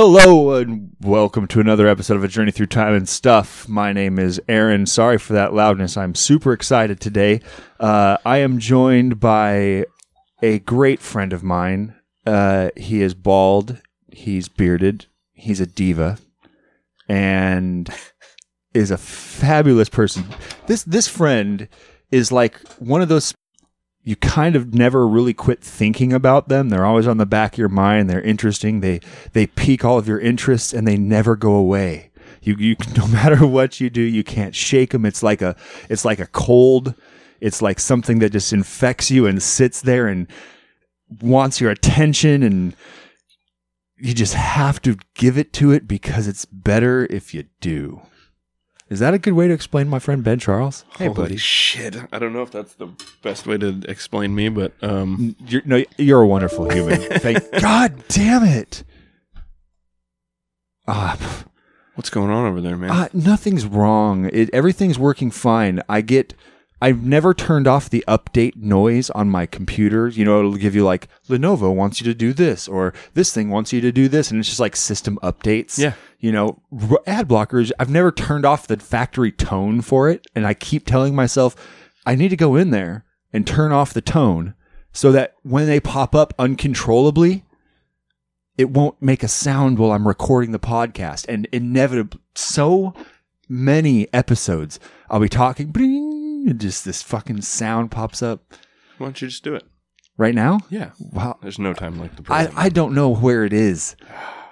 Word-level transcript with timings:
Hello 0.00 0.54
and 0.54 0.94
welcome 1.00 1.48
to 1.48 1.58
another 1.58 1.88
episode 1.88 2.16
of 2.16 2.22
A 2.22 2.28
Journey 2.28 2.52
Through 2.52 2.66
Time 2.66 2.94
and 2.94 3.08
Stuff. 3.08 3.68
My 3.68 3.92
name 3.92 4.16
is 4.16 4.40
Aaron. 4.46 4.86
Sorry 4.86 5.18
for 5.18 5.32
that 5.32 5.54
loudness. 5.54 5.96
I'm 5.96 6.14
super 6.14 6.52
excited 6.52 7.00
today. 7.00 7.40
Uh, 7.80 8.16
I 8.24 8.38
am 8.38 8.60
joined 8.60 9.18
by 9.18 9.86
a 10.40 10.60
great 10.60 11.00
friend 11.00 11.32
of 11.32 11.42
mine. 11.42 11.96
Uh, 12.24 12.70
he 12.76 13.02
is 13.02 13.14
bald, 13.14 13.82
he's 14.12 14.48
bearded, 14.48 15.06
he's 15.32 15.58
a 15.58 15.66
diva, 15.66 16.18
and 17.08 17.90
is 18.72 18.92
a 18.92 18.98
fabulous 18.98 19.88
person. 19.88 20.24
This 20.68 20.84
this 20.84 21.08
friend 21.08 21.66
is 22.12 22.30
like 22.30 22.56
one 22.78 23.02
of 23.02 23.08
those 23.08 23.34
you 24.08 24.16
kind 24.16 24.56
of 24.56 24.72
never 24.72 25.06
really 25.06 25.34
quit 25.34 25.62
thinking 25.62 26.14
about 26.14 26.48
them. 26.48 26.70
They're 26.70 26.86
always 26.86 27.06
on 27.06 27.18
the 27.18 27.26
back 27.26 27.52
of 27.52 27.58
your 27.58 27.68
mind. 27.68 28.08
They're 28.08 28.22
interesting. 28.22 28.80
They 28.80 29.00
they 29.34 29.46
pique 29.46 29.84
all 29.84 29.98
of 29.98 30.08
your 30.08 30.18
interests 30.18 30.72
and 30.72 30.88
they 30.88 30.96
never 30.96 31.36
go 31.36 31.52
away. 31.52 32.10
You 32.40 32.56
you 32.58 32.76
no 32.96 33.06
matter 33.06 33.46
what 33.46 33.82
you 33.82 33.90
do, 33.90 34.00
you 34.00 34.24
can't 34.24 34.54
shake 34.54 34.92
them. 34.92 35.04
It's 35.04 35.22
like 35.22 35.42
a 35.42 35.56
it's 35.90 36.06
like 36.06 36.20
a 36.20 36.26
cold. 36.26 36.94
It's 37.42 37.60
like 37.60 37.78
something 37.78 38.18
that 38.20 38.32
just 38.32 38.50
infects 38.50 39.10
you 39.10 39.26
and 39.26 39.42
sits 39.42 39.82
there 39.82 40.08
and 40.08 40.26
wants 41.20 41.60
your 41.60 41.70
attention 41.70 42.42
and 42.42 42.74
you 43.98 44.14
just 44.14 44.32
have 44.32 44.80
to 44.82 44.96
give 45.16 45.36
it 45.36 45.52
to 45.52 45.70
it 45.70 45.86
because 45.86 46.26
it's 46.26 46.46
better 46.46 47.06
if 47.10 47.34
you 47.34 47.44
do. 47.60 48.00
Is 48.90 49.00
that 49.00 49.12
a 49.12 49.18
good 49.18 49.34
way 49.34 49.46
to 49.48 49.52
explain 49.54 49.88
my 49.88 49.98
friend 49.98 50.24
Ben 50.24 50.38
Charles? 50.38 50.84
Hey, 50.96 51.06
Holy 51.06 51.14
buddy. 51.16 51.36
shit! 51.36 51.96
I 52.10 52.18
don't 52.18 52.32
know 52.32 52.42
if 52.42 52.50
that's 52.50 52.74
the 52.74 52.88
best 53.22 53.46
way 53.46 53.58
to 53.58 53.82
explain 53.86 54.34
me, 54.34 54.48
but 54.48 54.72
um, 54.82 55.36
You're, 55.46 55.62
no, 55.66 55.84
you're 55.98 56.22
a 56.22 56.26
wonderful 56.26 56.70
human. 56.70 57.00
Thank 57.18 57.50
God 57.60 58.02
damn 58.08 58.44
it. 58.44 58.84
Ah, 60.86 61.44
what's 61.96 62.08
going 62.08 62.30
on 62.30 62.46
over 62.46 62.60
there, 62.62 62.76
man? 62.78 62.90
ah, 62.90 63.08
nothing's 63.12 63.66
wrong. 63.66 64.30
It, 64.32 64.48
everything's 64.54 64.98
working 64.98 65.30
fine. 65.30 65.82
I 65.88 66.00
get. 66.00 66.34
I've 66.80 67.02
never 67.02 67.34
turned 67.34 67.66
off 67.66 67.90
the 67.90 68.04
update 68.06 68.56
noise 68.56 69.10
on 69.10 69.28
my 69.28 69.46
computer. 69.46 70.08
You 70.08 70.24
know, 70.24 70.38
it'll 70.38 70.56
give 70.56 70.74
you 70.74 70.84
like 70.84 71.08
Lenovo 71.28 71.74
wants 71.74 72.00
you 72.00 72.04
to 72.04 72.14
do 72.14 72.32
this, 72.32 72.68
or 72.68 72.94
this 73.14 73.32
thing 73.32 73.50
wants 73.50 73.72
you 73.72 73.80
to 73.80 73.90
do 73.90 74.08
this, 74.08 74.30
and 74.30 74.38
it's 74.38 74.48
just 74.48 74.60
like 74.60 74.76
system 74.76 75.18
updates. 75.22 75.78
Yeah. 75.78 75.94
You 76.20 76.32
know, 76.32 76.62
ad 77.06 77.28
blockers. 77.28 77.72
I've 77.78 77.90
never 77.90 78.12
turned 78.12 78.46
off 78.46 78.66
the 78.66 78.76
factory 78.76 79.32
tone 79.32 79.80
for 79.80 80.08
it, 80.08 80.26
and 80.34 80.46
I 80.46 80.54
keep 80.54 80.86
telling 80.86 81.14
myself 81.14 81.56
I 82.06 82.14
need 82.14 82.28
to 82.28 82.36
go 82.36 82.56
in 82.56 82.70
there 82.70 83.04
and 83.32 83.46
turn 83.46 83.72
off 83.72 83.92
the 83.92 84.00
tone 84.00 84.54
so 84.92 85.12
that 85.12 85.34
when 85.42 85.66
they 85.66 85.80
pop 85.80 86.14
up 86.14 86.32
uncontrollably, 86.38 87.44
it 88.56 88.70
won't 88.70 89.00
make 89.00 89.22
a 89.22 89.28
sound 89.28 89.78
while 89.78 89.92
I'm 89.92 90.08
recording 90.08 90.52
the 90.52 90.58
podcast. 90.58 91.26
And 91.28 91.46
inevitably, 91.52 92.20
so 92.34 92.94
many 93.48 94.12
episodes, 94.12 94.80
I'll 95.08 95.20
be 95.20 95.28
talking, 95.28 95.68
bling, 95.68 96.07
and 96.46 96.60
just 96.60 96.84
this 96.84 97.02
fucking 97.02 97.42
sound 97.42 97.90
pops 97.90 98.22
up 98.22 98.54
Why 98.98 99.06
don't 99.06 99.22
you 99.22 99.28
just 99.28 99.44
do 99.44 99.54
it? 99.54 99.64
right 100.18 100.34
now. 100.34 100.58
Yeah. 100.68 100.90
Wow. 100.98 101.38
There's 101.40 101.58
no 101.58 101.72
time 101.72 101.98
like 101.98 102.16
the 102.16 102.22
I, 102.32 102.44
present. 102.44 102.58
I 102.58 102.68
don't 102.68 102.94
know 102.94 103.08
where 103.08 103.44
it 103.44 103.52
is. 103.52 103.96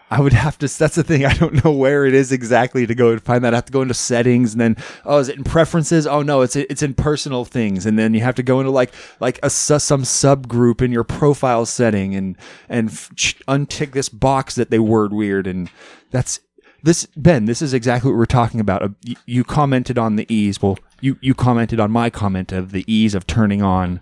I 0.08 0.20
would 0.20 0.32
have 0.32 0.56
to. 0.58 0.68
That's 0.68 0.94
the 0.94 1.02
thing. 1.02 1.24
I 1.24 1.34
don't 1.34 1.64
know 1.64 1.72
where 1.72 2.06
it 2.06 2.14
is 2.14 2.30
exactly 2.30 2.86
to 2.86 2.94
go 2.94 3.10
and 3.10 3.20
find 3.20 3.44
that. 3.44 3.52
I 3.52 3.56
have 3.56 3.64
to 3.66 3.72
go 3.72 3.82
into 3.82 3.94
settings 3.94 4.52
and 4.52 4.60
then 4.60 4.76
oh, 5.04 5.18
is 5.18 5.28
it 5.28 5.36
in 5.36 5.42
preferences? 5.42 6.06
Oh 6.06 6.22
no, 6.22 6.42
it's 6.42 6.54
it's 6.54 6.82
in 6.82 6.94
personal 6.94 7.44
things, 7.44 7.84
and 7.84 7.98
then 7.98 8.14
you 8.14 8.20
have 8.20 8.36
to 8.36 8.44
go 8.44 8.60
into 8.60 8.70
like 8.70 8.94
like 9.18 9.40
a 9.42 9.50
some 9.50 10.02
subgroup 10.02 10.80
in 10.80 10.92
your 10.92 11.02
profile 11.02 11.66
setting 11.66 12.14
and 12.14 12.38
and 12.68 12.90
untick 12.90 13.92
this 13.92 14.08
box 14.08 14.54
that 14.54 14.70
they 14.70 14.78
word 14.78 15.12
weird, 15.12 15.48
and 15.48 15.68
that's 16.12 16.38
this 16.86 17.04
Ben. 17.16 17.46
This 17.46 17.60
is 17.60 17.74
exactly 17.74 18.10
what 18.10 18.16
we're 18.16 18.26
talking 18.26 18.60
about. 18.60 18.82
Uh, 18.82 18.88
you, 19.02 19.16
you 19.26 19.44
commented 19.44 19.98
on 19.98 20.14
the 20.14 20.32
ease. 20.32 20.62
Well, 20.62 20.78
you 21.00 21.18
you 21.20 21.34
commented 21.34 21.80
on 21.80 21.90
my 21.90 22.10
comment 22.10 22.52
of 22.52 22.70
the 22.70 22.84
ease 22.86 23.14
of 23.14 23.26
turning 23.26 23.60
on 23.60 24.00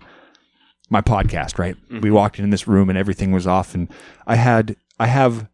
my 0.89 1.01
podcast, 1.01 1.57
right? 1.57 1.75
We 1.89 2.11
walked 2.11 2.37
in 2.37 2.51
this 2.51 2.67
room 2.67 2.89
and 2.89 2.97
everything 2.97 3.31
was 3.31 3.47
off 3.47 3.73
and 3.73 3.89
I 4.27 4.35
had 4.35 4.75
I 4.99 5.07
have 5.07 5.49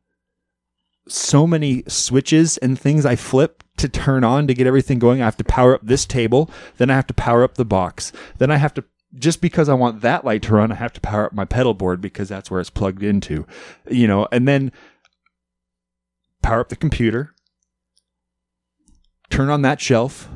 so 1.07 1.47
many 1.47 1.83
switches 1.87 2.57
and 2.57 2.77
things 2.77 3.05
I 3.05 3.15
flip 3.15 3.63
to 3.77 3.87
turn 3.87 4.25
on 4.25 4.45
to 4.47 4.53
get 4.53 4.67
everything 4.67 4.99
going. 4.99 5.21
I 5.21 5.25
have 5.25 5.37
to 5.37 5.45
power 5.45 5.73
up 5.73 5.81
this 5.83 6.05
table, 6.05 6.51
then 6.77 6.89
I 6.89 6.95
have 6.95 7.07
to 7.07 7.13
power 7.13 7.43
up 7.43 7.55
the 7.55 7.65
box. 7.65 8.11
Then 8.39 8.51
I 8.51 8.57
have 8.57 8.73
to 8.73 8.83
just 9.15 9.39
because 9.39 9.69
I 9.69 9.73
want 9.73 10.01
that 10.01 10.25
light 10.25 10.41
to 10.43 10.53
run, 10.55 10.71
I 10.71 10.75
have 10.75 10.93
to 10.93 11.01
power 11.01 11.25
up 11.27 11.33
my 11.33 11.45
pedal 11.45 11.73
board 11.73 12.01
because 12.01 12.27
that's 12.27 12.51
where 12.51 12.59
it's 12.59 12.69
plugged 12.69 13.03
into. 13.03 13.45
You 13.89 14.07
know, 14.07 14.27
and 14.33 14.47
then 14.47 14.73
power 16.41 16.61
up 16.61 16.69
the 16.69 16.75
computer, 16.75 17.33
turn 19.29 19.49
on 19.49 19.61
that 19.61 19.81
shelf, 19.81 20.29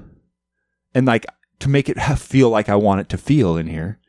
and 0.93 1.05
like 1.05 1.25
to 1.59 1.69
make 1.69 1.89
it 1.89 1.97
have, 1.97 2.21
feel 2.35 2.49
like 2.49 2.69
I 2.69 2.75
want 2.75 3.01
it 3.01 3.09
to 3.09 3.17
feel 3.17 3.57
in 3.57 3.67
here. 3.67 3.99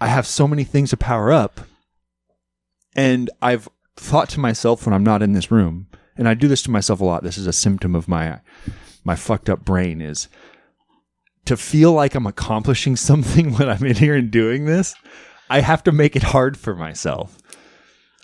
I 0.00 0.08
have 0.08 0.26
so 0.26 0.48
many 0.48 0.64
things 0.64 0.90
to 0.90 0.96
power 0.96 1.32
up. 1.32 1.60
And 2.96 3.30
I've 3.42 3.68
thought 3.96 4.28
to 4.30 4.40
myself 4.40 4.86
when 4.86 4.94
I'm 4.94 5.04
not 5.04 5.22
in 5.22 5.32
this 5.32 5.50
room, 5.50 5.88
and 6.16 6.28
I 6.28 6.34
do 6.34 6.48
this 6.48 6.62
to 6.62 6.70
myself 6.70 7.00
a 7.00 7.04
lot. 7.04 7.22
This 7.22 7.38
is 7.38 7.46
a 7.46 7.52
symptom 7.52 7.94
of 7.94 8.08
my 8.08 8.40
my 9.04 9.16
fucked 9.16 9.50
up 9.50 9.64
brain 9.64 10.00
is 10.00 10.28
to 11.44 11.56
feel 11.56 11.92
like 11.92 12.14
I'm 12.14 12.26
accomplishing 12.26 12.96
something 13.10 13.54
when 13.54 13.68
I'm 13.68 13.84
in 13.84 13.96
here 13.96 14.14
and 14.14 14.30
doing 14.30 14.64
this. 14.64 14.94
I 15.50 15.60
have 15.60 15.82
to 15.84 15.92
make 15.92 16.16
it 16.16 16.22
hard 16.22 16.56
for 16.56 16.74
myself. 16.74 17.36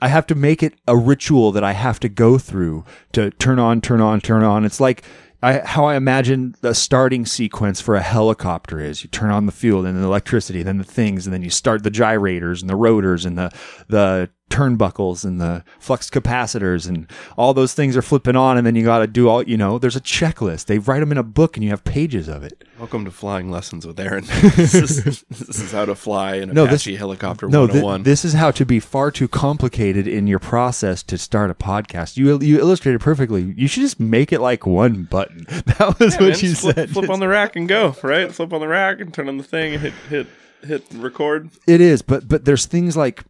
I 0.00 0.08
have 0.08 0.26
to 0.28 0.34
make 0.34 0.62
it 0.62 0.74
a 0.86 0.96
ritual 0.96 1.52
that 1.52 1.64
I 1.64 1.72
have 1.72 2.00
to 2.00 2.08
go 2.08 2.38
through 2.38 2.84
to 3.12 3.30
turn 3.32 3.58
on, 3.58 3.80
turn 3.80 4.00
on, 4.00 4.20
turn 4.20 4.42
on. 4.42 4.64
It's 4.64 4.80
like 4.80 5.04
I, 5.42 5.58
how 5.58 5.86
I 5.86 5.96
imagine 5.96 6.54
the 6.60 6.74
starting 6.74 7.24
sequence 7.24 7.80
for 7.80 7.96
a 7.96 8.02
helicopter 8.02 8.78
is. 8.78 9.02
You 9.02 9.08
turn 9.08 9.30
on 9.30 9.46
the 9.46 9.52
fuel, 9.52 9.82
then 9.82 9.98
the 9.98 10.06
electricity, 10.06 10.62
then 10.62 10.78
the 10.78 10.84
things, 10.84 11.26
and 11.26 11.32
then 11.32 11.42
you 11.42 11.50
start 11.50 11.82
the 11.82 11.90
gyrators 11.90 12.60
and 12.60 12.68
the 12.68 12.76
rotors 12.76 13.24
and 13.24 13.38
the 13.38 13.50
the 13.88 14.30
turnbuckles 14.50 15.24
and 15.24 15.40
the 15.40 15.64
flux 15.78 16.10
capacitors 16.10 16.88
and 16.88 17.10
all 17.38 17.54
those 17.54 17.72
things 17.72 17.96
are 17.96 18.02
flipping 18.02 18.36
on, 18.36 18.58
and 18.58 18.66
then 18.66 18.74
you 18.74 18.84
got 18.84 18.98
to 18.98 19.06
do 19.06 19.28
all. 19.28 19.42
You 19.42 19.56
know, 19.56 19.78
there's 19.78 19.96
a 19.96 20.00
checklist. 20.00 20.66
They 20.66 20.78
write 20.78 21.00
them 21.00 21.12
in 21.12 21.18
a 21.18 21.22
book, 21.22 21.56
and 21.56 21.64
you 21.64 21.70
have 21.70 21.84
pages 21.84 22.28
of 22.28 22.42
it. 22.42 22.62
Welcome 22.78 23.04
to 23.04 23.10
flying 23.10 23.50
lessons 23.50 23.86
with 23.86 23.98
Aaron. 24.00 24.24
this, 24.56 24.74
is, 24.74 25.22
this 25.28 25.58
is 25.60 25.72
how 25.72 25.84
to 25.84 25.94
fly 25.94 26.36
an 26.36 26.50
No, 26.52 26.64
this- 26.66 26.82
Apache 26.82 26.96
helicopter 26.96 27.48
No, 27.48 27.66
thi- 27.66 27.74
101. 27.80 28.02
this 28.02 28.24
is 28.24 28.32
how 28.34 28.50
to 28.50 28.64
be 28.66 28.80
far 28.80 29.10
too 29.10 29.28
complicated 29.28 30.06
in 30.06 30.26
your 30.26 30.38
process 30.38 31.02
to 31.04 31.16
start 31.18 31.50
a 31.50 31.54
podcast. 31.54 32.16
You 32.16 32.38
you 32.40 32.58
illustrated 32.58 33.00
perfectly. 33.00 33.54
You 33.56 33.68
should 33.68 33.82
just 33.82 34.00
make 34.00 34.32
it 34.32 34.40
like 34.40 34.66
one 34.66 35.04
button. 35.04 35.46
That 35.80 35.98
was 35.98 36.14
Yeah, 36.14 36.20
what 36.20 36.20
man, 36.20 36.28
you 36.28 36.34
just 36.34 36.60
flip, 36.62 36.74
said. 36.76 36.90
Flip 36.90 37.08
on 37.10 37.20
the 37.20 37.28
rack 37.38 37.54
and 37.56 37.68
go. 37.68 37.94
Right. 38.02 38.32
Flip 38.32 38.52
on 38.52 38.60
the 38.60 38.68
rack 38.68 39.00
and 39.00 39.12
turn 39.14 39.28
on 39.28 39.36
the 39.36 39.44
thing 39.44 39.74
and 39.74 39.82
hit 39.82 39.92
hit 40.08 40.26
hit 40.62 40.84
record. 40.94 41.50
It 41.66 41.80
is, 41.80 42.02
but 42.02 42.28
but 42.28 42.44
there's 42.44 42.66
things 42.66 42.96
like 42.96 43.22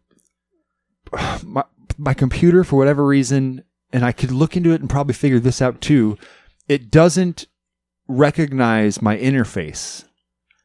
my 1.44 1.64
my 1.98 2.14
computer 2.14 2.64
for 2.64 2.76
whatever 2.76 3.04
reason, 3.04 3.64
and 3.92 4.04
I 4.04 4.12
could 4.12 4.30
look 4.30 4.56
into 4.56 4.72
it 4.72 4.80
and 4.80 4.88
probably 4.88 5.14
figure 5.14 5.40
this 5.40 5.60
out 5.60 5.80
too. 5.80 6.16
It 6.68 6.90
doesn't 6.90 7.46
recognize 8.08 9.02
my 9.02 9.16
interface 9.16 10.04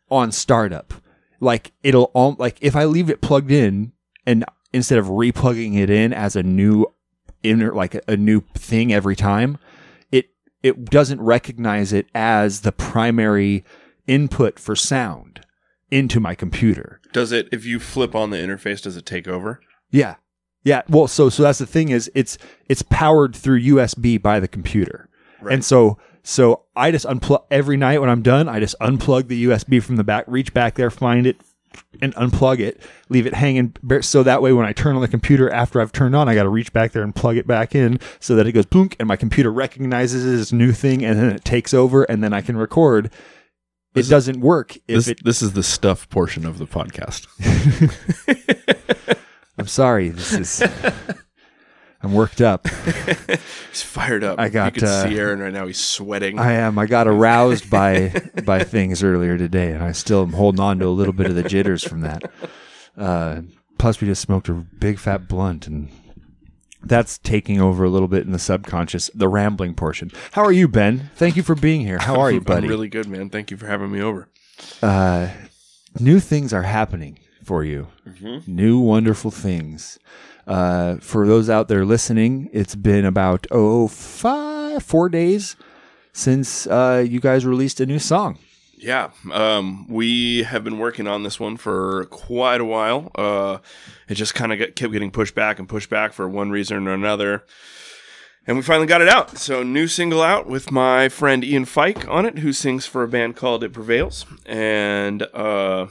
on 0.10 0.32
startup. 0.32 0.94
Like 1.40 1.74
it'll 1.84 2.12
all 2.14 2.36
like 2.40 2.58
if 2.62 2.76
I 2.76 2.86
leave 2.86 3.10
it 3.10 3.22
plugged 3.22 3.52
in 3.52 3.92
and 4.26 4.46
instead 4.74 4.98
of 4.98 5.08
replugging 5.08 5.78
it 5.78 5.90
in 5.90 6.14
as 6.14 6.36
a 6.36 6.44
new 6.44 6.86
inner 7.44 7.74
like 7.74 8.02
a, 8.08 8.18
new 8.18 8.42
thing 8.56 8.92
every 8.94 9.16
time, 9.16 9.58
it 10.12 10.30
it 10.64 10.86
doesn't 10.86 11.22
recognize 11.22 11.94
it 11.94 12.08
as 12.16 12.62
the 12.62 12.72
primary 12.72 13.64
input 14.08 14.60
for 14.60 14.76
sound 14.76 15.46
into 15.92 16.20
my 16.20 16.36
computer. 16.36 17.00
Does 17.14 17.32
it? 17.32 17.48
If 17.52 17.66
you 17.66 17.80
flip 17.80 18.16
on 18.16 18.30
the 18.32 18.38
interface, 18.38 18.82
does 18.82 18.98
it 18.98 19.06
take 19.06 19.28
over? 19.28 19.62
Yeah. 19.92 20.16
Yeah. 20.66 20.82
Well, 20.90 21.08
so 21.08 21.30
so 21.30 21.44
that's 21.44 21.60
the 21.60 21.66
thing 21.66 21.90
is 21.90 22.12
it's 22.14 22.38
it's 22.68 22.82
powered 22.82 23.36
through 23.36 23.62
USB 23.62 24.22
by 24.22 24.42
the 24.42 24.48
computer. 24.50 25.08
And 25.50 25.64
so 25.64 25.98
so 26.24 26.64
I 26.76 26.90
just 26.90 27.06
unplug 27.06 27.46
every 27.52 27.78
night 27.78 28.02
when 28.02 28.10
I'm 28.10 28.24
done, 28.24 28.50
I 28.50 28.60
just 28.60 28.76
unplug 28.82 29.28
the 29.28 29.46
USB 29.46 29.82
from 29.82 29.96
the 29.96 30.04
back, 30.04 30.26
reach 30.28 30.54
back 30.54 30.74
there, 30.74 30.90
find 30.90 31.28
it 31.28 31.40
and 32.02 32.16
unplug 32.16 32.60
it, 32.60 32.82
leave 33.10 33.28
it 33.28 33.34
hanging 33.36 33.76
so 34.02 34.24
that 34.24 34.42
way 34.42 34.54
when 34.54 34.66
I 34.66 34.74
turn 34.74 34.96
on 34.96 35.02
the 35.02 35.08
computer 35.08 35.50
after 35.52 35.80
I've 35.82 35.92
turned 35.92 36.16
on, 36.16 36.28
I 36.28 36.34
got 36.34 36.44
to 36.44 36.50
reach 36.50 36.74
back 36.74 36.94
there 36.94 37.04
and 37.04 37.14
plug 37.14 37.38
it 37.38 37.46
back 37.46 37.76
in 37.76 38.00
so 38.20 38.36
that 38.36 38.48
it 38.48 38.54
goes 38.54 38.66
boom 38.66 38.90
and 39.00 39.08
my 39.08 39.16
computer 39.16 39.52
recognizes 39.52 40.26
it 40.26 40.40
as 40.40 40.52
a 40.52 40.56
new 40.56 40.72
thing 40.72 41.06
and 41.06 41.20
then 41.20 41.30
it 41.30 41.46
takes 41.46 41.74
over 41.74 42.04
and 42.06 42.24
then 42.24 42.34
I 42.34 42.42
can 42.42 42.58
record. 42.58 43.12
It 43.94 44.10
doesn't 44.10 44.42
work 44.42 44.76
if 44.76 44.82
This, 44.88 45.08
it 45.10 45.24
this 45.24 45.42
is 45.42 45.54
the 45.54 45.64
stuff 45.64 46.10
portion 46.10 46.46
of 46.46 46.58
the 46.58 46.66
podcast. 46.66 47.28
I'm 49.58 49.68
sorry. 49.68 50.10
This 50.10 50.34
is 50.34 50.64
I'm 52.02 52.14
worked 52.14 52.40
up. 52.42 52.68
He's 53.72 53.82
fired 53.82 54.24
up. 54.24 54.40
I 54.40 54.50
got, 54.50 54.76
You 54.76 54.82
can 54.82 54.90
uh, 54.90 55.04
see 55.10 55.18
Aaron 55.18 55.40
right 55.40 55.52
now. 55.54 55.66
He's 55.66 55.80
sweating. 55.80 56.38
I 56.38 56.52
am. 56.54 56.78
I 56.78 56.86
got 56.86 57.08
aroused 57.08 57.70
by 57.70 58.14
by 58.46 58.64
things 58.64 59.02
earlier 59.04 59.38
today, 59.38 59.72
and 59.72 59.84
I 59.84 59.92
still 59.92 60.22
am 60.22 60.34
holding 60.34 60.60
on 60.60 60.80
to 60.80 60.86
a 60.86 60.90
little 60.90 61.14
bit 61.14 61.28
of 61.28 61.36
the 61.36 61.44
jitters 61.44 61.84
from 61.84 62.02
that. 62.02 62.32
Uh, 62.96 63.42
plus, 63.80 64.02
we 64.02 64.08
just 64.08 64.22
smoked 64.22 64.50
a 64.50 64.54
big 64.54 65.00
fat 65.00 65.28
blunt, 65.28 65.66
and 65.66 65.90
that's 66.84 67.18
taking 67.18 67.60
over 67.60 67.84
a 67.84 67.90
little 67.90 68.08
bit 68.08 68.24
in 68.26 68.34
the 68.34 68.40
subconscious, 68.40 69.10
the 69.16 69.28
rambling 69.28 69.74
portion. 69.74 70.12
How 70.34 70.44
are 70.44 70.52
you, 70.52 70.68
Ben? 70.68 71.10
Thank 71.16 71.36
you 71.36 71.42
for 71.44 71.56
being 71.56 71.82
here. 71.82 71.98
How 71.98 72.20
are 72.20 72.32
you, 72.32 72.40
buddy? 72.42 72.68
I'm 72.68 72.70
really 72.70 72.90
good, 72.90 73.08
man. 73.08 73.32
Thank 73.32 73.50
you 73.50 73.58
for 73.58 73.66
having 73.66 73.92
me 73.92 74.02
over. 74.02 74.28
uh, 74.84 75.30
new 76.00 76.20
things 76.20 76.54
are 76.54 76.62
happening 76.64 77.18
for 77.46 77.64
you. 77.64 77.88
New 78.48 78.80
wonderful 78.80 79.32
things. 79.32 80.00
Uh, 80.48 80.98
for 80.98 81.26
those 81.26 81.50
out 81.50 81.68
there 81.68 81.86
listening, 81.86 82.50
it's 82.54 82.76
been 82.76 83.06
about 83.06 83.48
oh 83.52 83.88
five 83.88 84.84
four 84.84 85.10
days 85.10 85.56
since 86.14 86.68
uh, 86.68 87.06
you 87.08 87.20
guys 87.20 87.46
released 87.46 87.80
a 87.80 87.86
new 87.86 88.00
song. 88.00 88.38
Yeah, 88.78 89.12
um, 89.32 89.88
we 89.88 90.44
have 90.44 90.64
been 90.64 90.78
working 90.78 91.08
on 91.08 91.24
this 91.24 91.40
one 91.40 91.58
for 91.58 92.06
quite 92.06 92.62
a 92.62 92.66
while. 92.66 93.10
Uh, 93.16 93.58
it 94.10 94.16
just 94.16 94.36
kind 94.36 94.54
of 94.54 94.76
kept 94.76 94.92
getting 94.92 95.12
pushed 95.12 95.34
back 95.34 95.60
and 95.60 95.68
pushed 95.68 95.90
back 95.90 96.14
for 96.14 96.28
one 96.28 96.52
reason 96.52 96.88
or 96.88 96.94
another. 96.94 97.44
And 98.48 98.58
we 98.58 98.64
finally 98.64 98.86
got 98.86 99.02
it 99.02 99.08
out. 99.08 99.38
So, 99.40 99.64
new 99.64 99.88
single 99.88 100.22
out 100.22 100.46
with 100.46 100.72
my 100.72 101.10
friend 101.10 101.44
Ian 101.44 101.66
Fike 101.66 102.08
on 102.08 102.26
it, 102.26 102.40
who 102.40 102.54
sings 102.54 102.86
for 102.86 103.02
a 103.02 103.08
band 103.08 103.36
called 103.36 103.64
It 103.64 103.74
Prevails. 103.74 104.26
And 104.46 105.24
uh, 105.34 105.88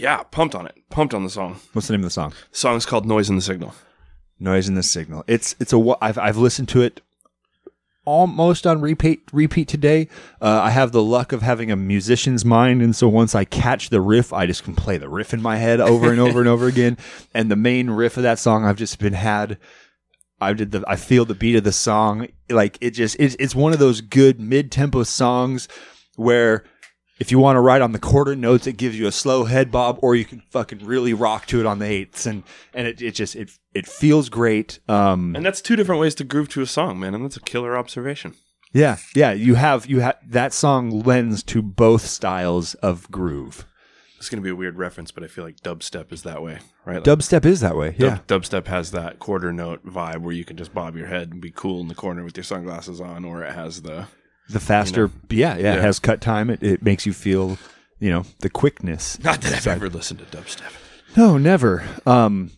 yeah, 0.00 0.22
pumped 0.22 0.54
on 0.54 0.66
it. 0.66 0.74
Pumped 0.88 1.12
on 1.12 1.24
the 1.24 1.30
song. 1.30 1.60
What's 1.74 1.88
the 1.88 1.92
name 1.92 2.00
of 2.00 2.06
the 2.06 2.10
song? 2.10 2.32
The 2.52 2.58
song's 2.58 2.86
called 2.86 3.04
Noise 3.04 3.28
in 3.28 3.36
the 3.36 3.42
Signal. 3.42 3.74
Noise 4.38 4.68
in 4.68 4.74
the 4.74 4.82
Signal. 4.82 5.24
It's 5.26 5.54
it's 5.60 5.74
a 5.74 5.96
I've 6.00 6.16
I've 6.16 6.38
listened 6.38 6.68
to 6.70 6.80
it 6.80 7.02
almost 8.06 8.66
on 8.66 8.80
repeat 8.80 9.20
repeat 9.30 9.68
today. 9.68 10.08
Uh, 10.40 10.60
I 10.62 10.70
have 10.70 10.92
the 10.92 11.02
luck 11.02 11.32
of 11.32 11.42
having 11.42 11.70
a 11.70 11.76
musician's 11.76 12.46
mind, 12.46 12.80
and 12.80 12.96
so 12.96 13.08
once 13.08 13.34
I 13.34 13.44
catch 13.44 13.90
the 13.90 14.00
riff, 14.00 14.32
I 14.32 14.46
just 14.46 14.64
can 14.64 14.74
play 14.74 14.96
the 14.96 15.08
riff 15.10 15.34
in 15.34 15.42
my 15.42 15.56
head 15.56 15.80
over 15.80 16.10
and 16.10 16.18
over 16.18 16.40
and 16.40 16.48
over 16.48 16.66
again. 16.66 16.96
And 17.34 17.50
the 17.50 17.56
main 17.56 17.90
riff 17.90 18.16
of 18.16 18.24
that 18.24 18.38
song, 18.38 18.64
I've 18.64 18.76
just 18.76 18.98
been 18.98 19.12
had. 19.12 19.58
I 20.40 20.54
did 20.54 20.72
the. 20.72 20.82
I 20.88 20.96
feel 20.96 21.26
the 21.26 21.34
beat 21.34 21.56
of 21.56 21.64
the 21.64 21.72
song. 21.72 22.28
Like 22.48 22.78
it 22.80 22.92
just. 22.92 23.16
It's 23.20 23.36
it's 23.38 23.54
one 23.54 23.74
of 23.74 23.78
those 23.78 24.00
good 24.00 24.40
mid 24.40 24.72
tempo 24.72 25.02
songs 25.02 25.68
where. 26.16 26.64
If 27.20 27.30
you 27.30 27.38
want 27.38 27.56
to 27.56 27.60
ride 27.60 27.82
on 27.82 27.92
the 27.92 27.98
quarter 27.98 28.34
notes, 28.34 28.66
it 28.66 28.78
gives 28.78 28.98
you 28.98 29.06
a 29.06 29.12
slow 29.12 29.44
head 29.44 29.70
bob, 29.70 29.98
or 30.02 30.16
you 30.16 30.24
can 30.24 30.40
fucking 30.50 30.78
really 30.86 31.12
rock 31.12 31.44
to 31.46 31.60
it 31.60 31.66
on 31.66 31.78
the 31.78 31.84
eighths, 31.86 32.24
and 32.24 32.42
and 32.72 32.86
it, 32.86 33.02
it 33.02 33.14
just 33.14 33.36
it 33.36 33.50
it 33.74 33.86
feels 33.86 34.30
great. 34.30 34.80
Um, 34.88 35.36
And 35.36 35.44
that's 35.44 35.60
two 35.60 35.76
different 35.76 36.00
ways 36.00 36.14
to 36.16 36.24
groove 36.24 36.48
to 36.50 36.62
a 36.62 36.66
song, 36.66 36.98
man. 36.98 37.14
And 37.14 37.22
that's 37.24 37.36
a 37.36 37.40
killer 37.40 37.76
observation. 37.76 38.34
Yeah, 38.72 38.96
yeah. 39.14 39.32
You 39.32 39.56
have 39.56 39.84
you 39.86 40.00
have 40.00 40.16
that 40.26 40.54
song 40.54 41.02
lends 41.02 41.42
to 41.44 41.60
both 41.60 42.06
styles 42.06 42.74
of 42.76 43.10
groove. 43.10 43.66
It's 44.16 44.28
going 44.28 44.42
to 44.42 44.44
be 44.44 44.50
a 44.50 44.56
weird 44.56 44.76
reference, 44.76 45.10
but 45.10 45.24
I 45.24 45.28
feel 45.28 45.44
like 45.44 45.60
dubstep 45.60 46.12
is 46.12 46.22
that 46.24 46.42
way, 46.42 46.58
right? 46.84 46.96
Like 46.96 47.04
Dubstep 47.04 47.46
is 47.46 47.60
that 47.60 47.74
way. 47.74 47.94
Yeah, 47.98 48.18
Dub, 48.26 48.42
dubstep 48.42 48.66
has 48.66 48.90
that 48.90 49.18
quarter 49.18 49.50
note 49.52 49.84
vibe 49.86 50.20
where 50.20 50.34
you 50.34 50.44
can 50.44 50.58
just 50.58 50.74
bob 50.74 50.94
your 50.94 51.06
head 51.06 51.32
and 51.32 51.40
be 51.40 51.50
cool 51.50 51.80
in 51.80 51.88
the 51.88 51.94
corner 51.94 52.22
with 52.22 52.36
your 52.36 52.44
sunglasses 52.44 53.00
on, 53.00 53.24
or 53.24 53.42
it 53.42 53.54
has 53.54 53.80
the 53.82 54.08
the 54.52 54.60
faster. 54.60 55.10
yeah, 55.30 55.56
yeah, 55.56 55.72
It 55.72 55.76
Yeah. 55.76 55.80
has 55.82 55.98
cut 55.98 56.20
time. 56.20 56.50
It, 56.50 56.62
it 56.62 56.82
makes 56.82 57.06
you 57.06 57.12
feel, 57.12 57.58
you 57.98 58.10
know, 58.10 58.24
the 58.40 58.50
quickness. 58.50 59.18
not 59.22 59.40
that 59.42 59.54
I've 59.54 59.66
ever 59.66 59.88
listened 59.88 60.20
to 60.20 60.26
dubstep. 60.36 60.72
No, 61.16 61.38
never. 61.38 61.84
Um, 62.06 62.50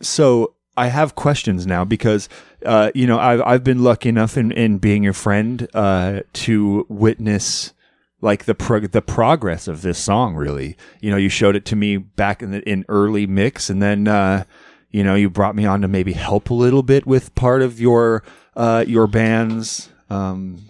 so 0.00 0.54
I 0.76 0.88
have 0.88 1.14
questions 1.14 1.66
now 1.66 1.84
because, 1.84 2.28
uh, 2.64 2.90
you 2.94 3.06
know, 3.06 3.18
I've 3.18 3.42
I've 3.42 3.64
been 3.64 3.82
lucky 3.82 4.08
enough 4.08 4.36
in, 4.36 4.52
in 4.52 4.78
being 4.78 5.02
your 5.02 5.12
friend 5.12 5.68
uh, 5.74 6.20
to 6.34 6.86
witness 6.88 7.72
like 8.20 8.44
the 8.46 8.54
prog- 8.54 8.92
the 8.92 9.02
progress 9.02 9.68
of 9.68 9.82
this 9.82 9.98
song. 9.98 10.34
Really, 10.36 10.76
you 11.00 11.10
know, 11.10 11.16
you 11.16 11.28
showed 11.28 11.56
it 11.56 11.64
to 11.66 11.76
me 11.76 11.96
back 11.96 12.42
in 12.42 12.50
the 12.52 12.60
in 12.68 12.84
early 12.88 13.26
mix, 13.26 13.68
and 13.70 13.82
then 13.82 14.06
uh, 14.08 14.44
you 14.90 15.02
know 15.04 15.14
you 15.16 15.28
brought 15.28 15.56
me 15.56 15.66
on 15.66 15.82
to 15.82 15.88
maybe 15.88 16.12
help 16.12 16.48
a 16.50 16.54
little 16.54 16.82
bit 16.82 17.06
with 17.06 17.34
part 17.34 17.60
of 17.62 17.80
your 17.80 18.22
uh, 18.56 18.84
your 18.86 19.06
band's. 19.08 19.88
Um, 20.10 20.62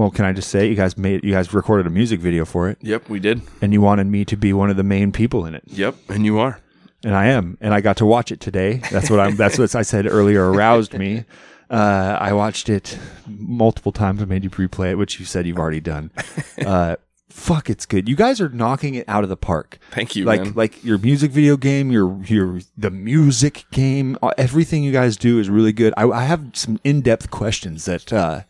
well, 0.00 0.10
can 0.10 0.24
I 0.24 0.32
just 0.32 0.48
say 0.50 0.66
you 0.68 0.74
guys 0.74 0.96
made 0.96 1.22
you 1.24 1.32
guys 1.32 1.52
recorded 1.52 1.86
a 1.86 1.90
music 1.90 2.20
video 2.20 2.44
for 2.44 2.68
it, 2.70 2.78
Yep, 2.80 3.08
we 3.08 3.20
did. 3.20 3.42
and 3.62 3.72
you 3.72 3.80
wanted 3.80 4.06
me 4.06 4.24
to 4.24 4.36
be 4.36 4.52
one 4.52 4.70
of 4.70 4.76
the 4.76 4.82
main 4.82 5.12
people 5.12 5.44
in 5.46 5.54
it 5.54 5.62
Yep, 5.66 5.94
and 6.08 6.24
you 6.24 6.38
are. 6.38 6.60
and 7.04 7.14
I 7.14 7.26
am, 7.26 7.56
and 7.60 7.72
I 7.74 7.80
got 7.80 7.96
to 7.98 8.06
watch 8.06 8.32
it 8.32 8.40
today. 8.40 8.80
That's 8.90 9.10
what 9.10 9.20
I'm. 9.20 9.36
that's 9.36 9.58
what 9.58 9.74
I 9.74 9.82
said 9.82 10.06
earlier. 10.06 10.50
Aroused 10.50 10.94
me. 10.94 11.24
Uh, 11.70 12.16
I 12.20 12.32
watched 12.32 12.68
it 12.68 12.98
multiple 13.28 13.92
times. 13.92 14.20
I 14.20 14.24
made 14.24 14.42
you 14.44 14.50
replay 14.50 14.90
it, 14.90 14.96
which 14.96 15.20
you 15.20 15.24
said 15.26 15.46
you've 15.46 15.58
already 15.58 15.80
done. 15.80 16.10
Uh, 16.66 16.96
fuck, 17.30 17.70
it's 17.70 17.86
good. 17.86 18.06
You 18.08 18.16
guys 18.16 18.38
are 18.40 18.50
knocking 18.50 18.94
it 18.96 19.04
out 19.08 19.22
of 19.22 19.30
the 19.30 19.36
park. 19.36 19.78
Thank 19.92 20.14
you, 20.16 20.24
like 20.26 20.42
man. 20.42 20.52
like 20.54 20.84
your 20.84 20.98
music 20.98 21.30
video 21.30 21.56
game, 21.56 21.90
your 21.90 22.20
your 22.24 22.60
the 22.76 22.90
music 22.90 23.64
game, 23.70 24.18
uh, 24.22 24.32
everything 24.36 24.82
you 24.82 24.92
guys 24.92 25.16
do 25.16 25.38
is 25.38 25.48
really 25.48 25.72
good. 25.72 25.94
I, 25.96 26.04
I 26.10 26.24
have 26.24 26.42
some 26.54 26.78
in 26.84 27.00
depth 27.00 27.30
questions 27.30 27.86
that 27.86 28.12
uh, 28.12 28.40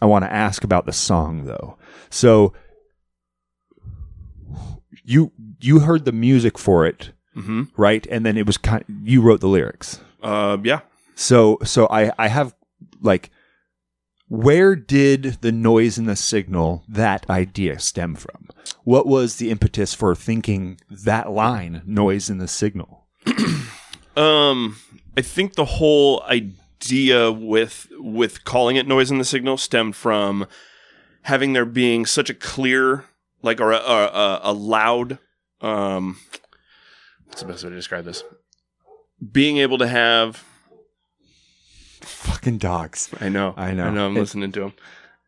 I 0.00 0.06
want 0.06 0.24
to 0.24 0.32
ask 0.32 0.64
about 0.64 0.86
the 0.86 0.92
song 0.92 1.44
though. 1.44 1.76
So 2.10 2.52
you 5.04 5.32
you 5.60 5.80
heard 5.80 6.04
the 6.04 6.12
music 6.12 6.58
for 6.58 6.86
it, 6.86 7.10
Mm-hmm. 7.36 7.62
right? 7.78 8.06
And 8.10 8.26
then 8.26 8.36
it 8.36 8.46
was 8.46 8.58
kind. 8.58 8.84
You 9.04 9.22
wrote 9.22 9.40
the 9.40 9.48
lyrics. 9.48 10.00
Uh, 10.22 10.58
yeah. 10.62 10.80
So 11.14 11.58
so 11.64 11.86
I 11.90 12.12
I 12.18 12.28
have 12.28 12.54
like 13.00 13.30
where 14.28 14.74
did 14.76 15.38
the 15.42 15.52
noise 15.52 15.98
in 15.98 16.04
the 16.06 16.16
signal 16.16 16.84
that 16.88 17.28
idea 17.30 17.78
stem 17.78 18.14
from? 18.16 18.48
What 18.84 19.06
was 19.06 19.36
the 19.36 19.50
impetus 19.50 19.94
for 19.94 20.14
thinking 20.14 20.78
that 20.90 21.30
line 21.30 21.82
noise 21.86 22.28
in 22.30 22.38
the 22.38 22.48
signal? 22.48 23.06
Um, 24.14 24.76
I 25.16 25.22
think 25.22 25.54
the 25.54 25.64
whole 25.64 26.22
idea 26.24 26.52
with 26.90 27.88
with 27.98 28.44
calling 28.44 28.76
it 28.76 28.86
noise 28.86 29.10
in 29.10 29.18
the 29.18 29.24
signal 29.24 29.56
stemmed 29.56 29.94
from 29.96 30.46
having 31.22 31.52
there 31.52 31.64
being 31.64 32.04
such 32.06 32.28
a 32.30 32.34
clear, 32.34 33.04
like, 33.42 33.60
or 33.60 33.70
a, 33.72 33.76
a, 33.76 34.06
a, 34.06 34.40
a 34.44 34.52
loud. 34.52 35.18
Um, 35.60 36.18
what's 37.26 37.40
the 37.42 37.46
best 37.48 37.62
way 37.64 37.70
to 37.70 37.76
describe 37.76 38.04
this? 38.04 38.24
Being 39.32 39.58
able 39.58 39.78
to 39.78 39.86
have. 39.86 40.42
Fucking 42.00 42.58
dogs. 42.58 43.08
I 43.20 43.28
know. 43.28 43.54
I 43.56 43.72
know. 43.72 43.84
I 43.84 43.90
know. 43.90 44.06
I'm 44.06 44.16
It- 44.16 44.20
listening 44.20 44.50
to 44.52 44.60
them. 44.60 44.72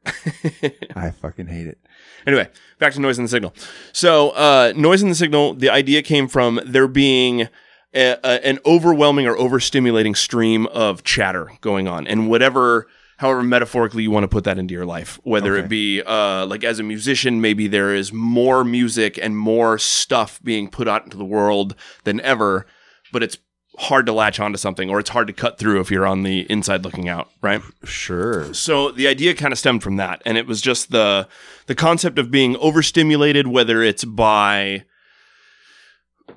I 0.96 1.10
fucking 1.10 1.46
hate 1.46 1.66
it. 1.66 1.78
Anyway, 2.26 2.48
back 2.78 2.92
to 2.94 3.00
noise 3.00 3.16
in 3.18 3.24
the 3.24 3.28
signal. 3.28 3.54
So, 3.92 4.30
uh, 4.30 4.72
noise 4.76 5.02
in 5.02 5.08
the 5.08 5.14
signal. 5.14 5.54
The 5.54 5.70
idea 5.70 6.02
came 6.02 6.28
from 6.28 6.60
there 6.66 6.88
being 6.88 7.48
a, 7.94 8.18
a, 8.24 8.46
an 8.46 8.58
overwhelming 8.66 9.26
or 9.26 9.36
overstimulating 9.36 10.16
stream 10.16 10.66
of 10.66 11.02
chatter 11.04 11.50
going 11.60 11.86
on, 11.88 12.06
and 12.06 12.28
whatever, 12.28 12.86
however 13.18 13.42
metaphorically 13.42 14.02
you 14.02 14.10
want 14.10 14.24
to 14.24 14.28
put 14.28 14.44
that 14.44 14.58
into 14.58 14.74
your 14.74 14.86
life, 14.86 15.18
whether 15.22 15.54
Okay. 15.54 15.64
it 15.64 15.68
be 15.68 16.02
uh, 16.02 16.44
like 16.46 16.64
as 16.64 16.78
a 16.78 16.82
musician, 16.82 17.40
maybe 17.40 17.68
there 17.68 17.94
is 17.94 18.12
more 18.12 18.64
music 18.64 19.18
and 19.22 19.36
more 19.38 19.78
stuff 19.78 20.40
being 20.42 20.68
put 20.68 20.88
out 20.88 21.04
into 21.04 21.16
the 21.16 21.24
world 21.24 21.74
than 22.04 22.20
ever, 22.20 22.66
but 23.12 23.22
it's 23.22 23.38
hard 23.78 24.06
to 24.06 24.12
latch 24.12 24.38
onto 24.38 24.56
something, 24.56 24.88
or 24.88 25.00
it's 25.00 25.10
hard 25.10 25.26
to 25.26 25.32
cut 25.32 25.58
through 25.58 25.80
if 25.80 25.90
you're 25.90 26.06
on 26.06 26.22
the 26.22 26.40
inside 26.50 26.84
looking 26.84 27.08
out, 27.08 27.28
right? 27.42 27.60
Sure. 27.82 28.54
So 28.54 28.92
the 28.92 29.08
idea 29.08 29.34
kind 29.34 29.52
of 29.52 29.58
stemmed 29.58 29.82
from 29.82 29.96
that, 29.96 30.22
and 30.24 30.38
it 30.38 30.46
was 30.46 30.60
just 30.60 30.90
the 30.92 31.26
the 31.66 31.74
concept 31.74 32.18
of 32.18 32.30
being 32.30 32.56
overstimulated, 32.56 33.48
whether 33.48 33.82
it's 33.82 34.04
by 34.04 34.84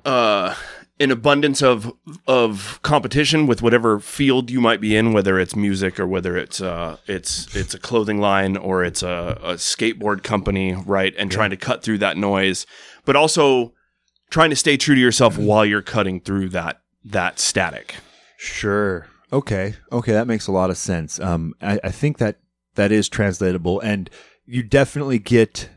uh, 0.04 0.54
an 1.00 1.10
abundance 1.10 1.62
of 1.62 1.92
of 2.26 2.80
competition 2.82 3.46
with 3.46 3.62
whatever 3.62 4.00
field 4.00 4.50
you 4.50 4.60
might 4.60 4.80
be 4.80 4.96
in, 4.96 5.12
whether 5.12 5.38
it's 5.38 5.54
music 5.54 6.00
or 6.00 6.06
whether 6.06 6.36
it's 6.36 6.60
uh, 6.60 6.96
it's 7.06 7.54
it's 7.54 7.74
a 7.74 7.78
clothing 7.78 8.18
line 8.18 8.56
or 8.56 8.84
it's 8.84 9.02
a, 9.02 9.38
a 9.42 9.54
skateboard 9.54 10.22
company, 10.22 10.74
right? 10.74 11.14
And 11.16 11.30
trying 11.30 11.50
to 11.50 11.56
cut 11.56 11.82
through 11.82 11.98
that 11.98 12.16
noise, 12.16 12.66
but 13.04 13.16
also 13.16 13.74
trying 14.30 14.50
to 14.50 14.56
stay 14.56 14.76
true 14.76 14.94
to 14.94 15.00
yourself 15.00 15.38
while 15.38 15.64
you're 15.64 15.82
cutting 15.82 16.20
through 16.20 16.48
that 16.50 16.80
that 17.04 17.38
static. 17.38 17.96
Sure. 18.36 19.06
Okay. 19.32 19.74
Okay, 19.92 20.12
that 20.12 20.26
makes 20.26 20.46
a 20.46 20.52
lot 20.52 20.70
of 20.70 20.76
sense. 20.76 21.20
Um, 21.20 21.54
I, 21.60 21.78
I 21.84 21.90
think 21.90 22.18
that 22.18 22.38
that 22.76 22.92
is 22.92 23.08
translatable, 23.08 23.80
and 23.80 24.08
you 24.46 24.62
definitely 24.62 25.18
get, 25.18 25.68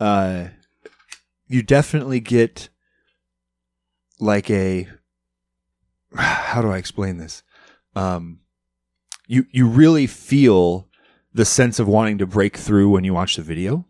uh, 0.00 0.46
you 1.46 1.62
definitely 1.62 2.20
get 2.20 2.70
like 4.20 4.50
a. 4.50 4.88
How 6.14 6.62
do 6.62 6.70
I 6.70 6.78
explain 6.78 7.18
this? 7.18 7.42
Um, 7.96 8.40
you 9.26 9.46
you 9.50 9.66
really 9.66 10.06
feel 10.06 10.88
the 11.32 11.44
sense 11.44 11.78
of 11.78 11.88
wanting 11.88 12.18
to 12.18 12.26
break 12.26 12.56
through 12.56 12.90
when 12.90 13.04
you 13.04 13.14
watch 13.14 13.36
the 13.36 13.42
video. 13.42 13.86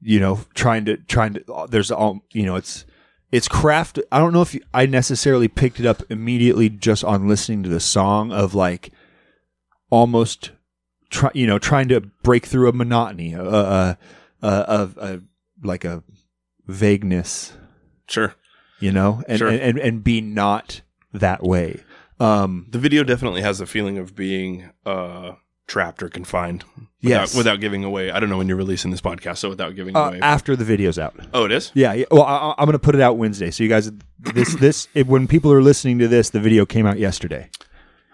You 0.00 0.20
know, 0.20 0.40
trying 0.54 0.84
to 0.86 0.96
trying 0.96 1.34
to. 1.34 1.66
There's 1.68 1.90
all 1.90 2.20
you 2.32 2.44
know. 2.44 2.56
It's 2.56 2.84
it's 3.30 3.46
craft 3.46 3.98
i 4.10 4.18
don't 4.18 4.32
know 4.32 4.40
if 4.40 4.54
you, 4.54 4.62
i 4.72 4.86
necessarily 4.86 5.48
picked 5.48 5.78
it 5.78 5.84
up 5.84 6.02
immediately 6.08 6.70
just 6.70 7.04
on 7.04 7.28
listening 7.28 7.62
to 7.62 7.68
the 7.68 7.78
song 7.78 8.32
of 8.32 8.54
like 8.54 8.90
almost 9.90 10.52
try 11.10 11.30
you 11.34 11.46
know 11.46 11.58
trying 11.58 11.88
to 11.88 12.00
break 12.22 12.46
through 12.46 12.70
a 12.70 12.72
monotony 12.72 13.34
a, 13.34 13.44
a, 13.44 13.98
a, 14.40 14.88
a 14.96 15.20
like 15.62 15.84
a 15.84 16.02
vagueness 16.66 17.52
Sure. 18.08 18.34
You 18.80 18.92
know 18.92 19.22
and, 19.28 19.38
Sure. 19.38 19.48
and, 19.48 19.60
and 19.60 19.78
and 19.78 20.04
be 20.04 20.20
not 20.20 20.80
that 21.12 21.42
way. 21.42 21.80
Um, 22.20 22.66
The 22.70 22.78
video 22.78 23.04
definitely 23.04 23.42
has 23.42 23.60
a 23.60 23.66
feeling 23.66 23.96
of 23.98 24.14
being 24.16 24.70
uh, 24.84 25.32
trapped 25.66 26.02
or 26.02 26.08
confined. 26.08 26.64
Without, 26.64 26.86
Yes. 27.00 27.36
Without 27.36 27.60
giving 27.60 27.84
away. 27.84 28.10
I 28.10 28.18
don't 28.18 28.28
know 28.28 28.38
when 28.38 28.48
you're 28.48 28.56
releasing 28.56 28.90
this 28.90 29.00
podcast, 29.00 29.36
so 29.38 29.48
without 29.48 29.76
giving 29.76 29.96
uh, 29.96 30.00
away. 30.08 30.18
after 30.20 30.56
the 30.56 30.64
video's 30.64 30.98
out. 30.98 31.14
oh, 31.32 31.44
it 31.44 31.52
is? 31.52 31.70
Yeah, 31.74 31.92
yeah. 31.92 32.06
Well, 32.10 32.24
I, 32.24 32.54
I'm 32.58 32.64
going 32.66 32.72
to 32.72 32.78
put 32.80 32.96
it 32.96 33.00
out 33.00 33.16
Wednesday. 33.18 33.52
So 33.52 33.62
you 33.62 33.68
guys, 33.68 33.92
this 34.18 34.56
this 34.56 34.88
if, 34.94 35.06
when 35.06 35.28
people 35.28 35.52
are 35.52 35.62
listening 35.62 36.00
to 36.00 36.08
this, 36.08 36.30
the 36.30 36.40
video 36.40 36.66
came 36.66 36.86
out 36.86 36.98
yesterday. 36.98 37.50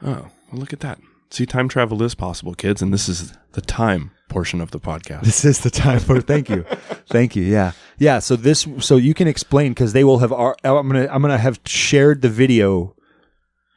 Oh, 0.02 0.28
well, 0.52 0.60
look 0.60 0.72
at 0.74 0.80
that. 0.80 0.98
See, 1.30 1.46
time 1.46 1.68
travel 1.68 2.02
is 2.02 2.14
possible, 2.14 2.54
kids, 2.54 2.82
and 2.82 2.92
this 2.92 3.08
is 3.08 3.32
the 3.52 3.62
time 3.62 4.10
portion 4.28 4.60
of 4.60 4.70
the 4.70 4.80
podcast. 4.80 5.22
This 5.22 5.44
is 5.44 5.60
the 5.60 5.70
time 5.70 6.00
for. 6.00 6.20
Thank 6.20 6.48
you, 6.48 6.64
thank 7.08 7.36
you. 7.36 7.44
Yeah, 7.44 7.72
yeah. 7.98 8.18
So 8.18 8.36
this, 8.36 8.66
so 8.80 8.96
you 8.96 9.14
can 9.14 9.28
explain 9.28 9.72
because 9.72 9.92
they 9.92 10.04
will 10.04 10.18
have. 10.18 10.32
ar- 10.32 10.56
I'm 10.64 10.88
gonna, 10.88 11.08
I'm 11.10 11.22
gonna 11.22 11.38
have 11.38 11.60
shared 11.66 12.22
the 12.22 12.28
video. 12.28 12.94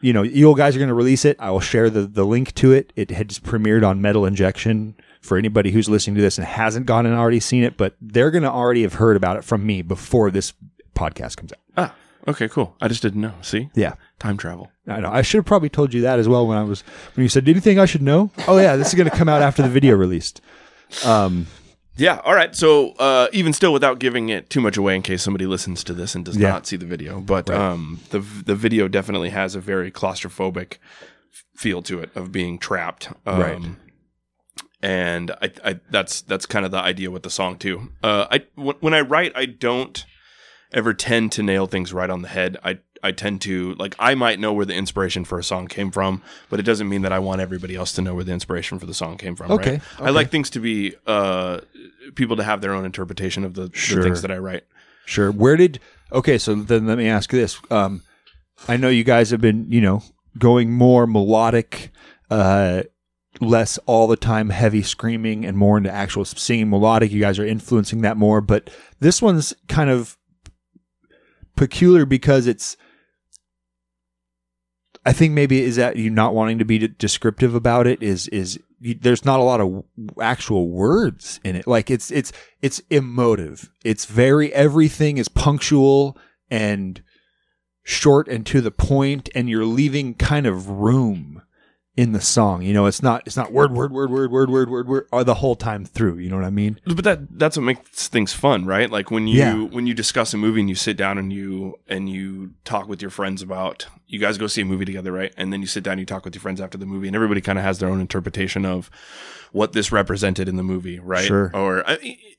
You 0.02 0.14
know, 0.14 0.22
you 0.22 0.56
guys 0.56 0.76
are 0.76 0.80
gonna 0.80 0.94
release 0.94 1.26
it. 1.26 1.38
I 1.40 1.52
will 1.52 1.60
share 1.60 1.90
the 1.90 2.02
the 2.02 2.26
link 2.26 2.54
to 2.56 2.72
it. 2.72 2.94
It 2.96 3.12
had 3.12 3.30
just 3.30 3.44
premiered 3.44 3.88
on 3.88 4.02
Metal 4.02 4.26
Injection 4.26 4.96
for 5.22 5.38
anybody 5.38 5.72
who's 5.72 5.90
listening 5.90 6.16
to 6.16 6.22
this 6.22 6.38
and 6.38 6.46
hasn't 6.48 6.86
gone 6.86 7.06
and 7.06 7.16
already 7.16 7.40
seen 7.40 7.64
it, 7.64 7.78
but 7.78 7.96
they're 8.00 8.32
gonna 8.32 8.52
already 8.52 8.84
have 8.84 8.94
heard 8.96 9.18
about 9.18 9.38
it 9.38 9.44
from 9.44 9.66
me 9.66 9.82
before 9.82 10.30
this 10.32 10.54
podcast 10.96 11.38
comes 11.38 11.52
out. 11.52 11.60
Ah, 11.78 11.96
okay, 12.28 12.48
cool. 12.48 12.76
I 12.82 12.88
just 12.88 13.02
didn't 13.02 13.22
know. 13.22 13.34
See? 13.42 13.70
Yeah. 13.74 13.96
Time 14.20 14.38
travel. 14.38 14.72
I 14.88 15.00
know. 15.00 15.12
I 15.12 15.22
should 15.22 15.38
have 15.38 15.46
probably 15.46 15.70
told 15.70 15.94
you 15.94 16.02
that 16.02 16.18
as 16.18 16.28
well 16.28 16.48
when 16.48 16.58
I 16.58 16.64
was 16.64 16.82
when 17.16 17.24
you 17.24 17.30
said, 17.30 17.46
"Do 17.46 17.52
you 17.52 17.60
think 17.60 17.80
I 17.80 17.86
should 17.86 18.02
know?" 18.02 18.32
Oh 18.48 18.58
yeah, 18.58 18.76
this 18.76 18.88
is 18.88 18.94
going 18.96 19.10
to 19.10 19.16
come 19.16 19.30
out 19.30 19.42
after 19.44 19.62
the 19.62 19.70
video 19.70 19.96
released. 19.96 20.42
Um, 21.06 21.48
Yeah, 21.98 22.20
all 22.24 22.34
right. 22.36 22.56
So, 22.56 22.92
uh, 23.00 23.28
even 23.34 23.54
still, 23.54 23.74
without 23.74 24.00
giving 24.00 24.30
it 24.30 24.50
too 24.50 24.62
much 24.62 24.78
away, 24.78 24.96
in 24.96 25.02
case 25.02 25.22
somebody 25.24 25.46
listens 25.48 25.84
to 25.84 25.94
this 25.94 26.16
and 26.16 26.24
does 26.26 26.38
Yeah. 26.38 26.50
not 26.50 26.66
see 26.68 26.78
the 26.78 26.86
video, 26.86 27.20
but 27.20 27.50
um, 27.50 28.00
the 28.12 28.20
the 28.20 28.56
video 28.56 28.88
definitely 28.88 29.30
has 29.30 29.54
a 29.56 29.60
very 29.60 29.92
claustrophobic 29.92 30.78
feel 31.56 31.82
to 31.84 32.00
it 32.00 32.10
of 32.16 32.32
being 32.32 32.58
trapped. 32.60 33.10
Um, 33.26 33.40
Right. 33.40 33.62
And 34.82 35.32
I, 35.42 35.52
I, 35.66 35.80
that's 35.90 36.22
that's 36.22 36.46
kind 36.46 36.64
of 36.66 36.72
the 36.72 36.78
idea 36.78 37.10
with 37.10 37.24
the 37.24 37.32
song 37.32 37.58
too. 37.58 37.90
Uh, 38.04 38.28
I 38.30 38.38
w- 38.56 38.78
when 38.80 38.94
I 38.94 39.02
write, 39.02 39.32
I 39.36 39.46
don't 39.46 40.06
ever 40.72 40.94
tend 40.94 41.32
to 41.32 41.42
nail 41.42 41.66
things 41.66 41.94
right 41.94 42.10
on 42.12 42.22
the 42.22 42.28
head. 42.28 42.58
I 42.64 42.78
I 43.08 43.12
tend 43.14 43.42
to 43.42 43.74
like 43.76 43.96
I 44.00 44.16
might 44.16 44.38
know 44.40 44.52
where 44.54 44.66
the 44.66 44.76
inspiration 44.76 45.24
for 45.26 45.40
a 45.40 45.44
song 45.44 45.68
came 45.68 45.92
from, 45.92 46.22
but 46.50 46.60
it 46.60 46.64
doesn't 46.64 46.90
mean 46.90 47.04
that 47.04 47.14
I 47.14 47.20
want 47.20 47.40
everybody 47.42 47.76
else 47.76 47.94
to 47.94 48.02
know 48.02 48.14
where 48.16 48.24
the 48.26 48.34
inspiration 48.34 48.80
for 48.80 48.86
the 48.86 48.94
song 48.94 49.18
came 49.18 49.36
from. 49.36 49.52
Okay, 49.52 49.72
right? 49.72 49.82
I 50.08 50.10
like 50.10 50.30
things 50.30 50.50
to 50.52 50.60
be 50.60 50.94
uh, 51.08 51.62
people 52.16 52.36
to 52.36 52.44
have 52.44 52.60
their 52.62 52.74
own 52.74 52.86
interpretation 52.86 53.46
of 53.46 53.54
the, 53.54 53.70
Sure. 53.74 53.98
the 53.98 54.04
things 54.04 54.22
that 54.24 54.32
I 54.32 54.38
write. 54.38 54.64
Sure. 55.06 55.32
Where 55.32 55.56
did 55.56 55.80
okay? 56.12 56.38
So 56.38 56.54
then 56.56 56.86
let 56.86 56.98
me 56.98 57.08
ask 57.08 57.30
this. 57.32 57.58
Um, 57.72 58.04
I 58.68 58.76
know 58.76 58.90
you 58.90 59.04
guys 59.06 59.30
have 59.32 59.40
been, 59.40 59.72
you 59.72 59.80
know, 59.80 60.04
going 60.38 60.74
more 60.74 61.08
melodic, 61.08 61.92
uh, 62.30 62.84
less 63.40 63.78
all 63.86 64.08
the 64.08 64.18
time 64.18 64.50
heavy 64.50 64.84
screaming, 64.84 65.46
and 65.46 65.56
more 65.58 65.78
into 65.78 65.90
actual 65.92 66.26
singing 66.26 66.70
melodic. 66.70 67.12
You 67.12 67.22
guys 67.22 67.40
are 67.40 67.46
influencing 67.46 68.02
that 68.02 68.18
more, 68.18 68.42
but 68.42 68.70
this 69.00 69.22
one's 69.22 69.54
kind 69.70 69.90
of 69.90 70.18
peculiar 71.56 72.06
because 72.06 72.48
it's. 72.48 72.76
I 75.08 75.14
think 75.14 75.32
maybe 75.32 75.62
is 75.62 75.78
that 75.78 75.96
you 75.96 76.10
not 76.10 76.34
wanting 76.36 76.60
to 76.60 76.66
be 76.66 76.86
descriptive 76.86 77.56
about 77.56 77.88
it 77.88 78.04
is 78.04 78.28
is 78.28 78.60
you, 78.82 78.94
there's 78.94 79.24
not 79.24 79.40
a 79.40 79.44
lot 79.44 79.62
of 79.62 79.86
actual 80.22 80.68
words 80.68 81.40
in 81.46 81.56
it. 81.56 81.66
Like 81.66 81.90
it's 81.90 82.12
it's 82.12 82.34
it's 82.62 82.82
emotive. 82.90 83.72
It's 83.86 84.04
very 84.04 84.54
everything 84.54 85.18
is 85.18 85.30
punctual 85.30 86.18
and 86.52 87.02
short 87.84 88.28
and 88.28 88.46
to 88.48 88.60
the 88.60 88.70
point, 88.70 89.30
and 89.34 89.50
you're 89.50 89.64
leaving 89.64 90.14
kind 90.14 90.46
of 90.46 90.68
room 90.68 91.42
in 91.98 92.12
the 92.12 92.22
song. 92.22 92.62
You 92.62 92.74
know, 92.74 92.86
it's 92.86 93.02
not 93.02 93.24
it's 93.26 93.36
not 93.36 93.52
word 93.52 93.72
word 93.74 93.92
word 93.92 94.12
word 94.12 94.32
word 94.32 94.50
word 94.50 94.70
word 94.70 94.88
word 94.88 95.08
uh, 95.12 95.24
the 95.24 95.34
whole 95.34 95.56
time 95.56 95.84
through. 95.84 96.20
You 96.20 96.30
know 96.30 96.36
what 96.38 96.46
I 96.46 96.52
mean? 96.52 96.80
But 96.86 97.04
that 97.04 97.40
that's 97.40 97.58
what 97.58 97.64
makes 97.64 98.08
things 98.08 98.32
fun, 98.34 98.66
right? 98.66 98.90
Like 98.90 99.10
when 99.12 99.28
you 99.28 99.40
Yeah. 99.40 99.54
when 99.64 99.88
you 99.88 99.94
discuss 99.96 100.34
a 100.34 100.38
movie 100.38 100.60
and 100.62 100.70
you 100.70 100.76
sit 100.76 100.96
down 100.96 101.18
and 101.18 101.34
you 101.34 101.80
and 101.88 102.08
you 102.08 102.52
talk 102.64 102.88
with 102.88 103.02
your 103.02 103.12
friends 103.12 103.42
about 103.42 103.88
you 104.06 104.20
guys 104.20 104.38
go 104.38 104.48
see 104.48 104.62
a 104.62 104.66
movie 104.66 104.86
together, 104.86 105.12
right? 105.12 105.34
And 105.36 105.52
then 105.52 105.60
you 105.60 105.68
sit 105.68 105.84
down 105.84 105.94
and 105.94 106.00
you 106.00 106.06
talk 106.06 106.24
with 106.24 106.34
your 106.34 106.42
friends 106.42 106.62
after 106.62 106.78
the 106.78 106.86
movie 106.86 107.08
and 107.08 107.16
everybody 107.16 107.42
kind 107.42 107.58
of 107.58 107.66
has 107.66 107.80
their 107.80 107.90
own 107.90 108.00
interpretation 108.00 108.64
of 108.64 108.90
what 109.52 109.74
this 109.74 109.92
represented 109.92 110.48
in 110.48 110.56
the 110.56 110.64
movie, 110.64 111.00
right? 111.00 111.26
Sure. 111.26 111.50
Or 111.54 111.84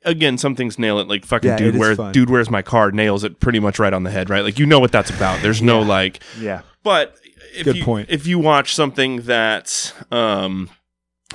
again, 0.05 0.39
some 0.39 0.55
things 0.55 0.79
nail 0.79 0.99
it 1.01 1.09
like 1.09 1.25
fucking 1.27 1.51
Yeah, 1.51 1.57
dude 1.59 1.77
where 1.77 1.95
dude 2.13 2.31
where's 2.31 2.49
my 2.49 2.63
car 2.63 2.93
nails 2.93 3.25
it 3.25 3.41
pretty 3.41 3.59
much 3.61 3.79
right 3.81 3.93
on 3.93 4.05
the 4.05 4.11
head, 4.11 4.31
right? 4.31 4.45
Like 4.45 4.59
you 4.59 4.67
know 4.67 4.79
what 4.79 4.93
that's 4.93 5.11
about. 5.11 5.43
There's 5.43 5.61
no 5.61 5.81
like 5.83 6.21
Yeah. 6.39 6.63
but 6.85 7.17
if 7.59 7.65
Good 7.65 7.77
you, 7.77 7.85
point. 7.85 8.09
If 8.11 8.27
you 8.27 8.39
watch 8.39 8.75
something 8.75 9.23
that, 9.23 9.93
um, 10.11 10.71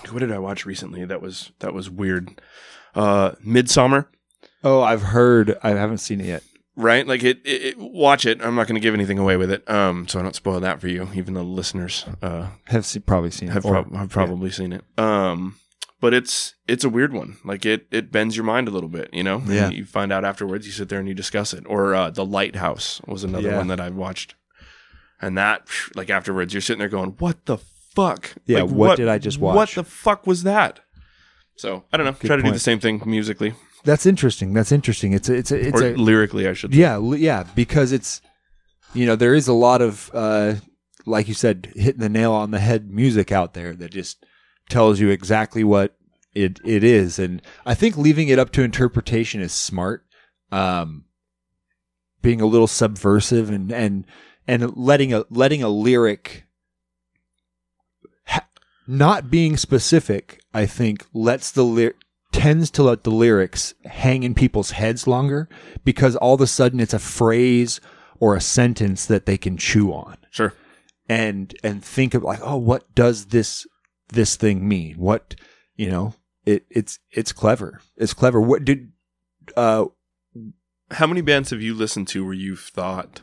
what 0.10 0.20
did 0.20 0.32
I 0.32 0.40
watch 0.40 0.66
recently? 0.66 1.06
That 1.06 1.22
was 1.22 1.52
that 1.60 1.74
was 1.74 1.90
weird. 1.90 2.42
Uh, 2.96 3.32
Midsommar, 3.46 4.08
Oh, 4.64 4.82
I've 4.82 5.02
heard. 5.02 5.58
I 5.64 5.70
haven't 5.72 5.98
seen 5.98 6.22
it 6.22 6.28
yet. 6.28 6.44
right? 6.76 7.06
Like 7.08 7.24
it, 7.24 7.40
it, 7.46 7.62
it- 7.64 7.78
Watch 7.78 8.26
it. 8.26 8.42
I'm 8.42 8.56
not 8.56 8.68
going 8.68 8.76
to 8.76 8.82
give 8.82 8.94
anything 8.94 9.20
away 9.20 9.36
with 9.38 9.52
it, 9.52 9.70
um, 9.70 10.08
so 10.08 10.20
I 10.20 10.24
don't 10.24 10.36
spoil 10.36 10.60
that 10.62 10.80
for 10.80 10.88
you. 10.88 11.10
Even 11.14 11.34
the 11.34 11.44
listeners 11.44 12.06
uh, 12.22 12.48
Have 12.66 12.86
se- 12.86 13.00
probably 13.02 13.32
seen 13.32 13.50
have, 13.50 13.66
it. 13.66 13.68
Or- 13.68 13.84
prob- 13.84 13.96
have 13.96 14.10
probably 14.10 14.50
seen 14.52 14.74
it. 14.74 14.84
Um, 14.98 15.56
but 16.00 16.14
it's 16.14 16.56
it's 16.68 16.84
a 16.84 16.90
weird 16.90 17.14
one. 17.14 17.38
Like 17.46 17.66
it 17.66 17.88
it 17.92 18.12
bends 18.12 18.36
your 18.36 18.46
mind 18.46 18.68
a 18.68 18.72
little 18.72 18.90
bit. 18.90 19.10
You 19.14 19.24
know. 19.24 19.42
Yeah. 19.48 19.70
You 19.70 19.86
find 19.86 20.12
out 20.12 20.26
afterwards. 20.26 20.66
You 20.66 20.72
sit 20.74 20.90
there 20.90 21.00
and 21.00 21.08
you 21.08 21.14
discuss 21.14 21.54
it. 21.54 21.64
Or 21.68 21.96
uh, 21.96 22.10
the 22.10 22.26
Lighthouse 22.26 23.02
was 23.08 23.24
another 23.24 23.50
Yeah. 23.50 23.58
one 23.58 23.68
that 23.68 23.80
I've 23.80 23.96
watched. 23.96 24.36
And 25.24 25.38
that 25.38 25.68
like 25.96 26.10
afterwards, 26.10 26.54
you're 26.54 26.62
sitting 26.62 26.80
there 26.80 26.90
going, 26.90 27.12
"What 27.20 27.46
the 27.46 27.58
fuck? 27.96 28.34
Yeah, 28.46 28.64
Like, 28.64 28.72
what 28.72 28.98
did 28.98 29.08
I 29.08 29.20
just 29.20 29.40
watch 29.40 29.56
What 29.56 29.70
the 29.70 29.84
fuck 29.90 30.28
was 30.28 30.44
that?" 30.44 30.82
So 31.56 31.86
I 31.94 31.98
don't 31.98 32.06
know. 32.06 32.12
Try 32.12 32.36
to 32.36 32.44
do 32.44 32.52
the 32.52 32.60
same 32.60 32.80
thing 32.80 33.02
musically 33.06 33.54
That's 33.86 34.06
interesting. 34.06 34.54
That's 34.54 34.72
interesting. 34.72 35.14
It's 35.14 35.30
a, 35.30 35.36
it's 35.36 35.52
a, 35.52 35.68
it's 35.68 35.82
or 35.82 35.94
a 35.94 35.96
lyrically, 35.96 36.46
I 36.48 36.54
should. 36.54 36.76
Yeah, 36.76 36.98
li- 36.98 37.20
yeah, 37.20 37.44
because 37.56 37.94
it's 37.94 38.22
you 38.94 39.06
know 39.06 39.16
there 39.16 39.34
is 39.34 39.48
a 39.48 39.54
lot 39.54 39.82
of 39.82 40.12
uh, 40.14 40.56
like 41.06 41.30
you 41.30 41.34
said, 41.34 41.72
hitting 41.76 42.02
the 42.02 42.10
nail 42.10 42.34
on 42.34 42.52
the 42.52 42.60
head 42.60 42.92
music 42.92 43.32
out 43.32 43.54
there 43.54 43.74
that 43.76 43.92
just 43.92 44.26
tells 44.70 45.00
you 45.00 45.10
exactly 45.10 45.64
what 45.64 45.96
it 46.34 46.60
it 46.66 46.84
is, 46.84 47.18
and 47.18 47.42
I 47.66 47.76
think 47.76 47.96
leaving 47.96 48.28
it 48.28 48.40
up 48.40 48.52
to 48.52 48.62
interpretation 48.62 49.40
is 49.40 49.54
smart. 49.54 50.06
Um, 50.52 51.06
being 52.22 52.42
a 52.42 52.46
little 52.46 52.68
subversive 52.68 53.50
and 53.50 53.72
and 53.72 54.06
and 54.48 54.76
letting 54.78 55.14
a 55.14 55.26
letting 55.30 55.64
a 55.64 55.70
lyric 55.70 56.46
ha- 58.26 58.48
not 58.88 59.30
being 59.30 59.58
specific, 59.58 60.42
I 60.54 60.66
think 60.66 61.06
lets 61.14 61.52
the 61.52 61.64
lyric 61.64 61.96
tends 62.32 62.72
to 62.72 62.84
let 62.84 63.04
the 63.04 63.12
lyrics 63.12 63.74
hang 63.86 64.24
in 64.24 64.34
people's 64.34 64.72
heads 64.72 65.06
longer 65.06 65.48
because 65.84 66.16
all 66.16 66.34
of 66.34 66.42
a 66.42 66.48
sudden 66.48 66.80
it's 66.80 66.94
a 66.94 67.00
phrase 67.00 67.80
or 68.20 68.36
a 68.36 68.42
sentence 68.42 69.06
that 69.06 69.26
they 69.26 69.38
can 69.38 69.56
chew 69.56 69.94
on. 69.94 70.18
Sure. 70.32 70.54
and 71.08 71.56
and 71.64 71.84
think 71.84 72.14
of 72.14 72.24
like 72.24 72.40
oh 72.42 72.58
what 72.58 72.94
does 72.96 73.28
this 73.28 73.68
this 74.10 74.36
thing 74.36 74.68
mean? 74.68 74.96
What 74.96 75.36
you 75.76 75.90
know 75.90 76.16
it 76.46 76.66
it's 76.70 77.00
it's 77.12 77.32
clever. 77.32 77.82
It's 77.98 78.14
clever. 78.14 78.42
What 78.42 78.66
did 78.66 78.92
uh 79.56 79.86
How 80.92 81.08
many 81.08 81.22
bands 81.22 81.52
have 81.52 81.62
you 81.62 81.74
listened 81.74 82.08
to 82.10 82.26
where 82.26 82.34
you've 82.34 82.60
thought 82.62 83.22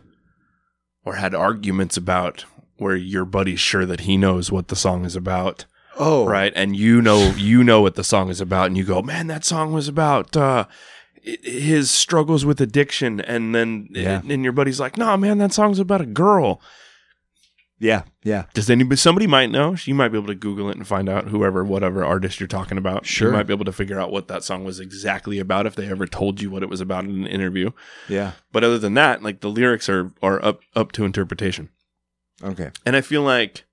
or 1.04 1.14
had 1.16 1.34
arguments 1.34 1.96
about 1.96 2.44
where 2.76 2.96
your 2.96 3.24
buddy's 3.24 3.60
sure 3.60 3.84
that 3.86 4.00
he 4.00 4.16
knows 4.16 4.50
what 4.50 4.68
the 4.68 4.76
song 4.76 5.04
is 5.04 5.16
about, 5.16 5.66
oh 5.98 6.26
right? 6.26 6.52
And 6.56 6.74
you 6.76 7.02
know 7.02 7.32
you 7.36 7.62
know 7.64 7.80
what 7.82 7.94
the 7.94 8.04
song 8.04 8.28
is 8.30 8.40
about, 8.40 8.66
and 8.66 8.76
you 8.76 8.84
go, 8.84 9.02
"Man, 9.02 9.26
that 9.28 9.44
song 9.44 9.72
was 9.72 9.88
about 9.88 10.36
uh, 10.36 10.64
his 11.22 11.90
struggles 11.90 12.44
with 12.44 12.60
addiction," 12.60 13.20
and 13.20 13.54
then 13.54 13.88
Yeah. 13.90 14.22
and 14.28 14.42
your 14.42 14.52
buddy's 14.52 14.80
like, 14.80 14.96
"No, 14.96 15.16
man, 15.16 15.38
that 15.38 15.52
song's 15.52 15.78
about 15.78 16.00
a 16.00 16.06
girl." 16.06 16.60
Yeah 17.80 18.02
yeah 18.22 18.44
Does 18.54 18.68
anybody 18.70 18.96
somebody 18.96 19.26
might 19.26 19.50
know? 19.50 19.74
You 19.84 19.94
might 19.94 20.08
be 20.10 20.18
able 20.18 20.26
to 20.28 20.34
Google 20.34 20.68
it 20.70 20.76
and 20.76 20.86
find 20.86 21.08
out 21.08 21.28
whoever 21.28 21.64
whatever 21.64 22.04
artist 22.04 22.38
you're 22.38 22.46
talking 22.46 22.76
about. 22.78 23.06
Sure. 23.06 23.28
you 23.28 23.34
might 23.34 23.46
be 23.46 23.54
able 23.54 23.64
to 23.64 23.72
figure 23.72 23.98
out 23.98 24.12
what 24.12 24.28
that 24.28 24.44
song 24.44 24.64
was 24.64 24.78
exactly 24.78 25.38
about 25.38 25.66
if 25.66 25.74
they 25.74 25.88
ever 25.88 26.06
told 26.06 26.40
you 26.42 26.50
what 26.50 26.62
it 26.62 26.68
was 26.68 26.80
about 26.82 27.04
in 27.04 27.10
an 27.10 27.26
interview. 27.26 27.70
yeah 28.08 28.32
But 28.52 28.62
other 28.64 28.78
than 28.78 28.94
that, 28.94 29.22
like 29.22 29.40
the 29.40 29.48
lyrics 29.50 29.88
are 29.88 30.12
are 30.22 30.44
up 30.44 30.60
up 30.76 30.92
to 30.92 31.04
interpretation. 31.04 31.70
okay 32.44 32.70
And 32.84 32.94
I 32.96 33.00
feel 33.00 33.22
like 33.22 33.64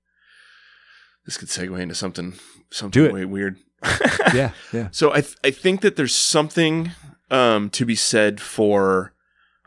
this 1.26 1.36
could 1.36 1.48
segue 1.48 1.78
into 1.78 1.94
something 1.94 2.34
something 2.70 3.02
Do 3.02 3.06
it. 3.08 3.12
way 3.12 3.24
weird. 3.26 3.56
yeah 4.34 4.52
yeah 4.72 4.88
So 4.90 5.10
I 5.12 5.20
th- 5.20 5.36
I 5.44 5.50
think 5.50 5.82
that 5.82 5.96
there's 5.96 6.14
something 6.14 6.92
um, 7.30 7.68
to 7.70 7.84
be 7.84 7.94
said 7.94 8.40
for 8.40 9.12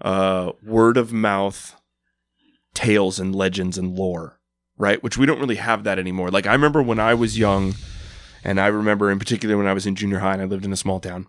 uh, 0.01 0.51
word 0.65 0.97
of 0.97 1.13
mouth 1.13 1.75
tales 2.73 3.19
and 3.19 3.35
legends 3.35 3.77
and 3.77 3.95
lore, 3.95 4.39
right? 4.77 5.01
Which 5.03 5.17
we 5.17 5.25
don't 5.25 5.39
really 5.39 5.55
have 5.55 5.83
that 5.83 5.99
anymore. 5.99 6.29
Like 6.29 6.47
I 6.47 6.53
remember 6.53 6.81
when 6.81 6.99
I 6.99 7.13
was 7.13 7.37
young, 7.37 7.75
and 8.43 8.59
I 8.59 8.67
remember 8.67 9.11
in 9.11 9.19
particular 9.19 9.57
when 9.57 9.67
I 9.67 9.73
was 9.73 9.85
in 9.85 9.95
junior 9.95 10.19
high 10.19 10.33
and 10.33 10.41
I 10.41 10.45
lived 10.45 10.65
in 10.65 10.73
a 10.73 10.77
small 10.77 10.99
town. 10.99 11.27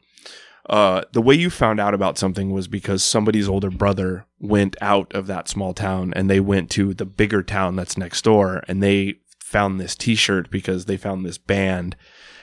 uh, 0.71 1.03
the 1.13 1.21
way 1.23 1.35
you 1.35 1.51
found 1.51 1.81
out 1.81 1.93
about 1.93 2.17
something 2.19 2.53
was 2.53 2.69
because 2.69 3.03
somebody's 3.03 3.49
older 3.49 3.71
brother 3.71 4.27
went 4.39 4.77
out 4.81 5.13
of 5.13 5.27
that 5.27 5.49
small 5.49 5.75
town 5.75 6.13
and 6.15 6.31
they 6.31 6.39
went 6.41 6.71
to 6.71 6.95
the 6.95 7.05
bigger 7.05 7.43
town 7.43 7.75
that's 7.77 7.99
next 7.99 8.23
door 8.23 8.63
and 8.69 8.81
they 8.83 9.15
found 9.41 9.81
this 9.81 9.97
t-shirt 9.97 10.51
because 10.51 10.85
they 10.85 10.97
found 10.97 11.25
this 11.27 11.37
band 11.37 11.97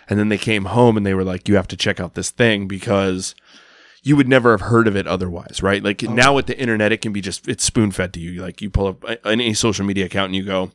and 0.10 0.20
then 0.20 0.28
they 0.30 0.38
came 0.38 0.66
home 0.66 0.98
and 0.98 1.06
they 1.06 1.14
were 1.14 1.24
like 1.24 1.48
you 1.48 1.56
have 1.56 1.68
to 1.68 1.78
check 1.78 2.00
out 2.00 2.14
this 2.14 2.30
thing 2.30 2.68
because 2.68 3.34
you 4.04 4.16
would 4.16 4.28
never 4.28 4.52
have 4.52 4.62
heard 4.62 4.88
of 4.88 4.96
it 4.96 5.06
otherwise 5.08 5.62
right 5.62 5.84
like 5.84 6.02
now 6.04 6.34
with 6.34 6.46
the 6.48 6.58
internet 6.60 6.92
it 6.92 7.02
can 7.02 7.12
be 7.14 7.22
just 7.22 7.48
it's 7.48 7.64
spoon 7.64 7.92
fed 7.92 8.14
to 8.14 8.20
you 8.20 8.42
like 8.42 8.62
you 8.62 8.70
pull 8.70 8.88
up 8.88 9.04
any 9.26 9.54
social 9.54 9.86
media 9.86 10.06
account 10.06 10.28
and 10.28 10.36
you 10.36 10.44
go 10.44 10.72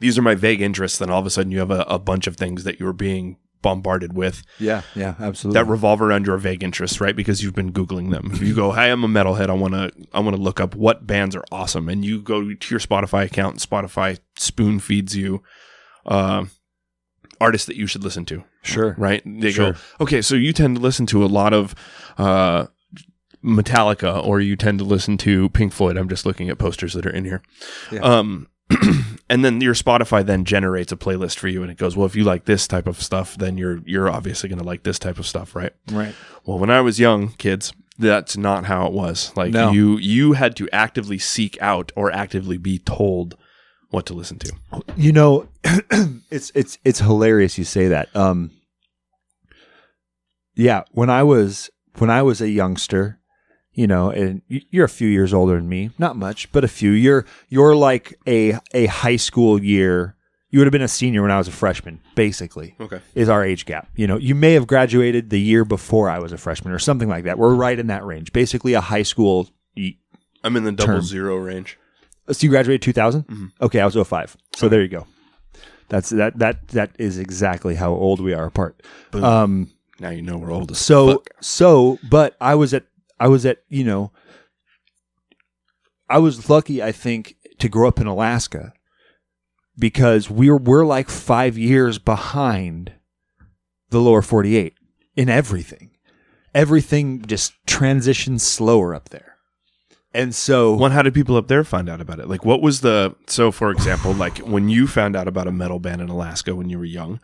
these 0.00 0.18
are 0.18 0.22
my 0.22 0.34
vague 0.34 0.60
interests 0.60 0.98
then 0.98 1.10
all 1.10 1.20
of 1.20 1.26
a 1.26 1.30
sudden 1.30 1.50
you 1.52 1.58
have 1.58 1.70
a, 1.70 1.82
a 1.88 1.98
bunch 1.98 2.26
of 2.26 2.36
things 2.36 2.64
that 2.64 2.78
you're 2.80 2.92
being 2.92 3.36
bombarded 3.62 4.12
with 4.16 4.42
Yeah, 4.58 4.82
yeah, 4.96 5.14
absolutely. 5.20 5.60
that 5.60 5.70
revolve 5.70 6.02
around 6.02 6.26
your 6.26 6.36
vague 6.36 6.64
interests, 6.64 7.00
right? 7.00 7.14
Because 7.14 7.44
you've 7.44 7.54
been 7.54 7.72
googling 7.72 8.10
them. 8.10 8.30
If 8.32 8.42
you 8.42 8.56
go, 8.56 8.72
"Hey, 8.72 8.90
I'm 8.90 9.04
a 9.04 9.08
metalhead. 9.08 9.50
I 9.50 9.52
want 9.52 9.74
to 9.74 9.92
I 10.12 10.18
want 10.18 10.34
to 10.34 10.42
look 10.42 10.58
up 10.58 10.74
what 10.74 11.06
bands 11.06 11.36
are 11.36 11.44
awesome," 11.52 11.88
and 11.88 12.04
you 12.04 12.20
go 12.20 12.40
to 12.54 12.70
your 12.74 12.80
Spotify 12.80 13.24
account, 13.26 13.54
and 13.54 13.60
Spotify 13.70 14.18
spoon 14.36 14.80
feeds 14.80 15.16
you 15.16 15.44
uh, 16.06 16.46
artists 17.40 17.68
that 17.68 17.76
you 17.76 17.86
should 17.86 18.02
listen 18.02 18.24
to, 18.24 18.42
sure. 18.62 18.94
right? 18.98 19.22
They 19.26 19.50
Sure. 19.52 19.72
go, 19.72 19.78
"Okay, 20.00 20.22
so 20.22 20.34
you 20.34 20.52
tend 20.52 20.76
to 20.76 20.82
listen 20.82 21.06
to 21.06 21.24
a 21.24 21.26
lot 21.26 21.52
of." 21.52 21.74
Uh, 22.18 22.66
Metallica, 23.44 24.24
or 24.24 24.40
you 24.40 24.54
tend 24.56 24.78
to 24.78 24.84
listen 24.84 25.16
to 25.18 25.48
Pink 25.50 25.72
Floyd. 25.72 25.96
I'm 25.96 26.08
just 26.08 26.24
looking 26.24 26.48
at 26.48 26.58
posters 26.58 26.92
that 26.94 27.04
are 27.06 27.10
in 27.10 27.24
here. 27.24 27.42
Yeah. 27.90 28.00
Um, 28.00 28.46
and 29.28 29.44
then 29.44 29.60
your 29.60 29.74
Spotify 29.74 30.24
then 30.24 30.44
generates 30.44 30.92
a 30.92 30.96
playlist 30.96 31.38
for 31.38 31.48
you, 31.48 31.62
and 31.62 31.70
it 31.70 31.76
goes, 31.76 31.96
"Well, 31.96 32.06
if 32.06 32.14
you 32.14 32.22
like 32.24 32.44
this 32.44 32.68
type 32.68 32.86
of 32.86 33.02
stuff, 33.02 33.36
then 33.36 33.58
you're 33.58 33.80
you're 33.84 34.08
obviously 34.08 34.48
going 34.48 34.60
to 34.60 34.64
like 34.64 34.84
this 34.84 34.98
type 34.98 35.18
of 35.18 35.26
stuff, 35.26 35.56
right?" 35.56 35.72
Right. 35.90 36.14
Well, 36.44 36.58
when 36.58 36.70
I 36.70 36.80
was 36.82 37.00
young, 37.00 37.30
kids, 37.32 37.72
that's 37.98 38.36
not 38.36 38.66
how 38.66 38.86
it 38.86 38.92
was. 38.92 39.32
Like 39.36 39.52
No. 39.52 39.72
you 39.72 39.96
you 39.98 40.32
had 40.34 40.54
to 40.56 40.68
actively 40.72 41.18
seek 41.18 41.60
out 41.60 41.90
or 41.96 42.12
actively 42.12 42.58
be 42.58 42.78
told 42.78 43.36
what 43.92 44.06
to 44.06 44.14
listen 44.14 44.38
to. 44.40 44.52
You 44.96 45.12
know, 45.12 45.48
it's 46.30 46.50
it's 46.54 46.78
it's 46.84 46.98
hilarious 46.98 47.56
you 47.58 47.64
say 47.64 47.88
that. 47.88 48.14
Um 48.16 48.50
Yeah, 50.56 50.82
when 50.90 51.10
I 51.10 51.22
was 51.22 51.70
when 51.98 52.10
I 52.10 52.22
was 52.22 52.40
a 52.40 52.48
youngster, 52.48 53.18
you 53.72 53.86
know, 53.86 54.10
and 54.10 54.42
you're 54.48 54.84
a 54.84 54.88
few 54.88 55.08
years 55.08 55.32
older 55.32 55.54
than 55.56 55.68
me, 55.68 55.90
not 55.98 56.16
much, 56.16 56.50
but 56.52 56.64
a 56.64 56.68
few. 56.68 56.90
You're 56.90 57.24
you're 57.48 57.76
like 57.76 58.18
a 58.26 58.58
a 58.74 58.86
high 58.86 59.16
school 59.16 59.62
year. 59.62 60.16
You 60.50 60.58
would 60.58 60.66
have 60.66 60.72
been 60.72 60.82
a 60.82 60.88
senior 60.88 61.22
when 61.22 61.30
I 61.30 61.38
was 61.38 61.48
a 61.48 61.52
freshman, 61.52 62.00
basically. 62.14 62.74
Okay. 62.78 63.00
Is 63.14 63.30
our 63.30 63.42
age 63.42 63.64
gap. 63.64 63.88
You 63.96 64.06
know, 64.06 64.18
you 64.18 64.34
may 64.34 64.52
have 64.52 64.66
graduated 64.66 65.30
the 65.30 65.40
year 65.40 65.64
before 65.64 66.10
I 66.10 66.18
was 66.18 66.30
a 66.32 66.36
freshman 66.36 66.74
or 66.74 66.78
something 66.78 67.08
like 67.08 67.24
that. 67.24 67.38
We're 67.38 67.54
right 67.54 67.78
in 67.78 67.86
that 67.86 68.04
range. 68.04 68.34
Basically 68.34 68.74
a 68.74 68.82
high 68.82 69.02
school 69.02 69.48
I'm 70.44 70.56
in 70.56 70.64
the 70.64 70.72
double 70.72 70.94
Term. 70.94 71.02
zero 71.02 71.36
range. 71.36 71.78
So 72.30 72.44
you 72.44 72.50
graduated 72.50 72.82
2000? 72.82 73.26
Mhm. 73.26 73.50
Okay, 73.60 73.80
I 73.80 73.84
was 73.84 73.96
05. 73.96 74.36
So 74.56 74.68
there 74.68 74.82
you 74.82 74.88
go. 74.88 75.06
That's 75.88 76.10
that 76.10 76.38
that 76.38 76.68
that 76.68 76.90
is 76.98 77.18
exactly 77.18 77.74
how 77.74 77.90
old 77.92 78.20
we 78.20 78.32
are 78.32 78.46
apart. 78.46 78.82
Boom. 79.10 79.24
Um 79.24 79.70
now 80.00 80.10
you 80.10 80.22
know 80.22 80.38
we're 80.38 80.52
old 80.52 80.70
as 80.70 80.78
so 80.78 81.12
fuck. 81.14 81.28
so 81.40 81.98
but 82.08 82.36
I 82.40 82.54
was 82.54 82.72
at 82.72 82.84
I 83.20 83.28
was 83.28 83.44
at, 83.46 83.58
you 83.68 83.84
know, 83.84 84.10
I 86.08 86.18
was 86.18 86.48
lucky 86.48 86.82
I 86.82 86.92
think 86.92 87.36
to 87.58 87.68
grow 87.68 87.88
up 87.88 88.00
in 88.00 88.06
Alaska 88.06 88.72
because 89.78 90.30
we're 90.30 90.56
we're 90.56 90.84
like 90.86 91.08
5 91.08 91.56
years 91.58 91.98
behind 91.98 92.92
the 93.90 94.00
lower 94.00 94.22
48 94.22 94.74
in 95.16 95.28
everything. 95.28 95.90
Everything 96.54 97.22
just 97.22 97.52
transitions 97.66 98.42
slower 98.42 98.94
up 98.94 99.08
there. 99.10 99.31
And 100.14 100.34
so 100.34 100.74
One, 100.74 100.90
how 100.90 101.02
did 101.02 101.14
people 101.14 101.36
up 101.36 101.48
there 101.48 101.64
find 101.64 101.88
out 101.88 102.00
about 102.00 102.20
it? 102.20 102.28
Like, 102.28 102.44
what 102.44 102.60
was 102.60 102.82
the 102.82 103.14
so? 103.26 103.50
For 103.50 103.70
example, 103.70 104.12
like 104.12 104.38
when 104.38 104.68
you 104.68 104.86
found 104.86 105.16
out 105.16 105.26
about 105.26 105.46
a 105.46 105.52
metal 105.52 105.78
band 105.78 106.02
in 106.02 106.08
Alaska 106.08 106.54
when 106.54 106.68
you 106.68 106.78
were 106.78 106.84
young, 106.84 107.18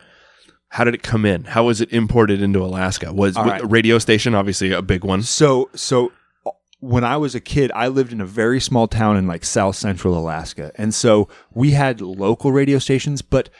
how 0.70 0.84
did 0.84 0.94
it 0.94 1.02
come 1.02 1.24
in? 1.26 1.44
How 1.44 1.64
was 1.64 1.80
it 1.80 1.92
imported 1.92 2.40
into 2.40 2.62
Alaska? 2.64 3.12
Was 3.12 3.36
right. 3.36 3.62
a 3.62 3.66
radio 3.66 3.98
station 3.98 4.34
obviously 4.34 4.72
a 4.72 4.82
big 4.82 5.04
one? 5.04 5.22
So 5.22 5.68
so 5.74 6.12
uh, 6.46 6.50
when 6.80 7.04
I 7.04 7.18
was 7.18 7.34
a 7.34 7.40
kid, 7.40 7.70
I 7.74 7.88
lived 7.88 8.12
in 8.12 8.20
a 8.22 8.26
very 8.26 8.60
small 8.60 8.88
town 8.88 9.16
in 9.16 9.26
like 9.26 9.44
South 9.44 9.76
Central 9.76 10.16
Alaska. 10.16 10.72
And 10.76 10.94
so 10.94 11.28
we 11.52 11.72
had 11.72 12.00
local 12.00 12.52
radio 12.52 12.78
stations, 12.78 13.20
but 13.20 13.50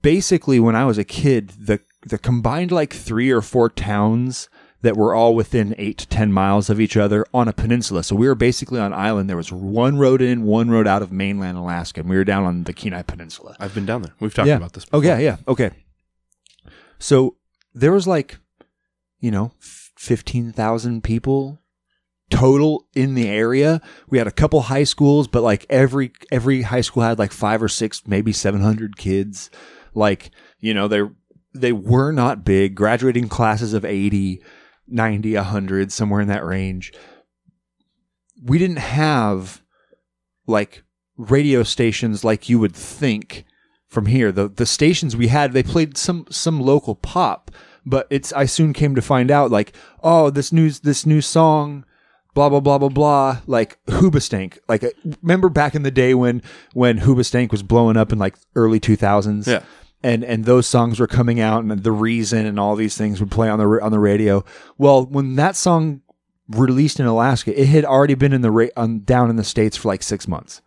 basically 0.00 0.58
when 0.58 0.76
I 0.76 0.84
was 0.84 0.98
a 0.98 1.04
kid, 1.04 1.50
the 1.50 1.80
the 2.02 2.18
combined 2.18 2.70
like 2.70 2.94
3 2.94 3.30
or 3.30 3.42
4 3.42 3.68
towns 3.70 4.48
that 4.82 4.96
were 4.96 5.12
all 5.14 5.34
within 5.34 5.74
8 5.76 5.98
to 5.98 6.06
10 6.06 6.32
miles 6.32 6.70
of 6.70 6.80
each 6.80 6.96
other 6.96 7.26
on 7.34 7.48
a 7.48 7.52
peninsula. 7.52 8.04
So 8.04 8.14
we 8.14 8.28
were 8.28 8.36
basically 8.36 8.78
on 8.78 8.92
island. 8.92 9.28
There 9.28 9.36
was 9.36 9.50
one 9.52 9.98
road 9.98 10.22
in, 10.22 10.44
one 10.44 10.70
road 10.70 10.86
out 10.86 11.02
of 11.02 11.10
mainland 11.10 11.58
Alaska, 11.58 12.00
and 12.00 12.08
we 12.08 12.16
were 12.16 12.24
down 12.24 12.44
on 12.44 12.62
the 12.64 12.72
Kenai 12.72 13.02
Peninsula. 13.02 13.56
I've 13.58 13.74
been 13.74 13.86
down 13.86 14.02
there. 14.02 14.14
We've 14.20 14.32
talked 14.32 14.46
Yeah. 14.48 14.56
about 14.56 14.74
this. 14.74 14.86
Oh 14.92 15.00
yeah, 15.02 15.18
yeah. 15.18 15.38
Okay. 15.48 15.70
So 16.98 17.36
there 17.74 17.92
was 17.92 18.06
like, 18.06 18.38
you 19.20 19.30
know, 19.30 19.52
fifteen 19.58 20.52
thousand 20.52 21.02
people 21.04 21.60
total 22.30 22.86
in 22.94 23.14
the 23.14 23.28
area. 23.28 23.80
We 24.08 24.18
had 24.18 24.26
a 24.26 24.32
couple 24.32 24.60
high 24.62 24.84
schools, 24.84 25.28
but 25.28 25.42
like 25.42 25.66
every 25.70 26.12
every 26.30 26.62
high 26.62 26.80
school 26.82 27.02
had 27.02 27.18
like 27.18 27.32
five 27.32 27.62
or 27.62 27.68
six, 27.68 28.02
maybe 28.06 28.32
seven 28.32 28.60
hundred 28.60 28.96
kids. 28.96 29.50
Like, 29.94 30.30
you 30.60 30.74
know, 30.74 30.88
they 30.88 31.02
they 31.54 31.72
were 31.72 32.12
not 32.12 32.44
big, 32.44 32.74
graduating 32.74 33.28
classes 33.28 33.72
of 33.72 33.84
80, 33.84 34.40
90, 34.88 35.34
100, 35.34 35.92
somewhere 35.92 36.20
in 36.20 36.28
that 36.28 36.44
range. 36.44 36.92
We 38.42 38.58
didn't 38.58 38.78
have 38.78 39.62
like 40.46 40.82
radio 41.16 41.62
stations 41.62 42.24
like 42.24 42.48
you 42.48 42.58
would 42.58 42.74
think 42.74 43.44
from 43.88 44.06
here. 44.06 44.30
The 44.30 44.48
the 44.48 44.66
stations 44.66 45.16
we 45.16 45.28
had, 45.28 45.52
they 45.52 45.62
played 45.62 45.96
some 45.96 46.26
some 46.30 46.60
local 46.60 46.94
pop, 46.94 47.50
but 47.84 48.06
it's 48.10 48.32
I 48.32 48.44
soon 48.46 48.72
came 48.72 48.94
to 48.94 49.02
find 49.02 49.30
out 49.30 49.50
like, 49.50 49.74
oh, 50.02 50.30
this 50.30 50.52
news 50.52 50.80
this 50.80 51.04
new 51.04 51.20
song 51.20 51.84
blah 52.38 52.48
blah 52.48 52.60
blah 52.60 52.78
blah 52.78 52.88
blah 52.88 53.40
like 53.48 53.84
Hoobastank. 53.86 54.58
Like 54.68 54.84
uh, 54.84 54.90
remember 55.22 55.48
back 55.48 55.74
in 55.74 55.82
the 55.82 55.90
day 55.90 56.14
when 56.14 56.40
when 56.72 56.98
Hoobastank 56.98 57.50
was 57.50 57.64
blowing 57.64 57.96
up 57.96 58.12
in 58.12 58.18
like 58.18 58.36
early 58.54 58.78
2000s? 58.78 59.46
Yeah. 59.46 59.62
And 60.02 60.22
and 60.24 60.44
those 60.44 60.66
songs 60.66 61.00
were 61.00 61.08
coming 61.08 61.40
out 61.40 61.64
and 61.64 61.82
the 61.82 61.92
reason 61.92 62.46
and 62.46 62.58
all 62.60 62.76
these 62.76 62.96
things 62.96 63.18
would 63.20 63.30
play 63.32 63.48
on 63.48 63.58
the 63.58 63.66
on 63.82 63.90
the 63.90 63.98
radio. 63.98 64.44
Well, 64.76 65.04
when 65.06 65.34
that 65.36 65.56
song 65.56 66.02
released 66.48 67.00
in 67.00 67.06
Alaska, 67.06 67.60
it 67.60 67.66
had 67.66 67.84
already 67.84 68.14
been 68.14 68.32
in 68.32 68.40
the 68.42 68.50
ra- 68.50 68.66
on, 68.76 69.00
down 69.04 69.28
in 69.28 69.36
the 69.36 69.44
states 69.44 69.76
for 69.76 69.88
like 69.88 70.02
6 70.02 70.26
months 70.28 70.62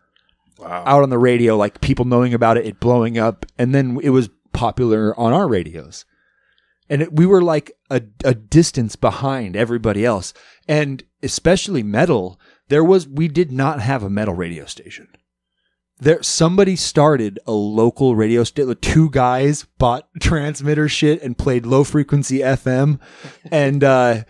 Wow. 0.59 0.83
out 0.85 1.01
on 1.01 1.09
the 1.09 1.17
radio, 1.17 1.57
like 1.57 1.81
people 1.81 2.05
knowing 2.05 2.33
about 2.35 2.55
it, 2.57 2.67
it 2.67 2.79
blowing 2.79 3.17
up, 3.17 3.47
and 3.57 3.73
then 3.73 3.97
it 4.03 4.11
was 4.11 4.29
popular 4.53 5.17
on 5.19 5.33
our 5.33 5.47
radios. 5.47 6.05
And 6.87 7.01
it, 7.01 7.13
we 7.13 7.25
were 7.25 7.41
like 7.41 7.71
a, 7.89 8.01
a 8.23 8.35
distance 8.35 8.95
behind 8.95 9.55
everybody 9.55 10.05
else. 10.05 10.33
And 10.67 11.01
especially 11.23 11.81
metal, 11.81 12.39
there 12.67 12.83
was, 12.83 13.07
we 13.07 13.27
did 13.27 13.51
not 13.51 13.79
have 13.79 14.03
a 14.03 14.09
metal 14.09 14.35
radio 14.35 14.65
station. 14.65 15.07
There, 16.01 16.23
somebody 16.23 16.75
started 16.75 17.37
a 17.45 17.51
local 17.51 18.15
radio 18.15 18.43
station. 18.43 18.75
Two 18.81 19.11
guys 19.11 19.67
bought 19.77 20.07
transmitter 20.19 20.89
shit 20.89 21.21
and 21.21 21.37
played 21.37 21.65
low 21.65 21.83
frequency 21.83 22.39
FM 22.39 22.99
and, 23.51 23.83
uh, 23.83 24.23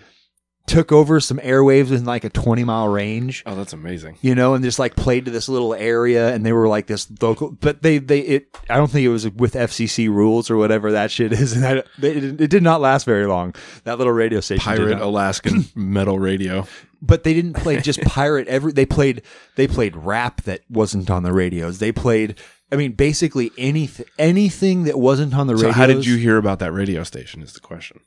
took 0.72 0.92
over 0.92 1.20
some 1.20 1.38
airwaves 1.40 1.92
in 1.92 2.06
like 2.06 2.24
a 2.24 2.30
20 2.30 2.64
mile 2.64 2.88
range 2.88 3.44
Oh, 3.46 3.56
that's 3.56 3.74
amazing. 3.74 4.18
you 4.22 4.34
know, 4.36 4.54
and 4.54 4.64
just 4.64 4.80
like 4.80 4.96
played 4.96 5.26
to 5.26 5.32
this 5.32 5.50
little 5.50 5.74
area, 5.74 6.34
and 6.34 6.46
they 6.46 6.54
were 6.54 6.68
like 6.68 6.88
this 6.88 7.08
local. 7.22 7.52
But 7.52 7.82
they 7.82 7.98
they 7.98 8.20
it 8.22 8.58
I 8.70 8.78
don't 8.78 8.90
think 8.90 9.06
it 9.06 9.10
was 9.10 9.30
with 9.30 9.54
FCC 9.54 10.08
rules 10.08 10.50
or 10.50 10.58
whatever 10.58 10.92
that 10.94 11.12
shit 11.12 11.34
is, 11.34 11.54
and 11.58 11.66
I, 11.66 11.84
they, 12.00 12.12
it, 12.16 12.42
it 12.42 12.50
did 12.50 12.64
not 12.64 12.80
last 12.82 13.06
very 13.06 13.26
long. 13.28 13.54
That 13.84 13.98
little 13.98 14.14
radio 14.14 14.40
station, 14.40 14.64
Pirate. 14.64 15.00
Alaskan 15.02 15.66
metal 15.76 16.18
radio. 16.20 16.66
but 17.02 17.24
they 17.24 17.34
didn't 17.34 17.54
play 17.54 17.80
just 17.82 18.02
pirate. 18.06 18.48
Every 18.48 18.72
they 18.72 18.86
played 18.86 19.22
they 19.58 19.68
played 19.68 19.96
rap 19.96 20.42
that 20.44 20.62
wasn't 20.70 21.10
on 21.10 21.24
the 21.24 21.34
radios. 21.34 21.80
They 21.80 21.92
played. 21.92 22.40
I 22.72 22.78
mean, 22.78 22.94
basically 22.94 23.52
anything 23.58 24.06
anything 24.18 24.84
that 24.86 24.98
wasn't 24.98 25.36
on 25.36 25.48
the 25.48 25.58
So 25.58 25.64
radios. 25.64 25.76
how 25.76 25.88
did 25.88 26.06
you 26.06 26.16
hear 26.16 26.38
about 26.38 26.60
that 26.60 26.72
radio 26.72 27.04
station? 27.04 27.42
Is 27.42 27.52
the 27.54 27.60
question. 27.60 28.00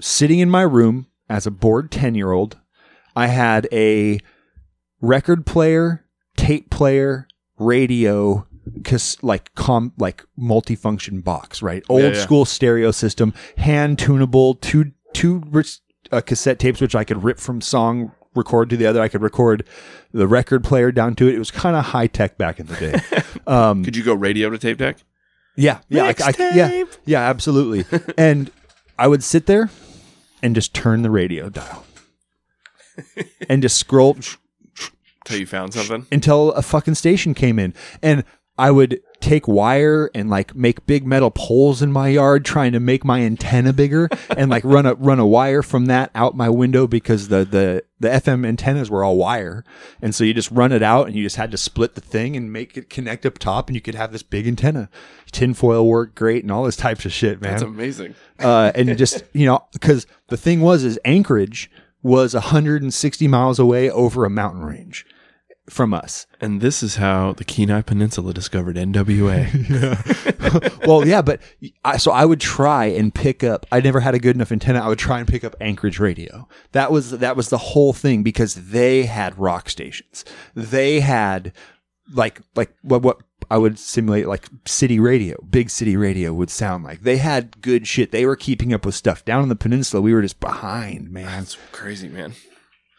sitting 0.00 0.38
in 0.38 0.48
my 0.48 0.62
room 0.62 1.06
as 1.30 1.46
a 1.46 1.50
bored 1.50 1.90
10 1.90 2.14
year 2.14 2.32
old, 2.32 2.58
I 3.16 3.28
had 3.28 3.66
a 3.72 4.18
record 5.00 5.46
player, 5.46 6.04
tape 6.36 6.68
player, 6.70 7.26
radio, 7.58 8.46
cause 8.84 9.16
like 9.22 9.54
com, 9.54 9.92
like 9.96 10.24
multifunction 10.38 11.24
box, 11.24 11.62
right? 11.62 11.82
Old 11.88 12.02
Yeah, 12.02 12.08
yeah. 12.10 12.22
school 12.22 12.44
stereo 12.44 12.90
system, 12.90 13.32
hand 13.56 13.98
tunable, 13.98 14.54
two, 14.56 14.92
two 15.14 15.42
uh, 16.12 16.20
cassette 16.20 16.58
tapes, 16.58 16.80
which 16.80 16.94
I 16.94 17.04
could 17.04 17.22
rip 17.24 17.38
from 17.38 17.60
song, 17.60 18.12
record 18.34 18.68
to 18.70 18.76
the 18.76 18.86
other. 18.86 19.00
I 19.00 19.08
could 19.08 19.22
record 19.22 19.64
the 20.12 20.26
record 20.28 20.64
player 20.64 20.92
down 20.92 21.14
to 21.16 21.28
it. 21.28 21.34
It 21.34 21.38
was 21.38 21.50
kind 21.50 21.76
of 21.76 21.86
high 21.86 22.06
tech 22.08 22.36
back 22.38 22.60
in 22.60 22.66
the 22.66 22.76
day. 22.76 23.00
Um, 23.46 23.82
Could 23.84 23.96
you 23.96 24.04
go 24.04 24.14
radio 24.14 24.50
to 24.50 24.58
tape 24.58 24.78
deck? 24.78 24.98
yeah, 25.56 25.80
yeah, 25.88 26.04
I, 26.04 26.14
I, 26.24 26.34
yeah, 26.54 26.84
yeah, 27.04 27.20
absolutely. 27.22 27.84
and 28.18 28.48
I 28.96 29.08
would 29.08 29.24
sit 29.24 29.46
there 29.46 29.70
and 30.42 30.54
just 30.54 30.74
turn 30.74 31.02
the 31.02 31.10
radio 31.10 31.48
dial 31.48 31.84
and 33.48 33.62
just 33.62 33.76
scroll 33.76 34.16
until 35.24 35.38
you 35.40 35.46
found 35.46 35.74
something. 35.74 36.06
until 36.10 36.52
a 36.52 36.62
fucking 36.62 36.94
station 36.94 37.34
came 37.34 37.58
in. 37.58 37.74
And 38.02 38.24
I 38.58 38.70
would 38.70 39.00
take 39.20 39.46
wire 39.46 40.10
and 40.14 40.30
like 40.30 40.54
make 40.54 40.86
big 40.86 41.06
metal 41.06 41.30
poles 41.30 41.82
in 41.82 41.92
my 41.92 42.08
yard 42.08 42.44
trying 42.44 42.72
to 42.72 42.80
make 42.80 43.04
my 43.04 43.20
antenna 43.20 43.72
bigger 43.72 44.08
and 44.36 44.50
like 44.50 44.64
run 44.64 44.86
a 44.86 44.94
run 44.94 45.20
a 45.20 45.26
wire 45.26 45.62
from 45.62 45.86
that 45.86 46.10
out 46.14 46.36
my 46.36 46.48
window 46.48 46.86
because 46.86 47.28
the 47.28 47.44
the 47.44 47.82
the 48.00 48.08
FM 48.08 48.46
antennas 48.46 48.90
were 48.90 49.04
all 49.04 49.16
wire. 49.16 49.62
And 50.00 50.14
so 50.14 50.24
you 50.24 50.32
just 50.32 50.50
run 50.50 50.72
it 50.72 50.82
out 50.82 51.06
and 51.06 51.14
you 51.14 51.22
just 51.22 51.36
had 51.36 51.50
to 51.50 51.58
split 51.58 51.94
the 51.94 52.00
thing 52.00 52.34
and 52.34 52.50
make 52.50 52.76
it 52.76 52.88
connect 52.88 53.26
up 53.26 53.38
top 53.38 53.68
and 53.68 53.74
you 53.76 53.82
could 53.82 53.94
have 53.94 54.10
this 54.10 54.22
big 54.22 54.46
antenna. 54.46 54.88
Tinfoil 55.30 55.86
worked 55.86 56.14
great 56.14 56.42
and 56.42 56.50
all 56.50 56.64
this 56.64 56.76
types 56.76 57.04
of 57.04 57.12
shit, 57.12 57.42
man 57.42 57.52
That's 57.52 57.62
amazing. 57.62 58.14
uh, 58.38 58.72
and 58.74 58.96
just 58.96 59.22
you 59.34 59.44
know 59.46 59.64
because 59.72 60.06
the 60.28 60.36
thing 60.38 60.60
was 60.60 60.82
is 60.82 60.98
Anchorage 61.04 61.70
was 62.02 62.32
160 62.32 63.28
miles 63.28 63.58
away 63.58 63.90
over 63.90 64.24
a 64.24 64.30
mountain 64.30 64.64
range 64.64 65.04
from 65.70 65.94
us. 65.94 66.26
And 66.40 66.60
this 66.60 66.82
is 66.82 66.96
how 66.96 67.32
the 67.32 67.44
Kenai 67.44 67.82
Peninsula 67.82 68.32
discovered 68.34 68.76
NWA. 68.76 69.46
well, 70.86 71.06
yeah, 71.06 71.22
but 71.22 71.40
I, 71.84 71.96
so 71.96 72.10
I 72.12 72.24
would 72.24 72.40
try 72.40 72.86
and 72.86 73.14
pick 73.14 73.44
up. 73.44 73.66
I 73.72 73.80
never 73.80 74.00
had 74.00 74.14
a 74.14 74.18
good 74.18 74.36
enough 74.36 74.52
antenna. 74.52 74.80
I 74.80 74.88
would 74.88 74.98
try 74.98 75.18
and 75.18 75.28
pick 75.28 75.44
up 75.44 75.54
Anchorage 75.60 75.98
radio. 75.98 76.48
That 76.72 76.90
was 76.92 77.10
that 77.10 77.36
was 77.36 77.48
the 77.48 77.58
whole 77.58 77.92
thing 77.92 78.22
because 78.22 78.54
they 78.54 79.04
had 79.04 79.38
rock 79.38 79.70
stations. 79.70 80.24
They 80.54 81.00
had 81.00 81.52
like 82.12 82.40
like 82.54 82.74
what 82.82 83.02
what 83.02 83.18
I 83.50 83.58
would 83.58 83.78
simulate 83.78 84.26
like 84.26 84.48
city 84.66 85.00
radio, 85.00 85.36
big 85.48 85.70
city 85.70 85.96
radio 85.96 86.32
would 86.32 86.50
sound 86.50 86.84
like. 86.84 87.02
They 87.02 87.16
had 87.16 87.60
good 87.60 87.86
shit. 87.86 88.12
They 88.12 88.26
were 88.26 88.36
keeping 88.36 88.72
up 88.72 88.86
with 88.86 88.94
stuff 88.94 89.24
down 89.24 89.42
in 89.42 89.48
the 89.48 89.56
peninsula. 89.56 90.00
We 90.00 90.14
were 90.14 90.22
just 90.22 90.40
behind, 90.40 91.10
man. 91.10 91.26
That's 91.26 91.56
crazy, 91.72 92.08
man. 92.08 92.34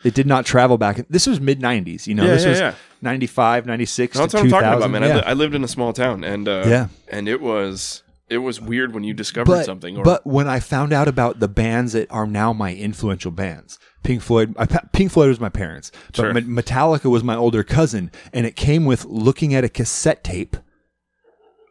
It 0.03 0.13
did 0.13 0.27
not 0.27 0.45
travel 0.45 0.77
back. 0.77 1.05
This 1.09 1.27
was 1.27 1.39
mid 1.39 1.59
90s, 1.59 2.07
you 2.07 2.15
know. 2.15 2.23
Yeah, 2.23 2.31
this 2.31 2.43
yeah, 2.43 2.49
was 2.49 2.59
yeah. 2.59 2.75
95, 3.01 3.65
96 3.65 4.17
That's 4.17 4.31
to 4.31 4.37
what 4.37 4.43
I'm 4.43 4.49
talking 4.49 4.67
about, 4.77 4.91
man. 4.91 5.03
I, 5.03 5.15
li- 5.15 5.23
I 5.25 5.33
lived 5.33 5.55
in 5.55 5.63
a 5.63 5.67
small 5.67 5.93
town, 5.93 6.23
and 6.23 6.47
uh, 6.47 6.63
Yeah. 6.65 6.87
and 7.07 7.27
it 7.27 7.41
was 7.41 8.03
it 8.29 8.37
was 8.37 8.61
weird 8.61 8.93
when 8.93 9.03
you 9.03 9.13
discovered 9.13 9.51
but, 9.51 9.65
something. 9.65 9.97
Or, 9.97 10.03
but 10.03 10.25
when 10.25 10.47
I 10.47 10.59
found 10.61 10.93
out 10.93 11.07
about 11.09 11.39
the 11.39 11.49
bands 11.49 11.93
that 11.93 12.09
are 12.11 12.25
now 12.25 12.53
my 12.53 12.73
influential 12.73 13.31
bands, 13.31 13.77
Pink 14.03 14.21
Floyd, 14.21 14.55
I, 14.57 14.65
Pink 14.65 15.11
Floyd 15.11 15.27
was 15.27 15.39
my 15.39 15.49
parents, 15.49 15.91
but 16.07 16.15
Sure. 16.15 16.33
Me- 16.33 16.41
Metallica 16.41 17.09
was 17.11 17.23
my 17.23 17.35
older 17.35 17.63
cousin, 17.63 18.09
and 18.31 18.45
it 18.45 18.55
came 18.55 18.85
with 18.85 19.05
looking 19.05 19.53
at 19.53 19.63
a 19.63 19.69
cassette 19.69 20.23
tape 20.23 20.55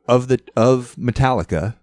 of 0.06 0.28
the 0.28 0.40
of 0.56 0.94
Metallica 0.96 1.76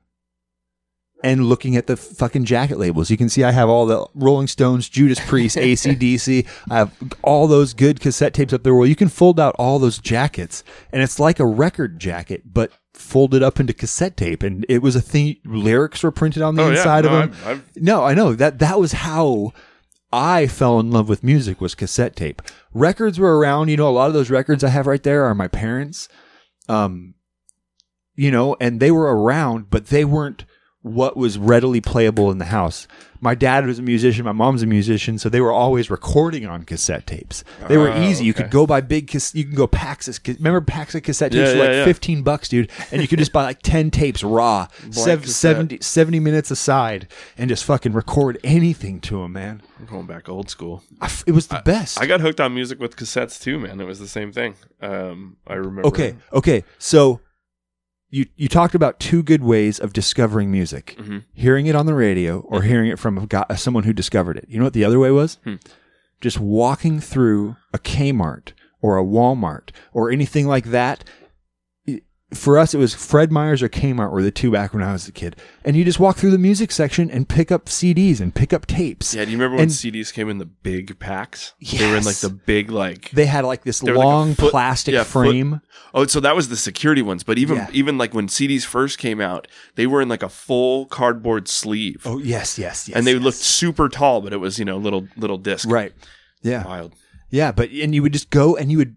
and 1.23 1.45
looking 1.45 1.75
at 1.75 1.87
the 1.87 1.97
fucking 1.97 2.45
jacket 2.45 2.77
labels. 2.77 3.09
You 3.09 3.17
can 3.17 3.27
see 3.29 3.43
I 3.43 3.51
have 3.51 3.69
all 3.69 3.85
the 3.85 4.05
Rolling 4.13 4.47
Stones, 4.47 4.87
Judas 4.87 5.19
Priest, 5.25 5.55
ACDC. 5.57 6.47
I 6.69 6.77
have 6.77 6.93
all 7.23 7.47
those 7.47 7.73
good 7.73 7.99
cassette 7.99 8.33
tapes 8.33 8.53
up 8.53 8.63
there 8.63 8.75
where 8.75 8.87
you 8.87 8.95
can 8.95 9.09
fold 9.09 9.39
out 9.39 9.55
all 9.57 9.79
those 9.79 9.97
jackets 9.97 10.63
and 10.91 11.01
it's 11.01 11.19
like 11.19 11.39
a 11.39 11.45
record 11.45 11.99
jacket, 11.99 12.53
but 12.53 12.71
folded 12.93 13.41
up 13.41 13.59
into 13.59 13.73
cassette 13.73 14.15
tape. 14.17 14.43
And 14.43 14.65
it 14.69 14.81
was 14.83 14.95
a 14.95 15.01
thing. 15.01 15.37
Lyrics 15.45 16.03
were 16.03 16.11
printed 16.11 16.41
on 16.43 16.55
the 16.55 16.63
Oh, 16.63 16.69
yeah. 16.69 16.77
inside 16.77 17.05
No, 17.05 17.09
of 17.09 17.31
them. 17.31 17.39
I've- 17.45 17.49
I've- 17.51 17.61
no, 17.81 18.03
I 18.03 18.13
know 18.13 18.33
that 18.35 18.59
that 18.59 18.79
was 18.79 18.91
how 18.93 19.53
I 20.13 20.47
fell 20.47 20.79
in 20.79 20.89
love 20.91 21.09
with 21.09 21.23
music 21.23 21.59
was 21.59 21.75
cassette 21.75 22.15
tape. 22.15 22.41
Records 22.73 23.19
were 23.19 23.37
around, 23.39 23.67
you 23.69 23.77
know, 23.77 23.89
a 23.89 23.91
lot 23.91 24.07
of 24.07 24.13
those 24.13 24.29
records 24.29 24.63
I 24.63 24.69
have 24.69 24.87
right 24.87 25.01
there 25.03 25.25
are 25.25 25.35
my 25.35 25.47
parents. 25.47 26.07
Um, 26.69 27.15
you 28.15 28.31
know, 28.31 28.55
and 28.59 28.79
they 28.79 28.89
were 28.91 29.15
around, 29.15 29.69
but 29.69 29.87
they 29.87 30.03
weren't 30.05 30.45
what 30.87 31.15
was 31.17 31.37
readily 31.37 31.81
playable 31.81 32.31
in 32.31 32.37
the 32.37 32.45
house. 32.45 32.87
My 33.19 33.33
dad 33.33 33.65
was 33.65 33.79
a 33.79 33.81
musician, 33.81 34.25
my 34.25 34.31
mom's 34.31 34.61
a 34.61 34.67
musician, 34.67 35.17
so 35.17 35.27
they 35.27 35.41
were 35.41 35.51
always 35.51 35.89
recording 35.89 36.45
on 36.45 36.61
cassette 36.63 37.07
tapes. 37.07 37.43
They 37.67 37.75
were 37.75 37.89
Oh, 37.91 38.01
easy. 38.03 38.25
You 38.25 38.31
okay. 38.31 38.43
could 38.43 38.51
go 38.51 38.67
buy 38.67 38.79
big, 38.81 39.07
cas- 39.07 39.33
you 39.33 39.43
can 39.43 39.55
go 39.55 39.67
Paxos. 39.67 40.23
ca- 40.23 40.35
Remember 40.37 40.61
Paxos 40.61 41.01
cassette 41.03 41.31
tapes 41.31 41.47
Yeah, 41.47 41.51
for 41.53 41.57
yeah, 41.57 41.63
like 41.63 41.71
yeah. 41.71 41.85
15 41.85 42.21
bucks, 42.21 42.47
dude. 42.47 42.69
And 42.91 43.01
you 43.01 43.07
could 43.07 43.17
just 43.17 43.33
buy 43.33 43.41
like 43.43 43.63
10 43.63 43.89
tapes 43.89 44.23
raw, 44.23 44.67
sev- 44.91 45.27
70, 45.27 45.79
70 45.81 46.19
minutes 46.19 46.51
aside, 46.51 47.07
and 47.39 47.49
just 47.49 47.63
fucking 47.65 47.93
record 47.93 48.37
anything 48.43 48.99
to 49.01 49.21
them, 49.23 49.33
man. 49.33 49.63
I'm 49.79 49.87
going 49.87 50.05
back 50.05 50.29
old 50.29 50.51
school. 50.51 50.83
I 51.01 51.05
f- 51.05 51.23
it 51.25 51.31
was 51.31 51.47
the 51.47 51.61
best. 51.65 51.99
I 51.99 52.05
got 52.05 52.21
hooked 52.21 52.39
on 52.39 52.53
music 52.53 52.79
with 52.79 52.95
cassettes 52.95 53.41
too, 53.41 53.57
man. 53.57 53.81
It 53.81 53.85
was 53.85 53.97
the 53.99 54.07
same 54.07 54.31
thing. 54.31 54.53
Um, 54.79 55.37
I 55.47 55.55
remember. 55.55 55.87
okay, 55.87 56.15
okay. 56.33 56.63
So 56.77 57.19
you 58.09 58.25
you 58.35 58.47
talked 58.47 58.75
about 58.75 58.99
two 58.99 59.21
good 59.23 59.43
ways 59.43 59.79
of 59.79 59.93
discovering 59.93 60.51
music: 60.51 60.95
Mhm. 60.99 61.23
hearing 61.33 61.65
it 61.67 61.75
on 61.75 61.85
the 61.85 61.93
radio 61.93 62.39
or 62.39 62.61
hearing 62.63 62.89
it 62.89 62.99
from 62.99 63.17
a 63.17 63.25
guy, 63.27 63.45
someone 63.55 63.83
who 63.83 63.93
discovered 63.93 64.37
it. 64.37 64.45
You 64.47 64.57
know 64.59 64.63
what 64.65 64.73
the 64.73 64.85
other 64.85 64.99
way 64.99 65.11
was? 65.11 65.37
Hmm. 65.43 65.55
Just 66.21 66.39
walking 66.39 66.99
through 66.99 67.55
a 67.73 67.77
Kmart 67.79 68.53
or 68.81 68.97
a 68.97 69.03
Walmart 69.03 69.69
or 69.93 70.09
anything 70.11 70.47
like 70.47 70.65
that. 70.65 71.03
For 72.33 72.57
us, 72.57 72.73
it 72.73 72.77
was 72.77 72.93
Fred 72.93 73.31
Meyers 73.31 73.63
or 73.63 73.69
Kmart 73.69 74.11
were 74.11 74.21
the 74.21 74.31
two 74.31 74.51
back 74.51 74.73
when 74.73 74.83
I 74.83 74.91
was 74.91 75.07
a 75.07 75.13
kid, 75.13 75.37
and 75.63 75.77
you 75.77 75.85
just 75.85 75.97
walk 75.97 76.17
through 76.17 76.31
the 76.31 76.37
music 76.37 76.73
section 76.73 77.09
and 77.09 77.27
pick 77.29 77.53
up 77.53 77.67
CDs 77.67 78.19
and 78.19 78.35
pick 78.35 78.51
up 78.51 78.65
tapes. 78.65 79.13
Yeah, 79.15 79.23
do 79.23 79.31
you 79.31 79.37
remember 79.37 79.55
when 79.55 79.63
And- 79.63 79.71
CDs 79.71 80.11
came 80.13 80.29
in 80.29 80.37
the 80.37 80.45
big 80.45 80.99
packs? 80.99 81.53
They 81.61 81.89
were 81.89 81.95
in 81.95 82.03
like 82.03 82.15
Yes. 82.15 82.21
the 82.21 82.29
big 82.29 82.69
like. 82.69 83.11
They 83.11 83.27
had 83.27 83.45
like 83.45 83.63
this 83.63 83.79
They 83.79 83.91
were 83.91 83.97
like 83.99 84.03
a 84.03 84.07
long 84.09 84.35
foot- 84.35 84.51
plastic 84.51 84.93
yeah, 84.93 85.03
foot- 85.03 85.27
frame. 85.29 85.61
Oh, 85.93 86.05
so 86.05 86.19
that 86.19 86.35
was 86.35 86.49
the 86.49 86.57
security 86.57 87.01
ones. 87.01 87.23
But 87.23 87.37
even 87.37 87.55
Yeah. 87.57 87.67
even 87.71 87.97
like 87.97 88.13
when 88.13 88.27
CDs 88.27 88.65
first 88.65 88.97
came 88.97 89.21
out, 89.21 89.47
they 89.75 89.87
were 89.87 90.01
in 90.01 90.09
like 90.09 90.21
a 90.23 90.27
full 90.29 90.85
cardboard 90.87 91.47
sleeve, 91.47 92.01
Oh 92.05 92.17
yes, 92.19 92.59
yes, 92.59 92.89
yes. 92.89 92.97
and 92.97 93.07
they 93.07 93.13
yes. 93.13 93.21
looked 93.23 93.37
super 93.37 93.87
tall. 93.87 94.19
But 94.19 94.33
it 94.33 94.37
was 94.41 94.59
you 94.59 94.65
know 94.65 94.75
little 94.77 95.07
little 95.15 95.37
disc. 95.37 95.65
right. 95.69 95.93
Yeah. 96.41 96.65
Wild. 96.65 96.93
Yeah, 97.29 97.53
but 97.53 97.69
and 97.71 97.95
you 97.95 98.01
would 98.01 98.11
just 98.13 98.29
go 98.31 98.57
and 98.57 98.69
you 98.69 98.77
would 98.79 98.95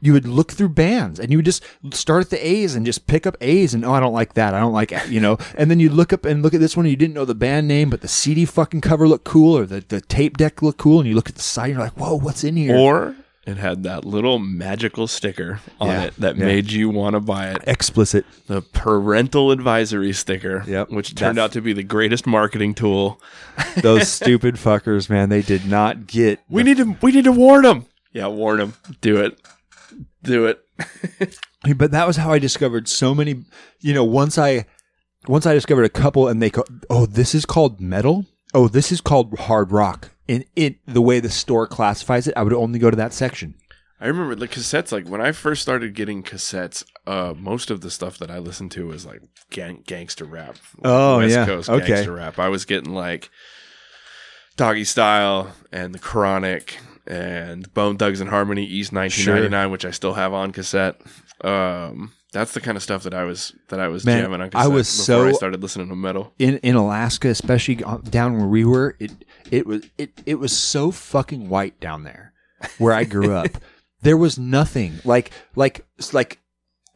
you 0.00 0.12
would 0.12 0.26
look 0.26 0.52
through 0.52 0.68
bands 0.70 1.18
and 1.18 1.30
you 1.30 1.38
would 1.38 1.44
just 1.44 1.62
start 1.92 2.22
at 2.24 2.30
the 2.30 2.46
A's 2.46 2.74
and 2.74 2.86
just 2.86 3.06
pick 3.06 3.26
up 3.26 3.36
A's 3.40 3.74
and 3.74 3.84
oh 3.84 3.92
I 3.92 4.00
don't 4.00 4.12
like 4.12 4.34
that 4.34 4.54
I 4.54 4.60
don't 4.60 4.72
like 4.72 4.92
you 5.08 5.20
know 5.20 5.38
and 5.56 5.70
then 5.70 5.80
you 5.80 5.88
look 5.90 6.12
up 6.12 6.24
and 6.24 6.42
look 6.42 6.54
at 6.54 6.60
this 6.60 6.76
one 6.76 6.86
and 6.86 6.90
you 6.90 6.96
didn't 6.96 7.14
know 7.14 7.24
the 7.24 7.34
band 7.34 7.66
name 7.68 7.90
but 7.90 8.00
the 8.00 8.08
CD 8.08 8.44
fucking 8.44 8.80
cover 8.80 9.08
looked 9.08 9.24
cool 9.24 9.56
or 9.56 9.66
the, 9.66 9.84
the 9.88 10.00
tape 10.00 10.36
deck 10.36 10.62
looked 10.62 10.78
cool 10.78 11.00
and 11.00 11.08
you 11.08 11.14
look 11.14 11.28
at 11.28 11.34
the 11.34 11.42
side 11.42 11.66
and 11.70 11.74
you're 11.74 11.82
like 11.82 11.98
whoa 11.98 12.14
what's 12.16 12.44
in 12.44 12.56
here 12.56 12.76
Or 12.76 13.16
it 13.46 13.56
had 13.56 13.82
that 13.84 14.04
little 14.04 14.38
magical 14.38 15.06
sticker 15.06 15.60
on 15.80 15.88
Yeah, 15.88 16.02
it 16.04 16.14
that 16.18 16.36
yeah. 16.36 16.44
made 16.44 16.70
you 16.70 16.90
want 16.90 17.14
to 17.14 17.20
buy 17.20 17.48
it. 17.48 17.62
explicit 17.66 18.26
The 18.46 18.60
parental 18.60 19.50
advisory 19.52 20.12
sticker, 20.12 20.64
Yep. 20.66 20.90
which 20.90 21.14
turned 21.14 21.38
That- 21.38 21.44
out 21.44 21.52
to 21.52 21.62
be 21.62 21.72
the 21.72 21.82
greatest 21.82 22.26
marketing 22.26 22.74
tool. 22.74 23.20
those 23.82 24.06
stupid 24.08 24.56
fuckers 24.56 25.08
man 25.08 25.30
they 25.30 25.40
did 25.42 25.64
not 25.66 26.06
get 26.06 26.40
We 26.50 26.62
need 26.62 26.76
to 26.76 26.96
we 27.00 27.10
need 27.12 27.24
to 27.24 27.32
warn 27.32 27.62
them. 27.62 27.86
Yeah, 28.12 28.26
warn 28.26 28.58
them. 28.58 28.74
Do 29.00 29.16
it. 29.18 29.38
Do 30.28 30.46
it. 30.46 30.60
but 31.76 31.90
that 31.90 32.06
was 32.06 32.16
how 32.16 32.32
I 32.32 32.38
discovered 32.38 32.88
so 32.88 33.14
many. 33.14 33.44
You 33.80 33.94
know, 33.94 34.04
once 34.04 34.38
I 34.38 34.66
once 35.26 35.46
I 35.46 35.54
discovered 35.54 35.84
a 35.84 35.88
couple, 35.88 36.28
and 36.28 36.40
they 36.40 36.50
go, 36.50 36.64
"Oh, 36.88 37.06
this 37.06 37.34
is 37.34 37.44
called 37.44 37.80
metal. 37.80 38.26
Oh, 38.54 38.68
this 38.68 38.92
is 38.92 39.00
called 39.00 39.38
hard 39.38 39.72
rock." 39.72 40.10
And 40.28 40.44
it 40.54 40.76
the 40.86 41.02
way 41.02 41.20
the 41.20 41.30
store 41.30 41.66
classifies 41.66 42.28
it, 42.28 42.34
I 42.36 42.42
would 42.42 42.52
only 42.52 42.78
go 42.78 42.90
to 42.90 42.96
that 42.96 43.12
section. 43.12 43.54
I 44.00 44.06
remember 44.06 44.34
the 44.36 44.46
cassettes. 44.46 44.92
Like 44.92 45.08
when 45.08 45.20
I 45.20 45.32
first 45.32 45.62
started 45.62 45.94
getting 45.94 46.22
cassettes, 46.22 46.84
uh, 47.06 47.34
most 47.36 47.70
of 47.70 47.80
the 47.80 47.90
stuff 47.90 48.18
that 48.18 48.30
I 48.30 48.38
listened 48.38 48.70
to 48.72 48.86
was 48.86 49.04
like 49.04 49.22
gang- 49.50 49.82
gangster 49.86 50.24
rap. 50.24 50.56
Oh, 50.84 51.18
West 51.18 51.34
yeah. 51.34 51.46
Coast 51.46 51.68
Okay. 51.68 51.86
gangster 51.86 52.12
rap. 52.12 52.38
I 52.38 52.48
was 52.48 52.64
getting 52.64 52.92
like 52.92 53.30
Doggy 54.56 54.84
Style 54.84 55.52
and 55.72 55.94
The 55.94 55.98
Chronic 55.98 56.78
and 57.08 57.72
Bone 57.74 57.96
Thugs 57.96 58.20
and 58.20 58.30
Harmony 58.30 58.64
East 58.64 58.92
1999, 58.92 59.70
which 59.70 59.84
I 59.84 59.90
still 59.90 60.14
have 60.14 60.32
on 60.32 60.52
cassette. 60.52 61.00
Um, 61.42 62.12
that's 62.32 62.52
the 62.52 62.60
kind 62.60 62.76
of 62.76 62.82
stuff 62.82 63.04
that 63.04 63.14
I 63.14 63.24
was 63.24 63.54
that 63.68 63.80
I 63.80 63.88
was 63.88 64.04
Man, 64.04 64.22
jamming 64.22 64.40
on 64.42 64.50
I 64.54 64.68
was 64.68 65.06
before 65.06 65.28
I 65.28 65.32
started 65.32 65.62
listening 65.62 65.88
to 65.88 65.96
metal. 65.96 66.34
in 66.38 66.58
in 66.58 66.76
Alaska, 66.76 67.28
especially 67.28 67.76
down 68.10 68.36
where 68.36 68.46
we 68.46 68.64
were, 68.64 68.96
it 69.00 69.12
it 69.50 69.66
was 69.66 69.84
it 69.96 70.10
it 70.26 70.34
was 70.34 70.56
so 70.56 70.90
fucking 70.90 71.48
white 71.48 71.80
down 71.80 72.04
there 72.04 72.34
where 72.78 72.92
I 72.92 73.04
grew 73.04 73.32
up. 73.32 73.48
There 74.00 74.16
was 74.16 74.38
nothing 74.38 75.00
like 75.04 75.32
like 75.56 75.84
like 76.12 76.38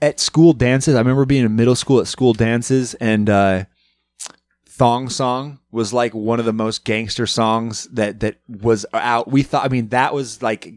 at 0.00 0.20
school 0.20 0.52
dances. 0.52 0.94
I 0.94 0.98
remember 0.98 1.24
being 1.24 1.44
in 1.44 1.56
middle 1.56 1.74
school 1.74 1.98
at 1.98 2.06
school 2.06 2.32
dances 2.32 2.94
and 2.94 3.28
uh 3.28 3.64
Thong 4.72 5.10
Song 5.10 5.58
was 5.70 5.92
like 5.92 6.14
one 6.14 6.38
of 6.38 6.46
the 6.46 6.52
most 6.52 6.84
gangster 6.84 7.26
songs 7.26 7.84
that 7.92 8.20
that 8.20 8.38
was 8.48 8.86
out. 8.94 9.30
We 9.30 9.42
thought 9.42 9.66
I 9.66 9.68
mean 9.68 9.88
that 9.88 10.14
was 10.14 10.42
like 10.42 10.72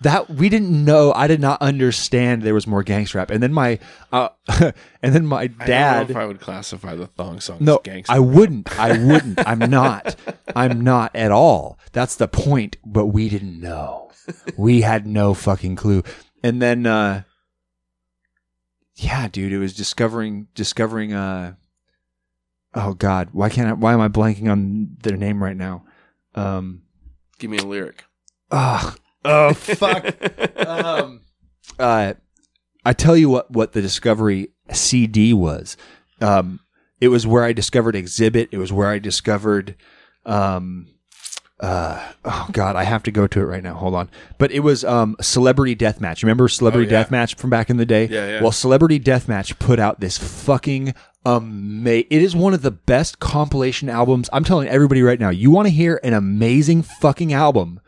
that 0.00 0.30
we 0.30 0.48
didn't 0.48 0.84
know 0.84 1.12
I 1.12 1.26
did 1.26 1.40
not 1.40 1.60
understand 1.60 2.42
there 2.42 2.54
was 2.54 2.66
more 2.66 2.82
gangster 2.82 3.18
rap. 3.18 3.30
And 3.30 3.42
then 3.42 3.52
my 3.52 3.78
uh 4.12 4.30
and 5.02 5.14
then 5.14 5.26
my 5.26 5.42
I 5.42 5.46
don't 5.48 5.58
know 5.58 5.66
dad 5.66 6.10
if 6.10 6.16
I 6.16 6.24
would 6.24 6.40
classify 6.40 6.94
the 6.94 7.06
thong 7.06 7.40
song 7.40 7.58
no, 7.60 7.76
as 7.76 7.82
gangster. 7.84 8.12
I 8.14 8.18
wouldn't. 8.18 8.78
I 8.78 8.96
wouldn't. 9.06 9.46
I'm 9.46 9.58
not. 9.58 10.16
I'm 10.54 10.80
not 10.80 11.14
at 11.14 11.30
all. 11.30 11.78
That's 11.92 12.16
the 12.16 12.28
point. 12.28 12.78
But 12.84 13.06
we 13.06 13.28
didn't 13.28 13.60
know. 13.60 14.10
We 14.56 14.80
had 14.80 15.06
no 15.06 15.34
fucking 15.34 15.76
clue. 15.76 16.02
And 16.42 16.60
then, 16.62 16.86
uh, 16.86 17.22
yeah, 18.94 19.28
dude, 19.28 19.52
it 19.52 19.58
was 19.58 19.74
discovering, 19.74 20.48
discovering, 20.54 21.12
uh, 21.12 21.54
oh 22.76 22.94
God, 22.94 23.30
why 23.32 23.48
can't 23.48 23.68
I? 23.68 23.72
Why 23.72 23.92
am 23.92 24.00
I 24.00 24.08
blanking 24.08 24.48
on 24.50 24.96
their 25.02 25.16
name 25.16 25.42
right 25.42 25.56
now? 25.56 25.84
Um, 26.34 26.82
Give 27.38 27.50
me 27.50 27.58
a 27.58 27.64
lyric. 27.64 28.04
oh, 28.52 28.94
oh 29.24 29.52
fuck. 29.54 30.14
um, 30.66 31.22
uh, 31.78 32.14
I 32.84 32.92
tell 32.92 33.16
you 33.16 33.28
what, 33.28 33.50
what 33.50 33.72
the 33.72 33.82
Discovery 33.82 34.50
CD 34.72 35.32
was. 35.34 35.76
Um, 36.20 36.60
it 37.00 37.08
was 37.08 37.26
where 37.26 37.44
I 37.44 37.52
discovered 37.52 37.94
Xzibit. 37.94 38.48
It 38.52 38.58
was 38.58 38.72
where 38.72 38.88
I 38.88 38.98
discovered, 38.98 39.74
um, 40.24 40.86
uh, 41.60 42.12
oh 42.24 42.48
god, 42.52 42.76
I 42.76 42.84
have 42.84 43.02
to 43.04 43.10
go 43.10 43.26
to 43.26 43.40
it 43.40 43.44
right 43.44 43.62
now. 43.62 43.74
Hold 43.74 43.94
on. 43.94 44.10
But 44.38 44.50
it 44.52 44.60
was 44.60 44.84
um, 44.84 45.16
Celebrity 45.20 45.74
Deathmatch. 45.76 46.22
Remember 46.22 46.48
Celebrity 46.48 46.94
Oh, 46.94 46.98
yeah. 46.98 47.04
Deathmatch 47.04 47.36
from 47.38 47.50
back 47.50 47.68
in 47.70 47.76
the 47.76 47.84
day? 47.86 48.06
Yeah, 48.06 48.28
yeah. 48.28 48.42
Well, 48.42 48.52
Celebrity 48.52 48.98
Deathmatch 49.00 49.58
put 49.58 49.78
out 49.78 50.00
this 50.00 50.16
fucking 50.16 50.94
amazing. 51.26 52.06
It 52.10 52.22
is 52.22 52.36
one 52.36 52.54
of 52.54 52.62
the 52.62 52.70
best 52.70 53.18
compilation 53.18 53.88
albums. 53.88 54.30
I'm 54.32 54.44
telling 54.44 54.68
everybody 54.68 55.02
right 55.02 55.20
now. 55.20 55.30
You 55.30 55.50
want 55.50 55.66
to 55.66 55.72
hear 55.72 56.00
an 56.02 56.14
amazing 56.14 56.82
fucking 56.82 57.32
album? 57.32 57.80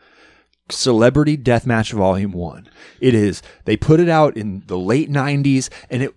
Celebrity 0.69 1.37
Deathmatch 1.37 1.93
Volume 1.93 2.31
1. 2.31 2.69
It 2.99 3.15
is. 3.15 3.41
They 3.65 3.75
put 3.75 3.99
it 3.99 4.09
out 4.09 4.37
in 4.37 4.63
the 4.67 4.77
late 4.77 5.09
90s 5.09 5.69
and 5.89 6.03
it 6.03 6.15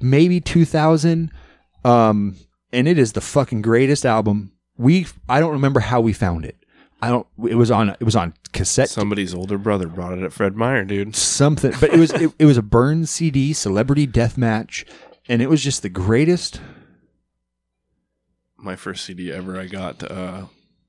maybe 0.00 0.40
2000 0.40 1.30
um 1.84 2.36
and 2.72 2.88
it 2.88 2.98
is 2.98 3.12
the 3.12 3.20
fucking 3.20 3.62
greatest 3.62 4.04
album. 4.04 4.52
We 4.76 5.06
I 5.28 5.40
don't 5.40 5.52
remember 5.52 5.80
how 5.80 6.00
we 6.00 6.12
found 6.12 6.44
it. 6.44 6.56
I 7.00 7.08
don't 7.08 7.26
it 7.48 7.54
was 7.54 7.70
on 7.70 7.90
it 7.90 8.02
was 8.02 8.16
on 8.16 8.34
cassette 8.52 8.88
Somebody's 8.90 9.34
older 9.34 9.56
brother 9.56 9.86
brought 9.86 10.18
it 10.18 10.24
at 10.24 10.32
Fred 10.32 10.56
Meyer, 10.56 10.84
dude. 10.84 11.16
something 11.16 11.72
but 11.80 11.92
it 11.92 11.98
was 11.98 12.12
it, 12.12 12.32
it 12.38 12.44
was 12.44 12.58
a 12.58 12.62
Burns 12.62 13.10
CD 13.10 13.52
Celebrity 13.52 14.06
Deathmatch 14.06 14.84
and 15.28 15.42
it 15.42 15.48
was 15.50 15.62
just 15.62 15.82
the 15.82 15.88
greatest 15.88 16.60
My 18.58 18.76
first 18.76 19.04
CD 19.04 19.32
ever 19.32 19.58
I 19.58 19.66
got 19.66 20.02
uh 20.10 20.46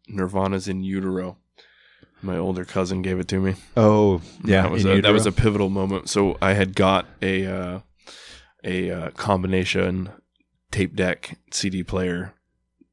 Nirvana's 0.08 0.67
in 0.67 0.84
Utero. 0.84 1.38
My 2.21 2.38
older 2.38 2.65
cousin 2.65 3.02
gave 3.02 3.19
it 3.19 3.28
to 3.28 3.39
me. 3.39 3.56
Oh, 3.76 4.21
yeah, 4.43 4.63
that 4.63 4.71
was 4.71 4.86
a, 4.86 5.02
that 5.02 5.13
was 5.13 5.26
a 5.28 5.32
pivotal 5.32 5.69
moment. 5.69 6.10
So 6.10 6.38
I 6.41 6.54
had 6.54 6.76
got 6.76 7.06
a 7.21 7.45
uh, 7.45 7.80
a 8.63 8.89
uh, 8.89 9.10
combination 9.12 10.10
tape 10.71 10.95
deck 10.95 11.38
CD 11.52 11.84
player, 11.84 12.34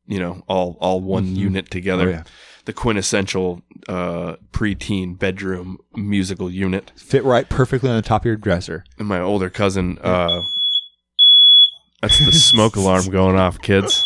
you 0.07 0.19
know, 0.19 0.43
all 0.49 0.77
all 0.81 1.01
one 1.01 1.27
Mhm. 1.29 1.37
unit 1.37 1.71
together. 1.71 2.09
Oh, 2.09 2.11
yeah. 2.11 2.23
The 2.67 2.73
quintessential 2.75 3.63
uh, 3.89 4.37
preteen 4.53 5.19
bedroom 5.19 5.79
musical 5.95 6.51
unit. 6.51 6.93
fit 6.97 7.23
right 7.25 7.49
perfectly 7.49 7.89
on 7.91 7.97
the 7.97 8.03
top 8.03 8.23
of 8.23 8.27
your 8.27 8.37
dresser. 8.37 8.85
And 8.99 9.07
my 9.09 9.21
older 9.21 9.49
cousin, 9.51 9.99
uh, 10.03 10.43
that's 12.05 12.25
the 12.25 12.33
smoke 12.33 12.77
alarm 12.77 13.07
going 13.07 13.37
off, 13.37 13.59
kids. 13.61 14.05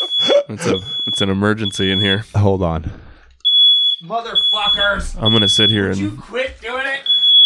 It's 0.48 0.66
a 0.66 0.80
it's 1.06 1.20
an 1.20 1.30
emergency 1.30 1.90
in 1.90 2.00
here. 2.00 2.24
Hold 2.36 2.62
on. 2.62 2.90
Motherfuckers! 4.04 5.20
I'm 5.20 5.32
gonna 5.32 5.48
sit 5.48 5.68
here 5.68 5.90
and. 5.90 5.96
Would 5.96 6.02
You 6.02 6.08
and 6.10 6.22
quit 6.22 6.60
doing 6.60 6.86
it! 6.86 7.00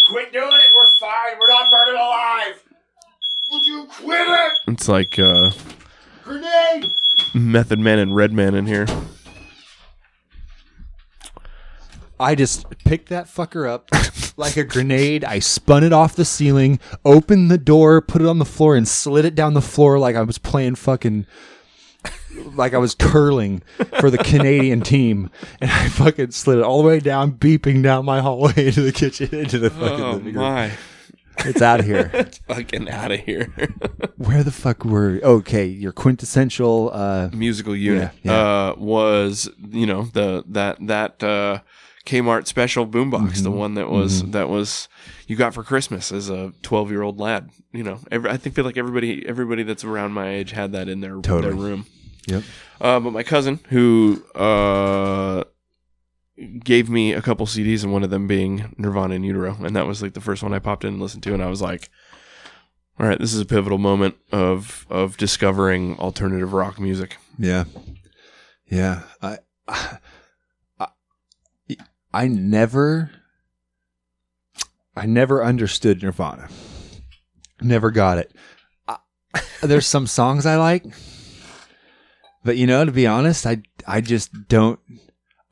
Quit 0.07 0.31
doing 0.31 0.45
it! 0.45 0.65
We're 0.75 0.87
fine! 0.99 1.39
We're 1.39 1.49
not 1.49 1.71
burning 1.71 1.95
alive! 1.95 2.63
Would 3.51 3.65
you 3.65 3.87
quit 3.89 4.27
it? 4.27 4.51
it's 4.67 4.87
like 4.87 5.17
uh, 5.17 5.51
Grenade! 6.23 6.93
Method 7.33 7.79
Man 7.79 7.97
and 7.97 8.15
Redman 8.15 8.53
in 8.53 8.67
here. 8.67 8.85
I 12.19 12.35
just 12.35 12.65
picked 12.85 13.09
that 13.09 13.25
fucker 13.25 13.67
up 13.67 13.89
like 14.37 14.55
a 14.57 14.63
grenade. 14.63 15.23
I 15.25 15.39
spun 15.39 15.83
it 15.83 15.91
off 15.93 16.15
the 16.15 16.25
ceiling, 16.25 16.79
opened 17.03 17.49
the 17.51 17.57
door, 17.57 18.01
put 18.01 18.21
it 18.21 18.27
on 18.27 18.39
the 18.39 18.45
floor, 18.45 18.75
and 18.75 18.87
slid 18.87 19.25
it 19.25 19.35
down 19.35 19.53
the 19.55 19.61
floor 19.61 19.99
like 19.99 20.15
I 20.15 20.21
was 20.21 20.37
playing 20.37 20.75
fucking. 20.75 21.25
Like 22.55 22.73
I 22.73 22.77
was 22.79 22.95
curling 22.95 23.61
for 23.99 24.09
the 24.09 24.17
Canadian 24.17 24.81
team, 24.93 25.29
and 25.61 25.69
I 25.71 25.87
fucking 25.89 26.31
slid 26.31 26.57
it 26.57 26.63
all 26.63 26.81
the 26.81 26.87
way 26.87 26.99
down, 26.99 27.33
beeping 27.33 27.83
down 27.83 28.05
my 28.05 28.21
hallway 28.21 28.67
into 28.67 28.81
the 28.81 28.91
kitchen, 28.91 29.29
into 29.33 29.59
the 29.59 29.69
fucking 29.69 30.03
Oh 30.03 30.11
living 30.13 30.25
room. 30.33 30.43
my! 30.43 30.71
It's 31.39 31.61
out 31.61 31.79
of 31.79 31.85
here. 31.85 32.09
it's 32.13 32.39
Fucking 32.39 32.89
out 32.89 33.11
of 33.11 33.19
here. 33.21 33.45
Where 34.17 34.43
the 34.43 34.51
fuck 34.51 34.83
were? 34.83 35.19
Okay, 35.23 35.65
your 35.65 35.91
quintessential. 35.91 36.89
uh 36.93 37.29
Musical 37.33 37.75
unit 37.75 38.11
Yeah, 38.23 38.33
Uh, 38.33 38.75
was 38.77 39.49
you 39.71 39.85
know 39.85 40.03
the 40.13 40.43
that 40.49 40.77
that 40.87 41.23
uh, 41.23 41.59
Kmart 42.05 42.47
special 42.47 42.85
boombox, 42.85 43.29
Mm-hmm. 43.31 43.43
the 43.43 43.51
one 43.51 43.73
that 43.75 43.89
was 43.89 44.23
that 44.31 44.49
was 44.49 44.89
you 45.27 45.35
got 45.37 45.53
for 45.53 45.63
Christmas 45.63 46.11
as 46.11 46.29
a 46.29 46.51
twelve 46.61 46.91
year 46.91 47.01
old 47.01 47.19
lad. 47.19 47.49
You 47.71 47.83
know, 47.83 47.99
every, 48.11 48.29
I 48.29 48.37
think 48.37 48.55
feel 48.55 48.65
like 48.65 48.77
everybody 48.77 49.25
everybody 49.27 49.63
that's 49.63 49.83
around 49.83 50.11
my 50.13 50.29
age 50.29 50.51
had 50.51 50.73
that 50.73 50.89
in 50.89 50.99
their 51.01 51.15
Totally. 51.21 51.41
their 51.41 51.53
room. 51.53 51.85
Yep. 52.27 52.43
Uh, 52.81 52.99
but 52.99 53.11
my 53.11 53.23
cousin, 53.23 53.59
who 53.69 54.23
uh, 54.35 55.43
gave 56.63 56.89
me 56.89 57.13
a 57.13 57.21
couple 57.21 57.45
CDs, 57.45 57.83
and 57.83 57.93
one 57.93 58.03
of 58.03 58.09
them 58.09 58.27
being 58.27 58.73
Nirvana 58.77 59.15
in 59.15 59.23
Utero, 59.23 59.55
and 59.61 59.75
that 59.75 59.87
was 59.87 60.01
like 60.01 60.13
the 60.13 60.21
first 60.21 60.43
one 60.43 60.53
I 60.53 60.59
popped 60.59 60.83
in 60.83 60.93
and 60.93 61.01
listened 61.01 61.23
to, 61.23 61.33
and 61.33 61.43
I 61.43 61.47
was 61.47 61.61
like, 61.61 61.89
"All 62.99 63.05
right, 63.07 63.19
this 63.19 63.33
is 63.33 63.39
a 63.41 63.45
pivotal 63.45 63.77
moment 63.77 64.15
of 64.31 64.85
of 64.89 65.15
discovering 65.17 65.97
alternative 65.99 66.51
rock 66.53 66.79
music." 66.79 67.17
Yeah, 67.37 67.63
yeah. 68.69 69.03
I, 69.21 69.37
I, 69.67 69.97
I 72.13 72.27
never, 72.27 73.11
I 74.95 75.05
never 75.05 75.43
understood 75.43 76.03
Nirvana. 76.03 76.47
Never 77.61 77.91
got 77.91 78.17
it. 78.19 78.31
I, 78.87 78.97
there's 79.61 79.87
some 79.87 80.05
songs 80.07 80.45
I 80.45 80.57
like, 80.57 80.85
but 82.43 82.57
you 82.57 82.67
know, 82.67 82.85
to 82.85 82.91
be 82.91 83.07
honest, 83.07 83.45
I, 83.47 83.63
I 83.87 84.01
just 84.01 84.47
don't. 84.47 84.79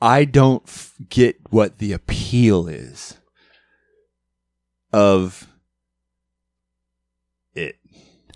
I 0.03 0.25
don't 0.25 0.63
f- 0.67 0.95
get 1.09 1.37
what 1.51 1.77
the 1.77 1.93
appeal 1.93 2.67
is 2.67 3.17
of 4.91 5.47
it. 7.53 7.77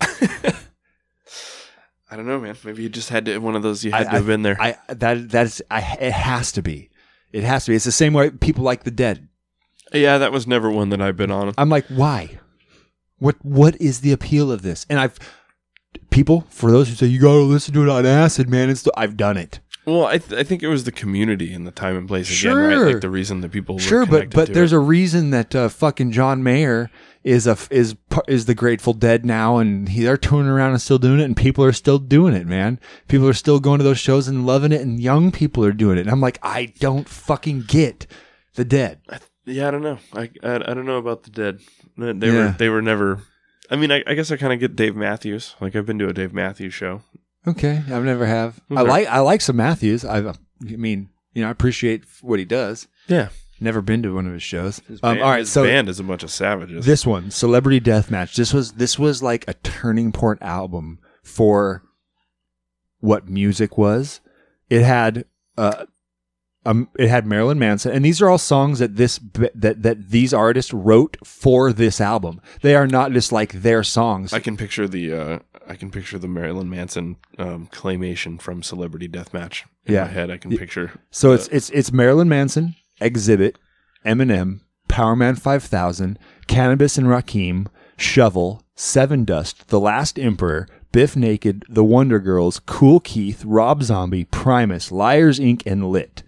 I 2.08 2.14
don't 2.16 2.26
know, 2.26 2.40
man. 2.40 2.56
Maybe 2.64 2.82
you 2.84 2.88
just 2.88 3.08
had 3.08 3.24
to 3.26 3.38
one 3.38 3.56
of 3.56 3.62
those. 3.62 3.84
You 3.84 3.92
I- 3.92 3.98
had 3.98 4.04
to 4.04 4.10
have 4.10 4.26
been 4.26 4.42
there. 4.42 4.56
I 4.60 4.76
that 4.88 5.28
that's 5.28 5.60
I 5.70 5.80
it 6.00 6.12
has 6.12 6.52
to 6.52 6.62
be. 6.62 6.88
It 7.36 7.44
has 7.44 7.64
to 7.66 7.70
be. 7.72 7.76
It's 7.76 7.84
the 7.84 7.92
same 7.92 8.12
way 8.14 8.30
people 8.30 8.64
like 8.64 8.84
the 8.84 8.90
dead. 8.90 9.28
yeah, 9.92 10.18
that 10.18 10.32
was 10.32 10.46
never 10.46 10.70
one 10.70 10.88
that 10.90 11.00
I've 11.00 11.16
been 11.16 11.30
on. 11.30 11.52
I'm 11.58 11.68
like, 11.68 11.86
why? 11.88 12.38
What 13.18 13.36
what 13.44 13.80
is 13.80 14.00
the 14.00 14.12
appeal 14.12 14.50
of 14.52 14.62
this? 14.62 14.86
And 14.90 14.98
I've 14.98 15.18
people 16.10 16.44
for 16.50 16.70
those 16.70 16.88
who 16.88 16.94
say 16.94 17.06
you 17.06 17.20
gotta 17.20 17.38
listen 17.40 17.72
to 17.74 17.82
it 17.82 17.88
on 17.88 18.04
acid, 18.06 18.48
man. 18.48 18.70
It's 18.70 18.86
I've 18.96 19.16
done 19.16 19.36
it. 19.36 19.60
Well, 19.86 20.04
I, 20.04 20.18
th- 20.18 20.40
I 20.40 20.42
think 20.42 20.64
it 20.64 20.68
was 20.68 20.82
the 20.82 20.90
community 20.90 21.52
and 21.54 21.64
the 21.64 21.70
time 21.70 21.96
and 21.96 22.08
place 22.08 22.26
again, 22.28 22.36
Sure. 22.52 22.68
right? 22.86 22.92
Like 22.94 23.00
the 23.02 23.08
reason 23.10 23.40
that 23.42 23.52
people 23.52 23.76
were 23.76 23.80
Sure, 23.80 24.04
but 24.04 24.30
but 24.30 24.52
there's 24.52 24.72
it. 24.72 24.76
a 24.76 24.80
reason 24.80 25.30
that 25.30 25.54
uh, 25.54 25.68
fucking 25.68 26.10
John 26.10 26.42
Mayer 26.42 26.90
is 27.26 27.46
a 27.46 27.58
is 27.70 27.96
is 28.28 28.46
the 28.46 28.54
Grateful 28.54 28.92
Dead 28.92 29.26
now, 29.26 29.58
and 29.58 29.88
he, 29.88 30.04
they're 30.04 30.16
touring 30.16 30.46
around 30.46 30.70
and 30.70 30.80
still 30.80 30.98
doing 30.98 31.18
it, 31.20 31.24
and 31.24 31.36
people 31.36 31.64
are 31.64 31.72
still 31.72 31.98
doing 31.98 32.34
it, 32.34 32.46
man. 32.46 32.78
People 33.08 33.28
are 33.28 33.32
still 33.34 33.58
going 33.58 33.78
to 33.78 33.84
those 33.84 33.98
shows 33.98 34.28
and 34.28 34.46
loving 34.46 34.70
it, 34.72 34.80
and 34.80 35.00
young 35.00 35.32
people 35.32 35.64
are 35.64 35.72
doing 35.72 35.98
it. 35.98 36.02
And 36.02 36.10
I'm 36.10 36.20
like, 36.20 36.38
I 36.42 36.72
don't 36.78 37.08
fucking 37.08 37.62
get 37.66 38.06
the 38.54 38.64
Dead. 38.64 39.00
Yeah, 39.44 39.68
I 39.68 39.70
don't 39.72 39.82
know. 39.82 39.98
I, 40.12 40.30
I, 40.42 40.54
I 40.54 40.74
don't 40.74 40.86
know 40.86 40.98
about 40.98 41.24
the 41.24 41.30
dead. 41.30 41.60
They, 41.98 42.12
they 42.12 42.26
Yeah. 42.28 42.32
were 42.52 42.54
they 42.58 42.68
were 42.68 42.82
never. 42.82 43.22
I 43.70 43.76
mean, 43.76 43.90
I, 43.90 44.04
I 44.06 44.14
guess 44.14 44.30
I 44.30 44.36
kind 44.36 44.52
of 44.52 44.60
get 44.60 44.76
Dave 44.76 44.94
Matthews. 44.96 45.56
Like 45.60 45.74
I've 45.74 45.86
been 45.86 45.98
to 45.98 46.08
a 46.08 46.12
Dave 46.12 46.32
Matthews 46.32 46.74
show. 46.74 47.02
Okay, 47.46 47.82
I've 47.90 48.04
never 48.04 48.26
have. 48.26 48.60
I 48.70 48.82
like 48.82 49.06
I 49.08 49.18
like 49.20 49.40
some 49.40 49.56
Matthews. 49.56 50.04
I, 50.04 50.18
I 50.28 50.32
mean, 50.62 51.10
you 51.34 51.42
know, 51.42 51.48
I 51.48 51.50
appreciate 51.50 52.04
what 52.22 52.38
he 52.38 52.44
does. 52.44 52.86
Yeah, 53.08 53.28
Never 53.58 53.80
been 53.80 54.02
to 54.02 54.14
one 54.14 54.26
of 54.26 54.32
his 54.34 54.42
shows. 54.42 54.80
his 54.86 55.00
um, 55.02 55.18
all 55.18 55.30
right, 55.30 55.38
his 55.40 55.50
so 55.50 55.64
band 55.64 55.88
is 55.88 55.98
a 55.98 56.04
bunch 56.04 56.22
of 56.22 56.30
savages. 56.30 56.84
this 56.84 57.06
one, 57.06 57.30
Celebrity 57.30 57.80
Deathmatch. 57.80 58.34
This 58.36 58.52
was 58.52 58.72
this 58.72 58.98
was 58.98 59.22
like 59.22 59.44
a 59.48 59.54
turning 59.54 60.12
point 60.12 60.42
album 60.42 60.98
for 61.22 61.82
what 63.00 63.28
music 63.28 63.78
was. 63.78 64.20
It 64.68 64.82
had 64.82 65.24
uh, 65.56 65.86
um, 66.66 66.88
it 66.98 67.08
had 67.08 67.24
Marilyn 67.26 67.58
Manson, 67.58 67.92
and 67.92 68.04
these 68.04 68.20
are 68.20 68.28
all 68.28 68.38
songs 68.38 68.80
that 68.80 68.96
this 68.96 69.20
that 69.54 69.82
that 69.82 70.10
these 70.10 70.34
artists 70.34 70.72
wrote 70.74 71.16
for 71.24 71.72
this 71.72 72.00
album. 72.00 72.40
They 72.62 72.74
are 72.74 72.86
not 72.86 73.12
just 73.12 73.32
like 73.32 73.52
their 73.52 73.82
songs. 73.82 74.32
I 74.32 74.40
can 74.40 74.56
picture 74.56 74.86
the 74.88 75.12
uh, 75.14 75.38
I 75.66 75.76
can 75.76 75.90
picture 75.90 76.18
the 76.18 76.28
Marilyn 76.28 76.68
Manson 76.68 77.16
um, 77.38 77.68
claymation 77.72 78.40
from 78.40 78.62
Celebrity 78.62 79.08
Deathmatch 79.08 79.62
in 79.86 79.94
Yeah. 79.94 80.02
my 80.04 80.08
head. 80.10 80.30
I 80.30 80.36
can 80.36 80.56
picture. 80.58 80.92
So 81.10 81.32
it's 81.32 81.48
it's 81.48 81.70
it's 81.70 81.92
Marilyn 81.92 82.28
Manson, 82.28 82.74
Xzibit, 83.00 83.56
Eminem, 84.04 84.60
Powerman 84.88 85.38
5000, 85.38 86.18
Canibus 86.46 86.98
and 86.98 87.06
Rakim, 87.08 87.66
Shovel, 87.96 88.62
Sevendust, 88.76 89.66
The 89.66 89.80
Last 89.80 90.18
Emperor, 90.18 90.68
Bif 90.92 91.16
Naked, 91.16 91.64
The 91.68 91.84
Wonder 91.84 92.18
Girls, 92.18 92.58
Kool 92.60 93.00
Keith, 93.00 93.44
Rob 93.44 93.82
Zombie, 93.82 94.24
Primus, 94.24 94.92
Liars 94.92 95.38
Inc., 95.38 95.62
and 95.66 95.90
Lit. 95.90 96.22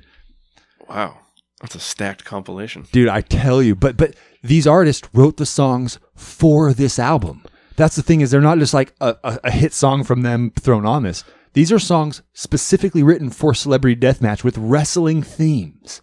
Wow, 0.89 1.19
that's 1.61 1.75
a 1.75 1.81
stacked 1.81 2.25
compilation. 2.25 2.87
Dude, 2.93 3.09
I 3.09 3.21
tell 3.21 3.63
you, 3.63 3.75
but 3.75 3.97
but 3.97 4.15
these 4.43 4.67
artists 4.67 5.09
wrote 5.13 5.37
the 5.37 5.47
songs 5.47 5.99
for 6.15 6.73
this 6.73 6.99
album. 6.99 7.45
That's 7.77 7.97
the 7.97 8.03
thing 8.03 8.21
is 8.21 8.31
they're 8.31 8.41
not 8.41 8.59
just 8.59 8.75
like 8.75 8.95
a, 9.01 9.17
a, 9.23 9.41
a 9.45 9.51
hit 9.51 9.73
song 9.73 10.05
from 10.05 10.23
them 10.23 10.53
thrown 10.59 10.85
on 10.85 11.05
this. 11.05 11.25
These 11.53 11.73
are 11.73 11.79
songs 11.79 12.23
specifically 12.33 13.03
written 13.03 13.31
for 13.31 13.55
Celebrity 13.55 14.01
Deathmatch 14.01 14.45
with 14.45 14.59
wrestling 14.59 15.23
themes. 15.23 16.03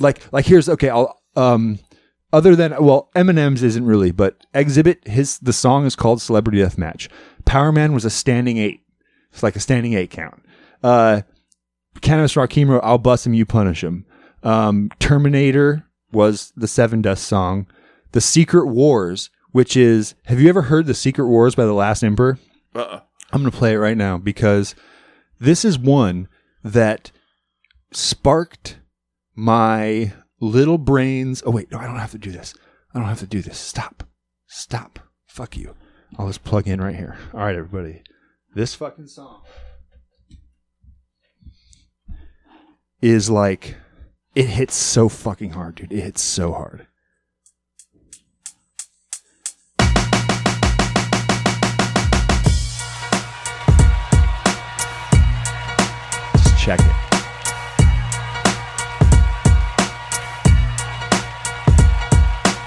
Like 0.00 0.20
like 0.32 0.46
here's 0.46 0.68
okay, 0.68 0.88
I'll 0.88 1.20
um 1.36 1.78
other 2.32 2.56
than 2.56 2.72
well, 2.84 3.10
Eminem's 3.14 3.62
isn't 3.62 3.84
really, 3.84 4.10
but 4.10 4.44
Xzibit 4.54 5.06
his 5.06 5.38
the 5.38 5.52
song 5.52 5.86
is 5.86 5.96
called 5.96 6.20
Celebrity 6.20 6.58
Deathmatch. 6.58 7.08
Power 7.44 7.72
Man 7.72 7.92
was 7.92 8.04
a 8.04 8.10
standing 8.10 8.58
eight. 8.58 8.80
It's 9.32 9.42
like 9.42 9.56
a 9.56 9.60
standing 9.60 9.94
eight 9.94 10.10
count. 10.10 10.42
Uh 10.82 11.22
Canibus 12.00 12.36
Rock 12.36 12.52
Hero, 12.52 12.80
I'll 12.80 12.98
bust 12.98 13.26
him, 13.26 13.34
you 13.34 13.46
punish 13.46 13.82
him. 13.82 14.06
Um, 14.42 14.90
Terminator 14.98 15.86
was 16.12 16.52
the 16.56 16.66
Sevendust 16.66 17.18
song. 17.18 17.66
The 18.12 18.20
Secret 18.20 18.66
Wars, 18.66 19.30
which 19.52 19.76
is, 19.76 20.14
have 20.26 20.40
you 20.40 20.48
ever 20.48 20.62
heard 20.62 20.86
The 20.86 20.94
Secret 20.94 21.26
Wars 21.26 21.54
by 21.54 21.64
The 21.64 21.72
Last 21.72 22.02
Emperor? 22.02 22.38
Uh-uh. 22.74 23.00
I'm 23.32 23.40
going 23.40 23.50
to 23.50 23.56
play 23.56 23.72
it 23.72 23.78
right 23.78 23.96
now 23.96 24.18
because 24.18 24.74
this 25.40 25.64
is 25.64 25.78
one 25.78 26.28
that 26.62 27.10
sparked 27.92 28.78
my 29.34 30.12
little 30.40 30.78
brains. 30.78 31.42
Oh, 31.44 31.50
wait, 31.50 31.70
no, 31.70 31.78
I 31.78 31.86
don't 31.86 31.98
have 31.98 32.12
to 32.12 32.18
do 32.18 32.30
this. 32.30 32.54
I 32.94 32.98
don't 32.98 33.08
have 33.08 33.20
to 33.20 33.26
do 33.26 33.42
this. 33.42 33.58
Stop. 33.58 34.04
Stop. 34.46 35.00
Fuck 35.26 35.56
you. 35.56 35.74
I'll 36.16 36.28
just 36.28 36.44
plug 36.44 36.68
in 36.68 36.80
right 36.80 36.94
here. 36.94 37.16
All 37.32 37.40
right, 37.40 37.56
everybody. 37.56 38.02
This 38.54 38.74
fucking 38.74 39.08
song 39.08 39.42
is 43.02 43.28
like, 43.28 43.76
it 44.36 44.46
hits 44.46 44.76
so 44.76 45.08
fucking 45.08 45.50
hard, 45.50 45.74
dude. 45.74 45.92
It 45.92 46.02
hits 46.02 46.22
so 46.22 46.52
hard. 46.52 46.86
Just 56.36 56.58
check 56.58 56.80
it. 56.80 56.93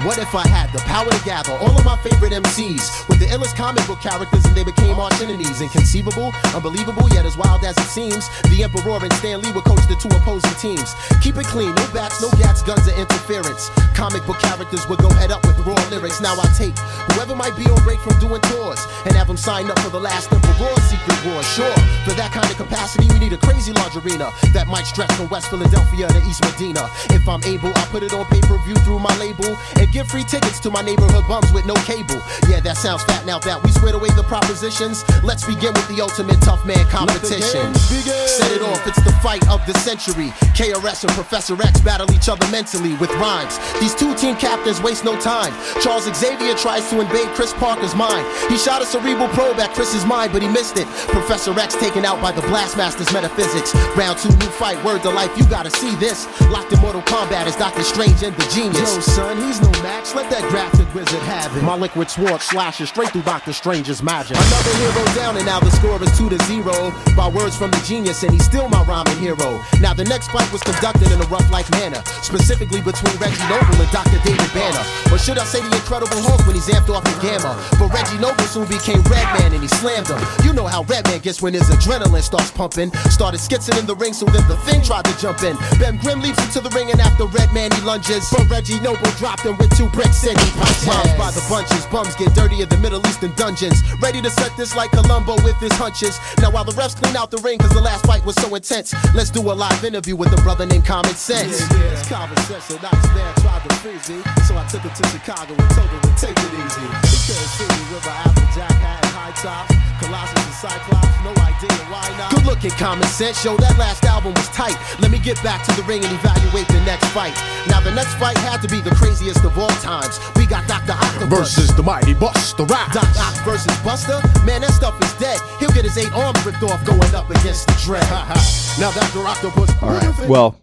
What 0.08 0.20
if 0.20 0.34
I 0.34 0.48
had 0.48 0.72
the 0.72 0.80
power 0.88 1.12
to 1.12 1.24
gather 1.28 1.52
all 1.60 1.76
of 1.76 1.84
my 1.84 1.98
favorite 2.00 2.32
MCs 2.32 3.12
with 3.12 3.20
the 3.20 3.28
illest 3.28 3.60
comic 3.60 3.84
book 3.92 4.00
characters 4.00 4.40
and 4.46 4.56
they 4.56 4.64
became 4.64 4.96
arch 4.96 5.20
enemies? 5.20 5.60
Inconceivable, 5.60 6.32
unbelievable, 6.56 7.12
yet 7.12 7.28
as 7.28 7.36
wild 7.36 7.60
as 7.68 7.76
it 7.76 7.92
seems. 7.92 8.24
The 8.48 8.64
Emperor 8.64 9.04
and 9.04 9.12
Stan 9.20 9.44
Lee 9.44 9.52
would 9.52 9.68
coach 9.68 9.84
the 9.92 10.00
two 10.00 10.08
opposing 10.16 10.56
teams. 10.64 10.96
Keep 11.20 11.44
it 11.44 11.48
clean, 11.52 11.76
no 11.76 11.84
bats, 11.92 12.24
no 12.24 12.32
gats, 12.40 12.64
guns, 12.64 12.88
or 12.88 12.96
interference. 12.96 13.68
Comic 14.00 14.24
book 14.24 14.40
characters 14.40 14.88
would 14.88 15.04
go 15.04 15.12
head 15.20 15.28
up 15.28 15.44
with 15.44 15.60
raw 15.68 15.76
lyrics. 15.92 16.24
Now 16.24 16.40
I 16.40 16.48
take 16.56 16.80
whoever 17.12 17.36
might 17.36 17.60
be 17.60 17.68
on 17.68 17.84
break 17.84 18.00
from 18.00 18.16
doing 18.24 18.40
tours 18.48 18.80
and 19.04 19.12
have 19.12 19.28
them 19.28 19.36
sign 19.36 19.68
up 19.68 19.78
for 19.84 19.92
the 19.92 20.00
last 20.00 20.32
Emperor 20.32 20.72
Secret 20.88 21.20
War. 21.28 21.44
Sure, 21.44 21.76
for 22.08 22.16
that 22.16 22.32
kind 22.32 22.48
of 22.48 22.56
capacity, 22.56 23.12
we 23.12 23.20
need 23.20 23.36
a 23.36 23.42
crazy 23.44 23.76
large 23.76 24.00
arena 24.00 24.32
that 24.56 24.72
might 24.72 24.88
stretch 24.88 25.12
from 25.20 25.28
West 25.28 25.52
Philadelphia 25.52 26.08
to 26.08 26.22
East 26.24 26.40
Medina. 26.48 26.88
If 27.12 27.28
I'm 27.28 27.44
able, 27.44 27.76
I'll 27.76 27.92
put 27.92 28.08
it 28.08 28.16
on 28.16 28.24
pay 28.32 28.40
per 28.40 28.56
view 28.64 28.80
through 28.88 29.04
my 29.04 29.12
label 29.20 29.52
and 29.76 29.97
give 29.98 30.08
free 30.08 30.24
tickets 30.24 30.60
to 30.60 30.70
my 30.70 30.82
neighborhood 30.82 31.26
bums 31.28 31.52
with 31.52 31.66
no 31.66 31.74
cable. 31.90 32.22
Yeah, 32.48 32.60
that 32.62 32.78
sounds 32.78 33.02
fat 33.10 33.26
now 33.26 33.40
that 33.40 33.58
we 33.64 33.72
squared 33.72 33.96
away 33.96 34.10
the 34.14 34.22
propositions. 34.22 35.02
Let's 35.24 35.42
begin 35.42 35.74
with 35.74 35.88
the 35.90 36.02
ultimate 36.02 36.38
tough 36.42 36.64
man 36.70 36.86
competition. 36.94 37.74
Set 37.74 38.52
it 38.54 38.62
off, 38.62 38.86
it's 38.86 39.02
the 39.02 39.12
fight 39.26 39.42
of 39.50 39.66
the 39.66 39.74
century. 39.82 40.30
KRS 40.54 41.02
and 41.02 41.14
Professor 41.18 41.58
X 41.58 41.82
battle 41.82 42.06
each 42.14 42.30
other 42.30 42.46
mentally 42.54 42.94
with 43.02 43.10
rhymes. 43.18 43.58
These 43.82 43.96
two 43.96 44.14
team 44.14 44.36
captains 44.38 44.80
waste 44.86 45.04
no 45.04 45.20
time. 45.20 45.50
Charles 45.82 46.06
Xavier 46.06 46.54
tries 46.54 46.88
to 46.92 47.02
invade 47.02 47.34
Kris 47.34 47.54
Parker's 47.54 47.96
mind. 47.96 48.22
He 48.54 48.58
shot 48.58 48.84
a 48.84 48.86
cerebral 48.86 49.30
probe 49.34 49.58
at 49.58 49.74
Kris's 49.74 50.06
mind, 50.06 50.32
but 50.32 50.44
he 50.44 50.48
missed 50.48 50.78
it. 50.78 50.86
Professor 51.10 51.58
X 51.58 51.74
taken 51.74 52.06
out 52.06 52.22
by 52.22 52.32
the 52.32 52.46
Blastmaster's 52.46 53.12
metaphysics. 53.12 53.74
Round 53.98 54.20
two, 54.20 54.30
new 54.30 54.52
fight, 54.62 54.78
word 54.86 55.02
to 55.02 55.10
life, 55.10 55.34
you 55.38 55.46
gotta 55.50 55.72
see 55.72 55.96
this. 55.96 56.30
Locked 56.54 56.72
in 56.72 56.80
Mortal 56.82 57.02
Kombat 57.02 57.48
is 57.48 57.56
Doctor 57.56 57.82
Strange 57.82 58.22
and 58.22 58.36
the 58.38 58.46
genius. 58.54 58.94
Yo, 58.94 59.02
son, 59.02 59.38
he's 59.42 59.60
no 59.60 59.72
match. 59.88 60.14
Let 60.14 60.30
that 60.30 60.44
graphic 60.52 60.88
wizard 60.94 61.24
have 61.24 61.56
it. 61.56 61.64
My 61.64 61.76
liquid 61.76 62.10
sword 62.10 62.42
slashes 62.42 62.90
straight 62.90 63.10
through 63.12 63.24
Doctor 63.24 63.54
Strange's 63.54 64.04
magic. 64.04 64.36
Another 64.36 64.74
hero 64.84 65.04
down, 65.16 65.38
and 65.38 65.46
now 65.46 65.60
the 65.60 65.72
score 65.72 66.02
is 66.04 66.12
two 66.18 66.30
to 66.30 66.40
zero. 66.44 66.92
By 67.16 67.30
words 67.30 67.56
from 67.56 67.72
the 67.72 67.82
genius, 67.88 68.24
and 68.24 68.32
he's 68.32 68.46
still 68.46 68.68
my 68.68 68.84
rhyming 68.84 69.18
hero. 69.18 69.64
Now 69.80 69.94
the 69.94 70.04
next 70.04 70.28
fight 70.30 70.52
was 70.52 70.62
conducted 70.62 71.10
in 71.12 71.20
a 71.22 71.28
rough 71.28 71.50
like 71.50 71.70
manner, 71.72 72.04
specifically 72.22 72.82
between 72.82 73.16
Reggie 73.18 73.48
Noble 73.48 73.80
and 73.80 73.92
Dr. 73.92 74.20
David 74.28 74.52
Banner. 74.54 74.84
Or 75.18 75.20
should 75.20 75.42
I 75.42 75.50
say 75.50 75.66
the 75.66 75.74
Incredible 75.74 76.22
Hulk 76.30 76.46
when 76.46 76.54
he's 76.54 76.70
amped 76.70 76.94
off 76.94 77.02
the 77.02 77.18
gamma? 77.26 77.58
But 77.82 77.90
Reggie 77.90 78.22
Noble 78.22 78.46
soon 78.46 78.70
became 78.70 79.02
Redman 79.10 79.50
and 79.50 79.66
he 79.66 79.68
slammed 79.82 80.06
him. 80.14 80.22
You 80.46 80.54
know 80.54 80.70
how 80.70 80.86
Redman 80.86 81.26
gets 81.26 81.42
when 81.42 81.58
his 81.58 81.66
adrenaline 81.74 82.22
starts 82.22 82.54
pumping. 82.54 82.94
Started 83.10 83.42
skitzing 83.42 83.82
in 83.82 83.90
the 83.90 83.98
ring, 83.98 84.14
so 84.14 84.30
then 84.30 84.46
the 84.46 84.54
thing 84.70 84.86
tried 84.86 85.10
to 85.10 85.18
jump 85.18 85.42
in. 85.42 85.58
Ben 85.82 85.98
Grimm 85.98 86.22
leaps 86.22 86.38
into 86.46 86.62
the 86.62 86.70
ring, 86.70 86.94
and 86.94 87.02
after 87.02 87.26
Redman 87.26 87.74
he 87.74 87.82
lunges. 87.82 88.30
But 88.30 88.46
Reggie 88.46 88.78
Noble 88.86 89.10
dropped 89.18 89.42
him 89.42 89.58
with 89.58 89.74
two 89.74 89.90
bricks 89.90 90.22
and 90.22 90.38
he 90.38 90.50
punches. 90.54 90.86
Rhymes 90.86 91.18
by 91.18 91.34
the 91.34 91.42
bunches, 91.50 91.82
bums 91.90 92.14
get 92.14 92.38
dirty 92.38 92.62
in 92.62 92.70
the 92.70 92.78
Middle 92.78 93.02
Eastern 93.10 93.34
dungeons. 93.34 93.82
Ready 93.98 94.22
to 94.22 94.30
set 94.30 94.54
this 94.54 94.78
like 94.78 94.94
Columbo 94.94 95.42
with 95.42 95.58
his 95.58 95.74
hunches. 95.82 96.22
Now 96.38 96.54
while 96.54 96.64
the 96.64 96.78
refs 96.78 96.94
clean 96.94 97.18
out 97.18 97.34
the 97.34 97.42
ring, 97.42 97.58
cause 97.58 97.74
the 97.74 97.82
last 97.82 98.06
fight 98.06 98.22
was 98.22 98.36
so 98.38 98.54
intense, 98.54 98.94
let's 99.18 99.34
do 99.34 99.42
a 99.42 99.56
live 99.58 99.82
interview 99.82 100.16
with 100.16 100.30
a 100.38 100.42
brother 100.46 100.68
named 100.70 100.86
Common 100.86 101.18
Sense. 101.18 101.58
Yeah, 101.58 101.74
yeah, 101.74 101.98
it's 101.98 102.06
Common 102.06 102.38
Sense, 102.46 102.70
so 102.70 102.78
nice 102.78 103.08
man 103.18 103.34
tried 103.42 103.66
to 103.66 103.76
freeze 103.82 104.10
me. 104.14 104.22
So 104.46 104.54
I 104.54 104.62
took 104.70 104.86
him 104.86 104.94
to 104.94 105.07
Chicago 105.08 105.54
and 105.56 105.70
told 105.72 105.90
him 105.90 106.02
to 106.02 106.14
take 106.20 106.38
it 106.38 106.52
easy. 106.54 106.88
He 107.08 107.18
couldn't 107.28 107.52
see 107.56 107.68
me 107.68 107.84
with 107.94 108.06
my 108.06 108.16
Applejack 108.28 108.76
hat 108.84 109.00
and 109.04 109.14
high 109.16 109.36
tops. 109.40 109.74
Colossus 110.00 110.46
and 110.46 110.54
Cyclops, 110.54 111.18
no 111.26 111.34
idea 111.42 111.74
why 111.90 112.06
not. 112.18 112.30
Good 112.32 112.46
looking 112.46 112.72
Common 112.72 113.08
Sense, 113.08 113.44
yo, 113.44 113.58
that 113.58 113.78
last 113.78 114.06
album 114.06 114.34
was 114.34 114.48
tight. 114.50 114.78
Let 115.00 115.10
me 115.10 115.18
get 115.20 115.42
back 115.42 115.66
to 115.66 115.72
the 115.74 115.84
ring 115.84 116.06
and 116.06 116.14
evaluate 116.14 116.68
the 116.68 116.82
next 116.86 117.08
fight. 117.18 117.34
Now 117.68 117.82
the 117.82 117.92
next 117.92 118.14
fight 118.16 118.38
had 118.38 118.62
to 118.62 118.68
be 118.68 118.80
the 118.80 118.94
craziest 118.94 119.44
of 119.44 119.58
all 119.58 119.74
times. 119.82 120.20
We 120.36 120.46
got 120.46 120.68
Dr. 120.68 120.94
Octopus. 120.94 121.30
versus 121.30 121.76
the 121.76 121.84
mighty 121.84 122.14
Busta 122.14 122.70
Rap. 122.70 122.94
Doc 122.94 123.10
Ock 123.18 123.36
versus 123.44 123.74
Busta? 123.82 124.22
Man, 124.46 124.62
that 124.62 124.72
stuff 124.72 124.96
is 125.02 125.14
dead. 125.18 125.40
He'll 125.60 125.74
get 125.74 125.84
his 125.84 125.98
eight 125.98 126.14
arms 126.14 126.46
ripped 126.46 126.64
off 126.64 126.84
going 126.86 127.16
up 127.16 127.30
against 127.30 127.68
the 127.68 127.76
dread. 127.84 128.06
now 128.80 128.92
Dr. 128.92 129.26
Octopus. 129.26 129.72
All 129.82 129.92
right. 129.92 130.30
Well, 130.30 130.62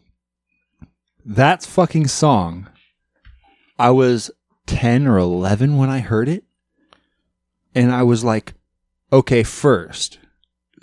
that's 1.24 1.66
fucking 1.66 2.06
song. 2.06 2.68
I 3.78 3.90
was 3.90 4.30
10 4.66 5.06
or 5.06 5.18
11 5.18 5.76
when 5.76 5.90
I 5.90 6.00
heard 6.00 6.28
it. 6.28 6.44
And 7.74 7.92
I 7.92 8.02
was 8.02 8.22
like, 8.22 8.54
okay, 9.12 9.42
first, 9.42 10.18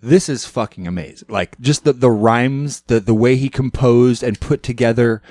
this 0.01 0.27
is 0.27 0.45
fucking 0.45 0.87
amazing. 0.87 1.27
Like 1.29 1.59
just 1.59 1.83
the, 1.83 1.93
the 1.93 2.11
rhymes, 2.11 2.81
the, 2.81 2.99
the 2.99 3.13
way 3.13 3.35
he 3.35 3.49
composed 3.49 4.23
and 4.23 4.39
put 4.39 4.61
together 4.61 5.21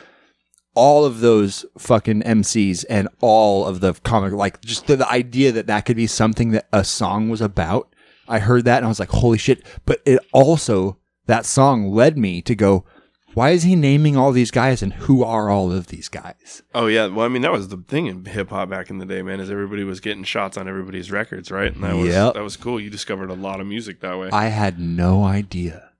all 0.74 1.04
of 1.04 1.20
those 1.20 1.66
fucking 1.76 2.22
MCs 2.22 2.84
and 2.88 3.08
all 3.20 3.66
of 3.66 3.80
the 3.80 3.92
comic, 3.92 4.32
like 4.32 4.60
just 4.62 4.86
the, 4.86 4.96
the 4.96 5.10
idea 5.10 5.52
that 5.52 5.66
that 5.66 5.84
could 5.84 5.96
be 5.96 6.06
something 6.06 6.52
that 6.52 6.68
a 6.72 6.84
song 6.84 7.28
was 7.28 7.40
about. 7.40 7.94
I 8.28 8.38
heard 8.38 8.64
that 8.64 8.78
and 8.78 8.86
I 8.86 8.88
was 8.88 9.00
like, 9.00 9.10
holy 9.10 9.38
shit. 9.38 9.66
But 9.84 10.00
it 10.06 10.20
also, 10.32 10.98
that 11.26 11.44
song 11.44 11.90
led 11.90 12.16
me 12.16 12.40
to 12.42 12.54
go, 12.54 12.84
why 13.34 13.50
is 13.50 13.62
he 13.62 13.76
naming 13.76 14.16
all 14.16 14.32
these 14.32 14.50
guys 14.50 14.82
and 14.82 14.92
who 14.92 15.22
are 15.22 15.48
all 15.50 15.72
of 15.72 15.86
these 15.88 16.08
guys? 16.08 16.62
Oh 16.74 16.86
yeah, 16.86 17.06
well 17.06 17.24
I 17.26 17.28
mean 17.28 17.42
that 17.42 17.52
was 17.52 17.68
the 17.68 17.76
thing 17.76 18.06
in 18.06 18.24
hip 18.24 18.50
hop 18.50 18.68
back 18.70 18.90
in 18.90 18.98
the 18.98 19.06
day, 19.06 19.22
man. 19.22 19.40
Is 19.40 19.50
everybody 19.50 19.84
was 19.84 20.00
getting 20.00 20.24
shots 20.24 20.56
on 20.56 20.68
everybody's 20.68 21.10
records, 21.10 21.50
right? 21.50 21.72
And 21.72 21.82
that 21.84 21.96
was 21.96 22.08
Yep. 22.08 22.34
that 22.34 22.42
was 22.42 22.56
cool. 22.56 22.80
You 22.80 22.90
discovered 22.90 23.30
a 23.30 23.34
lot 23.34 23.60
of 23.60 23.66
music 23.66 24.00
that 24.00 24.18
way. 24.18 24.30
I 24.32 24.46
had 24.46 24.78
no 24.80 25.24
idea. 25.24 25.90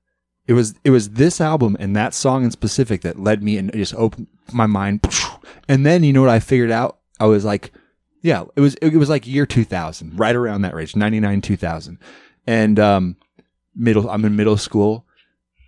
It 0.47 0.55
was 0.55 0.75
it 0.83 0.91
was 0.91 1.11
this 1.11 1.41
album 1.41 1.77
and 1.79 1.95
that 1.95 2.15
song 2.15 2.45
in 2.45 2.51
specific 2.51 3.03
that 3.03 3.19
led 3.21 3.43
me 3.43 3.57
and 3.57 3.73
just 3.73 3.95
opened 3.95 4.27
my 4.53 4.67
mind. 4.67 5.07
And 5.69 5.87
then 5.87 6.03
you 6.03 6.13
know 6.13 6.21
what 6.21 6.31
I 6.31 6.41
figured 6.41 6.73
out? 6.73 6.99
I 7.21 7.27
was 7.27 7.45
like, 7.45 7.73
yeah, 8.23 8.45
it 8.57 8.61
was 8.61 8.75
it 8.77 8.97
was 8.97 9.09
like 9.09 9.27
year 9.27 9.47
2000, 9.47 10.19
right 10.19 10.35
around 10.35 10.63
that 10.63 10.75
range, 10.75 10.97
99 10.97 11.41
2000. 11.43 11.99
And 12.47 12.81
um 12.81 13.17
middle 13.77 14.11
I'm 14.11 14.25
in 14.25 14.35
middle 14.35 14.57
school 14.57 15.07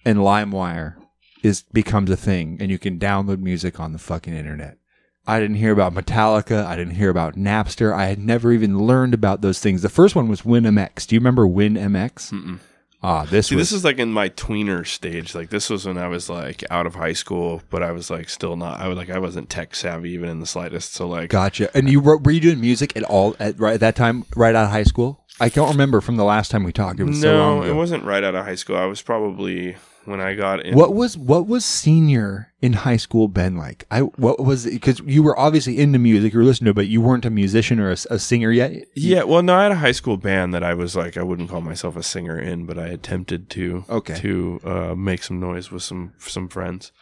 and 0.05 0.19
LimeWire 0.19 0.97
is 1.43 1.63
becomes 1.73 2.11
a 2.11 2.17
thing 2.17 2.57
and 2.61 2.71
you 2.71 2.79
can 2.79 2.99
download 2.99 3.41
music 3.41 3.81
on 3.81 3.93
the 3.93 3.99
fucking 3.99 4.35
internet. 4.35 4.79
I 5.27 5.39
didn't 5.39 5.57
hear 5.57 5.73
about 5.73 5.95
Metallica. 5.95 6.65
I 6.65 6.75
didn't 6.75 6.95
hear 6.95 7.11
about 7.11 7.37
Napster. 7.37 7.95
I 7.95 8.07
had 8.07 8.19
never 8.19 8.51
even 8.53 8.79
learned 8.79 9.15
about 9.15 9.41
those 9.41 9.61
things. 9.61 9.83
The 9.83 9.89
first 9.89 10.17
one 10.17 10.29
was 10.29 10.43
WinMX. 10.43 11.07
Do 11.07 11.15
you 11.15 11.21
remember 11.21 11.47
WinMX? 11.47 12.59
Ah, 13.05 13.25
this 13.25 13.49
See, 13.49 13.57
was 13.57 13.71
this 13.71 13.77
is 13.77 13.85
like 13.85 13.99
in 13.99 14.13
my 14.13 14.29
tweener 14.29 14.87
stage. 14.87 15.35
Like 15.35 15.51
this 15.51 15.69
was 15.69 15.87
when 15.87 15.99
I 15.99 16.07
was 16.07 16.29
like 16.31 16.63
out 16.71 16.87
of 16.87 16.95
high 16.95 17.15
school, 17.15 17.61
but 17.69 17.83
I 17.83 17.91
was 17.91 18.11
like 18.11 18.29
still 18.29 18.57
not. 18.57 18.81
I 18.81 18.87
was 18.87 18.97
like 18.97 19.11
I 19.11 19.19
wasn't 19.19 19.51
tech 19.51 19.75
savvy 19.75 20.11
even 20.11 20.29
in 20.29 20.39
the 20.39 20.47
slightest. 20.47 20.95
So 20.95 21.09
like, 21.09 21.31
gotcha. 21.31 21.77
And 21.77 21.91
you 21.91 22.01
were, 22.01 22.19
were 22.19 22.31
you 22.31 22.41
doing 22.41 22.61
music 22.61 22.97
at 22.97 23.03
all 23.05 23.35
at 23.41 23.59
right 23.59 23.75
at 23.75 23.81
that 23.81 23.97
time, 23.97 24.25
right 24.37 24.55
out 24.55 24.67
of 24.67 24.71
high 24.71 24.85
school? 24.85 25.25
I 25.41 25.49
can't 25.49 25.71
remember 25.71 26.01
from 26.01 26.17
the 26.17 26.25
last 26.25 26.53
time 26.53 26.63
we 26.63 26.73
talked. 26.73 27.01
It 27.01 27.05
was 27.05 27.21
so 27.21 27.37
long 27.37 27.57
no, 27.57 27.63
ago. 27.63 27.73
it 27.73 27.77
wasn't 27.77 28.05
right 28.05 28.23
out 28.23 28.37
of 28.37 28.45
high 28.45 28.55
school. 28.55 28.77
I 28.77 28.85
was 28.85 29.03
probably 29.03 29.77
when 30.05 30.21
I 30.21 30.35
got 30.35 30.65
in. 30.65 30.75
What 30.77 30.95
was 30.95 31.17
what 31.17 31.47
was 31.47 31.65
senior 31.65 32.53
in 32.61 32.73
high 32.73 32.97
school 32.97 33.29
been 33.29 33.57
like? 33.57 33.87
I 33.91 34.01
what 34.01 34.41
was 34.41 34.65
because 34.67 35.01
you 35.01 35.23
were 35.23 35.39
obviously 35.39 35.79
into 35.79 35.99
music, 35.99 36.33
you 36.33 36.39
were 36.41 36.45
listening 36.45 36.67
to, 36.67 36.71
it, 36.71 36.75
but 36.75 36.89
you 36.89 37.01
weren't 37.01 37.25
a 37.25 37.31
musician 37.31 37.79
or 37.79 37.91
a, 37.91 37.97
a 38.11 38.19
singer 38.19 38.51
yet. 38.51 38.73
Yeah, 38.95 39.23
well, 39.25 39.43
no, 39.43 39.55
I 39.55 39.63
had 39.65 39.73
a 39.73 39.77
high 39.77 39.93
school 39.93 40.17
band 40.17 40.53
that 40.55 40.63
I 40.65 40.75
was 40.75 40.97
like, 40.97 41.17
I 41.17 41.23
wouldn't 41.23 41.51
call 41.51 41.61
myself 41.61 41.97
a 41.97 42.03
singer 42.03 42.39
in, 42.39 42.67
but 42.67 42.79
I 42.79 42.89
attempted 42.89 43.49
to 43.51 43.85
Okay. 43.89 44.15
to 44.19 44.61
uh, 44.65 44.95
make 44.97 45.23
some 45.23 45.39
noise 45.41 45.71
with 45.71 45.83
some 45.83 46.15
some 46.19 46.49
friends. 46.49 46.93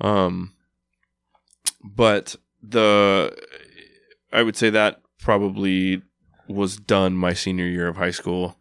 Um, 0.00 0.52
but 1.82 2.36
the 2.62 3.34
I 4.32 4.42
would 4.42 4.56
say 4.56 4.70
that 4.70 5.00
probably 5.20 6.02
was 6.48 6.76
done 6.76 7.16
my 7.16 7.32
senior 7.32 7.66
year 7.66 7.88
of 7.88 7.96
high 7.96 8.10
school, 8.10 8.55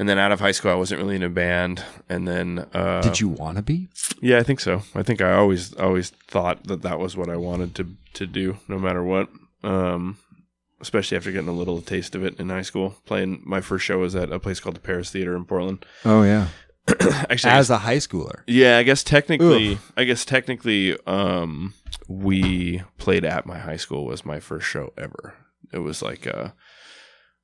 and 0.00 0.08
then 0.08 0.18
out 0.18 0.32
of 0.32 0.40
high 0.40 0.52
school, 0.52 0.70
I 0.72 0.74
wasn't 0.76 1.02
really 1.02 1.16
in 1.16 1.22
a 1.22 1.28
band, 1.28 1.84
and 2.08 2.26
then 2.26 2.66
uh, 2.72 3.02
Did 3.02 3.20
you 3.20 3.28
want 3.28 3.58
to 3.58 3.62
be? 3.62 3.88
Yeah, 4.22 4.38
I 4.38 4.42
think 4.42 4.58
so. 4.60 4.82
I 4.94 5.02
think 5.02 5.20
I 5.20 5.34
always 5.34 5.74
always 5.74 6.08
thought 6.10 6.64
that 6.68 6.80
that 6.82 6.98
was 6.98 7.16
what 7.18 7.28
I 7.28 7.36
wanted 7.36 7.74
to 7.76 7.86
to 8.14 8.26
do, 8.26 8.56
no 8.66 8.78
matter 8.78 9.04
what. 9.04 9.28
Um, 9.62 10.16
especially 10.80 11.18
after 11.18 11.30
getting 11.30 11.48
a 11.50 11.52
little 11.52 11.82
taste 11.82 12.14
of 12.14 12.24
it 12.24 12.40
in 12.40 12.48
high 12.48 12.62
school. 12.62 12.96
Playing 13.04 13.42
my 13.44 13.60
first 13.60 13.84
show 13.84 13.98
was 13.98 14.16
at 14.16 14.32
a 14.32 14.38
place 14.40 14.58
called 14.58 14.76
the 14.76 14.80
Paris 14.80 15.10
Theater 15.10 15.36
in 15.36 15.44
Portland. 15.44 15.84
Oh 16.06 16.22
yeah, 16.22 16.48
Actually, 16.88 17.52
as 17.52 17.68
guess- 17.68 17.70
a 17.70 17.78
high 17.78 17.98
schooler. 17.98 18.40
yeah, 18.46 18.78
I 18.78 18.82
guess 18.84 19.04
technically, 19.04 19.78
I 19.98 20.04
guess 20.04 20.24
technically, 20.24 20.96
um, 21.06 21.74
we 22.08 22.82
played 22.96 23.26
at 23.26 23.44
my 23.44 23.58
high 23.58 23.76
school 23.76 24.06
was 24.06 24.24
my 24.24 24.40
first 24.40 24.66
show 24.66 24.92
ever. 24.96 25.34
It 25.72 25.78
was 25.80 26.00
like 26.02 26.24
a, 26.26 26.54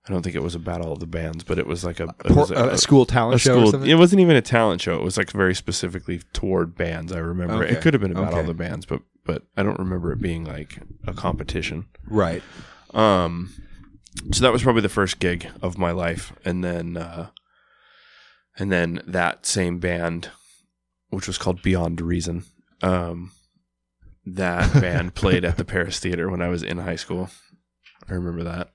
I 0.08 0.12
don't 0.12 0.22
think 0.22 0.36
it 0.36 0.42
was 0.42 0.54
a 0.54 0.60
battle 0.60 0.92
of 0.92 1.00
the 1.00 1.06
bands, 1.06 1.42
but 1.42 1.58
it 1.58 1.66
was 1.66 1.84
like 1.84 1.98
a, 1.98 2.14
it 2.24 2.30
was 2.30 2.52
a, 2.52 2.68
a 2.70 2.78
school 2.78 3.04
talent 3.06 3.34
a 3.34 3.38
show 3.38 3.54
or 3.54 3.60
school- 3.62 3.70
something. 3.72 3.90
It 3.90 3.94
wasn't 3.98 4.20
even 4.20 4.36
a 4.36 4.42
talent 4.42 4.80
show. 4.80 4.94
It 4.94 5.02
was 5.02 5.16
like 5.16 5.30
very 5.32 5.54
specifically 5.54 6.20
toward 6.32 6.76
bands. 6.76 7.10
I 7.12 7.18
remember 7.18 7.64
Okay. 7.64 7.72
it 7.74 7.80
could 7.82 7.92
have 7.92 8.00
been 8.00 8.12
about 8.12 8.32
all 8.32 8.38
Okay. 8.38 8.46
the 8.46 8.54
bands, 8.54 8.86
but 8.86 9.02
but 9.24 9.42
I 9.56 9.64
don't 9.64 9.78
remember 9.80 10.12
it 10.12 10.20
being 10.20 10.44
like 10.44 10.78
a 11.08 11.12
competition. 11.12 11.86
Right. 12.08 12.40
Um, 12.94 13.52
so 14.32 14.42
that 14.42 14.52
was 14.52 14.62
probably 14.62 14.82
the 14.82 14.88
first 14.88 15.18
gig 15.18 15.48
of 15.60 15.76
my 15.76 15.90
life, 15.90 16.32
and 16.44 16.62
then 16.62 16.96
uh, 16.96 17.30
and 18.56 18.70
then 18.70 19.02
that 19.08 19.44
same 19.44 19.78
band, 19.80 20.30
which 21.10 21.26
was 21.26 21.36
called 21.38 21.62
Beyond 21.62 22.00
Reason, 22.00 22.44
um, 22.82 23.32
that 24.24 24.72
band 24.80 25.14
played 25.16 25.44
at 25.44 25.56
the 25.56 25.64
Paris 25.64 25.98
Theater 25.98 26.30
when 26.30 26.40
I 26.40 26.48
was 26.48 26.62
in 26.62 26.78
high 26.78 26.96
school. 26.96 27.28
I 28.08 28.14
remember 28.14 28.44
that. 28.44 28.70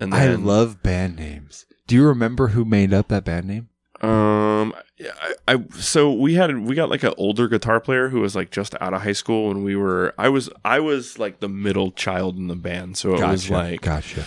And 0.00 0.14
I 0.14 0.34
love 0.34 0.82
band 0.82 1.16
names. 1.16 1.66
Do 1.86 1.94
you 1.94 2.06
remember 2.06 2.48
who 2.48 2.64
made 2.64 2.94
up 2.94 3.08
that 3.08 3.24
band 3.24 3.46
name? 3.46 3.68
Um, 4.00 4.74
I, 4.98 5.34
I 5.46 5.64
so 5.74 6.12
we 6.12 6.34
had 6.34 6.56
we 6.58 6.74
got 6.74 6.88
like 6.88 7.02
an 7.02 7.12
older 7.18 7.48
guitar 7.48 7.80
player 7.80 8.08
who 8.08 8.20
was 8.20 8.34
like 8.34 8.50
just 8.50 8.74
out 8.80 8.94
of 8.94 9.02
high 9.02 9.12
school, 9.12 9.50
and 9.50 9.62
we 9.62 9.76
were 9.76 10.14
I 10.16 10.30
was 10.30 10.48
I 10.64 10.80
was 10.80 11.18
like 11.18 11.40
the 11.40 11.48
middle 11.48 11.90
child 11.90 12.38
in 12.38 12.46
the 12.46 12.56
band, 12.56 12.96
so 12.96 13.14
it 13.14 13.26
was 13.26 13.50
like 13.50 13.82
gotcha. 13.82 14.24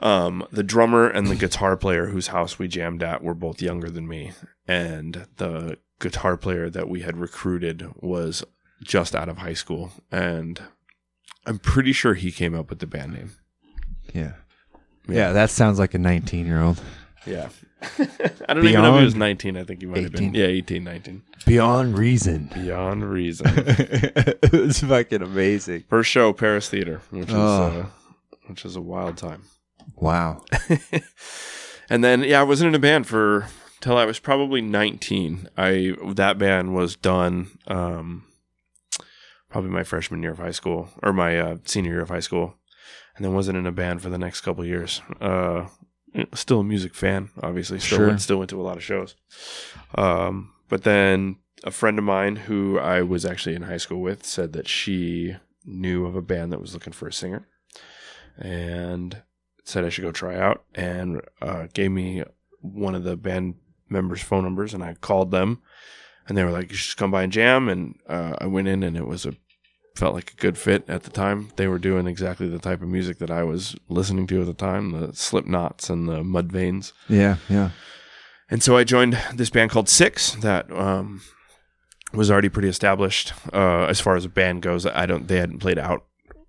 um 0.00 0.46
the 0.50 0.62
drummer 0.62 1.08
and 1.08 1.26
the 1.26 1.36
guitar 1.36 1.76
player 1.76 2.06
whose 2.06 2.28
house 2.28 2.58
we 2.58 2.68
jammed 2.68 3.02
at 3.02 3.22
were 3.22 3.34
both 3.34 3.60
younger 3.60 3.90
than 3.90 4.08
me, 4.08 4.32
and 4.66 5.26
the 5.36 5.76
guitar 6.00 6.38
player 6.38 6.70
that 6.70 6.88
we 6.88 7.02
had 7.02 7.18
recruited 7.18 7.86
was 7.96 8.42
just 8.82 9.14
out 9.14 9.28
of 9.28 9.38
high 9.38 9.52
school, 9.52 9.92
and 10.10 10.62
I'm 11.44 11.58
pretty 11.58 11.92
sure 11.92 12.14
he 12.14 12.32
came 12.32 12.54
up 12.54 12.70
with 12.70 12.78
the 12.78 12.86
band 12.86 13.12
name. 13.12 13.32
Yeah. 14.14 14.32
Yeah. 15.08 15.32
that 15.32 15.50
sounds 15.50 15.78
like 15.78 15.94
a 15.94 15.98
19 15.98 16.46
year 16.46 16.60
old. 16.62 16.80
Yeah. 17.26 17.48
I 17.98 18.54
don't 18.54 18.64
even 18.64 18.82
know 18.82 18.94
if 18.94 19.00
he 19.00 19.04
was 19.04 19.14
Beyond 19.14 19.18
19. 19.18 19.56
I 19.56 19.64
think 19.64 19.80
he 19.80 19.86
might 19.86 20.02
have 20.04 20.12
been. 20.12 20.24
18. 20.30 20.34
Yeah, 20.34 20.46
18, 20.46 20.84
19. 20.84 21.22
Beyond 21.46 21.98
reason. 21.98 22.50
Beyond 22.54 23.04
reason. 23.10 23.46
it's 23.56 24.80
fucking 24.80 25.22
amazing. 25.22 25.84
First 25.88 26.10
show, 26.10 26.32
Paris 26.32 26.68
Theater, 26.68 27.00
which 27.10 27.28
is 27.28 27.34
Oh. 27.34 27.86
uh, 28.32 28.36
which 28.46 28.64
is 28.64 28.76
a 28.76 28.80
wild 28.80 29.16
time. 29.16 29.42
Wow. 29.96 30.44
And 31.90 32.02
then 32.02 32.22
yeah, 32.22 32.40
I 32.40 32.44
wasn't 32.44 32.68
in 32.68 32.74
a 32.74 32.78
band 32.78 33.06
for 33.06 33.48
till 33.80 33.98
I 33.98 34.06
was 34.06 34.18
probably 34.18 34.62
19. 34.62 35.48
I 35.58 35.92
that 36.14 36.38
band 36.38 36.74
was 36.74 36.96
done 36.96 37.50
um, 37.66 38.24
probably 39.50 39.68
my 39.70 39.82
freshman 39.82 40.22
year 40.22 40.32
of 40.32 40.38
high 40.38 40.52
school 40.52 40.88
or 41.02 41.12
my 41.12 41.38
uh, 41.38 41.56
senior 41.64 41.90
year 41.92 42.00
of 42.00 42.08
high 42.08 42.20
school, 42.20 42.54
and 43.16 43.24
then 43.24 43.34
wasn't 43.34 43.58
in 43.58 43.66
a 43.66 43.72
band 43.72 44.02
for 44.02 44.08
the 44.08 44.18
next 44.18 44.40
couple 44.42 44.64
years. 44.64 45.00
Uh, 45.20 45.66
still 46.34 46.60
a 46.60 46.64
music 46.64 46.94
fan, 46.94 47.30
obviously. 47.42 47.78
Still 47.78 47.98
Sure. 47.98 48.06
went, 48.08 48.20
still 48.20 48.38
went 48.38 48.50
to 48.50 48.60
a 48.60 48.62
lot 48.62 48.76
of 48.76 48.82
shows. 48.82 49.14
Um, 49.94 50.52
but 50.68 50.84
then 50.84 51.36
a 51.64 51.70
friend 51.70 51.98
of 51.98 52.04
mine 52.04 52.36
who 52.36 52.78
I 52.78 53.02
was 53.02 53.24
actually 53.24 53.54
in 53.54 53.62
high 53.62 53.76
school 53.76 54.00
with 54.00 54.24
said 54.26 54.52
that 54.54 54.68
she 54.68 55.36
knew 55.64 56.06
of 56.06 56.16
a 56.16 56.22
band 56.22 56.52
that 56.52 56.60
was 56.60 56.74
looking 56.74 56.92
for 56.92 57.06
a 57.06 57.12
singer, 57.12 57.46
and 58.38 59.22
said 59.64 59.84
I 59.84 59.88
should 59.90 60.02
go 60.04 60.12
try 60.12 60.36
out, 60.36 60.64
and 60.74 61.20
uh, 61.40 61.66
gave 61.72 61.90
me 61.90 62.24
one 62.60 62.94
of 62.94 63.04
the 63.04 63.16
band 63.16 63.54
members' 63.88 64.22
phone 64.22 64.44
numbers, 64.44 64.74
and 64.74 64.82
I 64.82 64.94
called 64.94 65.30
them, 65.30 65.62
and 66.26 66.36
they 66.36 66.44
were 66.44 66.50
like, 66.50 66.70
"You 66.70 66.76
should 66.76 66.86
just 66.86 66.96
come 66.96 67.10
by 67.10 67.22
and 67.22 67.32
jam." 67.32 67.68
And 67.68 67.98
uh, 68.08 68.36
I 68.38 68.46
went 68.46 68.68
in, 68.68 68.82
and 68.82 68.96
it 68.96 69.06
was 69.06 69.24
a 69.26 69.34
felt 69.94 70.14
like 70.14 70.32
a 70.32 70.36
good 70.36 70.58
fit 70.58 70.84
at 70.88 71.02
the 71.02 71.10
time. 71.10 71.50
They 71.56 71.68
were 71.68 71.78
doing 71.78 72.06
exactly 72.06 72.48
the 72.48 72.58
type 72.58 72.82
of 72.82 72.88
music 72.88 73.18
that 73.18 73.30
I 73.30 73.42
was 73.42 73.76
listening 73.88 74.26
to 74.28 74.40
at 74.40 74.46
the 74.46 74.54
time, 74.54 74.92
the 74.92 75.08
Slipknots 75.08 75.90
and 75.90 76.08
the 76.08 76.22
Mudvaynes. 76.22 76.92
Yeah. 77.08 77.36
Yeah. 77.48 77.70
And 78.50 78.62
so 78.62 78.76
I 78.76 78.84
joined 78.84 79.18
this 79.34 79.50
band 79.50 79.70
called 79.70 79.88
Six 79.88 80.32
that 80.36 80.70
um, 80.70 81.22
was 82.12 82.30
already 82.30 82.48
pretty 82.48 82.68
established 82.68 83.32
uh, 83.52 83.84
as 83.84 84.00
far 84.00 84.16
as 84.16 84.24
a 84.24 84.28
band 84.28 84.62
goes. 84.62 84.84
I 84.86 85.06
don't 85.06 85.26
they 85.28 85.38
hadn't 85.38 85.60
played 85.60 85.78
out 85.78 86.04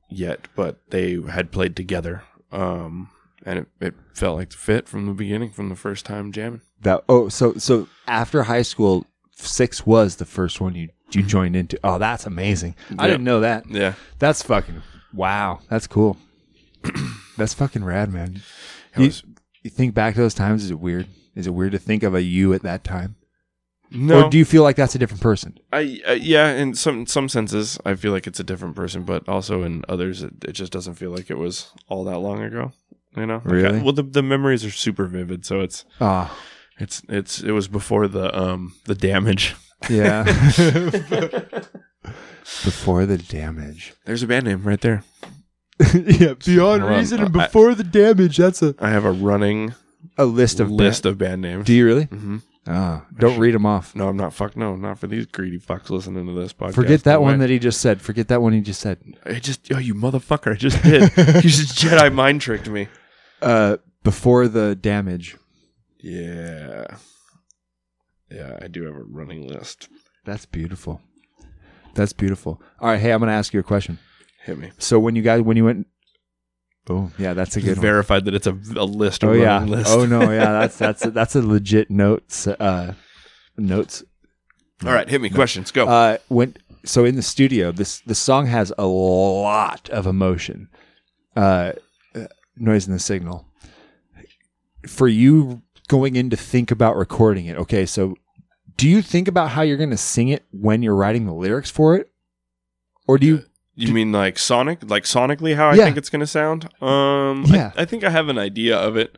yet, 0.09 0.47
but 0.55 0.79
they 0.89 1.19
had 1.21 1.51
played 1.51 1.75
together. 1.75 2.23
Um, 2.51 3.09
and 3.45 3.59
it, 3.59 3.67
it 3.79 3.93
felt 4.13 4.37
like 4.37 4.49
the 4.49 4.57
fit 4.57 4.87
from 4.87 5.05
the 5.05 5.13
beginning, 5.13 5.51
from 5.51 5.69
the 5.69 5.75
first 5.75 6.05
time 6.05 6.31
jamming. 6.31 6.61
That 6.81 7.03
oh 7.07 7.29
so 7.29 7.53
so 7.53 7.87
after 8.07 8.43
high 8.43 8.61
school, 8.61 9.05
six 9.35 9.85
was 9.85 10.15
the 10.17 10.25
first 10.25 10.61
one 10.61 10.75
you 10.75 10.89
you 11.11 11.21
joined 11.23 11.55
into. 11.55 11.79
Oh, 11.83 11.97
that's 11.99 12.25
amazing. 12.25 12.75
I 12.97 13.07
didn't 13.07 13.23
know 13.23 13.41
that. 13.41 13.69
Yeah. 13.69 13.93
That's 14.19 14.41
fucking 14.41 14.81
wow. 15.13 15.59
That's 15.69 15.85
cool. 15.87 16.17
that's 17.37 17.53
fucking 17.53 17.83
rad, 17.83 18.11
man. 18.11 18.41
It 18.95 18.99
You, 18.99 19.05
was- 19.05 19.23
you 19.61 19.69
think 19.69 19.93
back 19.93 20.15
to 20.15 20.21
those 20.21 20.33
times? 20.33 20.63
Is 20.63 20.71
it 20.71 20.79
weird? 20.79 21.07
Is 21.35 21.47
it 21.47 21.51
weird 21.53 21.71
to 21.71 21.79
think 21.79 22.03
of 22.03 22.13
a 22.15 22.21
you 22.21 22.53
at 22.53 22.61
that 22.63 22.83
time, 22.83 23.15
no, 23.89 24.25
or 24.25 24.29
do 24.29 24.37
you 24.37 24.45
feel 24.45 24.61
like 24.61 24.75
that's 24.75 24.93
a 24.93 24.99
different 24.99 25.21
person? 25.21 25.57
I 25.71 25.99
uh, 26.07 26.11
yeah, 26.11 26.51
in 26.53 26.75
some 26.75 27.07
some 27.07 27.27
senses, 27.29 27.79
I 27.85 27.95
feel 27.95 28.11
like 28.11 28.27
it's 28.27 28.39
a 28.39 28.43
different 28.43 28.75
person, 28.75 29.01
but 29.03 29.27
also 29.27 29.63
in 29.63 29.83
others, 29.89 30.21
it, 30.21 30.33
it 30.45 30.51
just 30.51 30.71
doesn't 30.71 30.93
feel 30.95 31.09
like 31.09 31.31
it 31.31 31.37
was 31.39 31.71
all 31.89 32.03
that 32.03 32.19
long 32.19 32.43
ago. 32.43 32.71
You 33.17 33.25
know, 33.27 33.35
Like, 33.45 33.45
Really? 33.45 33.81
Well, 33.81 33.93
the 33.93 34.03
the 34.03 34.21
memories 34.21 34.63
are 34.65 34.69
super 34.71 35.05
vivid, 35.05 35.43
so 35.45 35.61
it's 35.61 35.85
Ah, 35.99 36.35
it's 36.79 37.01
it's 37.09 37.41
it 37.41 37.51
was 37.51 37.67
before 37.67 38.07
the 38.07 38.35
um 38.37 38.73
the 38.85 38.95
damage. 38.95 39.55
yeah. 39.89 40.23
Before 42.63 43.05
the 43.05 43.17
damage. 43.17 43.93
There's 44.05 44.21
a 44.23 44.27
band 44.27 44.45
name 44.45 44.63
right 44.63 44.79
there. 44.81 45.03
yeah, 45.93 46.33
beyond 46.33 46.83
on. 46.83 46.91
reason 46.91 47.21
and 47.21 47.35
I- 47.37 47.45
before 47.47 47.73
the 47.73 47.83
damage. 47.83 48.37
That's 48.37 48.61
a 48.61 48.75
I 48.79 48.89
have 48.89 49.05
a 49.05 49.11
running 49.11 49.73
a 50.17 50.25
list 50.25 50.59
of 50.59 50.69
list 50.69 51.05
of 51.05 51.17
band 51.17 51.41
names. 51.41 51.65
Do 51.65 51.73
you 51.73 51.85
really? 51.85 52.05
Mm-hmm. 52.07 52.37
Ah, 52.67 53.05
don't 53.17 53.39
read 53.39 53.53
them 53.53 53.65
off. 53.65 53.95
No, 53.95 54.07
I'm 54.07 54.15
not. 54.17 54.33
Fuck 54.33 54.55
no, 54.55 54.75
not 54.75 54.99
for 54.99 55.07
these 55.07 55.25
greedy 55.25 55.57
fucks 55.59 55.89
listening 55.89 56.27
to 56.27 56.33
this 56.33 56.53
podcast. 56.53 56.75
Forget 56.75 57.03
that 57.03 57.15
No 57.15 57.21
one 57.21 57.39
that 57.39 57.49
he 57.49 57.59
just 57.59 57.81
said. 57.81 58.01
Forget 58.01 58.27
that 58.29 58.41
one 58.41 58.53
he 58.53 58.61
just 58.61 58.79
said. 58.79 58.99
I 59.25 59.39
just 59.39 59.71
oh 59.73 59.79
you 59.79 59.93
motherfucker! 59.95 60.51
I 60.53 60.55
just 60.55 60.81
did. 60.83 61.01
you 61.43 61.49
just 61.49 61.77
Jedi 61.77 62.13
mind 62.13 62.41
tricked 62.41 62.69
me. 62.69 62.87
Uh, 63.41 63.77
before 64.03 64.47
the 64.47 64.75
damage. 64.75 65.35
Yeah, 66.03 66.85
yeah. 68.29 68.57
I 68.61 68.67
do 68.67 68.83
have 68.85 68.95
a 68.95 69.03
running 69.03 69.47
list. 69.47 69.87
That's 70.25 70.45
beautiful. 70.45 71.01
That's 71.95 72.11
beautiful. 72.13 72.61
All 72.79 72.89
right, 72.89 72.99
hey, 72.99 73.11
I'm 73.11 73.19
gonna 73.19 73.31
ask 73.31 73.53
you 73.53 73.59
a 73.61 73.63
question. 73.63 73.99
Hit 74.43 74.57
me. 74.59 74.71
So 74.79 74.99
when 74.99 75.15
you 75.15 75.21
guys 75.21 75.41
when 75.41 75.55
you 75.57 75.63
went, 75.65 75.87
oh 76.89 77.09
yeah, 77.17 77.33
that's 77.33 77.55
a 77.55 77.61
good 77.61 77.77
one. 77.77 77.81
Verified 77.81 78.25
that 78.25 78.33
it's 78.35 78.47
a, 78.47 78.51
a 78.75 78.83
list. 78.85 79.23
A 79.23 79.29
Oh 79.29 79.31
yeah. 79.33 79.63
list. 79.63 79.89
Oh 79.91 80.05
no, 80.05 80.29
yeah. 80.31 80.51
That's 80.59 80.77
that's 80.77 81.05
a, 81.05 81.11
that's 81.11 81.35
a 81.35 81.41
legit 81.41 81.89
notes 81.89 82.47
uh 82.47 82.93
notes. 83.57 84.03
All 84.85 84.91
right, 84.91 85.07
hit 85.07 85.21
me. 85.21 85.29
Questions. 85.29 85.71
Go. 85.71 85.87
Uh, 85.87 86.17
when 86.27 86.57
so 86.83 87.05
in 87.05 87.15
the 87.15 87.21
studio, 87.21 87.71
this 87.71 88.01
the 88.01 88.15
song 88.15 88.47
has 88.47 88.73
a 88.77 88.85
lot 88.85 89.89
of 89.89 90.05
emotion. 90.05 90.67
Uh, 91.35 91.71
uh, 92.13 92.25
noise 92.57 92.85
in 92.87 92.93
the 92.93 92.99
signal. 92.99 93.47
For 94.87 95.07
you 95.07 95.62
going 95.87 96.15
in 96.15 96.29
to 96.29 96.37
think 96.37 96.71
about 96.71 96.95
recording 96.95 97.45
it, 97.45 97.57
okay. 97.57 97.85
So, 97.85 98.15
do 98.77 98.87
you 98.89 99.01
think 99.01 99.27
about 99.27 99.49
how 99.51 99.61
you're 99.61 99.77
going 99.77 99.89
to 99.91 99.97
sing 99.97 100.29
it 100.29 100.43
when 100.51 100.81
you're 100.81 100.95
writing 100.95 101.25
the 101.25 101.33
lyrics 101.33 101.69
for 101.69 101.95
it, 101.95 102.11
or 103.07 103.17
do 103.17 103.25
you? 103.27 103.43
you 103.75 103.93
mean 103.93 104.11
like 104.11 104.37
sonic, 104.37 104.79
like 104.89 105.03
sonically, 105.03 105.55
how 105.55 105.69
I 105.69 105.75
Yeah. 105.75 105.85
think 105.85 105.97
it's 105.97 106.09
going 106.09 106.19
to 106.21 106.27
sound? 106.27 106.65
Um, 106.81 107.45
Yeah. 107.47 107.71
I, 107.75 107.81
I 107.81 107.85
think 107.85 108.03
I 108.03 108.09
have 108.11 108.29
an 108.29 108.37
idea 108.37 108.77
of 108.77 108.95
it. 108.97 109.17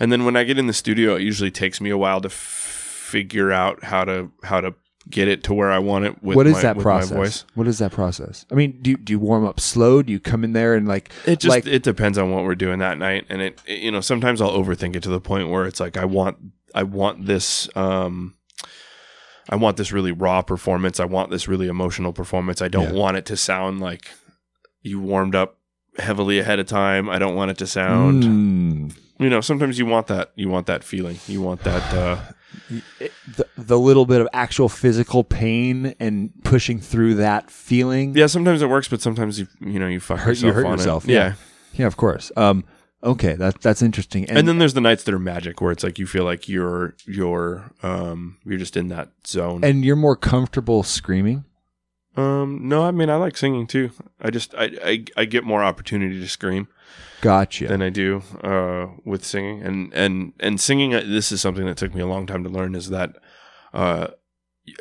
And 0.00 0.10
then 0.10 0.24
when 0.24 0.34
I 0.36 0.42
get 0.42 0.58
in 0.58 0.66
the 0.66 0.72
studio, 0.72 1.14
it 1.14 1.22
usually 1.22 1.52
takes 1.52 1.80
me 1.80 1.90
a 1.90 1.96
while 1.96 2.20
to 2.20 2.26
f- 2.26 2.32
figure 2.32 3.52
out 3.52 3.84
how 3.84 4.04
to 4.04 4.32
how 4.42 4.60
to 4.60 4.74
get 5.10 5.28
it 5.28 5.44
to 5.44 5.54
where 5.54 5.70
I 5.70 5.78
want 5.78 6.06
it 6.06 6.22
with 6.22 6.36
what 6.36 6.46
is 6.46 6.54
my, 6.54 6.62
that 6.62 6.78
process? 6.78 7.10
voice. 7.10 7.44
What 7.54 7.66
is 7.68 7.78
that 7.78 7.92
process? 7.92 8.46
I 8.50 8.54
mean, 8.54 8.78
do 8.80 8.90
you, 8.90 8.96
do 8.96 9.12
you 9.12 9.18
warm 9.18 9.44
up 9.44 9.60
slow? 9.60 10.02
Do 10.02 10.12
you 10.12 10.18
come 10.20 10.44
in 10.44 10.52
there 10.54 10.74
and 10.74 10.88
like 10.88 11.12
It 11.26 11.40
just 11.40 11.50
like 11.50 11.66
it 11.66 11.82
depends 11.82 12.16
on 12.18 12.30
what 12.30 12.44
we're 12.44 12.54
doing 12.54 12.78
that 12.78 12.98
night, 12.98 13.26
and 13.28 13.42
it, 13.42 13.60
it- 13.66 13.80
you 13.80 13.90
know 13.90 14.00
sometimes 14.00 14.40
I'll 14.40 14.52
overthink 14.52 14.96
it 14.96 15.02
to 15.04 15.10
the 15.10 15.20
point 15.20 15.50
where 15.50 15.66
it's 15.66 15.80
like 15.80 15.96
I 15.96 16.04
want 16.06 16.38
I 16.74 16.82
want 16.84 17.26
this 17.26 17.68
um 17.76 18.34
I 19.50 19.56
want 19.56 19.76
this 19.76 19.92
really 19.92 20.10
raw 20.12 20.40
performance. 20.40 20.98
I 20.98 21.04
want 21.04 21.30
this 21.30 21.46
really 21.48 21.68
emotional 21.68 22.12
performance. 22.14 22.62
I 22.62 22.68
don't 22.68 22.94
Yeah. 22.94 23.00
want 23.00 23.16
it 23.18 23.26
to 23.26 23.36
sound 23.36 23.80
like 23.80 24.10
you 24.82 24.98
warmed 25.00 25.34
up 25.34 25.58
heavily 25.98 26.38
ahead 26.38 26.58
of 26.58 26.66
time. 26.66 27.10
I 27.10 27.18
don't 27.18 27.34
want 27.34 27.50
it 27.50 27.58
to 27.58 27.66
sound 27.66 28.22
Mm. 28.24 28.96
you 29.20 29.28
know 29.28 29.40
sometimes 29.42 29.78
you 29.78 29.84
want 29.86 30.06
that 30.08 30.32
you 30.34 30.48
want 30.48 30.66
that 30.66 30.82
feeling. 30.82 31.18
You 31.28 31.42
want 31.42 31.62
that 31.64 31.92
uh 31.94 32.16
the, 33.36 33.46
the 33.56 33.78
little 33.78 34.06
bit 34.06 34.20
of 34.20 34.28
actual 34.32 34.68
physical 34.68 35.24
pain 35.24 35.94
and 35.98 36.32
pushing 36.44 36.78
through 36.80 37.14
that 37.14 37.50
feeling. 37.50 38.16
yeah. 38.16 38.26
Sometimes 38.26 38.62
it 38.62 38.68
works, 38.68 38.88
but 38.88 39.00
sometimes 39.00 39.38
you 39.38 39.48
you 39.60 39.78
know 39.78 39.86
you 39.88 40.00
fuck 40.00 40.20
hurt, 40.20 40.40
you 40.40 40.48
yourself 40.48 40.54
hurt 40.54 40.66
on 40.66 40.78
yourself. 40.78 41.08
It. 41.08 41.12
Yeah. 41.12 41.34
yeah, 41.74 41.86
of 41.86 41.96
course. 41.96 42.32
Um, 42.36 42.64
okay, 43.02 43.34
that 43.34 43.60
that's 43.60 43.82
interesting. 43.82 44.28
And, 44.28 44.48
then 44.48 44.58
there's 44.58 44.74
the 44.74 44.80
nights 44.80 45.04
that 45.04 45.14
are 45.14 45.18
magic 45.18 45.60
where 45.60 45.72
it's 45.72 45.84
like 45.84 45.98
you 45.98 46.06
feel 46.06 46.24
like 46.24 46.48
you're 46.48 46.94
you're 47.06 47.70
um 47.82 48.38
you're 48.44 48.58
just 48.58 48.76
in 48.76 48.88
that 48.88 49.10
zone. 49.26 49.64
and 49.64 49.84
you're 49.84 49.96
more 49.96 50.16
comfortable 50.16 50.82
screaming. 50.82 51.44
Um, 52.16 52.68
no, 52.68 52.84
I 52.84 52.92
mean 52.92 53.10
I 53.10 53.16
like 53.16 53.36
singing 53.36 53.66
too. 53.66 53.90
I 54.20 54.30
just 54.30 54.54
I 54.54 54.70
I, 54.84 55.04
I 55.16 55.24
get 55.24 55.44
more 55.44 55.64
opportunity 55.64 56.20
to 56.20 56.28
scream 56.28 56.68
Gotcha. 57.20 57.68
than 57.68 57.80
I 57.82 57.90
do 57.90 58.22
uh 58.42 58.86
with 59.04 59.24
singing, 59.24 59.62
and 59.62 59.92
and 59.94 60.32
and 60.40 60.60
singing. 60.60 60.94
uh, 60.94 61.02
This 61.06 61.32
is 61.32 61.40
something 61.40 61.64
that 61.66 61.76
took 61.76 61.94
me 61.94 62.00
a 62.02 62.06
long 62.06 62.26
time 62.26 62.44
to 62.44 62.50
learn. 62.50 62.74
Is 62.74 62.90
that 62.90 63.16
uh 63.72 64.08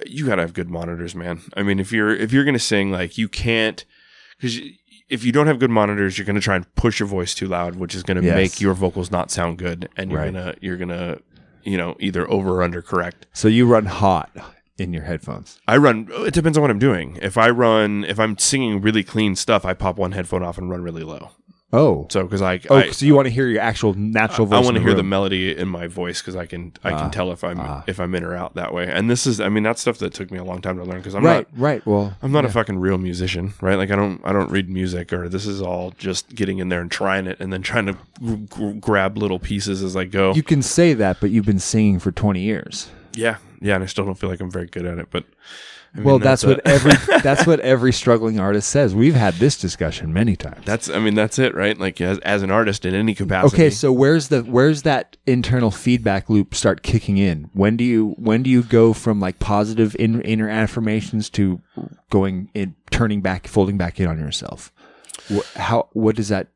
you 0.06 0.26
gotta 0.26 0.42
have 0.42 0.54
good 0.54 0.70
monitors, 0.70 1.14
man. 1.16 1.42
I 1.56 1.64
mean, 1.64 1.80
if 1.80 1.92
you're 1.92 2.16
if 2.16 2.32
you're 2.34 2.46
gonna 2.46 2.60
sing, 2.60 2.92
like 2.92 3.18
you 3.18 3.28
can't 3.30 3.84
because. 4.38 4.60
If 5.10 5.24
you 5.26 5.32
don't 5.32 5.48
have 5.48 5.60
good 5.60 5.70
monitors, 5.70 6.18
you're 6.18 6.26
going 6.26 6.38
to 6.38 6.42
try 6.42 6.56
and 6.56 6.74
push 6.76 7.00
your 7.00 7.08
voice 7.08 7.36
too 7.36 7.46
loud, 7.48 7.76
which 7.76 7.94
is 7.94 8.02
going 8.02 8.18
to 8.18 8.24
Yes. 8.24 8.36
make 8.36 8.62
your 8.62 8.74
vocals 8.74 9.12
not 9.12 9.30
sound 9.30 9.58
good, 9.60 9.88
and 9.96 10.10
you're 10.10 10.20
Right. 10.22 10.34
gonna 10.34 10.56
you're 10.62 10.78
gonna 10.78 11.18
you 11.62 11.78
know 11.78 11.96
either 12.00 12.28
over 12.32 12.50
or 12.56 12.64
under 12.64 12.82
correct. 12.82 13.28
so 13.34 13.48
you 13.48 13.68
run 13.68 13.86
hot 13.86 14.32
in 14.80 14.92
your 14.94 15.04
headphones. 15.04 15.60
I 15.68 15.78
run. 15.78 16.08
It 16.10 16.34
depends 16.34 16.58
on 16.58 16.62
what 16.64 16.72
I'm 16.72 16.80
doing. 16.80 17.20
If 17.22 17.38
I 17.38 17.50
run, 17.50 18.06
if 18.06 18.18
I'm 18.20 18.38
singing 18.40 18.82
really 18.82 19.04
clean 19.04 19.36
stuff, 19.36 19.66
I 19.66 19.74
pop 19.74 19.98
one 19.98 20.14
headphone 20.14 20.42
off 20.42 20.58
and 20.58 20.68
run 20.70 20.82
really 20.82 21.04
low. 21.04 21.32
Oh, 21.76 22.06
So 22.12 22.22
because 22.24 22.42
I, 22.44 22.60
oh, 22.70 22.76
I, 22.78 22.92
so 22.92 23.06
you 23.06 23.16
want 23.16 23.26
to 23.26 23.32
hear 23.32 23.48
your 23.48 23.62
actual 23.62 23.96
natural 23.96 24.46
voice? 24.46 24.58
I 24.58 24.62
want 24.64 24.78
to 24.78 24.84
hear 24.84 24.94
the 24.94 25.02
melody 25.04 25.58
in 25.58 25.68
my 25.68 25.88
voice 25.88 26.22
because 26.22 26.36
I 26.36 26.46
can 26.46 26.72
I 26.84 26.92
Ah, 26.92 27.00
can 27.00 27.12
tell 27.12 27.32
if 27.32 27.44
I'm 27.44 27.60
ah. 27.60 27.84
if 27.88 28.00
I'm 28.00 28.14
in 28.14 28.24
or 28.24 28.36
out 28.36 28.54
that 28.54 28.74
way. 28.74 28.88
And 28.90 29.10
this 29.10 29.26
is 29.26 29.42
I 29.42 29.50
mean 29.50 29.64
that's 29.64 29.82
stuff 29.82 29.98
that 29.98 30.14
took 30.14 30.30
me 30.30 30.38
a 30.38 30.44
long 30.44 30.62
time 30.62 30.78
to 30.78 30.84
learn 30.84 30.98
because 31.00 31.16
I'm 31.16 31.26
right, 31.26 31.48
not 31.52 31.60
right. 31.60 31.86
Well, 31.86 32.16
I'm 32.22 32.32
not 32.32 32.46
a 32.46 32.50
fucking 32.50 32.78
real 32.78 33.00
musician, 33.00 33.54
right? 33.60 33.76
Like 33.76 33.90
I 33.90 33.96
don't 33.96 34.22
I 34.24 34.32
don't 34.32 34.52
read 34.52 34.70
music 34.70 35.12
or 35.12 35.28
this 35.28 35.48
is 35.48 35.62
all 35.64 35.92
just 35.98 36.30
getting 36.36 36.60
in 36.60 36.70
there 36.70 36.80
and 36.82 36.92
trying 36.92 37.26
it 37.26 37.38
and 37.40 37.52
then 37.52 37.64
trying 37.64 37.88
to 37.88 37.94
g- 38.22 38.48
g- 38.56 38.74
grab 38.80 39.18
little 39.18 39.40
pieces 39.40 39.82
as 39.82 39.96
I 39.96 40.04
go. 40.06 40.34
You 40.36 40.44
can 40.44 40.62
say 40.62 40.94
that, 40.94 41.18
but 41.20 41.32
you've 41.32 41.46
been 41.48 41.60
singing 41.60 41.98
for 41.98 42.12
20 42.12 42.40
years. 42.40 42.90
yeah, 43.16 43.38
yeah, 43.62 43.76
and 43.76 43.84
I 43.84 43.88
still 43.88 44.06
don't 44.06 44.16
feel 44.20 44.30
like 44.30 44.42
I'm 44.42 44.52
very 44.52 44.68
good 44.68 44.86
at 44.86 45.00
it, 45.00 45.08
but. 45.10 45.26
I 45.94 45.98
mean, 45.98 46.06
well, 46.06 46.20
that's, 46.20 46.44
a- 46.44 46.48
what 46.48 46.62
every 46.66 46.92
that's 47.22 47.46
what 47.46 47.60
every 47.60 47.94
struggling 47.94 48.40
artist 48.40 48.70
says. 48.70 48.96
We've 48.96 49.14
had 49.14 49.36
this 49.36 49.58
discussion 49.58 50.12
many 50.12 50.36
times. 50.36 50.66
That's 50.66 50.90
I 50.90 50.98
mean 51.00 51.14
that's 51.14 51.38
it, 51.38 51.54
right? 51.54 51.78
Like 51.78 52.02
as, 52.02 52.18
as 52.20 52.42
an 52.42 52.50
artist 52.50 52.84
in 52.86 52.96
any 52.96 53.14
capacity. 53.14 53.56
Okay, 53.56 53.70
so 53.70 53.92
where's 53.92 54.30
the 54.30 54.42
where's 54.42 54.82
that 54.82 55.18
internal 55.28 55.70
feedback 55.70 56.30
loop 56.32 56.56
start 56.56 56.82
kicking 56.82 57.18
in? 57.18 57.50
When 57.54 57.78
do 57.78 57.84
you 57.84 58.16
when 58.18 58.42
do 58.42 58.50
you 58.50 58.64
go 58.64 58.94
from 58.94 59.20
like 59.20 59.38
positive 59.38 59.96
in, 60.00 60.22
inner 60.22 60.50
affirmations 60.50 61.30
to 61.32 61.62
going 62.10 62.50
in 62.56 62.76
turning 62.90 63.22
back 63.22 63.48
folding 63.48 63.78
back 63.78 64.00
in 64.00 64.08
on 64.08 64.18
yourself? 64.18 64.72
How 65.56 65.90
what 65.94 66.16
does 66.16 66.30
that 66.30 66.48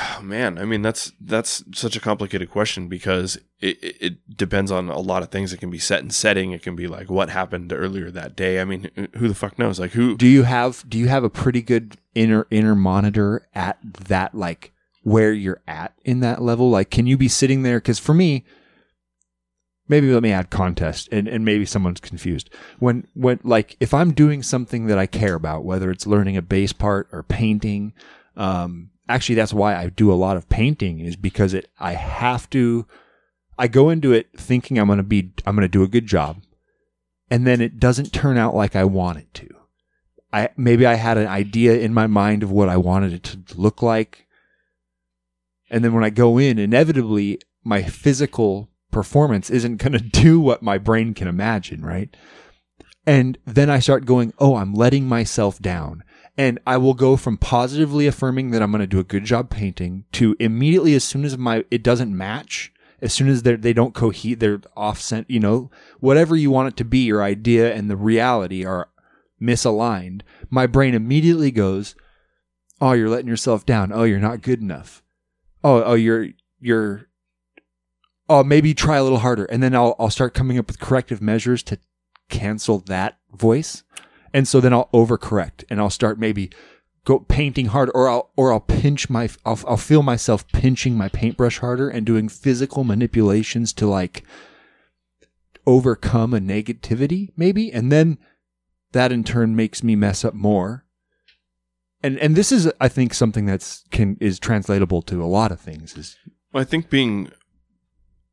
Oh, 0.00 0.22
man, 0.22 0.58
I 0.58 0.64
mean 0.64 0.82
that's 0.82 1.12
that's 1.20 1.64
such 1.74 1.96
a 1.96 2.00
complicated 2.00 2.50
question 2.50 2.88
because 2.88 3.36
it, 3.60 3.78
it, 3.82 4.36
depends 4.36 4.70
on 4.70 4.88
a 4.88 5.00
lot 5.00 5.22
of 5.22 5.30
things. 5.30 5.52
It 5.52 5.58
can 5.58 5.70
be 5.70 5.78
set 5.78 6.00
and 6.00 6.14
setting. 6.14 6.52
It 6.52 6.62
can 6.62 6.76
be 6.76 6.86
like 6.86 7.10
what 7.10 7.30
happened 7.30 7.72
earlier 7.72 8.10
that 8.10 8.36
day. 8.36 8.60
I 8.60 8.64
mean, 8.64 8.90
who 9.16 9.26
the 9.26 9.34
fuck 9.34 9.58
knows? 9.58 9.80
Like 9.80 9.92
who? 9.92 10.16
do 10.16 10.26
you 10.26 10.44
have 10.44 10.84
do 10.88 10.98
you 10.98 11.08
have 11.08 11.24
a 11.24 11.30
pretty 11.30 11.62
good 11.62 11.96
inner 12.14 12.46
inner 12.50 12.76
monitor 12.76 13.48
at 13.54 13.78
that 13.82 14.34
like 14.34 14.72
where 15.02 15.32
you're 15.32 15.62
at 15.66 15.94
in 16.04 16.20
that 16.20 16.42
level 16.42 16.70
like 16.70 16.90
can 16.90 17.06
you 17.06 17.16
be 17.16 17.28
sitting 17.28 17.62
there 17.62 17.78
because 17.78 17.98
for 17.98 18.12
me 18.12 18.44
maybe 19.88 20.12
let 20.12 20.22
me 20.22 20.32
add 20.32 20.50
contest 20.50 21.08
and, 21.10 21.26
and 21.26 21.44
maybe 21.44 21.64
someone's 21.64 22.00
confused 22.00 22.50
when 22.78 23.06
when 23.14 23.38
like 23.42 23.76
if 23.80 23.94
i'm 23.94 24.12
doing 24.12 24.42
something 24.42 24.86
that 24.86 24.98
i 24.98 25.06
care 25.06 25.34
about 25.34 25.64
whether 25.64 25.90
it's 25.90 26.06
learning 26.06 26.36
a 26.36 26.42
bass 26.42 26.72
part 26.72 27.08
or 27.12 27.22
painting 27.22 27.94
um 28.36 28.90
actually 29.08 29.34
that's 29.34 29.54
why 29.54 29.74
i 29.74 29.88
do 29.88 30.12
a 30.12 30.14
lot 30.14 30.36
of 30.36 30.48
painting 30.48 31.00
is 31.00 31.16
because 31.16 31.54
it 31.54 31.70
i 31.78 31.92
have 31.92 32.48
to 32.50 32.86
i 33.58 33.66
go 33.66 33.90
into 33.90 34.12
it 34.12 34.28
thinking 34.36 34.78
i'm 34.78 34.86
going 34.86 34.96
to 34.96 35.02
be 35.02 35.32
i'm 35.46 35.54
going 35.54 35.62
to 35.62 35.68
do 35.68 35.82
a 35.82 35.88
good 35.88 36.06
job 36.06 36.42
and 37.30 37.46
then 37.46 37.60
it 37.60 37.78
doesn't 37.78 38.12
turn 38.12 38.36
out 38.36 38.54
like 38.54 38.76
i 38.76 38.84
want 38.84 39.18
it 39.18 39.32
to 39.34 39.48
I 40.32 40.50
maybe 40.56 40.86
I 40.86 40.94
had 40.94 41.18
an 41.18 41.26
idea 41.26 41.78
in 41.78 41.94
my 41.94 42.06
mind 42.06 42.42
of 42.42 42.50
what 42.50 42.68
I 42.68 42.76
wanted 42.76 43.12
it 43.12 43.22
to 43.24 43.60
look 43.60 43.82
like. 43.82 44.26
And 45.70 45.84
then 45.84 45.94
when 45.94 46.04
I 46.04 46.10
go 46.10 46.38
in, 46.38 46.58
inevitably 46.58 47.40
my 47.64 47.82
physical 47.82 48.70
performance 48.90 49.50
isn't 49.50 49.76
going 49.76 49.92
to 49.98 49.98
do 49.98 50.40
what 50.40 50.62
my 50.62 50.78
brain 50.78 51.14
can 51.14 51.28
imagine, 51.28 51.84
right? 51.84 52.14
And 53.06 53.38
then 53.46 53.70
I 53.70 53.78
start 53.78 54.04
going, 54.04 54.34
"Oh, 54.38 54.56
I'm 54.56 54.74
letting 54.74 55.08
myself 55.08 55.58
down." 55.60 56.04
And 56.38 56.60
I 56.64 56.76
will 56.76 56.94
go 56.94 57.16
from 57.16 57.36
positively 57.36 58.06
affirming 58.06 58.52
that 58.52 58.62
I'm 58.62 58.70
going 58.70 58.80
to 58.80 58.86
do 58.86 59.00
a 59.00 59.04
good 59.04 59.24
job 59.24 59.50
painting 59.50 60.04
to 60.12 60.36
immediately 60.38 60.94
as 60.94 61.02
soon 61.02 61.24
as 61.24 61.36
my 61.36 61.64
it 61.68 61.82
doesn't 61.82 62.16
match, 62.16 62.72
as 63.02 63.12
soon 63.12 63.28
as 63.28 63.42
they 63.42 63.56
they 63.56 63.72
don't 63.72 63.92
cohere, 63.92 64.36
they're 64.36 64.60
off 64.76 65.00
cent, 65.00 65.28
you 65.28 65.40
know, 65.40 65.68
whatever 65.98 66.36
you 66.36 66.52
want 66.52 66.68
it 66.68 66.76
to 66.76 66.84
be, 66.84 66.98
your 67.00 67.24
idea 67.24 67.74
and 67.74 67.90
the 67.90 67.96
reality 67.96 68.64
are 68.64 68.88
misaligned, 69.42 70.22
my 70.48 70.66
brain 70.66 70.94
immediately 70.94 71.50
goes, 71.50 71.96
"Oh, 72.80 72.92
you're 72.92 73.10
letting 73.10 73.28
yourself 73.28 73.66
down. 73.66 73.92
Oh, 73.92 74.04
you're 74.04 74.20
not 74.20 74.40
good 74.40 74.60
enough. 74.60 75.02
Oh, 75.64 75.82
oh, 75.82 75.94
you're 75.94 76.28
you're 76.60 77.08
oh, 78.28 78.44
maybe 78.44 78.74
try 78.74 78.96
a 78.96 79.02
little 79.02 79.18
harder." 79.18 79.44
And 79.46 79.60
then 79.60 79.74
I'll 79.74 79.96
I'll 79.98 80.10
start 80.10 80.34
coming 80.34 80.56
up 80.56 80.68
with 80.68 80.78
corrective 80.78 81.20
measures 81.20 81.64
to 81.64 81.78
cancel 82.28 82.78
that 82.80 83.18
voice. 83.32 83.82
And 84.32 84.46
so 84.46 84.60
then 84.60 84.72
I'll 84.72 84.88
overcorrect 84.92 85.64
and 85.70 85.80
I'll 85.80 85.90
start 85.90 86.18
maybe 86.18 86.50
go 87.04 87.20
painting 87.20 87.66
hard 87.66 87.90
or 87.94 88.08
I'll 88.08 88.30
or 88.36 88.52
I'll 88.52 88.60
pinch 88.60 89.08
my 89.08 89.28
I'll, 89.44 89.58
I'll 89.66 89.76
feel 89.76 90.02
myself 90.02 90.46
pinching 90.48 90.96
my 90.96 91.08
paintbrush 91.08 91.58
harder 91.58 91.88
and 91.88 92.04
doing 92.04 92.28
physical 92.28 92.84
manipulations 92.84 93.72
to 93.74 93.86
like 93.86 94.24
overcome 95.66 96.34
a 96.34 96.38
negativity 96.38 97.30
maybe. 97.36 97.72
And 97.72 97.90
then 97.90 98.18
that 98.92 99.12
in 99.12 99.24
turn 99.24 99.56
makes 99.56 99.82
me 99.82 99.96
mess 99.96 100.24
up 100.24 100.34
more. 100.34 100.84
And 102.02 102.18
and 102.18 102.36
this 102.36 102.52
is 102.52 102.70
i 102.80 102.88
think 102.88 103.12
something 103.12 103.44
that's 103.46 103.84
can 103.90 104.16
is 104.20 104.38
translatable 104.38 105.02
to 105.02 105.22
a 105.22 105.26
lot 105.26 105.50
of 105.50 105.60
things 105.60 105.96
is 105.96 106.16
Well, 106.52 106.60
I 106.60 106.64
think 106.64 106.90
being 106.90 107.32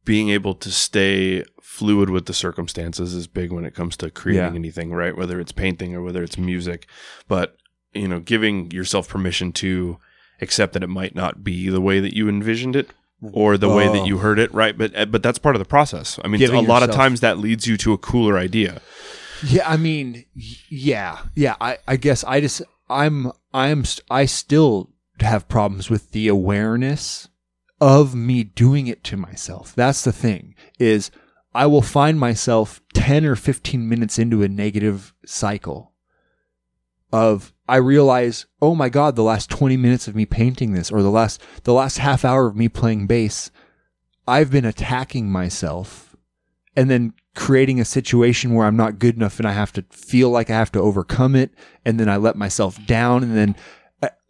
being 0.05 0.29
able 0.29 0.53
to 0.55 0.71
stay 0.71 1.43
fluid 1.61 2.09
with 2.09 2.25
the 2.27 2.33
circumstances 2.33 3.13
is 3.13 3.27
big 3.27 3.51
when 3.51 3.65
it 3.65 3.75
comes 3.75 3.97
to 3.97 4.09
creating 4.09 4.53
Yeah. 4.53 4.55
anything, 4.59 4.91
right? 4.91 5.17
Whether 5.17 5.39
it's 5.39 5.51
painting 5.51 5.93
or 5.95 6.01
whether 6.01 6.23
it's 6.23 6.37
music, 6.37 6.87
but 7.27 7.57
you 7.93 8.07
know, 8.07 8.19
giving 8.19 8.71
yourself 8.71 9.07
permission 9.09 9.51
to 9.53 9.97
accept 10.41 10.73
that 10.73 10.83
it 10.83 10.87
might 10.89 11.15
not 11.15 11.43
be 11.43 11.69
the 11.69 11.79
way 11.81 11.99
that 12.01 12.13
you 12.15 12.27
envisioned 12.29 12.75
it 12.75 12.91
or 13.31 13.57
the 13.57 13.69
way 13.69 13.87
that 13.87 14.05
you 14.05 14.17
heard 14.19 14.37
it, 14.37 14.53
right? 14.53 14.77
But 14.77 15.11
but 15.11 15.23
that's 15.23 15.39
part 15.39 15.55
of 15.55 15.59
the 15.59 15.65
process. 15.65 16.19
I 16.23 16.27
mean, 16.27 16.39
Giving 16.39 16.59
a 16.65 16.67
lot 16.67 16.83
of 16.83 16.91
times 16.91 17.21
that 17.21 17.37
leads 17.39 17.65
you 17.67 17.77
to 17.77 17.93
a 17.93 17.97
cooler 17.97 18.37
idea. 18.37 18.81
yeah 19.45 19.69
i 19.69 19.75
mean 19.75 20.23
yeah 20.69 21.19
yeah 21.35 21.55
i 21.59 21.77
i 21.89 21.97
guess 21.97 22.23
i 22.23 22.39
just 22.39 22.61
i'm 22.89 23.29
i'm 23.53 23.83
i 24.09 24.23
still 24.25 24.89
have 25.19 25.45
problems 25.49 25.89
with 25.89 26.11
the 26.11 26.29
awareness 26.29 27.27
of 27.81 28.15
me 28.15 28.43
doing 28.43 28.87
it 28.87 29.03
to 29.05 29.17
myself. 29.17 29.73
That's 29.75 30.03
the 30.03 30.13
thing 30.13 30.55
is 30.79 31.11
i 31.53 31.65
will 31.65 31.81
find 31.81 32.19
myself 32.19 32.81
10 32.93 33.23
or 33.25 33.35
15 33.35 33.87
minutes 33.87 34.19
into 34.19 34.43
a 34.43 34.49
negative 34.49 35.13
cycle 35.25 35.93
of 37.13 37.53
I 37.67 37.77
realize, 37.77 38.45
oh 38.61 38.75
my 38.75 38.89
god, 38.89 39.15
the 39.15 39.23
last 39.23 39.49
20 39.49 39.77
minutes 39.77 40.07
of 40.07 40.15
me 40.15 40.25
painting 40.25 40.73
this 40.73 40.91
or 40.91 41.01
the 41.01 41.09
last 41.09 41.41
the 41.63 41.73
last 41.73 41.97
half 41.97 42.25
hour 42.25 42.45
of 42.45 42.55
me 42.55 42.67
playing 42.67 43.07
bass, 43.07 43.51
I've 44.27 44.51
been 44.51 44.65
attacking 44.65 45.31
myself 45.31 46.15
and 46.75 46.89
then 46.89 47.13
creating 47.35 47.79
a 47.79 47.85
situation 47.85 48.53
where 48.53 48.67
I'm 48.67 48.77
not 48.77 48.99
good 48.99 49.15
enough 49.15 49.39
and 49.39 49.47
I 49.47 49.53
have 49.53 49.71
to 49.73 49.85
feel 49.91 50.29
like 50.29 50.49
I 50.49 50.53
have 50.53 50.71
to 50.73 50.81
overcome 50.81 51.35
it. 51.35 51.51
And 51.83 51.99
then 51.99 52.09
I 52.09 52.17
let 52.17 52.35
myself 52.35 52.83
down 52.85 53.23
and 53.23 53.35
then 53.35 53.55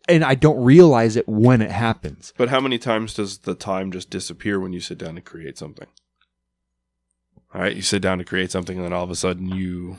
and 0.07 0.23
I 0.23 0.35
don't 0.35 0.63
realize 0.63 1.15
it 1.15 1.27
when 1.27 1.61
it 1.61 1.71
happens. 1.71 2.33
But 2.37 2.49
how 2.49 2.59
many 2.59 2.77
times 2.77 3.13
does 3.13 3.39
the 3.39 3.55
time 3.55 3.91
just 3.91 4.09
disappear 4.09 4.59
when 4.59 4.73
you 4.73 4.79
sit 4.79 4.97
down 4.97 5.15
to 5.15 5.21
create 5.21 5.57
something? 5.57 5.87
All 7.53 7.61
right, 7.61 7.75
you 7.75 7.81
sit 7.81 8.01
down 8.01 8.17
to 8.17 8.25
create 8.25 8.51
something, 8.51 8.77
and 8.77 8.85
then 8.85 8.93
all 8.93 9.03
of 9.03 9.11
a 9.11 9.15
sudden 9.15 9.49
you 9.49 9.97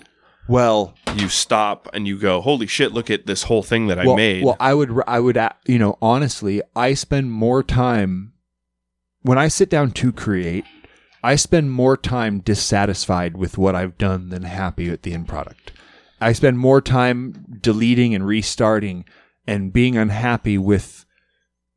Well, 0.49 0.95
you 1.17 1.29
stop 1.29 1.89
and 1.93 2.07
you 2.07 2.19
go, 2.19 2.41
"Holy 2.41 2.67
shit! 2.67 2.93
Look 2.93 3.11
at 3.11 3.27
this 3.27 3.45
whole 3.45 3.63
thing 3.63 3.89
that 3.89 3.99
I 3.99 4.15
made." 4.15 4.45
Well, 4.45 4.57
I 4.61 4.75
would, 4.75 5.03
I 5.07 5.19
would, 5.19 5.37
uh, 5.37 5.51
you 5.67 5.79
know, 5.79 5.99
honestly, 6.01 6.63
I 6.77 6.95
spend 6.95 7.33
more 7.33 7.63
time 7.63 8.33
when 9.23 9.39
I 9.39 9.49
sit 9.49 9.71
down 9.71 9.91
to 9.93 10.13
create. 10.13 10.65
I 11.25 11.35
spend 11.35 11.73
more 11.73 11.97
time 11.97 12.39
dissatisfied 12.39 13.37
with 13.37 13.59
what 13.59 13.75
I've 13.75 13.99
done 13.99 14.29
than 14.29 14.45
happy 14.45 14.89
with 14.89 15.03
the 15.03 15.15
end 15.15 15.27
product. 15.27 15.73
I 16.21 16.33
spend 16.33 16.59
more 16.59 16.81
time 16.81 17.59
deleting 17.61 18.15
and 18.15 18.25
restarting 18.25 19.05
and 19.47 19.73
being 19.73 19.97
unhappy 19.97 20.59
with 20.59 21.05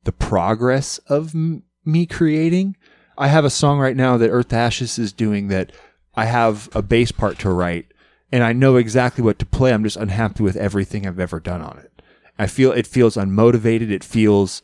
the 0.03 0.11
progress 0.11 0.97
of 1.07 1.35
m- 1.35 1.63
me 1.85 2.05
creating. 2.05 2.75
I 3.17 3.27
have 3.27 3.45
a 3.45 3.49
song 3.49 3.79
right 3.79 3.95
now 3.95 4.17
that 4.17 4.29
Earth 4.29 4.53
Ashes 4.53 4.97
is 4.97 5.11
doing 5.13 5.49
that 5.49 5.71
I 6.15 6.25
have 6.25 6.69
a 6.73 6.81
bass 6.81 7.11
part 7.11 7.37
to 7.39 7.49
write 7.49 7.91
and 8.31 8.43
I 8.43 8.53
know 8.53 8.75
exactly 8.75 9.23
what 9.23 9.39
to 9.39 9.45
play. 9.45 9.73
I'm 9.73 9.83
just 9.83 9.97
unhappy 9.97 10.43
with 10.43 10.55
everything 10.55 11.05
I've 11.05 11.19
ever 11.19 11.39
done 11.39 11.61
on 11.61 11.77
it. 11.79 12.01
I 12.37 12.47
feel 12.47 12.71
it 12.71 12.87
feels 12.87 13.15
unmotivated. 13.15 13.91
It 13.91 14.03
feels 14.03 14.61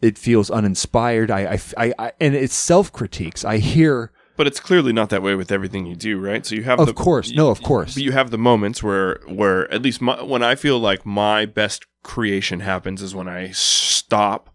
it 0.00 0.16
feels 0.18 0.50
uninspired. 0.50 1.30
I 1.30 1.54
I, 1.54 1.60
I, 1.76 1.94
I 1.98 2.12
and 2.20 2.34
it's 2.34 2.54
self 2.54 2.92
critiques. 2.92 3.44
I 3.44 3.58
hear 3.58 4.12
but 4.36 4.46
it's 4.46 4.60
clearly 4.60 4.92
not 4.92 5.10
that 5.10 5.22
way 5.22 5.34
with 5.34 5.52
everything 5.52 5.86
you 5.86 5.94
do, 5.96 6.18
right? 6.18 6.44
So 6.44 6.54
you 6.54 6.64
have 6.64 6.80
Of 6.80 6.86
the, 6.86 6.92
course. 6.92 7.32
No, 7.32 7.50
of 7.50 7.62
course. 7.62 7.94
But 7.94 8.02
you 8.02 8.12
have 8.12 8.30
the 8.30 8.38
moments 8.38 8.82
where 8.82 9.20
where 9.26 9.70
at 9.72 9.82
least 9.82 10.00
my, 10.00 10.22
when 10.22 10.42
I 10.42 10.54
feel 10.54 10.78
like 10.78 11.04
my 11.06 11.46
best 11.46 11.86
creation 12.02 12.60
happens 12.60 13.02
is 13.02 13.14
when 13.14 13.28
I 13.28 13.50
stop 13.52 14.50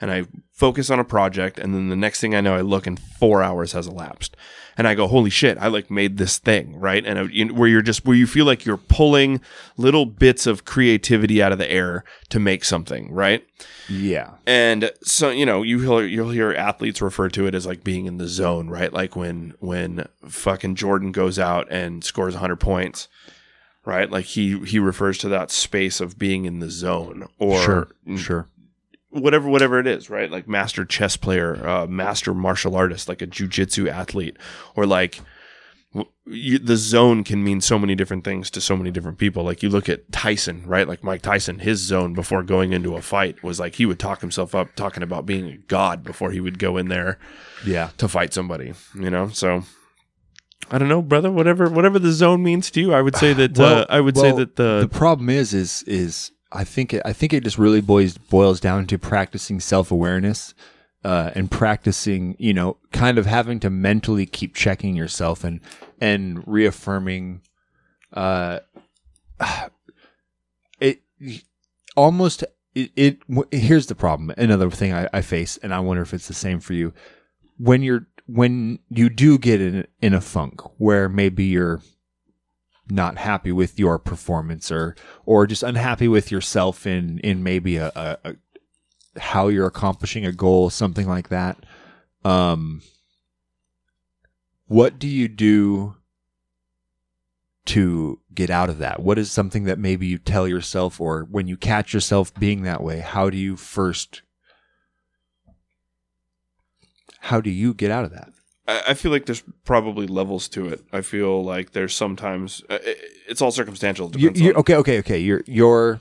and 0.00 0.10
I 0.10 0.26
focus 0.62 0.90
on 0.90 0.98
a 1.00 1.04
project 1.04 1.58
and 1.58 1.74
then 1.74 1.88
the 1.88 1.96
next 1.96 2.20
thing 2.20 2.34
I 2.34 2.40
know 2.40 2.54
I 2.54 2.60
look 2.60 2.86
and 2.86 2.98
4 2.98 3.42
hours 3.42 3.72
has 3.72 3.86
elapsed. 3.88 4.36
And 4.78 4.88
I 4.88 4.94
go, 4.94 5.06
"Holy 5.06 5.28
shit, 5.28 5.58
I 5.58 5.66
like 5.66 5.90
made 5.90 6.16
this 6.16 6.38
thing," 6.38 6.80
right? 6.80 7.04
And 7.04 7.18
uh, 7.18 7.24
you- 7.38 7.52
where 7.54 7.68
you're 7.68 7.82
just 7.82 8.06
where 8.06 8.16
you 8.16 8.26
feel 8.26 8.46
like 8.46 8.64
you're 8.64 8.78
pulling 8.98 9.40
little 9.76 10.06
bits 10.06 10.46
of 10.46 10.64
creativity 10.64 11.42
out 11.42 11.52
of 11.52 11.58
the 11.58 11.70
air 11.70 12.04
to 12.30 12.40
make 12.40 12.64
something, 12.64 13.12
right? 13.12 13.44
yeah. 13.88 14.28
And 14.46 14.90
so 15.02 15.28
you 15.28 15.44
know 15.44 15.62
you 15.62 15.80
hear, 15.80 16.06
you'll 16.06 16.30
hear 16.30 16.52
athletes 16.54 17.02
refer 17.02 17.28
to 17.30 17.46
it 17.46 17.54
as 17.54 17.66
like 17.66 17.84
being 17.84 18.06
in 18.06 18.16
the 18.16 18.28
zone, 18.28 18.70
right? 18.70 18.90
Like 18.92 19.14
when 19.14 19.54
when 19.60 20.06
fucking 20.26 20.76
Jordan 20.76 21.12
goes 21.12 21.38
out 21.38 21.66
and 21.70 22.02
scores 22.02 22.32
100 22.34 22.56
points, 22.56 23.08
right? 23.84 24.10
Like 24.10 24.24
he 24.24 24.58
he 24.64 24.78
refers 24.78 25.18
to 25.18 25.28
that 25.28 25.50
space 25.50 26.00
of 26.00 26.18
being 26.18 26.46
in 26.46 26.60
the 26.60 26.70
zone 26.70 27.28
or 27.38 27.60
Sure. 27.62 27.88
Sure. 28.16 28.48
Whatever 29.12 29.48
whatever 29.48 29.78
it 29.78 29.86
is, 29.86 30.10
right? 30.10 30.30
Like 30.30 30.48
master 30.48 30.84
chess 30.84 31.16
player, 31.16 31.66
uh, 31.66 31.86
master 31.86 32.34
martial 32.34 32.74
artist, 32.76 33.08
like 33.08 33.22
a 33.22 33.26
jujitsu 33.26 33.88
athlete, 33.90 34.36
or 34.74 34.84
like 34.86 35.20
w- 35.94 36.10
you, 36.26 36.58
the 36.58 36.76
zone 36.76 37.22
can 37.24 37.44
mean 37.44 37.60
so 37.60 37.78
many 37.78 37.94
different 37.94 38.24
things 38.24 38.50
to 38.50 38.60
so 38.60 38.76
many 38.76 38.90
different 38.90 39.18
people. 39.18 39.44
Like 39.44 39.62
you 39.62 39.68
look 39.68 39.88
at 39.88 40.10
Tyson, 40.12 40.64
right? 40.66 40.88
Like 40.88 41.04
Mike 41.04 41.22
Tyson, 41.22 41.58
his 41.60 41.78
zone 41.80 42.14
before 42.14 42.42
going 42.42 42.72
into 42.72 42.96
a 42.96 43.02
fight 43.02 43.42
was 43.42 43.60
like 43.60 43.74
he 43.76 43.86
would 43.86 43.98
talk 44.00 44.20
himself 44.20 44.54
up, 44.54 44.74
talking 44.74 45.02
about 45.02 45.26
being 45.26 45.46
a 45.48 45.56
god 45.56 46.02
before 46.02 46.30
he 46.32 46.40
would 46.40 46.58
go 46.58 46.76
in 46.76 46.88
there 46.88 47.18
Yeah. 47.66 47.90
to 47.98 48.08
fight 48.08 48.32
somebody. 48.32 48.74
You 48.94 49.10
know, 49.10 49.28
so. 49.28 49.62
I 50.70 50.78
don't 50.78 50.88
know, 50.88 51.02
brother. 51.02 51.30
Whatever, 51.30 51.68
whatever 51.68 51.98
the 51.98 52.12
zone 52.12 52.42
means 52.42 52.70
to 52.70 52.80
you, 52.80 52.94
I 52.94 53.02
would 53.02 53.16
say 53.16 53.32
that. 53.34 53.58
uh, 53.60 53.84
I 53.90 54.00
would 54.00 54.16
say 54.16 54.30
that 54.32 54.56
the, 54.56 54.80
the 54.82 54.88
problem 54.88 55.28
is 55.28 55.52
is 55.52 55.82
is 55.86 56.30
I 56.52 56.64
think 56.64 56.94
it, 56.94 57.02
I 57.04 57.12
think 57.12 57.32
it 57.32 57.44
just 57.44 57.58
really 57.58 57.80
boils 57.80 58.18
boils 58.18 58.60
down 58.60 58.86
to 58.88 58.98
practicing 58.98 59.60
self 59.60 59.90
awareness. 59.90 60.54
Uh, 61.04 61.32
and 61.34 61.50
practicing, 61.50 62.36
you 62.38 62.54
know, 62.54 62.76
kind 62.92 63.18
of 63.18 63.26
having 63.26 63.58
to 63.58 63.68
mentally 63.68 64.24
keep 64.24 64.54
checking 64.54 64.94
yourself 64.94 65.42
and 65.42 65.58
and 66.00 66.46
reaffirming, 66.46 67.40
uh, 68.12 68.60
it 70.80 71.02
almost 71.96 72.44
it, 72.74 72.90
it 72.96 73.18
here's 73.50 73.86
the 73.86 73.94
problem. 73.94 74.32
Another 74.36 74.70
thing 74.70 74.92
I, 74.92 75.08
I 75.12 75.22
face, 75.22 75.58
and 75.58 75.74
I 75.74 75.80
wonder 75.80 76.02
if 76.02 76.14
it's 76.14 76.28
the 76.28 76.34
same 76.34 76.60
for 76.60 76.74
you. 76.74 76.92
When 77.58 77.82
you're 77.82 78.06
when 78.26 78.78
you 78.88 79.08
do 79.08 79.38
get 79.38 79.60
in 79.60 79.86
in 80.00 80.14
a 80.14 80.20
funk 80.20 80.60
where 80.78 81.08
maybe 81.08 81.44
you're 81.44 81.80
not 82.90 83.18
happy 83.18 83.52
with 83.52 83.78
your 83.78 83.98
performance 83.98 84.70
or 84.70 84.96
or 85.24 85.46
just 85.46 85.62
unhappy 85.62 86.08
with 86.08 86.30
yourself 86.30 86.86
in 86.86 87.18
in 87.20 87.42
maybe 87.42 87.76
a, 87.76 87.92
a, 87.94 88.18
a 88.24 88.34
how 89.20 89.48
you're 89.48 89.66
accomplishing 89.66 90.26
a 90.26 90.32
goal 90.32 90.70
something 90.70 91.08
like 91.08 91.28
that. 91.28 91.64
Um 92.24 92.82
what 94.66 94.98
do 94.98 95.08
you 95.08 95.28
do 95.28 95.96
to 97.66 98.20
get 98.34 98.50
out 98.50 98.70
of 98.70 98.78
that? 98.78 99.00
What 99.00 99.18
is 99.18 99.30
something 99.30 99.64
that 99.64 99.78
maybe 99.78 100.06
you 100.06 100.18
tell 100.18 100.48
yourself 100.48 101.00
or 101.00 101.26
when 101.30 101.46
you 101.46 101.56
catch 101.56 101.92
yourself 101.94 102.34
being 102.34 102.62
that 102.62 102.82
way 102.82 103.00
how 103.00 103.30
do 103.30 103.36
you 103.36 103.56
first 103.56 104.22
how 107.20 107.40
do 107.40 107.50
you 107.50 107.72
get 107.72 107.90
out 107.90 108.04
of 108.04 108.10
that 108.10 108.31
I 108.66 108.82
I 108.88 108.94
feel 108.94 109.10
like 109.12 109.26
there's 109.26 109.42
probably 109.64 110.06
levels 110.06 110.48
to 110.50 110.68
it. 110.68 110.84
I 110.92 111.00
feel 111.02 111.42
like 111.44 111.72
there's 111.72 111.94
sometimes 111.94 112.62
uh, 112.68 112.78
it's 113.28 113.40
all 113.42 113.50
circumstantial. 113.50 114.08
It 114.08 114.18
you, 114.18 114.28
depends 114.30 114.40
you 114.40 114.50
on- 114.50 114.56
okay 114.56 114.76
okay 114.76 114.98
okay. 115.00 115.18
You're 115.18 115.42
you're 115.46 116.00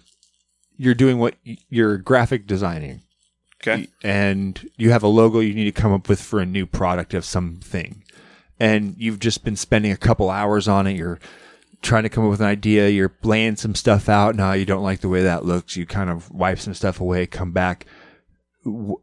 you're 0.77 0.95
doing 0.95 1.19
what 1.19 1.35
you're 1.69 1.97
graphic 1.97 2.47
designing. 2.47 3.01
Okay. 3.63 3.89
and 4.03 4.67
you 4.75 4.89
have 4.89 5.03
a 5.03 5.07
logo 5.07 5.39
you 5.39 5.53
need 5.53 5.65
to 5.65 5.71
come 5.71 5.93
up 5.93 6.09
with 6.09 6.19
for 6.19 6.39
a 6.39 6.47
new 6.47 6.65
product 6.65 7.13
of 7.13 7.23
something. 7.23 8.03
And 8.59 8.95
you've 8.97 9.19
just 9.19 9.43
been 9.43 9.55
spending 9.55 9.91
a 9.91 9.97
couple 9.97 10.31
hours 10.31 10.67
on 10.67 10.87
it. 10.87 10.93
You're 10.97 11.19
trying 11.83 12.01
to 12.01 12.09
come 12.09 12.23
up 12.23 12.31
with 12.31 12.41
an 12.41 12.47
idea. 12.47 12.89
You're 12.89 13.13
laying 13.21 13.57
some 13.57 13.75
stuff 13.75 14.09
out. 14.09 14.33
Now 14.35 14.53
you 14.53 14.65
don't 14.65 14.81
like 14.81 15.01
the 15.01 15.09
way 15.09 15.21
that 15.21 15.45
looks. 15.45 15.77
You 15.77 15.85
kind 15.85 16.09
of 16.09 16.31
wipe 16.31 16.57
some 16.57 16.73
stuff 16.73 16.99
away 16.99 17.27
come 17.27 17.51
back. 17.51 17.85
W- 18.65 18.97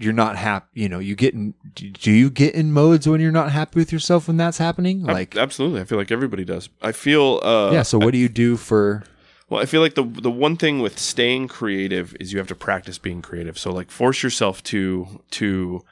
you're 0.00 0.12
not 0.14 0.36
happy 0.36 0.66
you 0.72 0.88
know 0.88 0.98
you 0.98 1.14
get 1.14 1.34
in 1.34 1.54
do 1.74 2.10
you 2.10 2.30
get 2.30 2.54
in 2.54 2.72
modes 2.72 3.06
when 3.06 3.20
you're 3.20 3.30
not 3.30 3.52
happy 3.52 3.78
with 3.78 3.92
yourself 3.92 4.26
when 4.28 4.36
that's 4.36 4.58
happening 4.58 5.04
like 5.04 5.36
absolutely, 5.36 5.80
I 5.80 5.84
feel 5.84 5.98
like 5.98 6.10
everybody 6.10 6.44
does. 6.44 6.68
I 6.80 6.92
feel 6.92 7.40
uh, 7.42 7.70
yeah 7.72 7.82
so 7.82 7.98
what 7.98 8.12
do 8.12 8.18
you 8.18 8.28
do 8.28 8.56
for 8.56 9.04
Well, 9.50 9.60
I 9.60 9.66
feel 9.66 9.80
like 9.80 9.94
the 9.94 10.04
the 10.04 10.30
one 10.30 10.56
thing 10.56 10.78
with 10.80 10.98
staying 10.98 11.48
creative 11.48 12.16
is 12.20 12.32
you 12.32 12.38
have 12.38 12.48
to 12.48 12.54
practice 12.54 12.98
being 12.98 13.20
creative. 13.20 13.58
So 13.58 13.72
like 13.72 13.90
force 13.90 14.22
yourself 14.22 14.62
to 14.64 15.22
to 15.32 15.82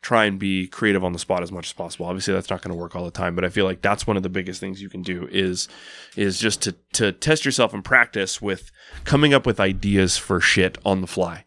try 0.00 0.24
and 0.24 0.38
be 0.38 0.66
creative 0.66 1.04
on 1.04 1.12
the 1.12 1.18
spot 1.18 1.42
as 1.44 1.52
much 1.52 1.68
as 1.68 1.72
possible. 1.72 2.06
Obviously 2.06 2.34
that's 2.34 2.50
not 2.50 2.60
going 2.62 2.74
to 2.74 2.80
work 2.80 2.96
all 2.96 3.04
the 3.04 3.10
time, 3.12 3.36
but 3.36 3.44
I 3.44 3.50
feel 3.50 3.64
like 3.64 3.82
that's 3.82 4.04
one 4.06 4.16
of 4.16 4.24
the 4.24 4.28
biggest 4.28 4.58
things 4.58 4.82
you 4.82 4.88
can 4.88 5.02
do 5.02 5.28
is 5.30 5.68
is 6.16 6.40
just 6.40 6.60
to 6.62 6.74
to 6.94 7.12
test 7.12 7.44
yourself 7.44 7.72
and 7.72 7.84
practice 7.84 8.42
with 8.42 8.72
coming 9.04 9.32
up 9.32 9.46
with 9.46 9.60
ideas 9.60 10.16
for 10.16 10.40
shit 10.40 10.76
on 10.84 11.02
the 11.02 11.06
fly. 11.06 11.44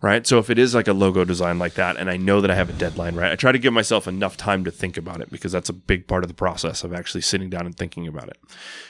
Right. 0.00 0.24
So 0.24 0.38
if 0.38 0.48
it 0.48 0.60
is 0.60 0.76
like 0.76 0.86
a 0.86 0.92
logo 0.92 1.24
design 1.24 1.58
like 1.58 1.74
that, 1.74 1.96
and 1.96 2.08
I 2.08 2.16
know 2.16 2.40
that 2.40 2.52
I 2.52 2.54
have 2.54 2.70
a 2.70 2.72
deadline, 2.74 3.16
right, 3.16 3.32
I 3.32 3.34
try 3.34 3.50
to 3.50 3.58
give 3.58 3.72
myself 3.72 4.06
enough 4.06 4.36
time 4.36 4.62
to 4.62 4.70
think 4.70 4.96
about 4.96 5.20
it 5.20 5.28
because 5.28 5.50
that's 5.50 5.68
a 5.68 5.72
big 5.72 6.06
part 6.06 6.22
of 6.22 6.28
the 6.28 6.34
process 6.34 6.84
of 6.84 6.92
actually 6.94 7.22
sitting 7.22 7.50
down 7.50 7.66
and 7.66 7.76
thinking 7.76 8.06
about 8.06 8.28
it. 8.28 8.36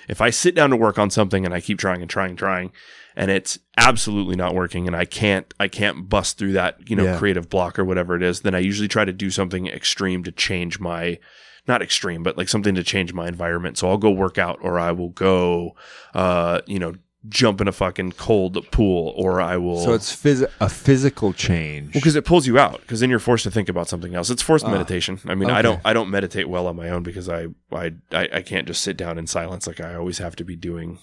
If 0.07 0.21
I 0.21 0.29
sit 0.29 0.55
down 0.55 0.69
to 0.69 0.77
work 0.77 0.99
on 0.99 1.09
something 1.09 1.47
and 1.47 1.55
I 1.55 1.63
keep 1.63 1.79
trying 1.79 2.03
and 2.03 2.11
trying 2.11 2.31
and 2.31 2.39
trying, 2.39 2.73
and 3.17 3.31
it's 3.31 3.59
absolutely 3.79 4.37
not 4.37 4.55
working, 4.55 4.87
and 4.87 4.95
I 4.95 5.07
can't, 5.07 5.53
I 5.59 5.67
can't 5.69 6.11
bust 6.11 6.37
through 6.37 6.53
that, 6.53 6.91
you 6.91 6.95
know, 6.95 7.05
Yeah. 7.05 7.19
creative 7.19 7.49
block 7.49 7.79
or 7.79 7.87
whatever 7.87 8.15
it 8.15 8.23
is, 8.23 8.43
then 8.43 8.55
I 8.55 8.59
usually 8.59 8.87
try 8.89 9.07
to 9.07 9.13
do 9.13 9.31
something 9.31 9.67
extreme 9.67 10.23
to 10.25 10.31
change 10.31 10.79
my, 10.79 11.19
not 11.67 11.81
extreme, 11.81 12.23
but 12.23 12.37
like 12.37 12.51
something 12.51 12.75
to 12.75 12.85
change 12.85 13.15
my 13.15 13.29
environment. 13.29 13.79
So 13.79 13.89
I'll 13.89 13.97
go 13.97 14.11
work 14.11 14.37
out, 14.37 14.59
or 14.61 14.79
I 14.79 14.93
will 14.93 15.09
go, 15.09 15.75
uh, 16.15 16.61
you 16.67 16.79
know, 16.79 16.93
jump 17.29 17.61
in 17.61 17.67
a 17.69 17.73
fucking 17.73 18.13
cold 18.13 18.71
pool, 18.71 19.13
or 19.17 19.41
I 19.41 19.57
will. 19.57 19.83
so 19.85 19.93
it's 19.93 20.15
phys- 20.15 20.49
a 20.61 20.69
physical 20.69 21.33
change 21.33 21.87
Well, 21.87 21.93
because 22.01 22.17
it 22.17 22.25
pulls 22.25 22.47
you 22.47 22.59
out. 22.59 22.81
Because 22.81 23.01
then 23.01 23.11
you're 23.11 23.19
forced 23.19 23.45
to 23.45 23.51
think 23.51 23.69
about 23.69 23.89
something 23.89 24.15
else. 24.15 24.31
It's 24.31 24.43
forced 24.43 24.67
meditation. 24.67 25.21
I 25.27 25.35
mean, 25.35 25.51
I 25.51 25.63
don't, 25.63 25.81
I 25.85 25.93
don't 25.93 26.11
meditate 26.11 26.49
well 26.49 26.67
on 26.67 26.77
my 26.77 26.91
own 26.91 27.03
because 27.03 27.29
I, 27.29 27.49
I, 27.73 27.93
I, 28.13 28.29
I 28.35 28.43
can't 28.43 28.67
just 28.67 28.83
sit 28.83 28.97
down 28.97 29.19
in 29.19 29.27
silence. 29.27 29.67
Like 29.67 29.81
I 29.81 29.95
always 29.95 30.19
have 30.19 30.37
to 30.37 30.45
be 30.45 30.57
doing 30.57 30.99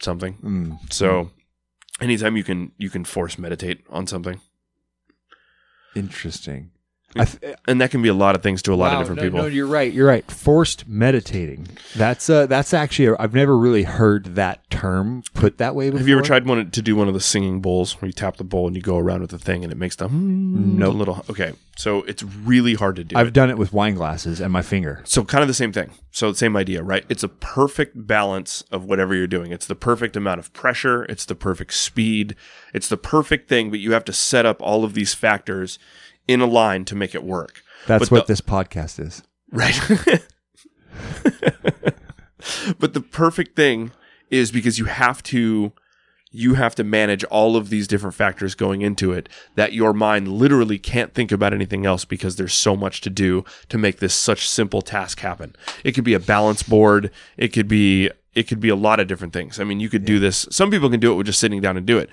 something. 0.00 0.38
Mm. 0.42 0.92
So, 0.92 1.30
anytime 2.00 2.36
you 2.36 2.44
can, 2.44 2.72
you 2.78 2.90
can 2.90 3.04
force 3.04 3.38
meditate 3.38 3.84
on 3.90 4.06
something. 4.06 4.40
Interesting. 5.94 6.70
I 7.20 7.24
th- 7.24 7.56
and 7.66 7.80
that 7.80 7.90
can 7.90 8.02
be 8.02 8.08
a 8.08 8.14
lot 8.14 8.34
of 8.34 8.42
things 8.42 8.62
to 8.62 8.72
a 8.72 8.76
lot 8.76 8.92
Wow, 8.92 8.94
of 8.94 8.98
different 9.02 9.16
no, 9.20 9.26
people. 9.26 9.38
No, 9.40 9.46
you're 9.46 9.66
right. 9.66 9.92
You're 9.92 10.06
right. 10.06 10.28
Forced 10.30 10.86
meditating. 10.88 11.68
That's 11.94 12.28
uh, 12.30 12.46
that's 12.46 12.72
actually 12.74 13.16
i 13.16 13.24
I've 13.26 13.34
never 13.34 13.56
really 13.56 13.82
heard 13.84 14.36
that 14.36 14.68
term 14.70 15.22
put 15.34 15.58
that 15.58 15.74
way 15.74 15.86
before. 15.90 15.98
Have 15.98 16.08
you 16.08 16.16
ever 16.16 16.24
tried 16.24 16.46
one 16.46 16.70
to 16.70 16.82
do 16.82 16.94
one 16.96 17.08
of 17.08 17.14
the 17.14 17.20
singing 17.20 17.60
bowls 17.60 18.00
where 18.00 18.06
you 18.06 18.12
tap 18.12 18.36
the 18.36 18.44
bowl 18.44 18.66
and 18.66 18.76
you 18.76 18.82
go 18.82 18.98
around 18.98 19.20
with 19.22 19.30
the 19.30 19.38
thing 19.38 19.64
and 19.64 19.72
it 19.72 19.76
makes 19.76 19.96
the 19.96 20.08
no 20.08 20.86
Nope. 20.90 20.94
little 20.94 21.24
okay. 21.30 21.52
So 21.78 22.02
it's 22.04 22.22
really 22.22 22.74
hard 22.74 22.96
to 22.96 23.04
do. 23.04 23.16
I've 23.16 23.28
it. 23.28 23.34
done 23.34 23.50
it 23.50 23.58
with 23.58 23.72
wine 23.72 23.94
glasses 23.94 24.40
and 24.40 24.50
my 24.52 24.62
finger. 24.62 25.02
So 25.04 25.24
kind 25.24 25.42
of 25.42 25.48
the 25.48 25.54
same 25.54 25.72
thing. 25.72 25.90
So 26.10 26.30
the 26.30 26.36
same 26.38 26.56
idea, 26.56 26.82
right? 26.82 27.04
It's 27.10 27.22
a 27.22 27.28
perfect 27.28 28.06
balance 28.06 28.62
of 28.70 28.84
whatever 28.84 29.14
you're 29.14 29.26
doing. 29.26 29.52
It's 29.52 29.66
the 29.66 29.74
perfect 29.74 30.16
amount 30.16 30.38
of 30.40 30.50
pressure. 30.54 31.04
It's 31.04 31.26
the 31.26 31.34
perfect 31.34 31.74
speed. 31.74 32.34
It's 32.72 32.88
the 32.88 32.96
perfect 32.96 33.48
thing, 33.50 33.68
but 33.70 33.78
you 33.80 33.92
have 33.92 34.04
to 34.06 34.12
set 34.14 34.46
up 34.46 34.62
all 34.62 34.84
of 34.84 34.94
these 34.94 35.12
factors 35.12 35.78
in 36.28 36.40
a 36.40 36.46
line 36.46 36.84
to 36.86 36.94
make 36.94 37.14
it 37.14 37.24
work. 37.24 37.62
That's 37.86 38.08
But 38.08 38.10
what 38.10 38.26
the- 38.26 38.32
this 38.32 38.40
podcast 38.40 38.98
is. 39.00 39.22
Right. 39.52 39.78
but 42.78 42.94
the 42.94 43.00
perfect 43.00 43.56
thing 43.56 43.92
is 44.30 44.50
because 44.50 44.78
you 44.78 44.86
have 44.86 45.22
to 45.24 45.72
you 46.32 46.54
have 46.54 46.74
to 46.74 46.84
manage 46.84 47.24
all 47.24 47.56
of 47.56 47.70
these 47.70 47.86
different 47.88 48.14
factors 48.14 48.54
going 48.54 48.82
into 48.82 49.12
it 49.12 49.28
that 49.54 49.72
your 49.72 49.94
mind 49.94 50.28
literally 50.28 50.78
can't 50.78 51.14
think 51.14 51.32
about 51.32 51.54
anything 51.54 51.86
else 51.86 52.04
because 52.04 52.36
there's 52.36 52.52
so 52.52 52.76
much 52.76 53.00
to 53.00 53.08
do 53.08 53.42
to 53.70 53.78
make 53.78 54.00
this 54.00 54.14
such 54.14 54.46
simple 54.46 54.82
task 54.82 55.20
happen. 55.20 55.56
It 55.82 55.92
could 55.92 56.04
be 56.04 56.12
a 56.12 56.20
balance 56.20 56.62
board, 56.62 57.10
it 57.38 57.48
could 57.48 57.68
be 57.68 58.10
it 58.34 58.46
could 58.48 58.60
be 58.60 58.68
a 58.68 58.76
lot 58.76 59.00
of 59.00 59.06
different 59.06 59.32
things. 59.32 59.58
I 59.58 59.64
mean, 59.64 59.80
you 59.80 59.88
could 59.88 60.04
do 60.04 60.18
this. 60.18 60.46
Some 60.50 60.70
people 60.70 60.90
can 60.90 61.00
do 61.00 61.10
it 61.10 61.14
with 61.14 61.26
just 61.26 61.40
sitting 61.40 61.62
down 61.62 61.78
and 61.78 61.86
do 61.86 61.96
it. 61.96 62.10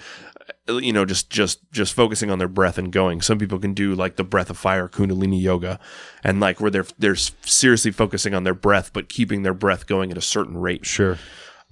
You 0.68 0.94
know, 0.94 1.06
just 1.06 1.30
just 1.30 1.60
just 1.72 1.94
focusing 1.94 2.30
on 2.32 2.39
their 2.39 2.48
breath 2.48 2.78
and 2.78 2.91
going. 2.91 3.22
Some 3.22 3.38
people 3.38 3.60
can 3.60 3.74
do 3.74 3.96
like 3.96 4.16
the 4.16 4.24
breath 4.24 4.50
of 4.50 4.58
fire 4.58 4.88
kundalini 4.88 5.41
yoga 5.41 5.80
and 6.24 6.39
like 6.39 6.60
where 6.60 6.72
they're 6.72 6.86
they're 6.98 7.16
seriously 7.16 7.91
focusing 7.91 8.34
on 8.34 8.44
their 8.44 8.54
breath 8.54 8.91
but 8.94 9.10
keeping 9.10 9.44
their 9.44 9.54
breath 9.54 9.88
going 9.88 10.12
at 10.12 10.18
a 10.18 10.22
certain 10.22 10.58
rate. 10.58 10.86
Sure. 10.86 11.18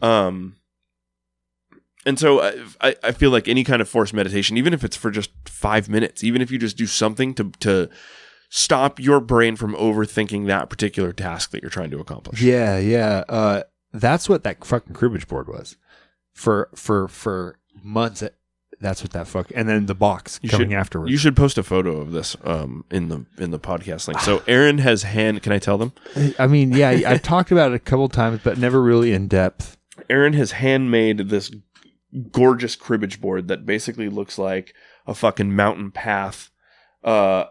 Um, 0.01 0.55
and 2.05 2.17
so 2.19 2.41
I, 2.41 2.63
I, 2.81 2.95
I 3.03 3.11
feel 3.11 3.29
like 3.29 3.47
any 3.47 3.63
kind 3.63 3.81
of 3.81 3.89
forced 3.89 4.13
meditation, 4.13 4.57
even 4.57 4.73
if 4.73 4.83
it's 4.83 4.95
for 4.95 5.11
just 5.11 5.31
five 5.45 5.87
minutes, 5.87 6.23
even 6.23 6.41
if 6.41 6.51
you 6.51 6.57
just 6.57 6.77
do 6.77 6.87
something 6.87 7.33
to, 7.35 7.51
to 7.59 7.89
stop 8.49 8.99
your 8.99 9.19
brain 9.19 9.55
from 9.55 9.75
overthinking 9.75 10.47
that 10.47 10.69
particular 10.69 11.13
task 11.13 11.51
that 11.51 11.61
you're 11.61 11.69
trying 11.69 11.91
to 11.91 11.99
accomplish. 11.99 12.41
Yeah, 12.41 12.79
yeah. 12.79 13.23
Uh, 13.29 13.63
that's 13.93 14.27
what 14.27 14.43
that 14.43 14.63
fucking 14.63 14.93
cribbage 14.93 15.27
board 15.27 15.47
was 15.47 15.77
for 16.33 16.69
for 16.75 17.07
for 17.07 17.59
months. 17.83 18.23
That's 18.81 19.03
what 19.03 19.11
that 19.11 19.27
fuck. 19.27 19.51
And 19.55 19.69
then 19.69 19.85
the 19.85 19.93
box 19.95 20.39
You 20.41 20.49
coming 20.49 20.69
should- 20.71 20.75
afterwards. 20.77 21.11
You 21.11 21.17
should 21.17 21.35
post 21.35 21.57
a 21.57 21.63
photo 21.63 21.97
of 21.97 22.11
this 22.11 22.35
um, 22.43 22.83
in 22.89 23.09
the 23.09 23.25
in 23.37 23.51
the 23.51 23.59
podcast 23.59 24.07
link. 24.07 24.19
So 24.21 24.41
Aaron 24.47 24.79
has 24.79 25.03
hand. 25.03 25.43
Can 25.43 25.51
I 25.53 25.59
tell 25.59 25.77
them? 25.77 25.93
I 26.39 26.47
mean, 26.47 26.71
yeah, 26.71 26.89
I've 26.89 27.21
talked 27.21 27.51
about 27.51 27.71
it 27.71 27.75
a 27.75 27.79
couple 27.79 28.09
times, 28.09 28.41
but 28.43 28.57
never 28.57 28.81
really 28.81 29.13
in 29.13 29.27
depth. 29.27 29.77
Aaron 30.09 30.33
has 30.33 30.53
handmade 30.53 31.29
this 31.29 31.51
gorgeous 32.31 32.75
cribbage 32.75 33.21
board 33.21 33.47
that 33.47 33.65
basically 33.65 34.09
looks 34.09 34.37
like 34.37 34.73
a 35.07 35.13
fucking 35.13 35.55
mountain 35.55 35.91
path. 35.91 36.49
Uh, 37.03 37.45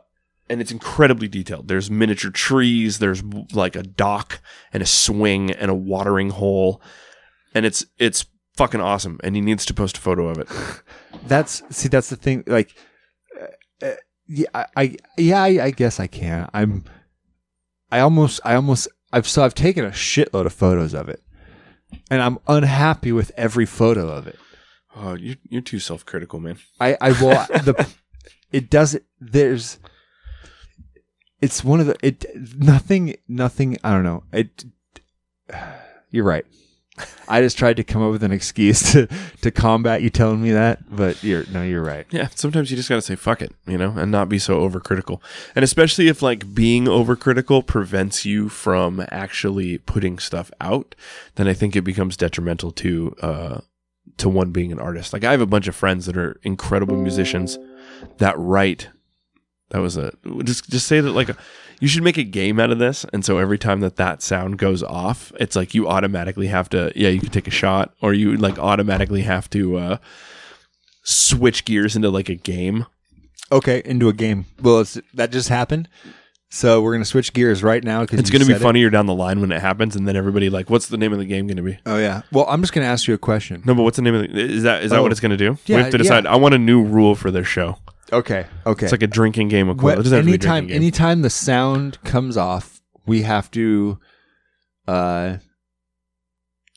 and 0.48 0.60
it's 0.60 0.72
incredibly 0.72 1.28
detailed. 1.28 1.68
There's 1.68 1.90
miniature 1.90 2.30
trees, 2.32 2.98
there's 2.98 3.22
like 3.52 3.76
a 3.76 3.82
dock 3.84 4.40
and 4.72 4.82
a 4.82 4.86
swing 4.86 5.50
and 5.52 5.70
a 5.70 5.74
watering 5.74 6.30
hole. 6.30 6.82
And 7.54 7.64
it's 7.64 7.84
it's 7.98 8.26
fucking 8.60 8.80
awesome. 8.80 9.18
And 9.24 9.34
he 9.34 9.40
needs 9.40 9.64
to 9.66 9.74
post 9.74 9.96
a 9.96 10.00
photo 10.00 10.28
of 10.28 10.38
it. 10.38 10.48
That's 11.26 11.62
see, 11.74 11.88
that's 11.88 12.08
the 12.08 12.16
thing. 12.16 12.44
Like, 12.46 12.74
uh, 13.40 13.86
uh, 13.86 13.94
yeah, 14.26 14.48
I, 14.54 14.66
I 14.76 14.96
yeah, 15.18 15.42
I, 15.42 15.64
I 15.64 15.70
guess 15.70 16.00
I 16.00 16.06
can. 16.06 16.48
I'm, 16.54 16.84
I 17.90 18.00
almost, 18.00 18.40
I 18.44 18.54
almost, 18.54 18.88
I've 19.12 19.28
so 19.28 19.42
I've 19.44 19.54
taken 19.54 19.84
a 19.84 19.90
shitload 19.90 20.46
of 20.46 20.52
photos 20.52 20.94
of 20.94 21.08
it, 21.08 21.22
and 22.10 22.22
I'm 22.22 22.38
unhappy 22.48 23.12
with 23.12 23.32
every 23.36 23.66
photo 23.66 24.08
of 24.08 24.26
it. 24.26 24.38
Oh, 24.96 25.14
you 25.14 25.36
you're 25.48 25.60
too 25.60 25.78
self 25.78 26.06
critical, 26.06 26.40
man. 26.40 26.58
I, 26.80 26.96
I 27.00 27.10
will 27.10 27.30
the, 27.64 27.88
it 28.50 28.70
doesn't. 28.70 29.04
There's, 29.20 29.78
it's 31.40 31.62
one 31.62 31.80
of 31.80 31.86
the 31.86 31.96
it 32.02 32.24
nothing 32.58 33.16
nothing. 33.28 33.76
I 33.84 33.90
don't 33.92 34.04
know. 34.04 34.24
It. 34.32 34.64
You're 36.10 36.24
right. 36.24 36.46
I 37.28 37.40
just 37.40 37.58
tried 37.58 37.76
to 37.76 37.84
come 37.84 38.02
up 38.02 38.10
with 38.10 38.22
an 38.22 38.32
excuse 38.32 38.92
to 38.92 39.08
to 39.42 39.50
combat 39.50 40.02
you 40.02 40.10
telling 40.10 40.42
me 40.42 40.52
that, 40.52 40.78
but 40.94 41.22
you're 41.22 41.44
no, 41.52 41.62
you're 41.62 41.82
right. 41.82 42.06
Yeah, 42.10 42.28
sometimes 42.34 42.70
you 42.70 42.76
just 42.76 42.88
gotta 42.88 43.02
say 43.02 43.16
fuck 43.16 43.42
it, 43.42 43.52
you 43.66 43.78
know, 43.78 43.94
and 43.96 44.10
not 44.10 44.28
be 44.28 44.38
so 44.38 44.60
overcritical. 44.60 45.20
And 45.54 45.62
especially 45.62 46.08
if 46.08 46.22
like 46.22 46.54
being 46.54 46.84
overcritical 46.84 47.66
prevents 47.66 48.24
you 48.24 48.48
from 48.48 49.04
actually 49.10 49.78
putting 49.78 50.18
stuff 50.18 50.50
out, 50.60 50.94
then 51.36 51.46
I 51.48 51.54
think 51.54 51.76
it 51.76 51.82
becomes 51.82 52.16
detrimental 52.16 52.72
to 52.72 53.14
uh 53.22 53.60
to 54.16 54.28
one 54.28 54.50
being 54.50 54.72
an 54.72 54.80
artist. 54.80 55.12
Like 55.12 55.24
I 55.24 55.30
have 55.30 55.40
a 55.40 55.46
bunch 55.46 55.68
of 55.68 55.76
friends 55.76 56.06
that 56.06 56.16
are 56.16 56.38
incredible 56.42 56.96
musicians 56.96 57.58
that 58.18 58.38
write 58.38 58.88
that 59.70 59.80
was 59.80 59.96
a 59.96 60.12
just 60.44 60.68
just 60.70 60.86
say 60.86 61.00
that 61.00 61.12
like 61.12 61.30
you 61.80 61.88
should 61.88 62.02
make 62.02 62.18
a 62.18 62.24
game 62.24 62.60
out 62.60 62.70
of 62.70 62.78
this 62.78 63.04
and 63.12 63.24
so 63.24 63.38
every 63.38 63.58
time 63.58 63.80
that 63.80 63.96
that 63.96 64.20
sound 64.22 64.58
goes 64.58 64.82
off 64.82 65.32
it's 65.40 65.56
like 65.56 65.74
you 65.74 65.88
automatically 65.88 66.48
have 66.48 66.68
to 66.68 66.92
yeah 66.94 67.08
you 67.08 67.20
can 67.20 67.30
take 67.30 67.46
a 67.48 67.50
shot 67.52 67.94
or 68.02 68.12
you 68.12 68.36
like 68.36 68.58
automatically 68.58 69.22
have 69.22 69.48
to 69.50 69.76
uh 69.78 69.96
switch 71.02 71.64
gears 71.64 71.96
into 71.96 72.10
like 72.10 72.28
a 72.28 72.34
game 72.34 72.86
Okay, 73.52 73.82
into 73.84 74.08
a 74.08 74.12
game. 74.12 74.46
Well, 74.62 74.78
it's, 74.78 74.96
that 75.14 75.32
just 75.32 75.48
happened. 75.48 75.88
So 76.50 76.80
we're 76.82 76.92
gonna 76.92 77.04
switch 77.04 77.32
gears 77.32 77.64
right 77.64 77.82
now 77.82 78.02
because 78.02 78.20
it's 78.20 78.30
going 78.30 78.42
to 78.44 78.46
be 78.46 78.54
funnier 78.56 78.90
down 78.90 79.06
the 79.06 79.14
line 79.14 79.40
when 79.40 79.50
it 79.50 79.60
happens 79.60 79.96
and 79.96 80.06
then 80.06 80.14
everybody 80.14 80.48
like 80.50 80.70
what's 80.70 80.86
the 80.86 80.96
name 80.96 81.12
of 81.12 81.18
the 81.18 81.24
game 81.24 81.48
going 81.48 81.56
to 81.56 81.62
be 81.64 81.76
Oh 81.84 81.96
yeah. 81.96 82.22
Well, 82.30 82.44
I'm 82.48 82.60
just 82.60 82.72
gonna 82.72 82.86
ask 82.86 83.08
you 83.08 83.14
a 83.14 83.18
question. 83.18 83.62
no 83.64 83.74
but 83.74 83.82
what's 83.82 83.96
the 83.96 84.02
name 84.02 84.14
of 84.14 84.22
the 84.22 84.38
is 84.40 84.62
that 84.64 84.84
is 84.84 84.90
that 84.90 84.98
Oh. 84.98 85.02
what 85.02 85.10
it's 85.10 85.20
going 85.20 85.30
to 85.30 85.36
do 85.36 85.58
Yeah, 85.66 85.76
we 85.78 85.82
have 85.82 85.90
to 85.92 85.96
yeah. 85.96 86.02
decide 86.02 86.26
i 86.26 86.36
want 86.36 86.54
a 86.54 86.58
new 86.58 86.82
rule 86.82 87.14
for 87.16 87.30
this 87.32 87.46
show 87.48 87.76
Okay. 88.12 88.46
Okay. 88.66 88.86
it's 88.86 88.92
like 88.92 89.02
a 89.02 89.06
drinking 89.06 89.48
game 89.48 89.68
What- 89.68 89.76
equivalent 89.76 90.00
it 90.00 90.02
doesn't 90.04 90.16
have 90.18 90.24
to 90.24 90.26
be 90.26 90.32
anytime, 90.48 90.70
anytime 90.70 91.22
the 91.22 91.30
sound 91.30 92.02
comes 92.04 92.36
off, 92.36 92.80
we 93.06 93.22
have 93.22 93.50
to. 93.52 93.98
Uh, 94.88 95.36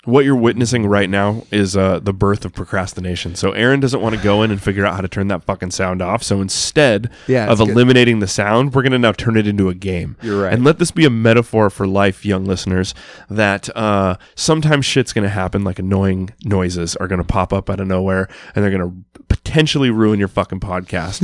what 0.05 0.25
you're 0.25 0.35
witnessing 0.35 0.85
right 0.85 1.09
now 1.09 1.43
is 1.49 1.77
uh, 1.77 1.97
the 1.99 2.11
birth 2.11 2.43
of 2.43 2.51
procrastination. 2.53 3.35
So 3.35 3.53
Aaron 3.53 3.79
doesn't 3.79 4.01
want 4.01 4.15
to 4.15 4.21
go 4.21 4.43
in 4.43 4.51
and 4.51 4.61
figure 4.61 4.85
out 4.85 4.95
how 4.95 5.01
to 5.01 5.07
turn 5.07 5.27
that 5.29 5.45
fucking 5.45 5.71
sound 5.71 6.01
off. 6.01 6.21
So 6.23 6.41
instead 6.41 7.09
Yeah, 7.27 7.49
of 7.49 7.59
good. 7.59 7.69
eliminating 7.69 8.19
the 8.19 8.27
sound, 8.27 8.73
we're 8.73 8.81
going 8.81 8.91
to 8.91 8.99
now 8.99 9.13
turn 9.13 9.37
it 9.37 9.47
into 9.47 9.69
a 9.69 9.73
game. 9.73 10.17
You're 10.21 10.41
right. 10.43 10.51
And 10.53 10.65
let 10.65 10.77
this 10.77 10.91
be 10.91 11.05
a 11.05 11.09
metaphor 11.09 11.69
for 11.69 11.87
life, 11.87 12.25
young 12.25 12.43
listeners, 12.43 12.93
that 13.29 13.73
uh, 13.77 14.17
sometimes 14.35 14.85
shit's 14.85 15.13
going 15.13 15.23
to 15.23 15.29
happen, 15.29 15.63
like 15.63 15.79
annoying 15.79 16.31
noises 16.43 16.97
are 16.97 17.07
going 17.07 17.21
to 17.21 17.27
pop 17.27 17.53
up 17.53 17.69
out 17.69 17.79
of 17.79 17.87
nowhere 17.87 18.27
and 18.55 18.63
they're 18.63 18.77
going 18.77 19.05
to 19.17 19.23
potentially 19.29 19.89
ruin 19.89 20.19
your 20.19 20.27
fucking 20.27 20.59
podcast. 20.59 21.21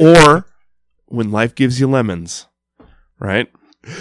or 0.00 0.46
when 1.08 1.30
life 1.30 1.54
gives 1.54 1.78
you 1.78 1.86
lemons, 1.86 2.46
right? 3.18 3.48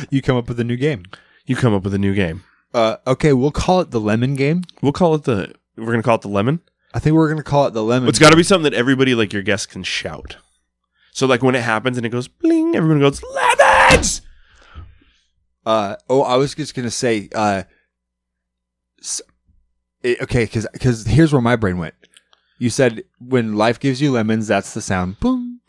you 0.09 0.21
come 0.21 0.37
up 0.37 0.47
with 0.47 0.59
a 0.61 0.63
new 0.63 0.77
game. 0.77 1.03
You 1.45 1.57
come 1.57 1.73
up 1.73 1.83
with 1.83 1.93
a 1.93 1.97
new 1.99 2.13
game. 2.13 2.43
Uh, 2.73 2.97
okay, 3.07 3.33
we'll 3.33 3.51
call 3.51 3.81
it 3.81 3.91
the 3.91 3.99
lemon 3.99 4.35
game. 4.35 4.63
We'll 4.81 4.91
call 4.93 5.15
it 5.15 5.23
the, 5.23 5.53
we're 5.75 5.85
going 5.85 5.97
to 5.99 6.03
call 6.03 6.15
it 6.15 6.21
the 6.21 6.27
lemon. 6.29 6.61
I 6.93 6.99
think 6.99 7.15
we're 7.15 7.29
gonna 7.29 7.43
call 7.43 7.67
it 7.67 7.73
the 7.73 7.83
lemon. 7.83 8.09
It's 8.09 8.17
got 8.17 8.31
to 8.31 8.35
be 8.37 8.43
something 8.43 8.71
that 8.71 8.73
everybody, 8.77 9.13
like 9.13 9.31
your 9.33 9.43
guests, 9.43 9.65
can 9.67 9.83
shout. 9.83 10.37
So, 11.11 11.27
like 11.27 11.43
when 11.43 11.53
it 11.53 11.61
happens 11.61 11.97
and 11.97 12.05
it 12.05 12.09
goes 12.09 12.27
bling, 12.27 12.75
everyone 12.75 12.99
goes 13.01 13.21
lemons. 13.23 14.21
Uh, 15.65 15.97
oh, 16.09 16.21
I 16.23 16.37
was 16.37 16.55
just 16.55 16.73
gonna 16.73 16.89
say. 16.89 17.29
Uh, 17.35 17.63
s- 19.01 19.21
it- 20.01 20.21
okay, 20.21 20.45
because 20.45 21.05
here's 21.05 21.33
where 21.33 21.41
my 21.41 21.55
brain 21.55 21.77
went. 21.77 21.93
You 22.57 22.69
said 22.69 23.03
when 23.19 23.55
life 23.55 23.79
gives 23.79 24.01
you 24.01 24.11
lemons, 24.11 24.47
that's 24.47 24.73
the 24.73 24.81
sound. 24.81 25.19
Boom. 25.19 25.59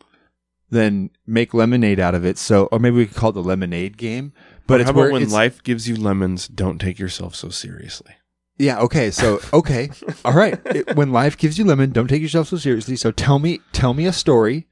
Then 0.71 1.11
make 1.27 1.53
lemonade 1.53 1.99
out 2.01 2.15
of 2.15 2.25
it. 2.25 2.39
So, 2.39 2.67
or 2.67 2.79
maybe 2.79 2.97
we 2.97 3.07
could 3.07 3.17
call 3.17 3.31
it 3.31 3.35
the 3.35 3.43
lemonade 3.43 3.97
game. 3.99 4.33
But 4.69 4.81
it's 4.83 4.91
how 4.91 4.95
where 4.97 5.07
about 5.07 5.13
when 5.15 5.23
it's- 5.23 5.33
life 5.35 5.63
gives 5.65 5.89
you 5.89 5.97
lemons, 5.97 6.47
don't 6.47 6.79
take 6.79 6.99
yourself 7.01 7.35
so 7.35 7.49
seriously. 7.49 8.13
Yeah. 8.59 8.79
Okay. 8.81 9.11
So 9.11 9.41
okay. 9.53 9.91
All 10.25 10.33
right. 10.35 10.61
It, 10.67 10.95
when 10.97 11.13
life 11.13 11.37
gives 11.37 11.59
you 11.59 11.65
lemon, 11.65 11.91
don't 11.91 12.07
take 12.09 12.23
yourself 12.23 12.49
so 12.49 12.57
seriously. 12.57 12.95
So 12.97 13.11
tell 13.11 13.39
me, 13.39 13.61
tell 13.73 13.95
me 13.95 14.07
a 14.07 14.13
story 14.13 14.67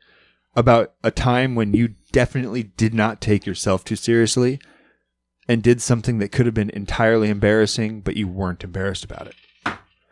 about 0.54 0.92
a 1.04 1.10
time 1.10 1.54
when 1.54 1.74
you 1.74 1.94
definitely 2.12 2.62
did 2.64 2.94
not 2.94 3.20
take 3.20 3.44
yourself 3.46 3.84
too 3.84 3.96
seriously, 3.96 4.58
and 5.48 5.62
did 5.62 5.80
something 5.80 6.18
that 6.18 6.32
could 6.32 6.46
have 6.46 6.54
been 6.54 6.70
entirely 6.70 7.28
embarrassing, 7.28 8.00
but 8.00 8.16
you 8.16 8.26
weren't 8.26 8.64
embarrassed 8.64 9.04
about 9.04 9.28
it. 9.28 9.34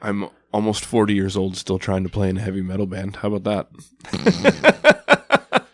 I'm 0.01 0.29
almost 0.53 0.85
40 0.85 1.15
years 1.15 1.37
old, 1.37 1.57
still 1.57 1.79
trying 1.79 2.05
to 2.05 2.11
play 2.11 2.29
in 2.29 2.37
a 2.37 2.41
heavy 2.41 2.63
metal 2.63 2.87
band. 2.87 3.17
How 3.17 3.33
about 3.33 3.69
that? 4.13 5.65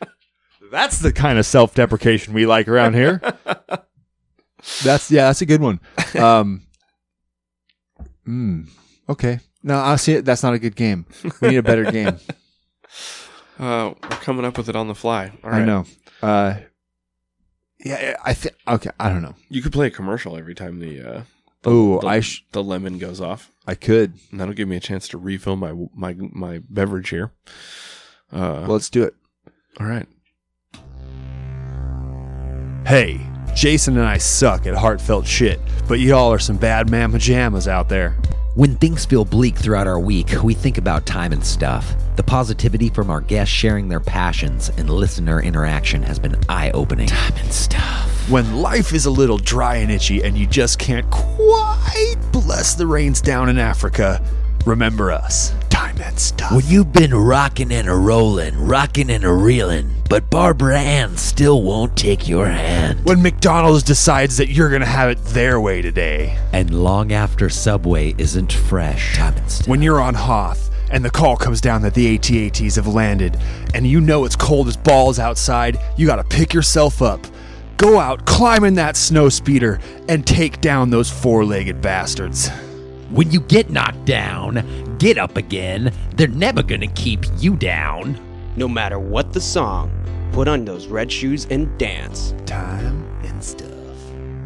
That's 0.71 1.01
the 1.01 1.13
kind 1.13 1.39
of 1.39 1.45
self-deprecation 1.47 2.33
we 2.33 2.47
like 2.47 2.69
around 2.69 2.95
here. 2.95 3.21
that's 4.85 5.11
yeah. 5.11 5.27
That's 5.27 5.43
a 5.43 5.47
good 5.47 5.61
one. 5.61 5.81
Um. 6.19 6.67
mm, 8.27 8.69
okay. 9.09 9.41
No, 9.63 9.79
I 9.79 9.97
see 9.97 10.15
it. 10.15 10.25
That's 10.25 10.43
not 10.43 10.55
a 10.55 10.59
good 10.59 10.75
game. 10.77 11.07
We 11.41 11.49
need 11.51 11.57
a 11.59 11.63
better 11.63 11.91
game. 11.91 12.19
Uh, 13.59 13.93
we're 14.03 14.09
coming 14.23 14.47
up 14.47 14.57
with 14.57 14.71
it 14.71 14.75
on 14.75 14.89
the 14.89 14.95
fly. 14.95 15.31
All 15.45 15.53
I 15.53 15.63
know. 15.67 15.85
Uh, 16.23 16.55
Yeah, 17.85 18.17
I 18.25 18.33
think. 18.33 18.55
Okay, 18.67 18.89
I 18.99 19.11
don't 19.11 19.21
know. 19.21 19.35
You 19.51 19.61
could 19.61 19.71
play 19.73 19.89
a 19.89 19.91
commercial 19.91 20.35
every 20.39 20.55
time 20.55 20.79
the 20.81 21.03
uh, 21.03 21.23
Oh, 21.67 22.01
the, 22.01 22.07
I 22.07 22.21
sh- 22.21 22.43
the 22.53 22.65
lemon 22.65 22.97
goes 22.97 23.21
off, 23.21 23.53
I 23.67 23.75
could. 23.75 24.15
and 24.31 24.41
that'll 24.41 24.55
give 24.55 24.67
me 24.67 24.77
a 24.77 24.81
chance 24.81 25.07
to 25.09 25.19
refill 25.19 25.57
my 25.57 25.75
my 25.95 26.15
my 26.19 26.63
beverage 26.71 27.11
here. 27.11 27.33
Uh, 28.33 28.65
Well, 28.65 28.69
let's 28.69 28.89
do 28.89 29.03
it. 29.03 29.15
all 29.79 29.85
right. 29.87 30.07
Hey, 32.87 33.21
Jason 33.55 33.97
and 33.97 34.07
I 34.07 34.19
suck 34.19 34.67
at 34.67 34.75
heartfelt 34.75 35.27
shit, 35.27 35.61
but 35.89 36.01
y'all 36.01 36.33
are 36.33 36.39
some 36.39 36.57
bad 36.57 36.91
man 36.91 37.13
pajamas 37.13 37.69
out 37.69 37.89
there. 37.89 38.17
When 38.55 38.77
things 38.77 39.05
feel 39.05 39.25
bleak 39.25 39.57
throughout 39.57 39.87
our 39.87 40.01
week, 40.01 40.43
we 40.43 40.55
think 40.55 40.79
about 40.79 41.07
time 41.07 41.33
and 41.33 41.45
stuff. 41.45 41.95
The 42.17 42.23
positivity 42.23 42.89
from 42.91 43.11
our 43.11 43.21
guests 43.21 43.55
sharing 43.55 43.89
their 43.89 44.01
passions 44.01 44.71
and 44.77 44.91
listener 44.91 45.41
interaction 45.41 46.03
has 46.03 46.19
been 46.19 46.37
eye 46.49 46.71
opening. 46.73 47.07
Time 47.07 47.37
and 47.37 47.53
stuff. 47.53 48.29
When 48.29 48.57
life 48.57 48.93
is 48.93 49.07
a 49.07 49.11
little 49.11 49.39
dry 49.39 49.77
and 49.77 49.91
itchy 49.91 50.23
and 50.23 50.37
you 50.37 50.47
just 50.47 50.79
can't 50.79 51.09
quite 51.11 52.17
bless 52.33 52.75
the 52.75 52.87
rains 52.87 53.21
down 53.21 53.49
in 53.49 53.59
Africa, 53.59 54.23
remember 54.67 55.11
us. 55.11 55.53
And 55.83 56.19
stuff. 56.19 56.53
When 56.53 56.67
you've 56.67 56.93
been 56.93 57.15
rocking 57.15 57.73
and 57.73 57.89
a 57.89 57.95
rolling, 57.95 58.55
rocking 58.67 59.11
and 59.11 59.25
a 59.25 59.33
reeling, 59.33 59.91
but 60.11 60.29
Barbara 60.29 60.79
Ann 60.79 61.17
still 61.17 61.63
won't 61.63 61.97
take 61.97 62.29
your 62.29 62.47
hand. 62.47 63.03
When 63.07 63.23
McDonald's 63.23 63.83
decides 63.83 64.37
that 64.37 64.51
you're 64.51 64.71
gonna 64.71 64.85
have 64.85 65.09
it 65.09 65.25
their 65.27 65.59
way 65.59 65.81
today. 65.81 66.39
And 66.53 66.85
long 66.85 67.13
after 67.13 67.49
Subway 67.49 68.15
isn't 68.19 68.53
fresh. 68.53 69.19
And 69.19 69.51
stuff. 69.51 69.69
When 69.69 69.81
you're 69.81 70.03
on 70.03 70.15
Hoth 70.15 70.71
and 70.91 71.03
the 71.03 71.11
call 71.11 71.37
comes 71.37 71.63
down 71.63 71.81
that 71.83 71.95
the 71.95 72.19
ATATs 72.19 72.77
have 72.77 72.87
landed 72.87 73.39
and 73.73 73.87
you 73.87 74.03
know 74.03 74.27
it's 74.27 74.37
cold 74.37 74.69
as 74.69 74.77
balls 74.77 75.19
outside, 75.19 75.79
you 75.97 76.07
gotta 76.07 76.25
pick 76.25 76.53
yourself 76.53 77.01
up. 77.01 77.27
Go 77.79 77.99
out, 77.99 78.27
climb 78.27 78.65
in 78.65 78.75
that 78.75 78.97
snow 78.97 79.31
speeder, 79.31 79.81
and 80.11 80.27
take 80.27 80.61
down 80.61 80.91
those 80.91 81.11
four 81.11 81.45
legged 81.47 81.81
bastards. 81.81 82.51
When 83.09 83.31
you 83.31 83.41
get 83.41 83.71
knocked 83.71 84.05
down, 84.05 84.90
get 85.01 85.17
up 85.19 85.37
again. 85.37 85.93
They're 86.15 86.29
never 86.29 86.63
gonna 86.63 86.87
keep 86.89 87.25
you 87.39 87.57
down. 87.57 88.21
No 88.57 88.69
matter 88.69 88.99
what 88.99 89.33
the 89.33 89.41
song, 89.41 89.91
put 90.31 90.47
on 90.47 90.65
those 90.65 90.87
red 90.87 91.11
shoes 91.11 91.47
and 91.51 91.77
dance. 91.79 92.35
Time 92.45 93.09
and 93.25 93.43
stuff. 93.43 93.71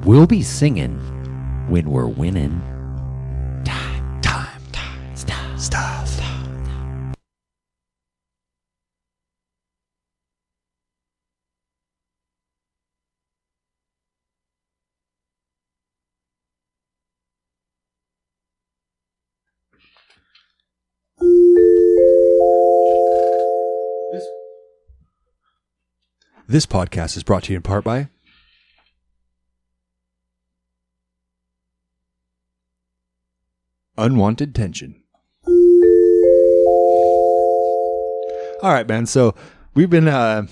We'll 0.05 0.29
be 0.29 0.43
singing 0.43 0.97
when 1.69 1.91
we're 1.91 2.07
winning. 2.07 2.63
Time, 3.65 4.23
time, 4.23 4.63
time, 4.71 5.17
stuff, 5.17 5.61
stuff. 5.61 6.04
This 26.55 26.67
podcast 26.67 27.17
is 27.17 27.25
brought 27.25 27.43
to 27.43 27.53
you 27.53 27.57
in 27.57 27.63
part 27.63 27.83
by 27.83 28.11
Unwanted 33.99 34.55
Tension. 34.55 35.03
All 38.63 38.71
right, 38.73 38.87
man. 38.87 39.07
So 39.07 39.35
we've 39.75 39.91
been, 39.91 40.07
uh, 40.07 40.47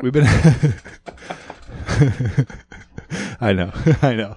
we've 0.00 0.12
been, 0.12 0.26
I 3.40 3.52
know, 3.52 3.72
I 4.00 4.14
know. 4.14 4.36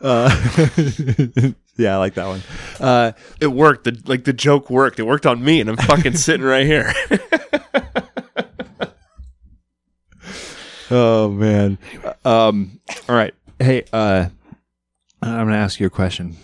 Uh, 0.00 0.30
yeah, 1.76 1.94
I 1.94 1.96
like 1.96 2.14
that 2.14 2.28
one. 2.28 2.42
Uh, 2.78 3.10
It 3.40 3.48
worked. 3.48 3.82
The 3.82 4.00
like 4.06 4.22
the 4.22 4.32
joke 4.32 4.70
worked. 4.70 5.00
It 5.00 5.08
worked 5.08 5.26
on 5.26 5.44
me, 5.44 5.60
and 5.60 5.70
I'm 5.70 5.76
fucking 5.76 6.14
sitting 6.14 6.46
right 6.46 6.64
here. 6.64 6.94
Oh 10.90 11.30
man. 11.30 11.78
Um. 12.24 12.80
All 13.08 13.14
right. 13.14 13.34
Hey. 13.58 13.84
Uh. 13.92 14.28
I'm 15.22 15.46
gonna 15.46 15.56
ask 15.56 15.80
you 15.80 15.86
a 15.86 15.90
question. 15.90 16.36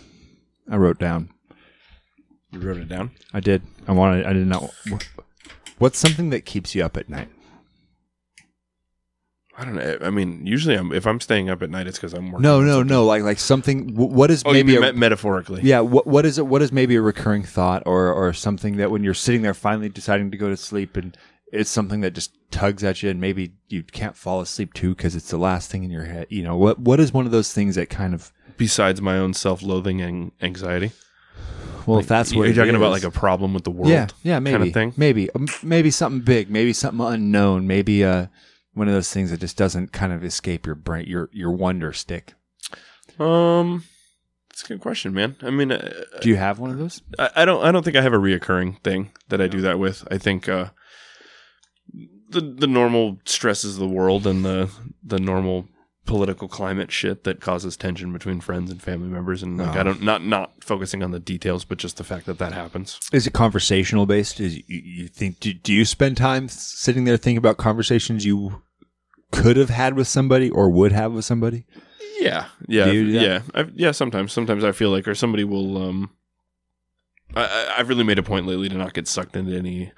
I 0.71 0.77
wrote 0.77 0.99
down. 0.99 1.31
you 2.51 2.61
wrote 2.61 2.79
it 2.79 2.89
down. 2.89 3.11
I 3.33 3.41
did. 3.41 3.63
I 3.87 3.93
wanted. 3.93 4.27
I 4.27 4.33
did 4.33 4.47
not. 4.47 4.71
What's 5.79 5.99
something 5.99 6.31
that 6.31 6.45
keeps 6.45 6.75
you 6.75 6.85
up 6.85 6.97
at 6.97 7.09
night? 7.09 7.29
I 9.57 9.65
don't 9.67 9.75
know. 9.75 9.99
I 10.01 10.09
mean, 10.09 10.47
usually, 10.47 10.75
I'm 10.77 10.93
if 10.93 11.07
I'm 11.07 11.21
staying 11.21 11.51
up 11.51 11.63
at 11.63 11.69
night, 11.69 11.87
it's 11.87 11.99
because 11.99 12.15
I'm 12.15 12.33
working. 12.33 12.43
No, 12.43 12.59
on 12.59 12.67
no, 12.67 12.73
something. 12.79 12.89
no. 12.89 13.05
Like 13.05 13.23
like 13.23 13.39
something. 13.39 13.95
What 13.95 14.31
is 14.31 14.43
Oh, 14.47 14.53
maybe 14.53 14.77
a, 14.77 14.81
me- 14.81 14.93
metaphorically? 14.93 15.61
yeah. 15.63 15.81
What 15.81 16.07
what 16.07 16.25
is 16.25 16.39
it? 16.39 16.47
What 16.47 16.63
is 16.63 16.73
maybe 16.73 16.97
a 16.97 17.03
recurring 17.03 17.43
thought 17.45 17.83
or 17.85 18.11
or 18.13 18.33
something 18.33 18.79
that 18.79 18.91
when 18.91 19.05
you're 19.05 19.13
sitting 19.15 19.43
there 19.43 19.55
finally 19.55 19.91
deciding 19.91 20.31
to 20.31 20.39
go 20.39 20.49
to 20.49 20.57
sleep 20.57 20.97
and 20.97 21.17
it's 21.53 21.71
something 21.71 22.01
that 22.01 22.13
just 22.15 22.35
tugs 22.51 22.83
at 22.83 23.03
you 23.03 23.11
and 23.11 23.21
maybe 23.21 23.53
you 23.69 23.83
can't 23.83 24.17
fall 24.17 24.41
asleep 24.41 24.75
too 24.75 24.95
because 24.95 25.15
it's 25.15 25.31
the 25.31 25.37
last 25.39 25.71
thing 25.71 25.85
in 25.85 25.91
your 25.91 26.05
head. 26.05 26.27
You 26.31 26.43
know 26.43 26.57
what? 26.57 26.79
What 26.79 26.99
is 26.99 27.13
one 27.13 27.27
of 27.27 27.33
those 27.33 27.53
things 27.53 27.77
that 27.77 27.91
kind 27.91 28.15
of 28.15 28.33
Besides 28.57 29.01
my 29.01 29.17
own 29.19 29.35
self-loathing 29.35 30.01
and 30.01 30.33
anxiety. 30.41 30.93
well, 31.87 31.99
if 31.99 32.07
that's 32.07 32.35
what 32.35 32.45
you're 32.47 32.55
talking 32.55 32.75
about, 32.77 32.91
like 32.91 33.03
a 33.05 33.11
problem 33.11 33.55
with 33.55 33.65
the 33.65 33.71
world. 33.71 33.89
Yeah, 33.91 34.07
yeah, 34.23 34.39
maybe, 34.39 34.53
kind 34.59 34.69
of 34.69 34.75
thing. 34.75 34.93
maybe, 34.97 35.31
um, 35.31 35.47
maybe 35.63 35.91
something 35.91 36.21
big, 36.21 36.51
maybe 36.51 36.73
something 36.73 37.05
unknown, 37.05 37.67
maybe 37.67 38.05
uh, 38.05 38.27
one 38.75 38.89
of 38.89 38.95
those 38.95 39.13
things 39.13 39.31
that 39.31 39.41
just 39.41 39.57
doesn't 39.57 39.93
kind 39.93 40.13
of 40.13 40.23
escape 40.23 40.67
your 40.67 40.75
brain, 40.75 41.07
your 41.07 41.29
your 41.33 41.51
wonder 41.51 41.93
stick. 41.93 42.35
Um, 43.19 43.85
that's 44.51 44.65
a 44.65 44.69
good 44.69 44.81
question, 44.81 45.13
man. 45.15 45.37
I 45.43 45.51
mean, 45.51 45.73
uh, 45.73 46.05
Do 46.21 46.29
you 46.29 46.37
have 46.37 46.59
one 46.59 46.71
of 46.71 46.79
those? 46.79 47.03
I, 47.19 47.31
I 47.37 47.45
don't. 47.45 47.65
I 47.65 47.73
don't 47.73 47.83
think 47.85 47.97
I 47.97 48.03
have 48.03 48.13
a 48.13 48.19
reoccurring 48.19 48.81
thing 48.83 49.11
that 49.29 49.41
I 49.41 49.49
do 49.49 49.61
that 49.63 49.79
with. 49.79 50.07
I 50.11 50.19
think 50.19 50.49
uh, 50.49 50.71
the 52.33 52.41
the 52.41 52.67
normal 52.67 53.19
stresses 53.25 53.75
of 53.77 53.81
the 53.81 53.95
world 53.95 54.27
and 54.27 54.45
the 54.45 54.71
the 55.03 55.19
normal 55.21 55.69
political 56.05 56.49
climate 56.49 56.91
shit 56.91 57.23
that 57.23 57.41
causes 57.41 57.77
tension 57.77 58.13
between 58.13 58.41
friends 58.41 58.71
and 58.73 58.83
family 58.83 59.09
members, 59.09 59.41
and 59.43 59.57
like 59.59 59.77
I 59.77 59.81
Oh. 59.81 59.85
don't 59.85 60.03
not 60.03 60.25
not 60.25 60.53
focusing 60.65 61.03
on 61.03 61.13
the 61.13 61.21
details, 61.21 61.65
but 61.65 61.79
just 61.79 61.97
the 61.97 62.05
fact 62.05 62.27
that 62.27 62.39
that 62.39 62.53
happens. 62.53 62.99
Is 63.13 63.27
it 63.27 63.33
conversational 63.33 64.05
based? 64.07 64.41
Is 64.41 64.57
you, 64.57 64.63
you 64.69 65.09
think 65.09 65.39
do, 65.39 65.53
do 65.53 65.73
you 65.73 65.85
spend 65.85 66.17
time 66.17 66.49
sitting 66.49 67.05
there 67.05 67.17
thinking 67.17 67.39
about 67.39 67.57
conversations 67.57 68.25
you 68.27 68.63
could 69.31 69.57
have 69.57 69.71
had 69.71 69.95
with 69.95 70.09
somebody 70.09 70.51
or 70.51 70.69
would 70.71 70.91
have 70.93 71.13
with 71.13 71.25
somebody? 71.25 71.67
Yeah, 72.21 72.47
yeah, 72.69 72.85
Do 72.87 72.93
you 72.93 73.05
do 73.07 73.11
yeah, 73.25 73.43
I, 73.55 73.67
yeah. 73.75 73.91
Sometimes, 73.93 74.33
sometimes 74.33 74.63
I 74.65 74.73
feel 74.73 74.91
like, 74.91 75.07
or 75.09 75.15
somebody 75.15 75.45
will. 75.45 75.79
Um, 75.79 76.11
I, 77.35 77.45
I, 77.45 77.75
I've 77.79 77.89
really 77.89 78.05
made 78.05 78.19
a 78.19 78.23
point 78.23 78.47
lately 78.47 78.69
to 78.69 78.77
not 78.77 78.93
get 78.93 79.09
sucked 79.09 79.35
into 79.37 79.57
any 79.57 79.93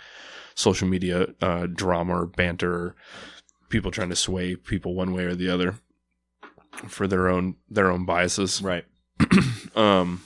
social 0.55 0.89
media 0.89 1.27
uh, 1.43 1.67
drama 1.67 2.21
or 2.23 2.27
banter, 2.27 2.95
people 3.69 3.91
trying 3.91 4.09
to 4.11 4.17
sway 4.17 4.57
people 4.57 4.95
one 4.95 5.13
way 5.13 5.25
or 5.25 5.35
the 5.35 5.49
other 5.51 5.77
for 6.89 7.07
their 7.07 7.29
own 7.29 7.57
their 7.69 7.91
own 7.91 8.05
biases. 8.05 8.63
Right. 8.63 8.85
Um, 9.77 10.25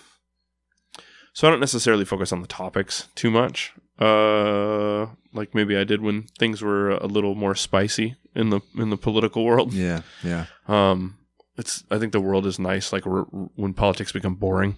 so 1.32 1.48
I 1.48 1.50
don't 1.50 1.60
necessarily 1.60 2.04
focus 2.04 2.32
on 2.32 2.42
the 2.42 2.46
topics 2.48 3.08
too 3.14 3.30
much. 3.30 3.72
Uh, 3.98 5.06
like 5.32 5.54
maybe 5.54 5.74
I 5.74 5.84
did 5.84 6.02
when 6.02 6.24
things 6.38 6.60
were 6.60 6.90
a 6.90 7.06
little 7.06 7.34
more 7.34 7.54
spicy 7.54 8.16
in 8.34 8.50
the 8.50 8.60
in 8.76 8.90
the 8.90 8.98
political 8.98 9.46
world. 9.46 9.72
Yeah. 9.72 10.02
Yeah. 10.22 10.44
Um, 10.66 11.16
it's 11.56 11.82
I 11.90 11.98
think 11.98 12.12
the 12.12 12.20
world 12.20 12.44
is 12.46 12.58
nice. 12.58 12.92
Like 12.92 13.04
when 13.06 13.72
politics 13.72 14.12
become 14.12 14.34
boring 14.34 14.76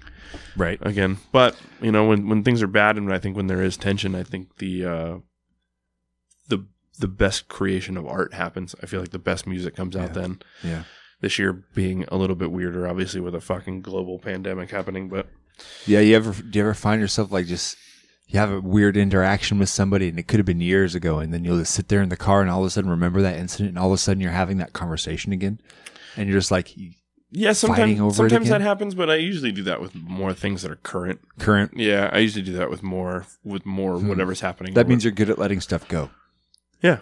Right. 0.56 0.78
again, 0.82 1.18
but 1.32 1.56
you 1.82 1.90
know 1.90 2.06
when 2.06 2.28
when 2.28 2.44
things 2.44 2.62
are 2.62 2.68
bad, 2.68 2.96
and 2.96 3.12
I 3.12 3.18
think 3.18 3.36
when 3.36 3.48
there 3.48 3.62
is 3.62 3.76
tension, 3.76 4.14
I 4.14 4.22
think 4.22 4.58
the 4.58 4.84
uh, 4.84 5.16
the 6.50 6.66
the 6.98 7.08
best 7.08 7.48
creation 7.48 7.96
of 7.96 8.06
art 8.06 8.34
happens. 8.34 8.74
I 8.82 8.86
feel 8.86 9.00
like 9.00 9.10
the 9.10 9.18
best 9.18 9.46
music 9.46 9.74
comes 9.74 9.96
out 9.96 10.08
Yeah. 10.08 10.20
then. 10.20 10.38
Yeah. 10.62 10.82
This 11.22 11.38
year 11.38 11.52
being 11.74 12.04
a 12.08 12.16
little 12.16 12.36
bit 12.36 12.50
weirder, 12.52 12.86
obviously 12.86 13.20
with 13.22 13.34
a 13.34 13.40
fucking 13.40 13.80
global 13.82 14.18
pandemic 14.18 14.70
happening, 14.70 15.08
but 15.08 15.26
Yeah. 15.86 16.00
You 16.00 16.16
ever 16.16 16.32
do 16.42 16.58
you 16.58 16.62
ever 16.64 16.74
find 16.74 17.00
yourself 17.00 17.32
like 17.32 17.46
just 17.46 17.76
you 18.28 18.38
have 18.38 18.52
a 18.52 18.60
weird 18.60 18.96
interaction 18.96 19.58
with 19.58 19.68
somebody 19.70 20.08
and 20.08 20.18
it 20.18 20.28
could 20.28 20.38
have 20.38 20.46
been 20.46 20.60
years 20.60 20.94
ago 20.94 21.18
and 21.18 21.32
then 21.34 21.44
you'll 21.44 21.58
just 21.58 21.74
sit 21.74 21.88
there 21.88 22.02
in 22.02 22.10
the 22.10 22.16
car 22.16 22.42
and 22.42 22.50
all 22.50 22.60
of 22.60 22.66
a 22.66 22.70
sudden 22.70 22.90
remember 22.90 23.22
that 23.22 23.36
incident 23.38 23.70
and 23.70 23.78
all 23.78 23.88
of 23.88 23.94
a 23.94 23.98
sudden 23.98 24.20
you're 24.20 24.30
having 24.30 24.58
that 24.58 24.72
conversation 24.72 25.32
again 25.32 25.58
and 26.16 26.28
you're 26.28 26.38
just 26.38 26.50
like 26.50 26.74
yeah, 27.32 27.52
sometimes 27.52 28.16
sometimes 28.16 28.48
that 28.48 28.60
happens, 28.60 28.96
but 28.96 29.08
I 29.08 29.14
usually 29.14 29.52
do 29.52 29.62
that 29.62 29.80
with 29.80 29.94
more 29.94 30.34
things 30.34 30.62
that 30.62 30.70
are 30.72 30.76
current. 30.82 31.20
current. 31.38 31.72
Yeah, 31.76 32.10
I 32.12 32.18
usually 32.18 32.44
do 32.44 32.54
that 32.54 32.70
with 32.70 32.82
more 32.82 33.24
with 33.44 33.64
more 33.64 33.98
whatever's 33.98 34.40
happening. 34.40 34.72
Hmm. 34.72 34.74
That 34.74 34.88
means 34.88 35.04
you're 35.04 35.12
good 35.12 35.30
at 35.30 35.38
letting 35.38 35.60
stuff 35.60 35.86
go. 35.86 36.10
Yeah, 36.82 36.98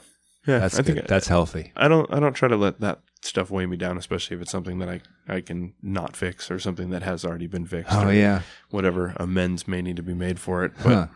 yeah. 0.47 0.59
That's 0.59 0.75
I 0.79 0.83
good. 0.83 0.97
think 0.97 1.07
That's 1.09 1.29
healthy. 1.29 1.73
I 1.77 1.89
don't 1.89 2.13
I 2.13 2.21
don't 2.21 2.35
try 2.35 2.49
to 2.49 2.57
let 2.57 2.81
that 2.81 3.01
stuff 3.23 3.51
weigh 3.51 3.67
me 3.67 3.77
down, 3.77 3.99
especially 3.99 4.37
if 4.37 4.43
it's 4.43 4.51
something 4.53 4.79
that 4.79 4.89
I, 4.89 5.01
I 5.29 5.41
can 5.41 5.75
not 5.83 6.17
fix 6.17 6.51
or 6.51 6.59
something 6.59 6.91
that 6.91 7.03
has 7.03 7.25
already 7.25 7.47
been 7.47 7.67
fixed. 7.67 7.93
Oh 7.93 8.11
yeah. 8.11 8.43
Whatever 8.71 9.15
amends 9.17 9.67
may 9.67 9.83
need 9.83 9.97
to 9.97 10.03
be 10.03 10.15
made 10.15 10.39
for 10.39 10.65
it. 10.65 10.73
But 10.83 10.95
Huh. 10.95 11.07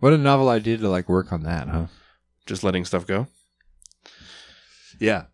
What 0.00 0.12
a 0.12 0.18
novel 0.18 0.48
idea 0.48 0.76
to 0.78 0.88
like 0.88 1.08
work 1.08 1.32
on 1.32 1.42
that, 1.44 1.68
huh? 1.68 1.86
just 2.46 2.62
letting 2.64 2.84
stuff 2.84 3.06
go. 3.06 3.26
Yeah. 4.98 5.24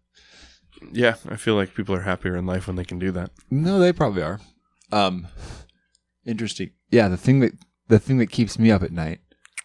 Yeah, 0.93 1.17
I 1.29 1.37
feel 1.37 1.57
like 1.57 1.75
people 1.75 1.95
are 1.95 2.01
happier 2.03 2.37
in 2.37 2.47
life 2.47 2.67
when 2.67 2.77
they 2.77 2.85
can 2.85 2.99
do 2.99 3.11
that. 3.13 3.31
No, 3.51 3.79
they 3.79 3.93
probably 3.93 4.23
are. 4.23 4.41
Um, 4.93 5.27
interesting. 6.25 6.71
Yeah, 6.91 7.09
the 7.09 7.17
thing 7.19 7.41
that 7.41 7.53
the 7.89 7.99
thing 7.99 8.19
that 8.19 8.29
keeps 8.31 8.59
me 8.59 8.71
up 8.71 8.83
at 8.83 8.93
night. 8.93 9.21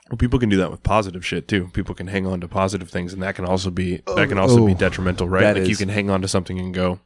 Well, 0.10 0.18
people 0.18 0.38
can 0.38 0.50
do 0.50 0.58
that 0.58 0.70
with 0.70 0.84
positive 0.84 1.26
shit 1.26 1.48
too. 1.48 1.70
People 1.74 1.96
can 1.96 2.08
hang 2.08 2.28
on 2.28 2.40
to 2.42 2.48
positive 2.48 2.90
things, 2.90 3.12
and 3.12 3.24
that 3.24 3.36
can 3.36 3.46
also 3.46 3.72
be 3.72 4.04
that 4.16 4.30
can 4.30 4.38
also 4.38 4.66
be 4.66 4.74
Oh, 4.74 4.78
detrimental, 4.78 5.28
right? 5.28 5.56
Like 5.58 5.68
you 5.68 5.76
can 5.76 5.90
hang 5.90 6.10
on 6.12 6.22
to 6.22 6.28
something 6.28 6.60
and 6.60 6.74
go, 6.74 7.00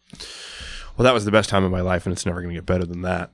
"Well, 0.97 1.03
that 1.05 1.13
was 1.13 1.23
the 1.25 1.31
best 1.31 1.49
time 1.49 1.63
of 1.63 1.71
my 1.71 1.81
life, 1.81 2.05
and 2.05 2.11
it's 2.13 2.25
never 2.25 2.41
going 2.41 2.53
to 2.53 2.57
get 2.59 2.65
better 2.65 2.85
than 2.85 3.01
that." 3.03 3.31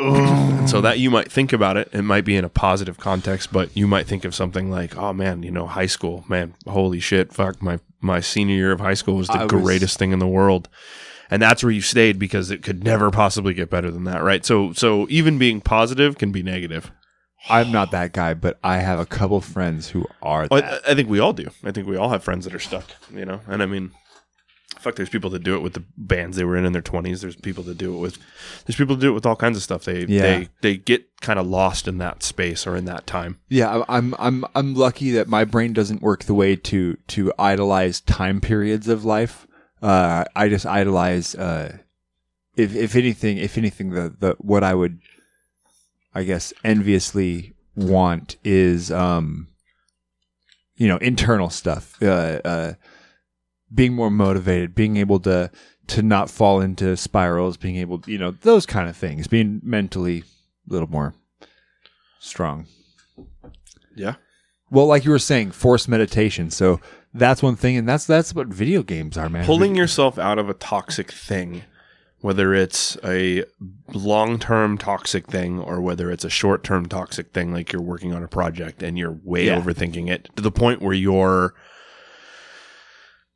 and 0.00 0.68
so 0.68 0.80
that 0.80 0.98
you 0.98 1.08
might 1.08 1.30
think 1.30 1.52
about 1.52 1.76
it, 1.76 1.88
it 1.92 2.02
might 2.02 2.24
be 2.24 2.34
in 2.34 2.44
a 2.44 2.48
positive 2.48 2.98
context, 2.98 3.52
but 3.52 3.70
you 3.76 3.86
might 3.86 4.08
think 4.08 4.24
of 4.24 4.34
something 4.34 4.68
like, 4.68 4.96
"Oh 4.96 5.12
man, 5.12 5.44
you 5.44 5.52
know, 5.52 5.68
high 5.68 5.86
school, 5.86 6.24
man, 6.28 6.54
holy 6.66 6.98
shit, 6.98 7.32
fuck, 7.32 7.62
my 7.62 7.78
my 8.00 8.18
senior 8.18 8.56
year 8.56 8.72
of 8.72 8.80
high 8.80 8.94
school 8.94 9.14
was 9.14 9.28
the 9.28 9.34
I 9.34 9.42
was- 9.44 9.50
greatest 9.52 9.96
thing 9.98 10.10
in 10.10 10.18
the 10.18 10.26
world." 10.26 10.68
And 11.30 11.40
that's 11.40 11.62
where 11.62 11.72
you 11.72 11.80
stayed 11.80 12.18
because 12.18 12.50
it 12.50 12.62
could 12.62 12.82
never 12.84 13.10
possibly 13.10 13.54
get 13.54 13.70
better 13.70 13.90
than 13.90 14.04
that, 14.04 14.22
right? 14.22 14.44
So, 14.44 14.72
so 14.74 15.06
even 15.08 15.38
being 15.38 15.60
positive 15.60 16.18
can 16.18 16.32
be 16.32 16.42
negative. 16.42 16.90
I'm 17.48 17.70
not 17.72 17.90
that 17.90 18.12
guy, 18.12 18.34
but 18.34 18.58
I 18.64 18.78
have 18.78 18.98
a 18.98 19.06
couple 19.06 19.40
friends 19.40 19.88
who 19.90 20.06
are 20.22 20.48
Well, 20.50 20.62
that. 20.62 20.82
I, 20.86 20.92
I 20.92 20.94
think 20.94 21.08
we 21.08 21.18
all 21.20 21.32
do. 21.32 21.50
I 21.62 21.72
think 21.72 21.86
we 21.86 21.96
all 21.96 22.08
have 22.10 22.24
friends 22.24 22.44
that 22.44 22.54
are 22.54 22.58
stuck, 22.60 22.84
you 23.12 23.24
know. 23.24 23.40
And 23.46 23.62
I 23.62 23.66
mean, 23.66 23.90
fuck, 24.78 24.96
there's 24.96 25.08
people 25.10 25.30
that 25.30 25.42
do 25.42 25.54
it 25.54 25.60
with 25.60 25.74
the 25.74 25.84
bands 25.96 26.36
they 26.36 26.44
were 26.44 26.56
in 26.56 26.64
in 26.64 26.72
their 26.72 26.82
20s. 26.82 27.20
There's 27.20 27.36
people 27.36 27.62
that 27.64 27.76
do 27.78 27.94
it 27.94 27.98
with. 27.98 28.18
There's 28.66 28.76
people 28.76 28.96
that 28.96 29.00
do 29.02 29.10
it 29.10 29.14
with 29.14 29.26
all 29.26 29.36
kinds 29.36 29.56
of 29.56 29.62
stuff. 29.62 29.84
They 29.84 30.04
Yeah. 30.06 30.22
they 30.22 30.48
they 30.62 30.76
get 30.76 31.04
kind 31.20 31.38
of 31.38 31.46
lost 31.46 31.86
in 31.88 31.98
that 31.98 32.22
space 32.22 32.66
or 32.66 32.76
in 32.76 32.84
that 32.86 33.06
time. 33.06 33.38
Yeah, 33.48 33.82
I'm 33.88 34.14
I'm 34.18 34.44
I'm 34.54 34.74
lucky 34.74 35.10
that 35.12 35.28
my 35.28 35.44
brain 35.44 35.72
doesn't 35.72 36.02
work 36.02 36.24
the 36.24 36.34
way 36.34 36.56
to 36.56 36.96
to 37.08 37.32
idolize 37.38 38.00
time 38.00 38.40
periods 38.40 38.88
of 38.88 39.04
life. 39.04 39.46
Uh, 39.82 40.24
I 40.34 40.48
just 40.48 40.64
idolize. 40.64 41.34
Uh, 41.34 41.78
if 42.56 42.74
if 42.74 42.94
anything, 42.96 43.36
if 43.38 43.58
anything, 43.58 43.90
the 43.90 44.14
the 44.18 44.34
what 44.38 44.62
I 44.64 44.72
would, 44.74 44.98
I 46.14 46.24
guess, 46.24 46.52
enviously 46.62 47.54
want 47.76 48.36
is 48.44 48.90
um, 48.90 49.48
you 50.76 50.88
know, 50.88 50.96
internal 50.98 51.50
stuff. 51.50 52.00
Uh, 52.02 52.40
uh, 52.44 52.72
being 53.72 53.94
more 53.94 54.10
motivated, 54.10 54.74
being 54.74 54.96
able 54.96 55.20
to 55.20 55.50
to 55.86 56.02
not 56.02 56.30
fall 56.30 56.60
into 56.60 56.96
spirals, 56.96 57.56
being 57.56 57.76
able, 57.76 57.98
to, 57.98 58.10
you 58.10 58.16
know, 58.16 58.30
those 58.30 58.64
kind 58.64 58.88
of 58.88 58.96
things. 58.96 59.26
Being 59.26 59.60
mentally 59.62 60.24
a 60.68 60.72
little 60.72 60.88
more 60.88 61.14
strong. 62.20 62.66
Yeah. 63.94 64.14
Well, 64.70 64.86
like 64.86 65.04
you 65.04 65.10
were 65.10 65.18
saying, 65.18 65.52
forced 65.52 65.88
meditation. 65.88 66.50
So 66.50 66.80
that's 67.12 67.42
one 67.42 67.54
thing, 67.54 67.76
and 67.76 67.88
that's 67.88 68.06
that's 68.06 68.34
what 68.34 68.48
video 68.48 68.82
games 68.82 69.16
are, 69.16 69.28
man. 69.28 69.44
Pulling 69.44 69.76
yourself 69.76 70.18
out 70.18 70.38
of 70.38 70.48
a 70.48 70.54
toxic 70.54 71.12
thing, 71.12 71.62
whether 72.24 72.54
it's 72.54 72.96
a 73.04 73.44
long-term 73.92 74.78
toxic 74.78 75.26
thing 75.26 75.58
or 75.60 75.78
whether 75.82 76.10
it's 76.10 76.24
a 76.24 76.30
short-term 76.30 76.86
toxic 76.86 77.32
thing, 77.34 77.52
like 77.52 77.70
you're 77.70 77.82
working 77.82 78.14
on 78.14 78.22
a 78.22 78.28
project 78.28 78.82
and 78.82 78.96
you're 78.96 79.18
way 79.22 79.44
Yeah. 79.48 79.60
overthinking 79.60 80.08
it 80.08 80.30
to 80.34 80.42
the 80.42 80.50
point 80.50 80.80
where 80.80 80.94
you're 80.94 81.52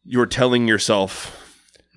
you're 0.04 0.24
telling 0.26 0.66
yourself 0.66 1.36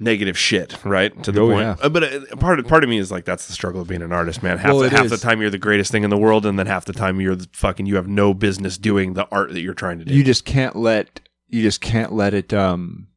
negative 0.01 0.37
shit, 0.37 0.77
right? 0.83 1.23
To 1.23 1.31
the 1.31 1.39
Oh, 1.41 1.49
point. 1.51 1.79
yeah. 1.81 1.87
But 1.87 2.03
uh, 2.03 2.35
part 2.35 2.59
of 2.59 2.67
part 2.67 2.83
of 2.83 2.89
me 2.89 2.97
is 2.97 3.09
like 3.09 3.23
that's 3.23 3.47
the 3.47 3.53
struggle 3.53 3.81
of 3.81 3.87
being 3.87 4.01
an 4.01 4.11
artist, 4.11 4.43
man. 4.43 4.57
Half 4.57 4.71
Well, 4.73 4.81
the, 4.81 4.89
half 4.89 5.05
is. 5.05 5.11
the 5.11 5.17
time 5.17 5.39
you're 5.39 5.49
the 5.49 5.57
greatest 5.57 5.91
thing 5.93 6.03
in 6.03 6.09
the 6.09 6.17
world, 6.17 6.45
and 6.45 6.59
then 6.59 6.67
half 6.67 6.83
the 6.83 6.91
time 6.93 7.21
you're 7.21 7.35
the 7.35 7.47
fucking 7.53 7.85
you 7.85 7.95
have 7.95 8.07
no 8.09 8.33
business 8.33 8.77
doing 8.77 9.13
the 9.13 9.27
art 9.31 9.53
that 9.53 9.61
you're 9.61 9.73
trying 9.73 9.99
to 9.99 10.05
do. 10.05 10.13
you 10.13 10.23
just 10.25 10.43
can't 10.43 10.75
let 10.75 11.21
you 11.47 11.61
just 11.61 11.79
can't 11.79 12.11
let 12.11 12.33
it 12.33 12.53
um 12.53 13.07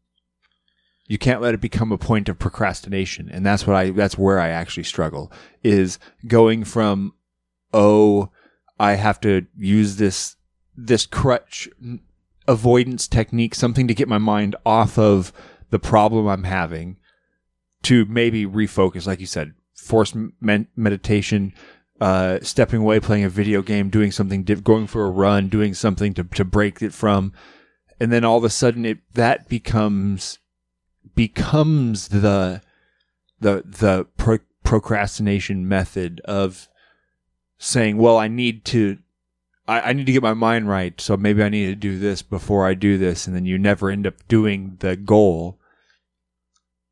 you 1.07 1.19
can't 1.19 1.43
let 1.43 1.55
it 1.55 1.61
become 1.61 1.93
a 1.93 1.99
point 1.99 2.29
of 2.29 2.39
procrastination. 2.39 3.29
And 3.31 3.45
that's 3.45 3.67
what 3.67 3.77
i 3.77 3.91
that's 3.91 4.19
where 4.19 4.41
i 4.41 4.49
actually 4.49 4.85
struggle 4.85 5.33
is 5.63 5.99
going 6.27 6.65
from 6.65 7.15
oh 7.73 8.31
i 8.79 8.95
have 8.95 9.21
to 9.21 9.47
use 9.57 9.97
this 9.97 10.37
this 10.77 11.07
crutch 11.07 11.69
avoidance 12.47 13.09
technique 13.09 13.55
something 13.55 13.89
to 13.89 13.95
get 13.95 14.09
my 14.09 14.19
mind 14.19 14.55
off 14.67 14.99
of 14.99 15.33
the 15.71 15.79
problem 15.79 16.27
i'm 16.27 16.45
having 16.45 16.99
to 17.83 18.05
maybe 18.05 18.45
refocus 18.45 19.07
like 19.07 19.21
you 19.21 19.27
said 19.27 19.55
force 19.75 20.15
men- 20.41 20.69
meditation 20.77 21.55
uh, 22.01 22.39
stepping 22.43 22.81
away, 22.81 22.99
playing 22.99 23.25
a 23.25 23.29
video 23.29 23.63
game, 23.63 23.89
doing 23.89 24.11
something, 24.11 24.43
diff- 24.43 24.65
going 24.65 24.87
for 24.87 25.07
a 25.07 25.11
run, 25.11 25.49
doing 25.49 25.75
something 25.75 26.13
to, 26.13 26.25
to 26.25 26.45
break 26.45 26.83
it 26.83 26.93
from, 26.93 27.33
and 28.01 28.13
then 28.13 28.25
all 28.25 28.37
of 28.37 28.45
a 28.45 28.51
sudden 28.51 28.85
it 28.85 28.99
that 29.15 29.49
becomes 29.49 30.39
becomes 31.15 32.09
the 32.09 32.63
the 33.41 33.63
the 33.65 34.07
pro- 34.17 34.39
procrastination 34.63 35.69
method 35.69 36.21
of 36.25 36.69
saying, 37.59 37.97
well, 37.97 38.19
I 38.19 38.29
need 38.29 38.65
to. 38.67 38.99
I, 39.67 39.81
I 39.81 39.93
need 39.95 40.05
to 40.05 40.13
get 40.13 40.23
my 40.23 40.35
mind 40.35 40.69
right, 40.69 41.01
so 41.01 41.17
maybe 41.17 41.43
I 41.43 41.49
need 41.49 41.67
to 41.67 41.75
do 41.75 41.99
this 41.99 42.21
before 42.21 42.67
I 42.67 42.75
do 42.75 42.99
this, 42.99 43.27
and 43.27 43.35
then 43.35 43.47
you 43.47 43.59
never 43.59 43.89
end 43.89 44.07
up 44.07 44.15
doing 44.29 44.77
the 44.81 44.95
goal, 44.95 45.59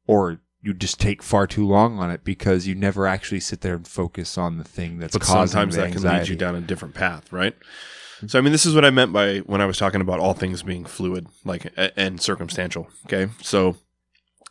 or 0.07 0.41
you 0.63 0.73
just 0.73 0.99
take 0.99 1.23
far 1.23 1.47
too 1.47 1.67
long 1.67 1.99
on 1.99 2.11
it 2.11 2.25
because 2.25 2.67
you 2.67 2.75
never 2.75 3.07
actually 3.07 3.41
sit 3.41 3.61
there 3.61 3.75
and 3.75 3.87
focus 3.87 4.39
on 4.39 4.57
the 4.57 4.65
thing 4.65 4.99
that's 4.99 5.13
but 5.13 5.23
causing 5.23 5.53
sometimes 5.53 5.75
the 5.75 5.83
that 5.83 5.93
can 5.93 6.03
lead 6.03 6.29
you 6.29 6.37
down 6.37 6.55
a 6.55 6.61
different 6.61 6.95
path, 6.95 7.31
right? 7.31 7.59
Mm-hmm. 7.59 8.29
So, 8.29 8.39
I 8.39 8.43
mean, 8.43 8.53
this 8.53 8.65
is 8.65 8.75
what 8.75 8.85
I 8.85 8.91
meant 8.91 9.13
by 9.13 9.39
when 9.41 9.61
I 9.61 9.67
was 9.67 9.77
talking 9.77 10.01
about 10.01 10.21
all 10.21 10.33
things 10.33 10.63
being 10.63 10.85
fluid, 10.85 11.27
like 11.45 11.73
and 11.97 12.21
circumstantial. 12.21 12.89
Okay, 13.07 13.31
so 13.43 13.77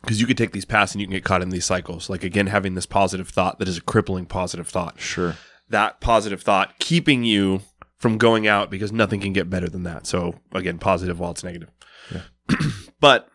because 0.02 0.20
you 0.20 0.26
could 0.26 0.36
take 0.36 0.52
these 0.52 0.64
paths 0.64 0.92
and 0.92 1.00
you 1.00 1.06
can 1.06 1.14
get 1.14 1.24
caught 1.24 1.42
in 1.42 1.50
these 1.50 1.64
cycles. 1.64 2.10
Like 2.10 2.24
again, 2.24 2.48
having 2.48 2.74
this 2.74 2.86
positive 2.86 3.28
thought 3.28 3.58
that 3.58 3.68
is 3.68 3.78
a 3.78 3.82
crippling 3.82 4.26
positive 4.26 4.68
thought. 4.68 5.00
Sure. 5.00 5.36
That 5.70 6.00
positive 6.00 6.42
thought 6.42 6.78
keeping 6.78 7.24
you 7.24 7.62
from 7.98 8.18
going 8.18 8.46
out 8.46 8.68
because 8.70 8.92
nothing 8.92 9.20
can 9.20 9.32
get 9.32 9.48
better 9.48 9.68
than 9.68 9.84
that. 9.84 10.06
So 10.06 10.40
again, 10.52 10.78
positive 10.78 11.18
while 11.20 11.30
it's 11.30 11.44
negative. 11.44 11.70
Yeah. 12.12 12.56
but 13.00 13.28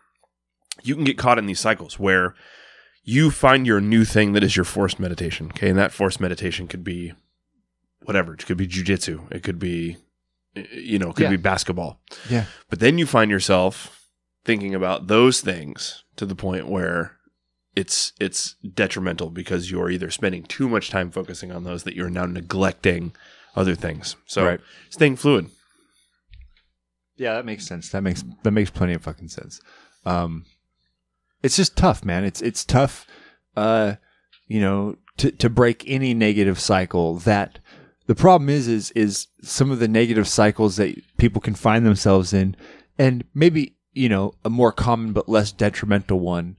you 0.82 0.94
can 0.94 1.04
get 1.04 1.18
caught 1.18 1.38
in 1.38 1.46
these 1.46 1.58
cycles 1.60 1.98
where 1.98 2.34
you 3.02 3.30
find 3.30 3.66
your 3.66 3.80
new 3.80 4.04
thing 4.04 4.34
that 4.34 4.44
is 4.44 4.54
your 4.54 4.64
forced 4.66 5.00
meditation. 5.00 5.46
Okay. 5.46 5.70
And 5.70 5.78
that 5.78 5.92
forced 5.92 6.20
meditation 6.20 6.68
could 6.68 6.84
be 6.84 7.14
whatever. 8.02 8.34
It 8.34 8.44
could 8.44 8.58
be 8.58 8.68
jujitsu. 8.68 9.32
It 9.32 9.42
could 9.42 9.58
be, 9.58 9.96
you 10.54 10.98
know, 10.98 11.10
it 11.10 11.16
could 11.16 11.24
Yeah. 11.24 11.30
be 11.30 11.36
basketball. 11.38 12.00
Yeah. 12.28 12.44
But 12.68 12.80
then 12.80 12.98
you 12.98 13.06
find 13.06 13.30
yourself 13.30 14.06
thinking 14.44 14.74
about 14.74 15.06
those 15.08 15.40
things 15.40 16.04
to 16.18 16.26
the 16.26 16.34
point 16.36 16.68
where 16.68 17.16
it's 17.74 18.12
it's 18.20 18.54
detrimental 18.74 19.30
because 19.30 19.70
you're 19.70 19.90
either 19.90 20.10
spending 20.10 20.42
too 20.44 20.68
much 20.68 20.90
time 20.90 21.10
focusing 21.10 21.50
on 21.52 21.64
those 21.64 21.84
that 21.84 21.94
you're 21.94 22.10
now 22.10 22.26
neglecting 22.26 23.12
other 23.56 23.74
things. 23.74 24.16
So 24.26 24.44
Right. 24.44 24.60
staying 24.90 25.16
fluid. 25.16 25.50
Yeah, 27.16 27.34
that 27.34 27.44
makes 27.44 27.66
sense. 27.66 27.88
That 27.90 28.02
makes 28.02 28.22
that 28.42 28.50
makes 28.52 28.70
plenty 28.70 28.94
of 28.94 29.02
fucking 29.02 29.28
sense. 29.28 29.60
Um, 30.04 30.44
it's 31.42 31.56
just 31.56 31.76
tough, 31.76 32.04
man. 32.04 32.24
It's 32.24 32.40
it's 32.42 32.64
tough. 32.64 33.06
Uh, 33.56 33.94
you 34.46 34.60
know, 34.60 34.96
to 35.18 35.30
to 35.32 35.50
break 35.50 35.84
any 35.86 36.14
negative 36.14 36.60
cycle. 36.60 37.16
That 37.18 37.58
the 38.06 38.14
problem 38.14 38.48
is 38.48 38.68
is 38.68 38.90
is 38.92 39.26
some 39.42 39.70
of 39.70 39.78
the 39.80 39.88
negative 39.88 40.28
cycles 40.28 40.76
that 40.76 40.94
people 41.16 41.40
can 41.40 41.54
find 41.54 41.84
themselves 41.84 42.32
in, 42.32 42.54
and 42.98 43.24
maybe 43.34 43.76
you 43.98 44.08
know 44.08 44.32
a 44.44 44.50
more 44.50 44.72
common 44.72 45.12
but 45.12 45.28
less 45.28 45.52
detrimental 45.52 46.20
one, 46.20 46.56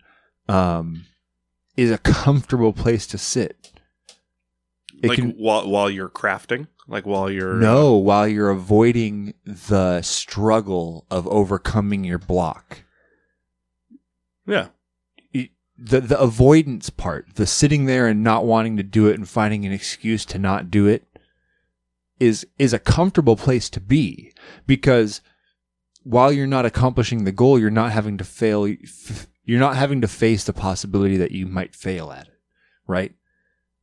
um, 0.48 1.06
is 1.78 1.90
a 1.92 1.98
comfortable 1.98 2.74
place 2.74 3.08
to 3.08 3.18
sit. 3.18 3.72
It 5.02 5.08
like 5.08 5.18
can 5.18 5.32
while 5.32 5.70
while 5.70 5.90
you're 5.90 6.10
crafting, 6.10 6.68
like 6.88 7.06
while 7.06 7.32
you're 7.32 7.56
no, 7.56 7.96
while 7.96 8.28
you're 8.28 8.50
avoiding 8.50 9.34
the 9.46 10.02
struggle 10.02 11.06
of 11.10 11.28
overcoming 11.28 12.04
your 12.04 12.20
block. 12.20 12.84
yeah. 14.46 14.68
The 15.82 16.02
the 16.02 16.20
avoidance 16.20 16.90
part, 16.90 17.36
the 17.36 17.48
sitting 17.48 17.86
there 17.86 18.06
and 18.06 18.22
not 18.22 18.46
wanting 18.46 18.76
to 18.76 18.84
do 18.84 19.08
it 19.08 19.18
and 19.18 19.30
finding 19.30 19.66
an 19.66 19.72
excuse 19.72 20.26
to 20.26 20.38
not 20.38 20.70
do 20.70 20.88
it 20.88 21.08
is 22.20 22.46
is 22.58 22.74
a 22.74 22.80
comfortable 22.80 23.38
place 23.38 23.70
to 23.70 23.80
be 23.80 24.34
because 24.68 25.22
while 26.04 26.32
you're 26.32 26.47
not 26.47 26.66
accomplishing 26.66 27.24
the 27.26 27.32
goal, 27.32 27.60
you're 27.60 27.70
not 27.70 27.91
having 27.91 28.18
to 28.18 28.24
fail 28.24 28.68
you're 29.45 29.60
not 29.60 29.76
having 29.76 30.02
to 30.02 30.08
face 30.08 30.43
the 30.43 30.54
possibility 30.54 31.18
that 31.18 31.32
you 31.32 31.45
might 31.47 31.74
fail 31.76 32.12
at 32.12 32.28
it, 32.28 32.34
right? 32.88 33.14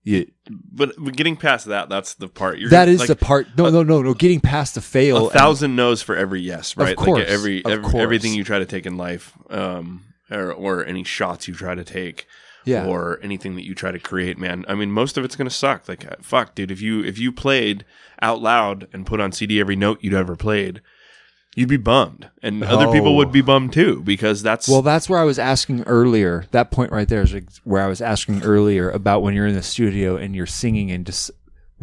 You, 0.04 0.30
But, 0.48 0.92
but 0.96 1.16
getting 1.16 1.36
past 1.36 1.66
that, 1.66 1.88
that's 1.88 2.14
the 2.14 2.28
part 2.28 2.58
you're 2.58 2.70
that 2.70 2.88
is 2.88 3.00
like, 3.00 3.08
the 3.08 3.16
part. 3.16 3.48
No, 3.58 3.68
no, 3.70 3.82
no, 3.82 4.00
no. 4.02 4.14
Getting 4.14 4.38
past 4.38 4.76
the 4.76 4.80
fail. 4.80 5.16
a 5.16 5.22
and- 5.24 5.32
thousand 5.32 5.74
no's 5.74 6.00
for 6.02 6.14
every 6.14 6.40
yes, 6.40 6.76
right? 6.76 6.90
Of 6.90 6.96
course, 6.96 7.18
like 7.18 7.26
every, 7.28 7.64
every 7.66 7.82
course. 7.82 7.94
everything 7.96 8.32
you 8.34 8.44
try 8.44 8.60
to 8.60 8.66
take 8.66 8.86
in 8.86 8.96
life, 8.96 9.32
um, 9.50 10.04
or, 10.30 10.52
or 10.52 10.84
any 10.86 11.02
shots 11.02 11.48
you 11.48 11.54
try 11.54 11.74
to 11.74 11.82
take, 11.82 12.26
Yeah. 12.64 12.86
or 12.86 13.18
anything 13.20 13.56
that 13.56 13.64
you 13.64 13.74
try 13.74 13.90
to 13.90 13.98
create, 13.98 14.38
man. 14.38 14.64
I 14.68 14.76
mean, 14.76 14.92
most 14.92 15.18
of 15.18 15.24
it's 15.24 15.34
gonna 15.34 15.50
suck. 15.50 15.88
Like, 15.88 16.06
uh, 16.06 16.14
fuck, 16.22 16.54
dude. 16.54 16.70
If 16.70 16.80
you 16.80 17.02
if 17.02 17.18
you 17.18 17.32
played 17.32 17.84
out 18.22 18.40
loud 18.40 18.86
and 18.92 19.04
put 19.06 19.18
on 19.18 19.32
CD 19.32 19.58
every 19.58 19.74
note 19.76 19.98
you'd 20.02 20.14
ever 20.14 20.36
played, 20.36 20.82
you'd 21.56 21.68
be 21.68 21.76
bummed, 21.76 22.30
and 22.42 22.62
other 22.62 22.86
people 22.92 23.08
Oh. 23.08 23.14
would 23.16 23.32
be 23.32 23.40
oh. 23.42 23.46
bummed 23.46 23.72
too 23.72 24.02
because 24.04 24.42
that's 24.42 24.68
Well, 24.68 24.82
that's 24.82 25.08
where 25.08 25.18
I 25.18 25.24
was 25.24 25.40
asking 25.40 25.82
earlier. 25.84 26.44
That 26.52 26.70
point 26.70 26.92
right 26.92 27.08
there 27.08 27.22
is 27.22 27.34
where 27.64 27.82
I 27.82 27.88
was 27.88 28.00
asking 28.00 28.44
earlier 28.44 28.88
about 28.90 29.22
when 29.22 29.34
you're 29.34 29.48
in 29.48 29.54
the 29.56 29.62
studio 29.62 30.16
and 30.16 30.36
you're 30.36 30.46
singing 30.46 30.92
and 30.92 31.04
just 31.04 31.32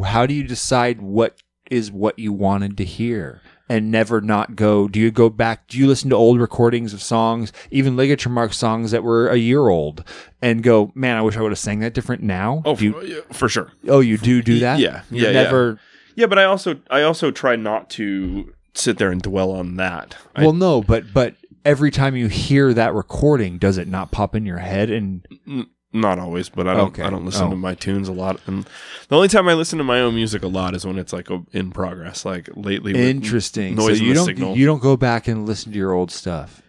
how 0.02 0.26
do 0.26 0.34
you 0.34 0.44
decide 0.44 1.02
what 1.02 1.42
is 1.70 1.92
what 1.92 2.18
you 2.18 2.32
wanted 2.32 2.78
to 2.78 2.86
hear 2.86 3.42
and 3.70 3.90
never 3.90 4.22
not 4.22 4.56
go? 4.56 4.88
Do 4.88 5.00
you 5.00 5.10
go 5.10 5.30
back? 5.30 5.68
Do 5.68 5.78
you 5.78 5.88
listen 5.88 6.10
to 6.12 6.16
old 6.16 6.40
recordings 6.40 6.94
of 6.94 7.02
songs, 7.02 7.52
even 7.72 7.96
ligature 7.96 8.30
mark 8.30 8.54
songs 8.54 8.92
that 8.92 9.04
were 9.04 9.30
a 9.30 9.38
year 9.38 9.70
old, 9.70 10.04
and 10.42 10.62
go, 10.62 10.92
man, 10.94 11.18
I 11.18 11.22
wish 11.22 11.36
I 11.38 11.42
would 11.42 11.52
have 11.52 11.60
sang 11.60 11.80
that 11.80 11.94
different 11.94 12.22
now? 12.22 12.62
oh 12.66 12.76
Do 12.76 12.86
you, 12.86 13.24
for, 13.32 13.50
sure. 13.50 13.72
oh, 13.88 14.02
you 14.02 14.18
do 14.18 14.42
do 14.44 14.60
that? 14.60 14.80
Yeah, 14.80 15.02
yeah, 15.10 15.28
yeah. 15.28 15.32
never. 15.32 15.80
Yeah, 16.16 16.28
but 16.28 16.38
I 16.38 16.44
also 16.44 16.80
I 16.92 17.02
also 17.02 17.32
try 17.32 17.56
not 17.56 17.90
to 17.92 18.54
sit 18.76 18.98
there 18.98 19.12
and 19.12 19.22
dwell 19.22 19.52
on 19.52 19.76
that. 19.78 20.16
I- 20.36 20.42
Well, 20.44 20.54
no, 20.54 20.82
but 20.82 21.14
but 21.14 21.36
every 21.66 21.92
time 21.92 22.16
you 22.16 22.28
hear 22.28 22.74
that 22.74 22.94
recording, 22.94 23.58
does 23.58 23.78
it 23.78 23.88
not 23.88 24.12
pop 24.12 24.36
in 24.36 24.46
your 24.46 24.58
head 24.60 24.90
and 24.90 25.26
N- 25.48 25.68
not 25.94 26.18
always, 26.20 26.50
but 26.50 26.68
I 26.68 26.74
don't. 26.74 26.88
Okay. 26.88 27.04
I 27.04 27.10
don't 27.12 27.24
listen 27.26 27.48
Oh. 27.48 27.50
to 27.52 27.56
my 27.56 27.76
tunes 27.76 28.08
a 28.10 28.14
lot, 28.14 28.40
and 28.48 28.66
the 29.10 29.16
only 29.16 29.28
time 29.28 29.48
I 29.48 29.54
listen 29.54 29.78
to 29.78 29.84
my 29.84 30.00
own 30.02 30.16
music 30.16 30.42
a 30.44 30.48
lot 30.48 30.74
is 30.76 30.86
when 30.86 30.98
it's 30.98 31.14
like 31.14 31.30
a, 31.30 31.44
in 31.52 31.70
progress. 31.72 32.26
Like 32.26 32.50
lately, 32.56 32.96
Interesting. 33.10 33.76
noise 33.76 34.00
so 34.00 34.04
you 34.04 34.14
don't 34.16 34.26
signal. 34.26 34.58
you 34.58 34.66
don't 34.66 34.82
go 34.82 34.98
back 34.98 35.28
and 35.28 35.46
listen 35.46 35.72
to 35.72 35.78
your 35.78 35.94
old 35.94 36.10
stuff. 36.12 36.62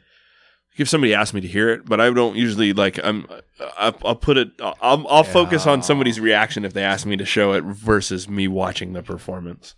if 0.77 0.89
somebody 0.89 1.15
asks 1.15 1.33
me 1.33 1.41
to 1.41 1.47
hear 1.49 1.71
it, 1.71 1.87
but 1.87 2.01
I 2.01 2.11
don't 2.11 2.37
usually 2.37 2.73
like. 2.73 2.99
I'm. 3.03 3.27
I'll, 3.79 3.97
I'll 4.05 4.17
put 4.17 4.37
it. 4.37 4.49
I'll, 4.61 5.07
I'll 5.09 5.25
focus 5.25 5.67
on 5.67 5.83
somebody's 5.83 6.19
reaction 6.21 6.65
if 6.65 6.73
they 6.75 6.83
ask 6.83 7.07
me 7.07 7.17
to 7.17 7.25
show 7.25 7.53
it 7.53 7.63
versus 7.65 8.29
me 8.29 8.47
watching 8.49 8.93
the 8.93 9.03
performance. 9.03 9.75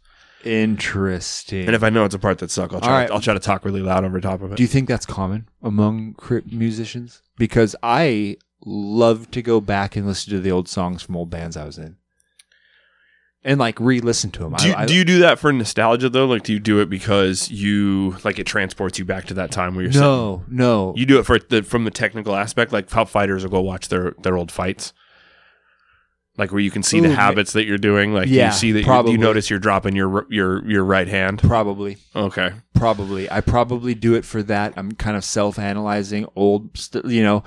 Interesting. 0.47 1.67
And 1.67 1.75
if 1.75 1.83
I 1.83 1.91
know 1.91 2.05
it's 2.05 2.15
a 2.15 2.19
part 2.19 2.39
that 2.39 2.51
sucks, 2.51 2.75
I'll 2.75 2.81
try. 2.81 2.89
All 2.91 2.99
right. 2.99 3.11
I'll 3.11 3.21
try 3.21 3.35
to 3.35 3.41
talk 3.41 3.65
really 3.65 3.83
loud 3.83 4.05
over 4.05 4.21
top 4.21 4.43
of 4.43 4.53
it. 4.53 4.57
Do 4.57 4.63
you 4.63 4.69
think 4.69 4.89
that's 4.89 5.07
common 5.07 5.49
among 5.63 6.17
musicians? 6.47 7.23
Because 7.39 7.77
I 7.83 8.37
love 8.65 9.31
to 9.33 9.43
go 9.43 9.61
back 9.61 9.97
and 9.97 10.07
listen 10.07 10.31
to 10.33 10.41
the 10.41 10.51
old 10.51 10.69
songs 10.69 11.03
from 11.03 11.17
old 11.17 11.31
bands 11.31 11.57
I 11.57 11.65
was 11.67 11.79
in, 11.79 11.97
and 13.45 13.61
like 13.61 13.79
re-listen 13.79 14.31
to 14.33 14.41
them. 14.41 14.55
Do 14.55 14.69
you, 14.69 14.75
I, 14.75 14.83
I, 14.83 14.87
do 14.87 14.95
you 14.95 15.05
do 15.05 15.19
that 15.21 15.39
for 15.39 15.53
nostalgia 15.53 16.09
though? 16.09 16.27
Like, 16.27 16.43
do 16.43 16.53
you 16.53 16.59
do 16.61 16.81
it 16.81 16.89
because 16.89 17.51
you 17.51 18.17
like 18.25 18.39
it 18.39 18.45
transports 18.47 18.99
you 18.99 19.05
back 19.05 19.27
to 19.27 19.35
that 19.35 19.51
time 19.51 19.75
where 19.75 19.85
you're 19.85 19.93
sitting- 19.93 20.07
no, 20.09 20.45
no. 20.49 20.95
You 20.97 21.07
do 21.07 21.19
it 21.19 21.25
for 21.27 21.39
the 21.39 21.63
from 21.63 21.85
the 21.85 21.91
technical 21.91 22.35
aspect, 22.35 22.73
like 22.73 22.91
how 22.91 23.05
fighters 23.05 23.43
will 23.45 23.51
go 23.51 23.61
watch 23.61 23.89
their 23.89 24.15
their 24.23 24.37
old 24.37 24.51
fights, 24.51 24.93
like 26.39 26.53
where 26.53 26.61
you 26.61 26.71
can 26.71 26.83
see 26.83 26.99
Ooh, 26.99 27.03
the 27.03 27.15
habits 27.15 27.53
that 27.55 27.65
you're 27.67 27.79
doing. 27.79 28.13
Like 28.13 28.29
Yeah, 28.29 28.47
you 28.47 28.53
see 28.53 28.73
that 28.73 28.81
you, 28.81 28.85
probably. 28.85 29.13
you 29.13 29.19
notice 29.19 29.49
you're 29.51 29.59
dropping 29.59 29.97
your 29.97 30.27
your 30.31 30.69
your 30.69 30.85
right 30.85 31.09
hand. 31.09 31.41
probably, 31.41 31.99
Okay, 32.15 32.53
probably. 32.75 33.31
I 33.31 33.41
probably 33.41 33.95
do 33.95 34.15
it 34.15 34.25
for 34.25 34.43
that. 34.45 34.75
I'm 34.77 34.93
kind 34.93 35.17
of 35.17 35.25
self-analyzing 35.25 36.27
old, 36.37 36.77
st- 36.77 37.05
you 37.07 37.23
know. 37.23 37.43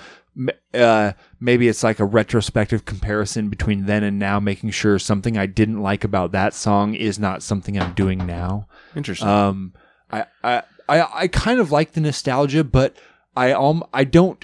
Uh, 0.74 1.12
maybe 1.42 1.68
it's 1.68 1.84
like 1.84 2.00
a 2.00 2.06
retrospective 2.06 2.86
comparison 2.86 3.50
between 3.50 3.86
then 3.88 4.04
and 4.04 4.18
now, 4.18 4.40
making 4.40 4.70
sure 4.70 4.98
something 4.98 5.38
I 5.38 5.48
didn't 5.48 5.82
like 5.82 6.06
about 6.06 6.32
that 6.32 6.54
song 6.54 6.94
is 6.96 7.20
not 7.20 7.44
something 7.44 7.78
I'm 7.78 7.94
doing 7.94 8.26
now. 8.26 8.68
interesting. 8.96 9.28
Um, 9.28 9.74
I, 10.10 10.26
I, 10.44 10.64
I, 10.88 11.08
I 11.24 11.28
kind 11.28 11.60
of 11.60 11.72
like 11.72 11.92
the 11.92 12.00
nostalgia, 12.02 12.64
but 12.64 12.96
I 13.36 13.52
um, 13.52 13.84
I 13.94 14.06
don't. 14.06 14.44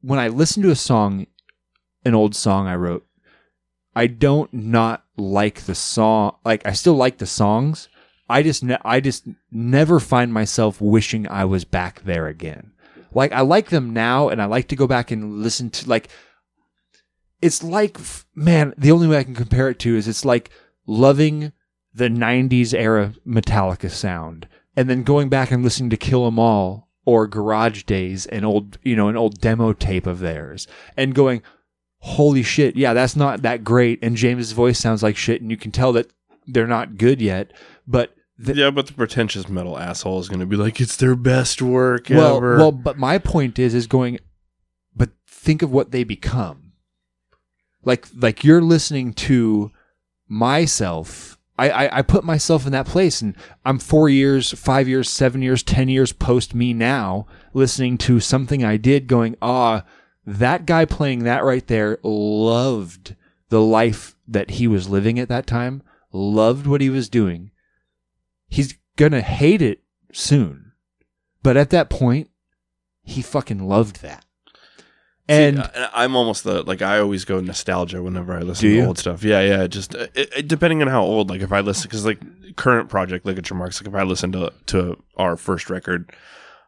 When 0.00 0.18
I 0.18 0.28
listen 0.28 0.62
to 0.64 0.70
a 0.70 0.76
song, 0.76 1.26
an 2.04 2.14
old 2.14 2.34
song 2.34 2.66
I 2.66 2.74
wrote, 2.74 3.05
I 3.96 4.06
don't 4.06 4.52
not 4.52 5.04
like 5.16 5.62
the 5.62 5.74
song. 5.74 6.36
Like 6.44 6.66
I 6.66 6.72
still 6.72 6.94
like 6.94 7.18
the 7.18 7.26
songs. 7.26 7.88
I 8.28 8.42
just, 8.42 8.62
ne- 8.62 8.78
I 8.84 9.00
just 9.00 9.26
never 9.50 9.98
find 10.00 10.32
myself 10.32 10.80
wishing 10.80 11.26
I 11.28 11.46
was 11.46 11.64
back 11.64 12.02
there 12.02 12.26
again. 12.26 12.72
Like 13.12 13.32
I 13.32 13.40
like 13.40 13.70
them 13.70 13.94
now, 13.94 14.28
and 14.28 14.42
I 14.42 14.44
like 14.44 14.68
to 14.68 14.76
go 14.76 14.86
back 14.86 15.10
and 15.10 15.42
listen 15.42 15.70
to 15.70 15.88
like. 15.88 16.08
It's 17.40 17.62
like, 17.62 17.98
man, 18.34 18.74
the 18.76 18.92
only 18.92 19.06
way 19.06 19.18
I 19.18 19.24
can 19.24 19.34
compare 19.34 19.70
it 19.70 19.78
to 19.80 19.96
is 19.96 20.08
it's 20.08 20.24
like 20.24 20.50
loving 20.86 21.52
the 21.94 22.08
90s 22.08 22.74
era 22.74 23.14
Metallica 23.26 23.90
sound 23.90 24.48
and 24.76 24.90
then 24.90 25.02
going 25.02 25.28
back 25.30 25.50
and 25.50 25.64
listening 25.64 25.90
to 25.90 25.96
Kill 25.96 26.26
'Em 26.26 26.38
All 26.38 26.88
or 27.06 27.26
Garage 27.26 27.84
Days 27.84 28.26
and 28.26 28.44
old, 28.44 28.78
you 28.82 28.94
know, 28.96 29.08
an 29.08 29.16
old 29.16 29.40
demo 29.40 29.72
tape 29.72 30.06
of 30.06 30.18
theirs 30.18 30.66
and 30.96 31.14
going, 31.14 31.42
holy 32.06 32.44
shit, 32.44 32.76
yeah, 32.76 32.94
that's 32.94 33.16
not 33.16 33.42
that 33.42 33.64
great. 33.64 33.98
And 34.00 34.16
James's 34.16 34.52
voice 34.52 34.78
sounds 34.78 35.02
like 35.02 35.16
shit. 35.16 35.42
And 35.42 35.50
you 35.50 35.56
can 35.56 35.72
tell 35.72 35.92
that 35.94 36.08
they're 36.46 36.68
not 36.68 36.96
good 36.96 37.20
yet. 37.20 37.52
But 37.86 38.14
the, 38.38 38.54
yeah, 38.54 38.70
but 38.70 38.86
the 38.86 38.92
pretentious 38.92 39.48
metal 39.48 39.76
asshole 39.76 40.20
is 40.20 40.28
going 40.28 40.40
to 40.40 40.46
be 40.46 40.56
like, 40.56 40.80
it's 40.80 40.96
their 40.96 41.16
best 41.16 41.60
work 41.60 42.06
well, 42.08 42.36
ever. 42.36 42.58
well, 42.58 42.70
but 42.70 42.96
my 42.96 43.18
point 43.18 43.58
is, 43.58 43.74
is 43.74 43.88
going, 43.88 44.20
but 44.94 45.10
think 45.26 45.62
of 45.62 45.72
what 45.72 45.90
they 45.90 46.04
become. 46.04 46.72
Like, 47.84 48.06
like 48.16 48.44
you're 48.44 48.62
listening 48.62 49.12
to 49.14 49.72
myself. 50.28 51.38
I, 51.58 51.70
I, 51.70 51.98
I 51.98 52.02
put 52.02 52.22
myself 52.22 52.66
in 52.66 52.72
that 52.72 52.86
place 52.86 53.20
and 53.20 53.34
I'm 53.64 53.80
four 53.80 54.08
years, 54.08 54.52
five 54.52 54.86
years, 54.86 55.10
seven 55.10 55.42
years, 55.42 55.64
10 55.64 55.88
years 55.88 56.12
post 56.12 56.54
me 56.54 56.72
now 56.72 57.26
listening 57.52 57.98
to 57.98 58.20
something 58.20 58.62
I 58.64 58.76
did 58.76 59.08
going, 59.08 59.36
ah, 59.42 59.82
that 60.26 60.66
guy 60.66 60.84
playing 60.84 61.24
that 61.24 61.44
right 61.44 61.66
there 61.66 61.98
loved 62.02 63.14
the 63.48 63.60
life 63.60 64.16
that 64.26 64.50
he 64.52 64.66
was 64.66 64.88
living 64.88 65.18
at 65.18 65.28
that 65.28 65.46
time, 65.46 65.82
loved 66.12 66.66
what 66.66 66.80
he 66.80 66.90
was 66.90 67.08
doing. 67.08 67.50
He's 68.48 68.76
gonna 68.96 69.20
hate 69.20 69.62
it 69.62 69.82
soon. 70.12 70.72
But 71.42 71.56
at 71.56 71.70
that 71.70 71.90
point, 71.90 72.28
he 73.02 73.22
fucking 73.22 73.66
loved 73.68 74.02
that. 74.02 74.24
And 75.28 75.58
See, 75.64 75.84
I'm 75.92 76.14
almost 76.14 76.44
the 76.44 76.62
like 76.62 76.82
I 76.82 76.98
always 76.98 77.24
go 77.24 77.40
nostalgia 77.40 78.00
whenever 78.02 78.32
I 78.36 78.40
listen 78.42 78.68
to 78.70 78.86
old 78.86 78.98
stuff. 78.98 79.24
Yeah, 79.24 79.40
yeah. 79.40 79.66
Just 79.66 79.94
uh, 79.94 80.06
it, 80.14 80.32
it- 80.36 80.48
depending 80.48 80.82
on 80.82 80.88
how 80.88 81.02
old. 81.02 81.30
Like 81.30 81.40
if 81.40 81.52
I 81.52 81.60
listen, 81.60 81.88
because 81.88 82.04
like 82.06 82.20
current 82.56 82.88
project 82.88 83.26
ligature 83.26 83.54
marks. 83.54 83.80
Like 83.80 83.88
if 83.88 83.94
I 83.94 84.02
listen 84.04 84.30
to 84.32 84.52
to 84.66 85.02
our 85.16 85.36
first 85.36 85.68
record, 85.68 86.12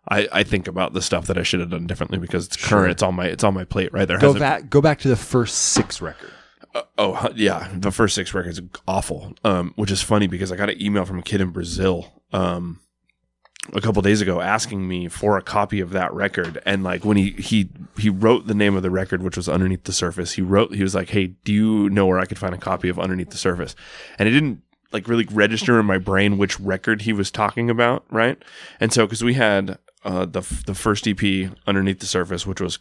I 0.07 0.29
I 0.33 0.43
think 0.43 0.69
about 0.69 0.93
the 0.93 1.03
stuff 1.03 1.27
that 1.27 1.39
I 1.39 1.43
should 1.43 1.61
have 1.61 1.71
done 1.71 1.87
differently 1.87 2.19
because 2.19 2.47
it's 2.47 2.57
current. 2.57 2.93
It's 2.93 3.03
on 3.03 3.15
my 3.15 3.27
it's 3.27 3.45
on 3.45 3.55
my 3.55 3.65
plate 3.65 3.93
right 3.93 4.07
there. 4.07 4.19
go 4.19 4.39
back 4.39 4.71
go 4.71 4.81
back 4.81 4.99
to 5.01 5.09
the 5.09 5.17
first 5.17 5.57
six 5.57 6.01
record. 6.01 6.33
Uh, 6.75 6.83
oh 6.99 7.29
yeah, 7.35 7.69
the 7.75 7.91
first 7.91 8.15
six 8.15 8.35
records 8.35 8.61
are 8.61 8.69
awful. 8.87 9.35
Um, 9.45 9.73
which 9.77 9.91
is 9.91 10.03
funny 10.03 10.27
because 10.27 10.53
I 10.53 10.57
got 10.57 10.71
an 10.71 10.81
email 10.81 11.05
from 11.05 11.19
a 11.19 11.23
kid 11.23 11.41
in 11.41 11.51
Brazil. 11.51 12.23
Um, 12.33 12.81
a 13.73 13.81
couple 13.81 14.01
days 14.03 14.21
ago 14.21 14.41
asking 14.41 14.87
me 14.87 15.09
for 15.09 15.37
a 15.37 15.43
copy 15.43 15.81
of 15.81 15.91
that 15.91 16.13
record 16.15 16.61
and 16.65 16.83
like 16.83 17.05
when 17.05 17.17
he 17.17 17.31
he 17.33 17.69
he 17.99 18.09
wrote 18.09 18.47
the 18.47 18.55
name 18.55 18.75
of 18.77 18.83
the 18.83 18.91
record 18.91 19.23
which 19.23 19.37
was 19.37 19.49
underneath 19.49 19.85
the 19.85 19.93
surface 19.93 20.33
he 20.33 20.43
wrote 20.43 20.75
he 20.75 20.83
was 20.83 20.95
like 20.95 21.11
hey 21.11 21.27
do 21.27 21.53
you 21.53 21.91
know 21.91 22.07
where 22.07 22.19
i 22.19 22.25
could 22.25 22.39
find 22.39 22.55
a 22.55 22.59
copy 22.59 22.89
of 22.89 22.99
underneath 22.99 23.31
the 23.31 23.37
surface 23.37 23.75
and 24.19 24.29
it 24.29 24.33
didn't 24.33 24.63
like 24.93 25.07
really 25.07 25.27
register 25.31 25.79
in 25.79 25.85
my 25.85 25.99
brain 25.99 26.39
which 26.39 26.59
record 26.61 27.03
he 27.03 27.13
was 27.13 27.31
talking 27.31 27.69
about 27.69 28.05
right 28.11 28.43
and 28.81 28.93
so 28.93 29.05
because 29.05 29.23
we 29.23 29.35
had 29.35 29.79
uh 30.05 30.25
the 30.27 30.41
f- 30.41 30.65
the 30.67 30.75
first 30.75 31.07
ep 31.07 31.21
underneath 31.67 31.99
the 32.01 32.07
surface 32.07 32.47
which 32.47 32.61
was 32.61 32.79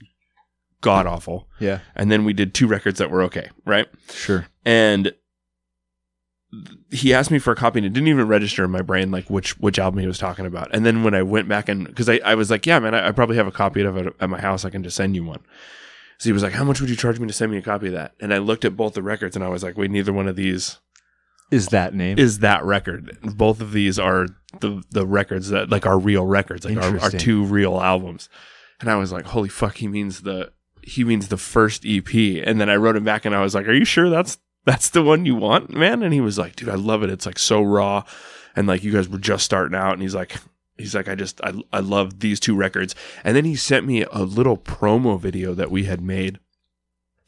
god 0.82 1.08
awful 1.08 1.48
Yeah, 1.60 1.80
and 1.96 2.12
then 2.12 2.24
we 2.24 2.34
did 2.34 2.54
two 2.54 2.68
records 2.68 3.00
that 3.00 3.10
were 3.10 3.24
okay 3.24 3.50
right? 3.66 3.88
Sure. 4.12 4.48
and 4.66 5.14
he 6.92 7.14
asked 7.14 7.30
me 7.30 7.40
for 7.40 7.52
a 7.52 7.56
copy 7.56 7.80
and 7.80 7.86
it 7.86 7.94
didn't 7.94 8.08
even 8.08 8.28
register 8.28 8.64
in 8.64 8.72
my 8.72 8.82
brain 8.82 9.12
like 9.12 9.30
which 9.30 9.58
which 9.60 9.78
album 9.80 10.00
he 10.00 10.08
was 10.08 10.18
talking 10.18 10.46
about. 10.46 10.70
And 10.74 10.86
then 10.86 11.04
when 11.04 11.14
i 11.14 11.22
went 11.22 11.48
back 11.50 11.68
and 11.68 11.86
because 11.86 12.08
I, 12.08 12.20
I 12.24 12.36
was 12.36 12.50
like 12.50 12.66
yeah 12.66 12.80
man 12.80 12.96
I, 12.96 13.10
I 13.10 13.12
probably 13.12 13.36
have 13.36 13.48
a 13.48 13.52
copy 13.52 13.82
of 13.82 13.98
it 13.98 14.16
at 14.20 14.30
my 14.30 14.40
house. 14.40 14.64
I 14.64 14.70
can 14.70 14.84
just 14.84 14.96
send 14.96 15.16
you 15.16 15.24
one. 15.26 15.44
So 16.20 16.30
he 16.30 16.34
was 16.34 16.44
like 16.44 16.54
how 16.54 16.64
much 16.64 16.80
would 16.80 16.90
you 16.90 16.96
charge 16.96 17.20
me 17.20 17.28
to 17.28 17.34
send 17.34 17.52
me 17.52 17.58
a 17.58 17.62
copy 17.62 17.88
of 17.88 17.94
that? 17.94 18.14
And 18.22 18.34
i 18.34 18.38
looked 18.38 18.64
at 18.66 18.78
both 18.78 18.94
the 18.94 19.04
records 19.04 19.36
and 19.36 19.44
i 19.44 19.50
was 19.50 19.62
like 19.64 19.78
wait 19.78 19.92
neither 19.92 20.14
one 20.14 20.28
of 20.28 20.36
these 20.38 20.80
Is 21.52 21.68
that 21.68 21.94
name? 21.94 22.20
is 22.20 22.40
that 22.40 22.64
record. 22.66 23.18
Both 23.22 23.62
of 23.62 23.72
these 23.72 23.98
are 23.98 24.28
the 24.60 24.84
the 24.92 25.06
records 25.06 25.50
that 25.50 25.70
like 25.70 25.86
are 25.86 25.98
real 25.98 26.26
records. 26.26 26.66
Like 26.66 26.78
our, 26.78 27.00
our 27.00 27.10
two 27.12 27.44
real 27.44 27.80
albums. 27.80 28.30
And 28.80 28.90
i 28.90 28.96
was 28.96 29.12
like 29.12 29.26
holy 29.26 29.50
fuck 29.50 29.78
he 29.78 29.88
means 29.88 30.22
the 30.22 30.52
he 30.84 31.04
means 31.04 31.30
the 31.30 31.38
first 31.38 31.84
ep 31.86 32.14
and 32.14 32.62
then 32.62 32.70
i 32.70 32.76
wrote 32.76 32.96
him 32.96 33.04
back 33.04 33.26
and 33.26 33.36
i 33.36 33.42
was 33.42 33.56
like 33.56 33.68
are 33.68 33.74
you 33.74 33.86
sure 33.86 34.10
that's 34.10 34.38
that's 34.66 34.90
the 34.90 35.02
one 35.02 35.26
you 35.26 35.36
want 35.36 35.74
man? 35.74 36.04
And 36.04 36.14
he 36.14 36.22
was 36.22 36.38
like 36.38 36.56
dude 36.56 36.70
i 36.70 36.76
love 36.76 37.02
it. 37.04 37.10
It's 37.10 37.26
like 37.26 37.40
so 37.40 37.62
raw. 37.62 38.04
And 38.56 38.68
like 38.68 38.84
you 38.84 38.92
guys 38.92 39.08
were 39.08 39.18
just 39.18 39.46
starting 39.46 39.76
out. 39.76 39.94
And 39.94 40.02
he's 40.02 40.16
like 40.16 40.38
he's 40.78 40.94
like 40.94 41.08
i 41.08 41.16
just 41.16 41.42
i, 41.44 41.54
I 41.72 41.80
love 41.80 42.20
these 42.20 42.40
two 42.40 42.56
records. 42.56 42.94
And 43.24 43.36
then 43.36 43.46
he 43.46 43.56
sent 43.56 43.86
me 43.86 44.04
a 44.12 44.24
little 44.24 44.58
promo 44.58 45.20
video 45.20 45.54
that 45.54 45.72
we 45.72 45.86
had 45.86 46.02
made 46.02 46.40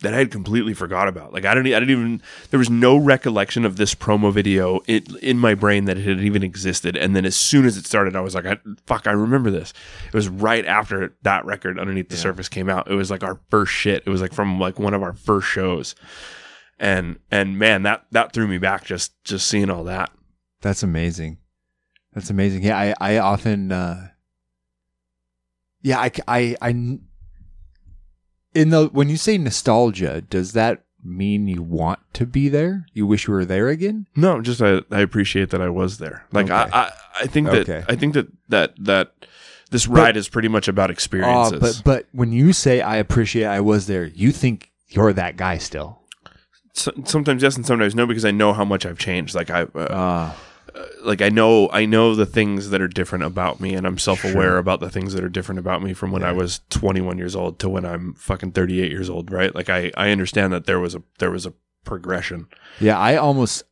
that 0.02 0.14
I 0.14 0.18
had 0.18 0.32
completely 0.32 0.74
forgot 0.74 1.08
about. 1.08 1.34
Like 1.34 1.46
I 1.46 1.54
don't, 1.54 1.66
I 1.66 1.72
didn't 1.72 1.90
even. 1.90 2.22
There 2.50 2.58
was 2.58 2.70
no 2.70 2.98
recollection 2.98 3.66
of 3.66 3.76
this 3.76 3.94
promo 3.96 4.32
video 4.32 4.80
in, 4.88 5.04
in 5.22 5.38
my 5.38 5.56
brain 5.56 5.86
that 5.86 5.98
it 5.98 6.06
had 6.06 6.22
even 6.22 6.44
existed. 6.44 6.96
And 6.96 7.16
then 7.16 7.26
as 7.26 7.36
soon 7.36 7.66
as 7.66 7.78
it 7.78 7.86
started, 7.86 8.16
I 8.16 8.22
was 8.22 8.36
like, 8.36 8.46
I, 8.46 8.58
"Fuck, 8.86 9.08
I 9.08 9.12
remember 9.12 9.52
this." 9.52 9.74
It 10.08 10.14
was 10.14 10.30
right 10.30 10.66
after 10.66 11.16
that 11.24 11.46
record, 11.46 11.80
"Underneath 11.80 12.10
the 12.10 12.18
Surface," 12.18 12.50
came 12.50 12.70
out. 12.70 12.90
It 12.90 12.96
was 12.96 13.12
like 13.12 13.24
our 13.24 13.40
first 13.50 13.74
shit. 13.74 14.04
It 14.06 14.10
was 14.10 14.22
like 14.22 14.34
from 14.34 14.60
like 14.60 14.80
one 14.80 14.94
of 14.94 15.04
our 15.04 15.14
first 15.14 15.48
shows, 15.48 15.96
and 16.80 17.20
and 17.32 17.58
man, 17.58 17.84
that 17.84 18.06
that 18.12 18.34
threw 18.34 18.48
me 18.48 18.58
back 18.58 18.86
just 18.86 19.22
just 19.24 19.48
seeing 19.48 19.70
all 19.70 19.84
that. 19.86 20.12
That's 20.62 20.84
amazing. 20.84 21.38
That's 22.14 22.30
amazing. 22.30 22.64
Yeah, 22.64 22.78
I, 22.78 22.94
I 23.00 23.18
often, 23.20 23.72
uh, 23.72 24.10
yeah, 25.82 26.00
I, 26.00 26.12
I, 26.28 26.56
I, 26.62 27.00
in 28.54 28.70
the, 28.70 28.88
when 28.88 29.10
you 29.10 29.18
say 29.18 29.38
nostalgia, 29.38 30.22
does 30.22 30.54
that 30.54 30.84
mean 31.04 31.48
you 31.48 31.62
want 31.64 32.00
to 32.14 32.26
be 32.26 32.50
there? 32.50 32.86
You 32.94 33.06
wish 33.08 33.28
you 33.28 33.34
were 33.34 33.46
there 33.46 33.70
again? 33.70 34.08
No, 34.16 34.42
just 34.42 34.62
I, 34.62 34.82
I 34.92 35.00
appreciate 35.02 35.50
that 35.52 35.62
I 35.62 35.70
was 35.70 35.98
there. 35.98 36.26
Like 36.32 36.46
Okay. 36.48 36.54
I, 36.54 36.82
I, 36.88 36.92
I 37.22 37.28
think 37.28 37.48
that 37.48 37.70
Okay. 37.70 37.84
I 37.88 37.96
think 37.96 38.14
that 38.16 38.28
that 38.50 38.74
that 38.84 39.14
this 39.72 39.88
ride 39.88 40.18
is 40.18 40.28
pretty 40.28 40.48
much 40.48 40.68
about 40.68 40.90
experiences. 40.90 41.60
but, 41.60 41.82
but 41.86 42.06
when 42.12 42.32
you 42.32 42.52
say 42.54 42.82
I 42.82 42.98
appreciate 42.98 43.46
I 43.46 43.62
was 43.62 43.88
there, 43.88 44.06
you 44.08 44.32
think 44.32 44.72
you're 44.90 45.14
that 45.14 45.38
guy 45.38 45.58
still. 45.58 46.02
So- 46.74 46.92
sometimes 47.06 47.44
yes 47.44 47.56
and 47.56 47.66
sometimes 47.66 47.96
no 47.96 48.06
because 48.06 48.26
I 48.26 48.32
know 48.32 48.52
how 48.54 48.66
much 48.66 48.86
I've 48.86 49.00
changed. 49.00 49.36
Like 49.36 49.50
I, 49.50 49.62
uh, 49.64 50.34
Like 51.02 51.22
I 51.22 51.30
know 51.30 51.70
I 51.72 51.86
know 51.86 52.16
the 52.16 52.26
things 52.26 52.70
that 52.70 52.82
are 52.82 52.88
different 52.88 53.24
about 53.24 53.60
me, 53.60 53.74
and 53.74 53.88
I'm 53.88 53.98
self 53.98 54.24
aware 54.24 54.58
about 54.58 54.80
the 54.80 54.90
things 54.90 55.14
that 55.14 55.24
are 55.24 55.30
different 55.30 55.60
about 55.60 55.82
me 55.82 55.94
from 55.94 56.12
when 56.12 56.24
I 56.24 56.32
was 56.32 56.62
21 56.70 57.18
years 57.18 57.36
old 57.36 57.60
to 57.60 57.70
when 57.70 57.86
I'm 57.86 58.14
fucking 58.16 58.52
38 58.52 58.92
years 58.92 59.10
old. 59.10 59.32
Right? 59.32 59.54
Like 59.54 59.70
I, 59.70 59.92
I 59.96 60.12
understand 60.12 60.54
that 60.54 60.66
there 60.66 60.80
was 60.80 60.96
a 60.96 61.04
there 61.20 61.32
was 61.32 61.46
a 61.46 61.54
progression. 61.90 62.48
Yeah, 62.80 62.98
I 62.98 63.16
almost, 63.16 63.64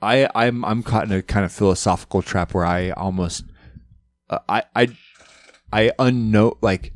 I, 0.00 0.28
I'm, 0.34 0.64
I'm 0.64 0.82
caught 0.82 1.04
in 1.04 1.12
a 1.12 1.22
kind 1.22 1.44
of 1.44 1.52
philosophical 1.52 2.22
trap 2.22 2.54
where 2.54 2.66
I 2.66 2.90
almost, 2.90 3.44
uh, 4.30 4.38
I, 4.48 4.64
I, 4.76 4.88
I 5.72 5.92
unknow 5.98 6.58
like, 6.60 6.92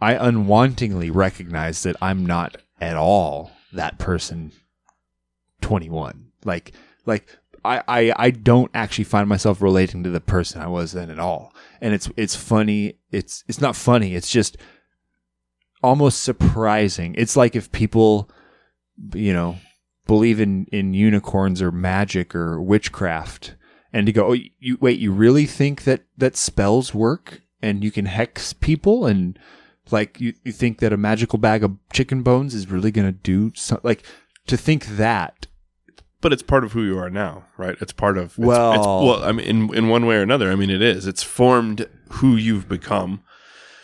I 0.00 0.14
unwantingly 0.14 1.10
recognize 1.12 1.82
that 1.82 1.96
I'm 2.00 2.24
not 2.24 2.56
at 2.80 2.96
all 2.96 3.50
that 3.72 3.98
person. 3.98 4.52
Twenty 5.60 5.90
one, 5.90 6.30
like, 6.44 6.72
like 7.08 7.36
I, 7.64 7.82
I, 7.88 8.12
I 8.16 8.30
don't 8.30 8.70
actually 8.72 9.04
find 9.04 9.28
myself 9.28 9.60
relating 9.60 10.04
to 10.04 10.10
the 10.10 10.20
person 10.20 10.62
I 10.62 10.68
was 10.68 10.92
then 10.92 11.10
at 11.10 11.18
all, 11.18 11.52
and 11.80 11.92
it's, 11.92 12.08
it's 12.16 12.36
funny. 12.36 12.98
It's, 13.10 13.42
it's 13.48 13.60
not 13.60 13.74
funny. 13.74 14.14
It's 14.14 14.30
just 14.30 14.56
almost 15.82 16.22
surprising. 16.22 17.14
It's 17.18 17.36
like 17.36 17.56
if 17.56 17.72
people 17.72 18.30
you 19.14 19.32
know, 19.32 19.58
believe 20.06 20.40
in 20.40 20.66
in 20.72 20.94
unicorns 20.94 21.62
or 21.62 21.70
magic 21.70 22.34
or 22.34 22.60
witchcraft, 22.60 23.54
and 23.92 24.06
to 24.06 24.12
go, 24.12 24.30
oh, 24.32 24.36
you 24.58 24.78
wait, 24.80 24.98
you 24.98 25.12
really 25.12 25.46
think 25.46 25.84
that 25.84 26.02
that 26.16 26.36
spells 26.36 26.94
work 26.94 27.42
and 27.62 27.82
you 27.82 27.90
can 27.90 28.06
hex 28.06 28.52
people 28.52 29.06
and 29.06 29.38
like 29.90 30.20
you, 30.20 30.34
you 30.44 30.52
think 30.52 30.78
that 30.78 30.92
a 30.92 30.96
magical 30.96 31.38
bag 31.38 31.64
of 31.64 31.76
chicken 31.92 32.22
bones 32.22 32.54
is 32.54 32.70
really 32.70 32.90
gonna 32.90 33.12
do 33.12 33.52
something 33.54 33.88
like 33.88 34.04
to 34.46 34.56
think 34.56 34.86
that 34.86 35.46
But 36.20 36.32
it's 36.32 36.42
part 36.42 36.64
of 36.64 36.72
who 36.72 36.82
you 36.82 36.98
are 36.98 37.10
now, 37.10 37.44
right? 37.56 37.76
It's 37.80 37.92
part 37.92 38.18
of 38.18 38.24
it's, 38.30 38.38
Well- 38.38 38.72
it's, 38.72 38.86
well, 38.86 39.24
I 39.24 39.32
mean, 39.32 39.46
in 39.46 39.74
in 39.74 39.88
one 39.88 40.06
way 40.06 40.16
or 40.16 40.22
another, 40.22 40.50
I 40.50 40.56
mean, 40.56 40.70
it 40.70 40.82
is. 40.82 41.06
It's 41.06 41.22
formed 41.22 41.86
who 42.10 42.34
you've 42.36 42.68
become 42.68 43.22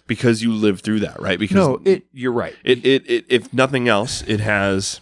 because 0.07 0.43
you 0.43 0.53
lived 0.53 0.85
through 0.85 1.01
that, 1.01 1.21
right? 1.21 1.39
Because 1.39 1.57
no, 1.57 1.81
it 1.85 2.07
you're 2.13 2.33
right. 2.33 2.55
it, 2.65 2.85
it, 2.85 3.09
it 3.09 3.25
if 3.29 3.53
nothing 3.55 3.89
else, 3.89 4.23
it 4.27 4.41
has 4.41 5.01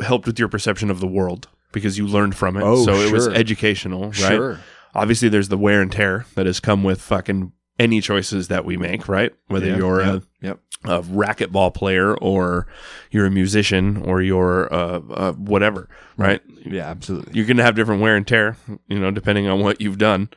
helped 0.00 0.26
with 0.26 0.38
your 0.38 0.48
perception 0.48 0.90
of 0.90 1.00
the 1.00 1.06
world 1.06 1.48
because 1.72 1.98
you 1.98 2.06
learned 2.06 2.36
from 2.36 2.56
it. 2.56 2.62
Oh, 2.62 2.84
so 2.84 2.94
it 2.94 3.12
was 3.12 3.28
educational, 3.28 4.06
right? 4.06 4.14
Sure. 4.14 4.60
Obviously, 4.94 5.28
there's 5.28 5.48
the 5.48 5.58
wear 5.58 5.80
and 5.80 5.90
tear 5.90 6.26
that 6.34 6.46
has 6.46 6.60
come 6.60 6.84
with 6.84 7.00
fucking 7.00 7.52
any 7.78 8.00
choices 8.00 8.48
that 8.48 8.64
we 8.64 8.76
make, 8.76 9.08
right? 9.08 9.32
Whether 9.48 9.68
Yeah, 9.68 9.76
you're 9.78 10.00
yeah, 10.02 10.14
a 10.14 10.20
yep. 10.40 10.60
A 10.84 11.00
racquetball 11.02 11.72
player 11.72 12.14
or 12.16 12.66
you're 13.10 13.26
a 13.26 13.30
musician 13.30 13.98
or 13.98 14.20
you're 14.22 14.72
uh, 14.72 15.00
uh, 15.10 15.32
whatever, 15.32 15.88
right? 16.16 16.40
Yeah, 16.64 16.88
absolutely. 16.90 17.32
You're 17.34 17.46
gonna 17.46 17.62
have 17.62 17.74
different 17.76 18.02
wear 18.02 18.16
and 18.16 18.26
tear, 18.26 18.56
you 18.88 18.98
know, 18.98 19.10
depending 19.10 19.46
on 19.48 19.60
what 19.60 19.80
you've 19.80 19.98
done. 19.98 20.28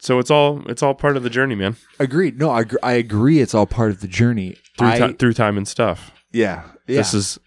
So 0.00 0.18
it's 0.18 0.30
all 0.30 0.62
it's 0.70 0.82
all 0.82 0.94
part 0.94 1.16
of 1.16 1.22
the 1.22 1.30
journey, 1.30 1.54
man. 1.54 1.76
Agreed. 1.98 2.38
No, 2.38 2.50
I, 2.50 2.64
I 2.82 2.92
agree. 2.92 3.40
It's 3.40 3.54
all 3.54 3.66
part 3.66 3.90
of 3.90 4.00
the 4.00 4.08
journey. 4.08 4.56
Through 4.76 4.88
I, 4.88 4.98
ti- 4.98 5.12
through 5.14 5.32
time 5.34 5.56
and 5.56 5.66
stuff. 5.66 6.12
yeah, 6.32 6.64
yeah. 6.86 6.98
This 6.98 7.14
is 7.14 7.38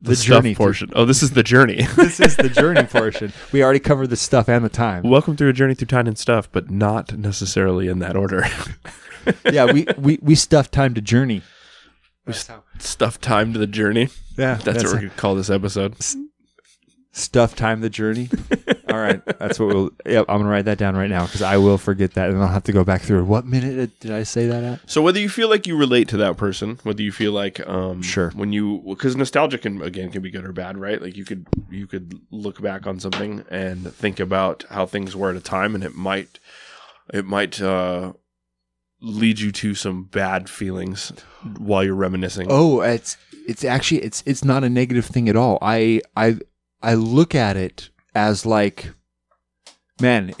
the, 0.00 0.10
The 0.10 0.16
journey 0.16 0.54
through- 0.54 0.64
portion. 0.66 0.90
Oh, 0.94 1.04
this 1.04 1.22
is 1.22 1.30
the 1.32 1.42
journey. 1.42 1.82
this 1.96 2.20
is 2.20 2.36
the 2.36 2.48
journey 2.50 2.84
portion. 2.84 3.32
We 3.50 3.64
already 3.64 3.80
covered 3.80 4.10
the 4.10 4.16
stuff 4.16 4.48
and 4.48 4.64
the 4.64 4.68
time. 4.68 5.02
Welcome 5.04 5.36
through 5.36 5.48
a 5.48 5.52
journey 5.54 5.74
through 5.74 5.86
time 5.88 6.06
and 6.06 6.16
stuff, 6.18 6.52
but 6.52 6.70
not 6.70 7.16
necessarily 7.18 7.88
in 7.88 7.98
that 8.00 8.14
order. 8.14 8.44
yeah, 9.50 9.72
we, 9.72 9.86
we 9.98 10.18
we 10.22 10.34
stuff 10.36 10.70
time 10.70 10.94
to 10.94 11.00
journey. 11.00 11.42
Stuff 12.32 13.20
time 13.20 13.52
to 13.52 13.58
the 13.58 13.66
journey. 13.66 14.08
Yeah, 14.36 14.56
That's, 14.56 14.84
what 14.84 14.92
we're 14.92 14.98
gonna 15.00 15.10
call 15.10 15.34
this 15.34 15.48
episode. 15.50 15.94
stuff 17.12 17.56
time 17.56 17.80
the 17.80 17.88
journey. 17.90 18.28
All 18.90 18.96
right, 18.98 19.20
that's 19.38 19.58
what 19.58 19.68
we'll. 19.68 19.90
Yep, 20.06 20.26
I'm 20.28 20.38
gonna 20.38 20.48
write 20.50 20.66
that 20.66 20.78
down 20.78 20.96
right 20.96 21.10
now 21.10 21.24
because 21.26 21.42
I 21.42 21.56
will 21.56 21.78
forget 21.78 22.14
that, 22.14 22.30
and 22.30 22.38
I'll 22.42 22.48
have 22.48 22.64
to 22.64 22.72
go 22.72 22.84
back 22.84 23.02
through. 23.02 23.20
it. 23.20 23.24
What 23.24 23.46
minute 23.46 23.98
did 24.00 24.10
I 24.12 24.22
say 24.22 24.46
that 24.46 24.62
at? 24.62 24.90
So 24.90 25.02
whether 25.02 25.18
you 25.18 25.28
feel 25.28 25.48
like 25.48 25.66
you 25.66 25.76
relate 25.76 26.08
to 26.08 26.16
that 26.18 26.36
person, 26.36 26.78
whether 26.82 27.02
you 27.02 27.12
feel 27.12 27.32
like 27.32 27.66
um 27.68 28.02
Sure. 28.02 28.30
when 28.30 28.52
you 28.52 28.82
because 28.86 29.16
nostalgia 29.16 29.58
can 29.58 29.82
again 29.82 30.10
can 30.10 30.22
be 30.22 30.30
good 30.30 30.44
or 30.44 30.52
bad, 30.52 30.78
right? 30.78 31.00
Like 31.02 31.16
you 31.16 31.24
could 31.24 31.46
you 31.70 31.86
could 31.86 32.20
look 32.30 32.60
back 32.60 32.86
on 32.86 33.00
something 33.00 33.44
and 33.50 33.92
think 33.94 34.20
about 34.20 34.64
how 34.70 34.86
things 34.86 35.16
were 35.16 35.30
at 35.30 35.36
a 35.36 35.40
time 35.40 35.74
and 35.74 35.82
it 35.82 35.94
might 35.94 36.38
it 37.12 37.24
might 37.24 37.60
uh 37.60 38.12
lead 39.06 39.38
you 39.38 39.52
to 39.52 39.74
some 39.74 40.04
bad 40.04 40.50
feelings 40.50 41.12
while 41.58 41.84
you're 41.84 41.94
reminiscing. 41.94 42.48
Oh, 42.50 42.80
it's 42.80 43.16
it's 43.46 43.64
actually 43.64 44.02
it's 44.02 44.22
it's 44.26 44.44
not 44.44 44.64
a 44.64 44.68
negative 44.68 45.06
thing 45.06 45.28
at 45.28 45.36
all. 45.36 45.58
I 45.62 46.02
I 46.16 46.38
I 46.82 46.94
look 46.94 47.34
at 47.34 47.56
it 47.56 47.90
as 48.14 48.44
like, 48.44 48.90
man, 50.00 50.32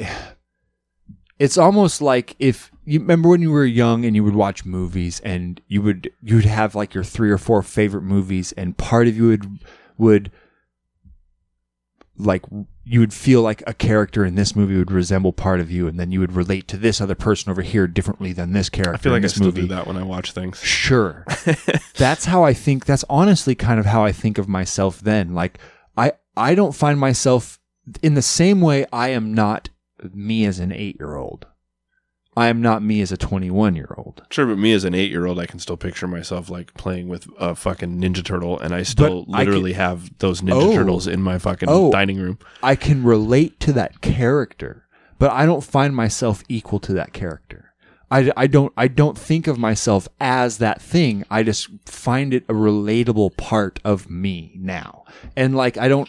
it's 1.38 1.56
almost 1.56 2.02
like 2.02 2.34
if 2.38 2.70
you 2.84 3.00
remember 3.00 3.28
when 3.28 3.42
you 3.42 3.52
were 3.52 3.64
young 3.64 4.04
and 4.04 4.16
you 4.16 4.24
would 4.24 4.34
watch 4.34 4.64
movies 4.64 5.20
and 5.20 5.60
you 5.68 5.82
would 5.82 6.10
you 6.22 6.36
would 6.36 6.44
have 6.44 6.74
like 6.74 6.94
your 6.94 7.04
three 7.04 7.30
or 7.30 7.38
four 7.38 7.62
favorite 7.62 8.02
movies 8.02 8.52
and 8.52 8.76
part 8.76 9.06
of 9.06 9.16
you 9.16 9.28
would 9.28 9.46
would 9.98 10.32
like 12.18 12.42
you 12.84 13.00
would 13.00 13.12
feel 13.12 13.42
like 13.42 13.62
a 13.66 13.74
character 13.74 14.24
in 14.24 14.36
this 14.36 14.54
movie 14.56 14.76
would 14.76 14.90
resemble 14.90 15.32
part 15.32 15.60
of 15.60 15.70
you 15.70 15.86
and 15.86 15.98
then 15.98 16.12
you 16.12 16.20
would 16.20 16.32
relate 16.32 16.68
to 16.68 16.76
this 16.76 17.00
other 17.00 17.14
person 17.14 17.50
over 17.50 17.62
here 17.62 17.86
differently 17.86 18.32
than 18.32 18.52
this 18.52 18.68
character 18.68 18.94
I 18.94 18.98
feel 18.98 19.12
like 19.12 19.20
I 19.20 19.22
this 19.22 19.34
still 19.34 19.46
movie 19.46 19.62
do 19.62 19.68
that 19.68 19.86
when 19.86 19.96
I 19.96 20.02
watch 20.02 20.32
things. 20.32 20.58
Sure. 20.62 21.24
that's 21.96 22.24
how 22.26 22.44
I 22.44 22.54
think 22.54 22.86
that's 22.86 23.04
honestly 23.10 23.54
kind 23.54 23.80
of 23.80 23.86
how 23.86 24.04
I 24.04 24.12
think 24.12 24.38
of 24.38 24.48
myself 24.48 25.00
then. 25.00 25.34
Like 25.34 25.58
I 25.96 26.12
I 26.36 26.54
don't 26.54 26.74
find 26.74 26.98
myself 26.98 27.58
in 28.02 28.14
the 28.14 28.22
same 28.22 28.60
way 28.60 28.86
I 28.92 29.08
am 29.08 29.34
not 29.34 29.68
me 30.12 30.44
as 30.44 30.58
an 30.58 30.70
8-year-old. 30.70 31.46
I 32.36 32.48
am 32.48 32.60
not 32.60 32.82
me 32.82 33.00
as 33.00 33.10
a 33.12 33.16
21-year-old. 33.16 34.22
Sure, 34.30 34.46
but 34.46 34.58
me 34.58 34.72
as 34.74 34.84
an 34.84 34.94
eight 34.94 35.10
year 35.10 35.24
old, 35.26 35.38
I 35.38 35.46
can 35.46 35.58
still 35.58 35.76
picture 35.78 36.06
myself 36.06 36.50
like 36.50 36.74
playing 36.74 37.08
with 37.08 37.26
a 37.38 37.54
fucking 37.54 38.00
Ninja 38.00 38.22
Turtle, 38.24 38.58
and 38.60 38.74
I 38.74 38.82
still 38.82 39.24
But 39.24 39.36
I 39.36 39.44
literally 39.44 39.72
have 39.72 40.10
those 40.18 40.42
Ninja 40.42 40.62
Oh. 40.62 40.74
Turtles 40.74 41.06
in 41.06 41.22
my 41.22 41.38
fucking 41.38 41.68
Oh. 41.70 41.90
dining 41.90 42.18
room. 42.20 42.38
I 42.62 42.76
can 42.76 43.02
relate 43.02 43.58
to 43.60 43.72
that 43.72 44.00
character, 44.02 44.84
but 45.18 45.30
I 45.30 45.46
don't 45.46 45.64
find 45.64 45.96
myself 45.96 46.42
equal 46.48 46.78
to 46.80 46.92
that 46.92 47.12
character. 47.14 47.62
I, 48.10 48.30
I 48.36 48.46
don't 48.46 48.72
I 48.76 48.86
don't 48.86 49.18
think 49.18 49.48
of 49.48 49.58
myself 49.58 50.06
as 50.20 50.58
that 50.58 50.80
thing. 50.80 51.24
I 51.28 51.42
just 51.42 51.68
find 51.86 52.32
it 52.32 52.44
a 52.48 52.52
relatable 52.52 53.36
part 53.36 53.80
of 53.84 54.08
me 54.08 54.52
now, 54.60 55.04
and 55.36 55.56
like 55.56 55.76
I 55.76 55.88
don't 55.88 56.08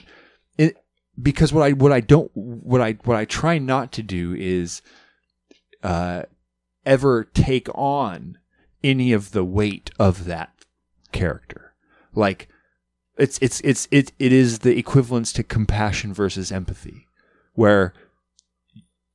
it 0.59 0.77
because 1.19 1.51
what 1.51 1.63
I 1.63 1.71
what 1.71 1.91
I 1.91 2.01
don't 2.01 2.29
what 2.35 2.81
I 2.81 2.97
what 3.05 3.17
I 3.17 3.25
try 3.25 3.57
not 3.57 3.91
to 3.93 4.03
do 4.03 4.35
is 4.37 4.83
uh 5.83 6.23
ever 6.85 7.25
take 7.25 7.67
on 7.75 8.37
any 8.83 9.11
of 9.11 9.31
the 9.31 9.43
weight 9.43 9.91
of 9.99 10.25
that 10.25 10.65
character. 11.11 11.73
Like 12.13 12.47
it's 13.17 13.37
it's 13.41 13.59
it's 13.61 13.87
it 13.91 14.11
it 14.19 14.31
is 14.31 14.59
the 14.59 14.77
equivalence 14.77 15.33
to 15.33 15.43
compassion 15.43 16.13
versus 16.13 16.51
empathy 16.51 17.07
where 17.53 17.93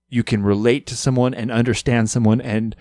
you 0.08 0.22
can 0.22 0.42
relate 0.42 0.86
to 0.86 0.96
someone 0.96 1.32
and 1.32 1.50
understand 1.50 2.10
someone 2.10 2.40
and 2.40 2.76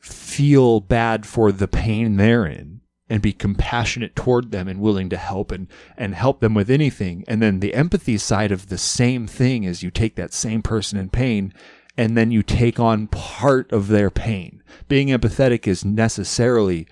feel 0.00 0.80
bad 0.80 1.24
for 1.24 1.52
the 1.52 1.68
pain 1.68 2.16
they're 2.16 2.44
in 2.44 2.80
and 3.08 3.22
be 3.22 3.32
compassionate 3.32 4.16
toward 4.16 4.50
them 4.50 4.66
and 4.66 4.80
willing 4.80 5.08
to 5.08 5.16
help 5.16 5.52
and 5.52 5.68
and 5.96 6.14
help 6.14 6.40
them 6.40 6.54
with 6.54 6.68
anything 6.68 7.24
and 7.28 7.40
then 7.40 7.60
the 7.60 7.74
empathy 7.74 8.18
side 8.18 8.50
of 8.50 8.68
the 8.68 8.78
same 8.78 9.26
thing 9.26 9.64
is 9.64 9.82
you 9.82 9.90
take 9.90 10.16
that 10.16 10.32
same 10.32 10.60
person 10.60 10.98
in 10.98 11.08
pain 11.08 11.54
and 11.96 12.16
then 12.16 12.30
you 12.30 12.42
take 12.42 12.80
on 12.80 13.06
part 13.08 13.70
of 13.72 13.88
their 13.88 14.10
pain 14.10 14.62
being 14.88 15.08
empathetic 15.08 15.66
is 15.66 15.84
necessarily 15.84 16.86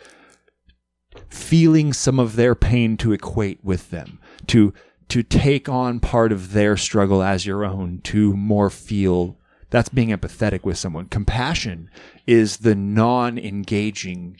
feeling 1.28 1.92
some 1.92 2.18
of 2.18 2.36
their 2.36 2.54
pain 2.54 2.96
to 2.96 3.12
equate 3.12 3.62
with 3.64 3.90
them 3.90 4.18
to 4.46 4.72
to 5.08 5.22
take 5.22 5.68
on 5.68 5.98
part 5.98 6.30
of 6.30 6.52
their 6.52 6.76
struggle 6.76 7.22
as 7.22 7.44
your 7.44 7.64
own 7.64 8.00
to 8.02 8.36
more 8.36 8.70
feel 8.70 9.36
that's 9.70 9.88
being 9.88 10.08
empathetic 10.08 10.64
with 10.64 10.78
someone 10.78 11.06
compassion 11.06 11.90
is 12.26 12.58
the 12.58 12.74
non-engaging 12.74 14.36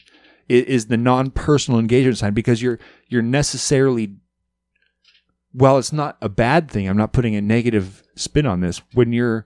is 0.47 0.87
the 0.87 0.97
non-personal 0.97 1.79
engagement 1.79 2.17
side 2.17 2.35
because 2.35 2.61
you're 2.61 2.79
you're 3.07 3.21
necessarily 3.21 4.15
well 5.53 5.77
it's 5.77 5.93
not 5.93 6.17
a 6.21 6.29
bad 6.29 6.69
thing 6.69 6.87
i'm 6.87 6.97
not 6.97 7.13
putting 7.13 7.35
a 7.35 7.41
negative 7.41 8.03
spin 8.15 8.45
on 8.45 8.61
this. 8.61 8.81
When 8.93 9.11
you're 9.11 9.45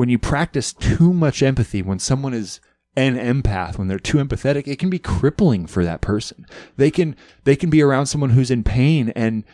when 0.00 0.08
you 0.08 0.18
practice 0.18 0.72
too 0.72 1.12
much 1.12 1.42
empathy, 1.42 1.82
when 1.82 1.98
someone 1.98 2.32
is 2.32 2.58
an 2.96 3.18
empath, 3.18 3.76
when 3.76 3.86
they're 3.86 3.98
too 3.98 4.16
empathetic, 4.16 4.66
it 4.66 4.78
can 4.78 4.88
be 4.88 4.98
crippling 4.98 5.66
for 5.66 5.84
that 5.84 6.00
person. 6.00 6.46
They 6.78 6.90
can 6.90 7.14
they 7.44 7.54
can 7.54 7.68
be 7.68 7.82
around 7.82 8.06
someone 8.06 8.30
who's 8.30 8.50
in 8.50 8.64
pain 8.64 9.10
and 9.10 9.44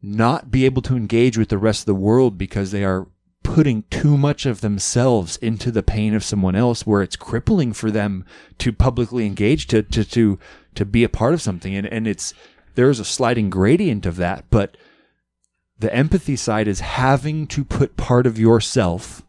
not 0.00 0.52
be 0.52 0.64
able 0.66 0.82
to 0.82 0.96
engage 0.96 1.36
with 1.36 1.48
the 1.48 1.58
rest 1.58 1.82
of 1.82 1.86
the 1.86 1.96
world 1.96 2.38
because 2.38 2.70
they 2.70 2.84
are 2.84 3.08
putting 3.42 3.82
too 3.90 4.16
much 4.16 4.46
of 4.46 4.60
themselves 4.60 5.36
into 5.38 5.72
the 5.72 5.82
pain 5.82 6.14
of 6.14 6.22
someone 6.22 6.54
else 6.54 6.86
where 6.86 7.02
it's 7.02 7.16
crippling 7.16 7.72
for 7.72 7.90
them 7.90 8.24
to 8.58 8.72
publicly 8.72 9.26
engage 9.26 9.66
to 9.66 9.82
to 9.82 10.04
to 10.04 10.38
to 10.76 10.84
be 10.84 11.02
a 11.02 11.08
part 11.08 11.34
of 11.34 11.42
something 11.42 11.74
and 11.74 11.88
and 11.88 12.06
it's 12.06 12.34
there's 12.76 13.00
a 13.00 13.04
sliding 13.04 13.50
gradient 13.50 14.06
of 14.06 14.14
that 14.14 14.44
but 14.48 14.76
the 15.76 15.92
empathy 15.92 16.36
side 16.36 16.68
is 16.68 16.78
having 16.78 17.48
to 17.48 17.64
put 17.64 17.96
part 17.96 18.28
of 18.28 18.38
yourself 18.38 19.24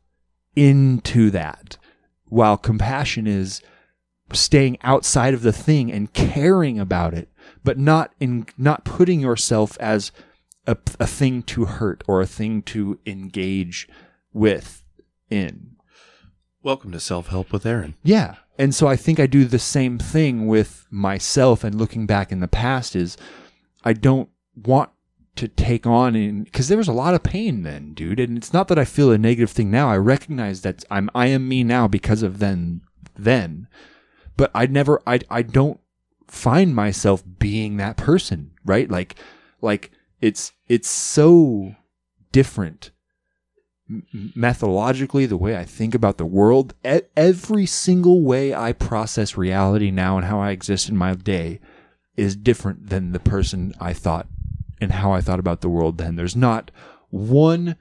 into 0.55 1.29
that 1.31 1.77
while 2.25 2.57
compassion 2.57 3.27
is 3.27 3.61
staying 4.33 4.77
outside 4.81 5.33
of 5.33 5.41
the 5.41 5.51
thing 5.51 5.91
and 5.91 6.13
caring 6.13 6.79
about 6.79 7.13
it 7.13 7.29
but 7.63 7.77
not 7.77 8.13
in 8.19 8.45
not 8.57 8.85
putting 8.85 9.19
yourself 9.19 9.77
as 9.79 10.11
a, 10.67 10.77
a 10.99 11.07
thing 11.07 11.43
to 11.43 11.65
hurt 11.65 12.03
or 12.07 12.21
a 12.21 12.27
thing 12.27 12.61
to 12.61 12.99
engage 13.05 13.89
with 14.33 14.83
in 15.29 15.75
Welcome 16.63 16.91
to 16.91 16.99
Self 16.99 17.27
Help 17.27 17.51
with 17.51 17.65
Aaron. 17.65 17.95
yeah. 18.03 18.35
And 18.59 18.75
so 18.75 18.85
I 18.85 18.95
think 18.95 19.19
I 19.19 19.25
do 19.25 19.45
the 19.45 19.57
same 19.57 19.97
thing 19.97 20.45
with 20.45 20.85
myself 20.91 21.63
and 21.63 21.73
looking 21.73 22.05
back 22.05 22.31
in 22.31 22.41
the 22.41 22.47
past 22.47 22.95
is 22.95 23.17
I 23.83 23.93
don't 23.93 24.29
want 24.55 24.91
to 25.35 25.47
take 25.47 25.87
on 25.87 26.15
in 26.15 26.43
because 26.43 26.67
there 26.67 26.77
was 26.77 26.87
a 26.87 26.93
lot 26.93 27.13
of 27.13 27.23
pain 27.23 27.63
then, 27.63 27.93
dude. 27.93 28.19
And 28.19 28.37
it's 28.37 28.53
not 28.53 28.67
that 28.67 28.79
I 28.79 28.85
feel 28.85 29.11
a 29.11 29.17
negative 29.17 29.51
thing 29.51 29.71
now. 29.71 29.89
I 29.89 29.97
recognize 29.97 30.61
that 30.61 30.83
I'm 30.91 31.09
I 31.15 31.27
am 31.27 31.47
me 31.47 31.63
now 31.63 31.87
because 31.87 32.21
of 32.23 32.39
then 32.39 32.81
then. 33.15 33.67
But 34.37 34.51
I 34.53 34.65
never 34.65 35.01
I 35.07 35.19
I 35.29 35.41
don't 35.41 35.79
find 36.27 36.75
myself 36.75 37.23
being 37.39 37.77
that 37.77 37.97
person, 37.97 38.51
right? 38.65 38.89
Like 38.89 39.15
like 39.61 39.91
it's 40.19 40.53
it's 40.67 40.89
so 40.89 41.75
different 42.31 42.91
methodologically 44.15 45.27
the 45.27 45.35
way 45.35 45.57
i 45.57 45.65
think 45.65 45.93
about 45.93 46.17
the 46.17 46.25
world 46.25 46.73
every 47.17 47.65
single 47.65 48.21
way 48.21 48.53
i 48.53 48.71
process 48.71 49.35
reality 49.35 49.91
now 49.91 50.15
and 50.15 50.27
how 50.27 50.39
i 50.39 50.51
exist 50.51 50.87
in 50.87 50.95
my 50.95 51.13
day 51.13 51.59
is 52.15 52.37
different 52.37 52.87
than 52.89 53.11
the 53.11 53.19
person 53.19 53.73
i 53.81 53.91
thought 53.91 54.27
and 54.81 54.91
how 54.93 55.13
i 55.13 55.21
thought 55.21 55.39
about 55.39 55.61
the 55.61 55.69
world 55.69 55.97
then. 55.97 56.15
There's 56.15 56.35
not 56.35 56.71
one 57.09 57.77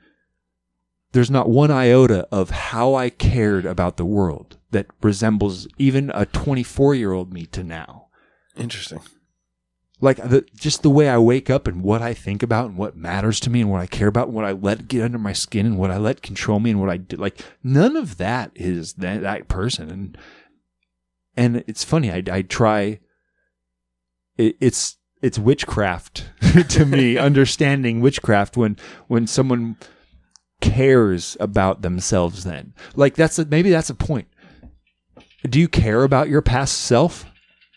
there's 1.13 1.31
not 1.31 1.49
one 1.49 1.71
iota 1.73 2.29
of 2.31 2.51
how 2.51 2.95
i 2.95 3.11
cared 3.11 3.67
about 3.67 3.97
the 3.97 4.05
world 4.05 4.59
that 4.71 4.87
resembles 5.03 5.67
even 5.79 6.11
a 6.15 6.27
24 6.27 6.95
year 6.95 7.13
old 7.13 7.33
me 7.33 7.47
to 7.47 7.65
now. 7.65 8.07
Interesting. 8.57 9.01
like 10.01 10.17
the, 10.17 10.45
just 10.55 10.83
the 10.83 10.91
way 10.91 11.09
I 11.09 11.19
wake 11.19 11.51
up 11.51 11.67
and 11.67 11.83
what 11.83 12.03
I 12.03 12.15
think 12.15 12.43
about 12.43 12.67
and 12.67 12.77
what 12.77 12.97
matters 12.97 13.39
to 13.41 13.51
me 13.51 13.61
and 13.61 13.71
what 13.71 13.81
I 13.81 13.87
care 13.87 14.09
about 14.09 14.29
and 14.29 14.37
what 14.37 14.45
I 14.45 14.53
let 14.53 14.89
get 14.89 15.03
under 15.03 15.19
my 15.19 15.33
skin 15.33 15.67
and 15.67 15.79
what 15.79 15.91
I 15.91 15.99
let 15.99 16.23
control 16.23 16.61
me 16.61 16.71
and 16.71 16.81
what 16.81 16.91
I 16.91 16.97
do 16.99 17.17
like 17.17 17.41
none 17.63 17.97
of 17.97 18.17
that 18.19 18.53
is 18.55 18.95
that, 18.95 19.23
that 19.23 19.49
person. 19.49 19.91
And 19.91 20.19
and 21.37 21.65
it's 21.67 21.85
funny 21.85 22.11
I 22.11 22.23
I 22.31 22.43
try 22.43 23.01
it, 24.37 24.57
it's 24.61 24.97
it's 25.23 25.39
witchcraft 25.39 26.31
to 26.69 26.85
me 26.85 27.19
understanding 27.19 28.01
witchcraft 28.01 28.57
when 28.57 28.77
when 29.09 29.27
someone 29.27 29.77
cares 30.61 31.37
about 31.41 31.83
themselves 31.83 32.45
then. 32.45 32.75
Like 32.95 33.15
that's 33.15 33.39
a, 33.39 33.45
maybe 33.45 33.71
that's 33.71 33.91
a 33.91 33.95
point. 33.95 34.29
Do 35.49 35.59
you 35.59 35.69
care 35.69 36.05
about 36.05 36.29
your 36.29 36.43
past 36.43 36.77
self? 36.81 37.27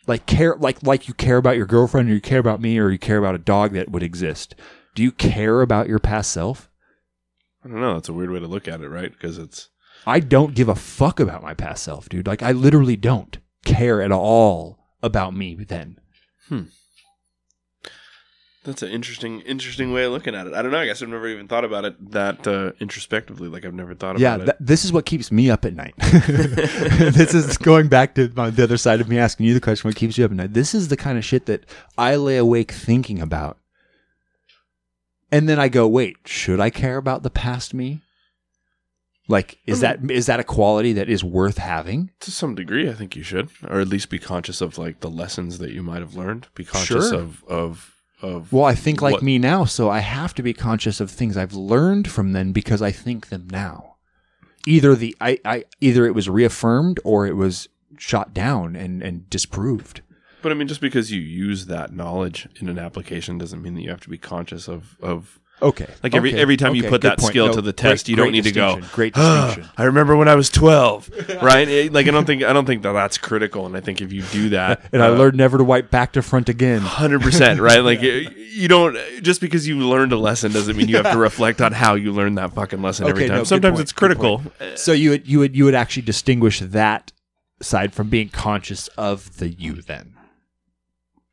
Like 0.05 0.25
care 0.25 0.55
like 0.59 0.83
like 0.83 1.07
you 1.07 1.13
care 1.13 1.37
about 1.37 1.57
your 1.57 1.65
girlfriend 1.65 2.09
or 2.09 2.13
you 2.13 2.21
care 2.21 2.39
about 2.39 2.61
me 2.61 2.77
or 2.77 2.89
you 2.89 2.99
care 2.99 3.17
about 3.17 3.35
a 3.35 3.39
dog 3.39 3.73
that 3.73 3.89
would 3.89 4.03
exist. 4.03 4.55
Do 4.95 5.01
you 5.01 5.11
care 5.11 5.61
about 5.61 5.87
your 5.87 5.99
past 5.99 6.31
self? 6.31 6.69
I 7.63 7.69
don't 7.69 7.79
know. 7.79 7.93
That's 7.93 8.09
a 8.09 8.13
weird 8.13 8.29
way 8.29 8.39
to 8.39 8.47
look 8.47 8.67
at 8.67 8.81
it, 8.81 8.89
right? 8.89 9.11
Because 9.11 9.37
it's 9.37 9.69
i 10.05 10.19
don't 10.19 10.53
give 10.53 10.67
a 10.67 10.75
fuck 10.75 11.21
about 11.21 11.41
my 11.41 11.53
past 11.53 11.83
self 11.83 12.09
dude. 12.09 12.27
Like 12.27 12.43
i 12.43 12.51
literally 12.51 12.97
don't 12.97 13.37
care 13.63 14.01
at 14.01 14.11
all 14.11 14.79
about 15.01 15.33
me 15.33 15.55
then 15.55 15.99
hmm. 16.49 16.63
That's 18.63 18.81
an 18.81 18.89
interesting, 18.89 19.41
interesting 19.41 19.91
way 19.91 20.05
of 20.05 20.11
looking 20.13 20.35
at 20.35 20.47
it. 20.47 20.53
I 20.53 20.61
don't 20.61 20.71
know. 20.71 20.79
I 20.79 20.85
guess 20.85 21.01
I've 21.01 21.09
never 21.09 21.27
even 21.27 21.47
thought 21.47 21.65
about 21.65 21.85
it 21.85 22.11
that 22.11 22.47
uh, 22.47 22.71
introspectively. 22.79 23.47
Like 23.49 23.65
I've 23.65 23.73
never 23.73 23.93
thought 23.93 24.19
yeah 24.19 24.35
about 24.35 24.45
th- 24.45 24.49
it. 24.49 24.55
Yeah, 24.59 24.65
this 24.65 24.85
is 24.85 24.93
what 24.93 25.05
keeps 25.05 25.31
me 25.31 25.49
up 25.49 25.65
at 25.65 25.73
night 25.75 25.93
this 25.97 27.33
is 27.33 27.57
going 27.57 27.87
back 27.87 28.15
to 28.15 28.31
my, 28.35 28.49
the 28.49 28.63
other 28.63 28.77
side 28.77 29.01
of 29.01 29.07
me 29.09 29.17
asking 29.17 29.45
you 29.45 29.53
the 29.53 29.61
question 29.61 29.87
what 29.89 29.95
keeps 29.95 30.17
you 30.17 30.25
up 30.25 30.31
at 30.31 30.37
night 30.37 30.53
this 30.53 30.73
is 30.73 30.87
the 30.87 30.97
kind 30.97 31.17
of 31.17 31.25
shit 31.25 31.45
that 31.45 31.65
i 31.97 32.15
lay 32.15 32.37
awake 32.37 32.71
thinking 32.71 33.21
about 33.21 33.57
and 35.31 35.47
then 35.49 35.59
i 35.59 35.67
go 35.67 35.87
wait 35.87 36.17
should 36.25 36.59
i 36.59 36.69
care 36.69 36.97
about 36.97 37.23
the 37.23 37.29
past 37.29 37.73
me 37.73 38.01
like 39.27 39.57
is 39.65 39.79
that 39.79 39.99
is 40.11 40.25
that 40.25 40.39
a 40.39 40.43
quality 40.43 40.91
that 40.93 41.09
is 41.09 41.23
worth 41.23 41.57
having. 41.57 42.11
To 42.19 42.29
some 42.29 42.55
degree, 42.55 42.89
I 42.89 42.93
think 42.93 43.15
you 43.15 43.23
should, 43.23 43.49
or 43.69 43.79
at 43.79 43.87
least 43.87 44.09
be 44.09 44.19
conscious 44.19 44.59
of 44.59 44.77
like 44.77 44.99
the 44.99 45.09
lessons 45.09 45.59
that 45.59 45.71
you 45.71 45.81
might 45.81 46.01
have 46.01 46.15
learned. 46.15 46.47
Be 46.55 46.65
conscious 46.65 47.09
Sure. 47.09 47.19
of 47.19 47.41
of 47.45 47.92
of. 48.23 48.51
well 48.51 48.65
i 48.65 48.73
think 48.73 49.01
like 49.01 49.13
what- 49.13 49.23
me 49.23 49.37
now 49.37 49.65
so 49.65 49.89
i 49.89 49.99
have 49.99 50.33
to 50.33 50.41
be 50.41 50.53
conscious 50.53 50.99
of 50.99 51.11
things 51.11 51.37
i've 51.37 51.53
learned 51.53 52.09
from 52.09 52.31
then 52.31 52.51
because 52.51 52.81
i 52.81 52.91
think 52.91 53.27
them 53.29 53.47
now 53.51 53.95
either 54.65 54.95
the 54.95 55.15
i, 55.21 55.37
I 55.45 55.65
either 55.81 56.05
it 56.07 56.15
was 56.15 56.27
reaffirmed 56.29 56.99
or 57.03 57.27
it 57.27 57.35
was 57.35 57.69
shot 57.97 58.33
down 58.33 58.75
and 58.75 59.03
and 59.03 59.29
disproved 59.29 60.01
But 60.41 60.51
I 60.51 60.55
mean, 60.55 60.67
just 60.67 60.81
because 60.81 61.09
you 61.11 61.21
use 61.21 61.67
that 61.67 61.93
knowledge 61.93 62.47
in 62.59 62.67
an 62.67 62.77
application 62.79 63.37
doesn't 63.37 63.61
mean 63.61 63.75
that 63.75 63.81
you 63.81 63.89
have 63.91 64.01
to 64.01 64.09
be 64.09 64.17
conscious 64.17 64.67
of 64.67 64.97
of. 65.01 65.39
Okay. 65.61 65.87
Like 66.03 66.13
every 66.13 66.31
Okay. 66.31 66.41
every 66.41 66.57
time 66.57 66.75
you 66.75 66.83
put 66.83 66.91
Good 66.91 67.01
that 67.03 67.19
point. 67.19 67.29
skill 67.31 67.47
No, 67.47 67.53
to 67.53 67.61
the 67.61 67.71
great- 67.71 67.77
test, 67.77 68.09
you 68.09 68.17
don't 68.17 68.31
need 68.33 68.43
to 68.43 68.51
go. 68.51 68.81
Great 68.91 69.13
"Ah, 69.15 69.45
distinction. 69.47 69.71
I 69.77 69.83
remember 69.85 70.15
when 70.17 70.27
I 70.27 70.35
was 70.35 70.49
twelve, 70.49 71.09
right? 71.41 71.67
It- 71.69 71.93
like 71.93 72.05
I 72.07 72.11
don't 72.11 72.25
think 72.25 72.43
I 72.43 72.51
don't 72.51 72.65
think 72.65 72.83
that 72.83 72.91
that's 72.91 73.17
critical, 73.17 73.65
and 73.65 73.77
I 73.77 73.79
think 73.79 74.01
if 74.01 74.11
you 74.11 74.23
do 74.23 74.49
that, 74.49 74.83
and 74.91 75.01
I 75.01 75.07
learned 75.09 75.37
never 75.37 75.57
to 75.57 75.63
wipe 75.63 75.89
back 75.89 76.11
to 76.13 76.21
front 76.21 76.49
again. 76.49 76.81
hundred 76.81 77.21
percent, 77.21 77.61
right? 77.61 77.81
Like 77.83 78.01
you 78.01 78.29
you 78.35 78.67
don't 78.67 78.97
just 79.23 79.39
because 79.39 79.65
you 79.67 79.77
learned 79.79 80.11
a 80.11 80.17
lesson 80.17 80.51
doesn't 80.51 80.75
mean 80.75 80.89
you 80.89 80.97
have 80.97 81.11
to 81.13 81.17
reflect 81.17 81.61
on 81.61 81.71
how 81.71 81.95
you 81.95 82.11
learned 82.11 82.37
that 82.39 82.53
fucking 82.53 82.81
lesson 82.81 83.07
every 83.07 83.23
Okay, 83.23 83.29
time. 83.29 83.37
no, 83.39 83.43
Sometimes 83.45 83.79
it's 83.79 83.93
critical. 83.93 84.43
So 84.75 84.91
you 84.91 85.11
would 85.11 85.27
you 85.27 85.39
would 85.39 85.55
you 85.55 85.63
would 85.65 85.75
actually 85.75 86.03
distinguish 86.03 86.59
that 86.59 87.13
side 87.61 87.93
from 87.93 88.09
being 88.09 88.27
conscious 88.29 88.89
of 88.97 89.37
the 89.37 89.47
you. 89.47 89.81
Then 89.81 90.15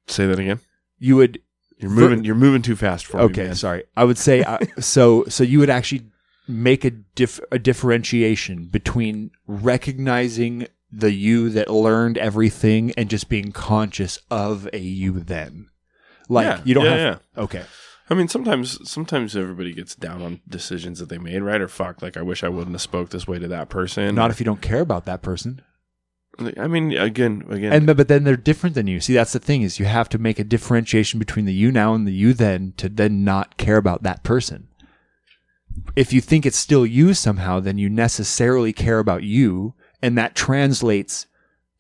Say 0.06 0.26
that 0.26 0.38
again. 0.38 0.60
you 1.00 1.16
would. 1.16 1.40
You're 1.80 1.90
moving. 1.90 2.24
You're 2.24 2.34
moving 2.34 2.62
too 2.62 2.76
fast 2.76 3.06
for 3.06 3.18
me. 3.18 3.22
Okay, 3.24 3.46
man. 3.46 3.54
sorry. 3.54 3.84
I 3.96 4.04
would 4.04 4.18
say 4.18 4.42
uh, 4.42 4.58
so. 4.80 5.24
So 5.28 5.44
you 5.44 5.58
would 5.58 5.70
actually 5.70 6.06
make 6.46 6.84
a 6.84 6.90
dif- 6.90 7.40
a 7.50 7.58
differentiation 7.58 8.66
between 8.66 9.30
recognizing 9.46 10.66
the 10.92 11.12
you 11.12 11.48
that 11.50 11.70
learned 11.70 12.18
everything 12.18 12.92
and 12.96 13.08
just 13.08 13.28
being 13.28 13.52
conscious 13.52 14.18
of 14.30 14.68
a 14.72 14.78
you. 14.78 15.20
Then, 15.20 15.68
like 16.28 16.44
Yeah, 16.44 16.60
you 16.64 16.74
don't 16.74 16.84
yeah, 16.84 16.96
have. 16.96 17.22
Okay. 17.36 17.64
I 18.10 18.14
mean, 18.14 18.26
sometimes 18.26 18.90
sometimes 18.90 19.36
everybody 19.36 19.72
gets 19.72 19.94
down 19.94 20.20
on 20.20 20.40
decisions 20.48 20.98
that 20.98 21.08
they 21.08 21.18
made, 21.18 21.42
right? 21.42 21.60
Or 21.60 21.68
fuck, 21.68 22.02
like 22.02 22.16
I 22.16 22.22
wish 22.22 22.42
I 22.42 22.48
wouldn't 22.48 22.74
have 22.74 22.80
spoke 22.80 23.10
this 23.10 23.28
way 23.28 23.38
to 23.38 23.46
that 23.48 23.68
person. 23.68 24.14
Not 24.16 24.32
if 24.32 24.40
you 24.40 24.44
don't 24.44 24.60
care 24.60 24.80
about 24.80 25.04
that 25.04 25.22
person. 25.22 25.62
I 26.58 26.66
mean, 26.66 26.92
again, 26.96 27.44
again, 27.48 27.72
And 27.72 27.86
but 27.86 28.08
then 28.08 28.24
they're 28.24 28.36
different 28.36 28.74
than 28.74 28.86
you. 28.86 29.00
See, 29.00 29.14
that's 29.14 29.32
the 29.32 29.38
thing 29.38 29.62
is 29.62 29.78
you 29.78 29.86
have 29.86 30.08
to 30.10 30.18
make 30.18 30.38
a 30.38 30.44
differentiation 30.44 31.18
between 31.18 31.44
the 31.44 31.52
you 31.52 31.70
now 31.70 31.94
and 31.94 32.06
the 32.06 32.12
you 32.12 32.32
then 32.32 32.74
to 32.76 32.88
then 32.88 33.24
not 33.24 33.56
care 33.56 33.76
about 33.76 34.02
that 34.02 34.22
person. 34.22 34.68
If 35.96 36.12
you 36.12 36.20
think 36.20 36.44
it's 36.46 36.56
still 36.56 36.84
you 36.84 37.14
somehow, 37.14 37.60
then 37.60 37.78
you 37.78 37.88
necessarily 37.88 38.72
care 38.72 38.98
about 38.98 39.22
you, 39.22 39.74
and 40.02 40.16
that 40.18 40.34
translates 40.34 41.26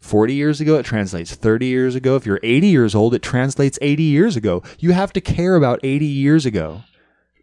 40 0.00 0.34
years 0.34 0.60
ago, 0.60 0.76
it 0.76 0.84
translates 0.84 1.34
30 1.34 1.66
years 1.66 1.94
ago. 1.94 2.16
If 2.16 2.26
you're 2.26 2.40
80 2.42 2.66
years 2.66 2.94
old, 2.94 3.14
it 3.14 3.22
translates 3.22 3.78
80 3.82 4.02
years 4.02 4.36
ago. 4.36 4.62
You 4.78 4.92
have 4.92 5.12
to 5.12 5.20
care 5.20 5.56
about 5.56 5.80
80 5.82 6.06
years 6.06 6.46
ago 6.46 6.82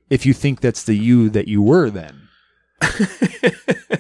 if 0.10 0.26
you 0.26 0.34
think 0.34 0.62
that's 0.62 0.84
the 0.84 0.96
you 0.96 1.30
that 1.30 1.48
you 1.48 1.62
were 1.62 1.90
then. 1.90 2.30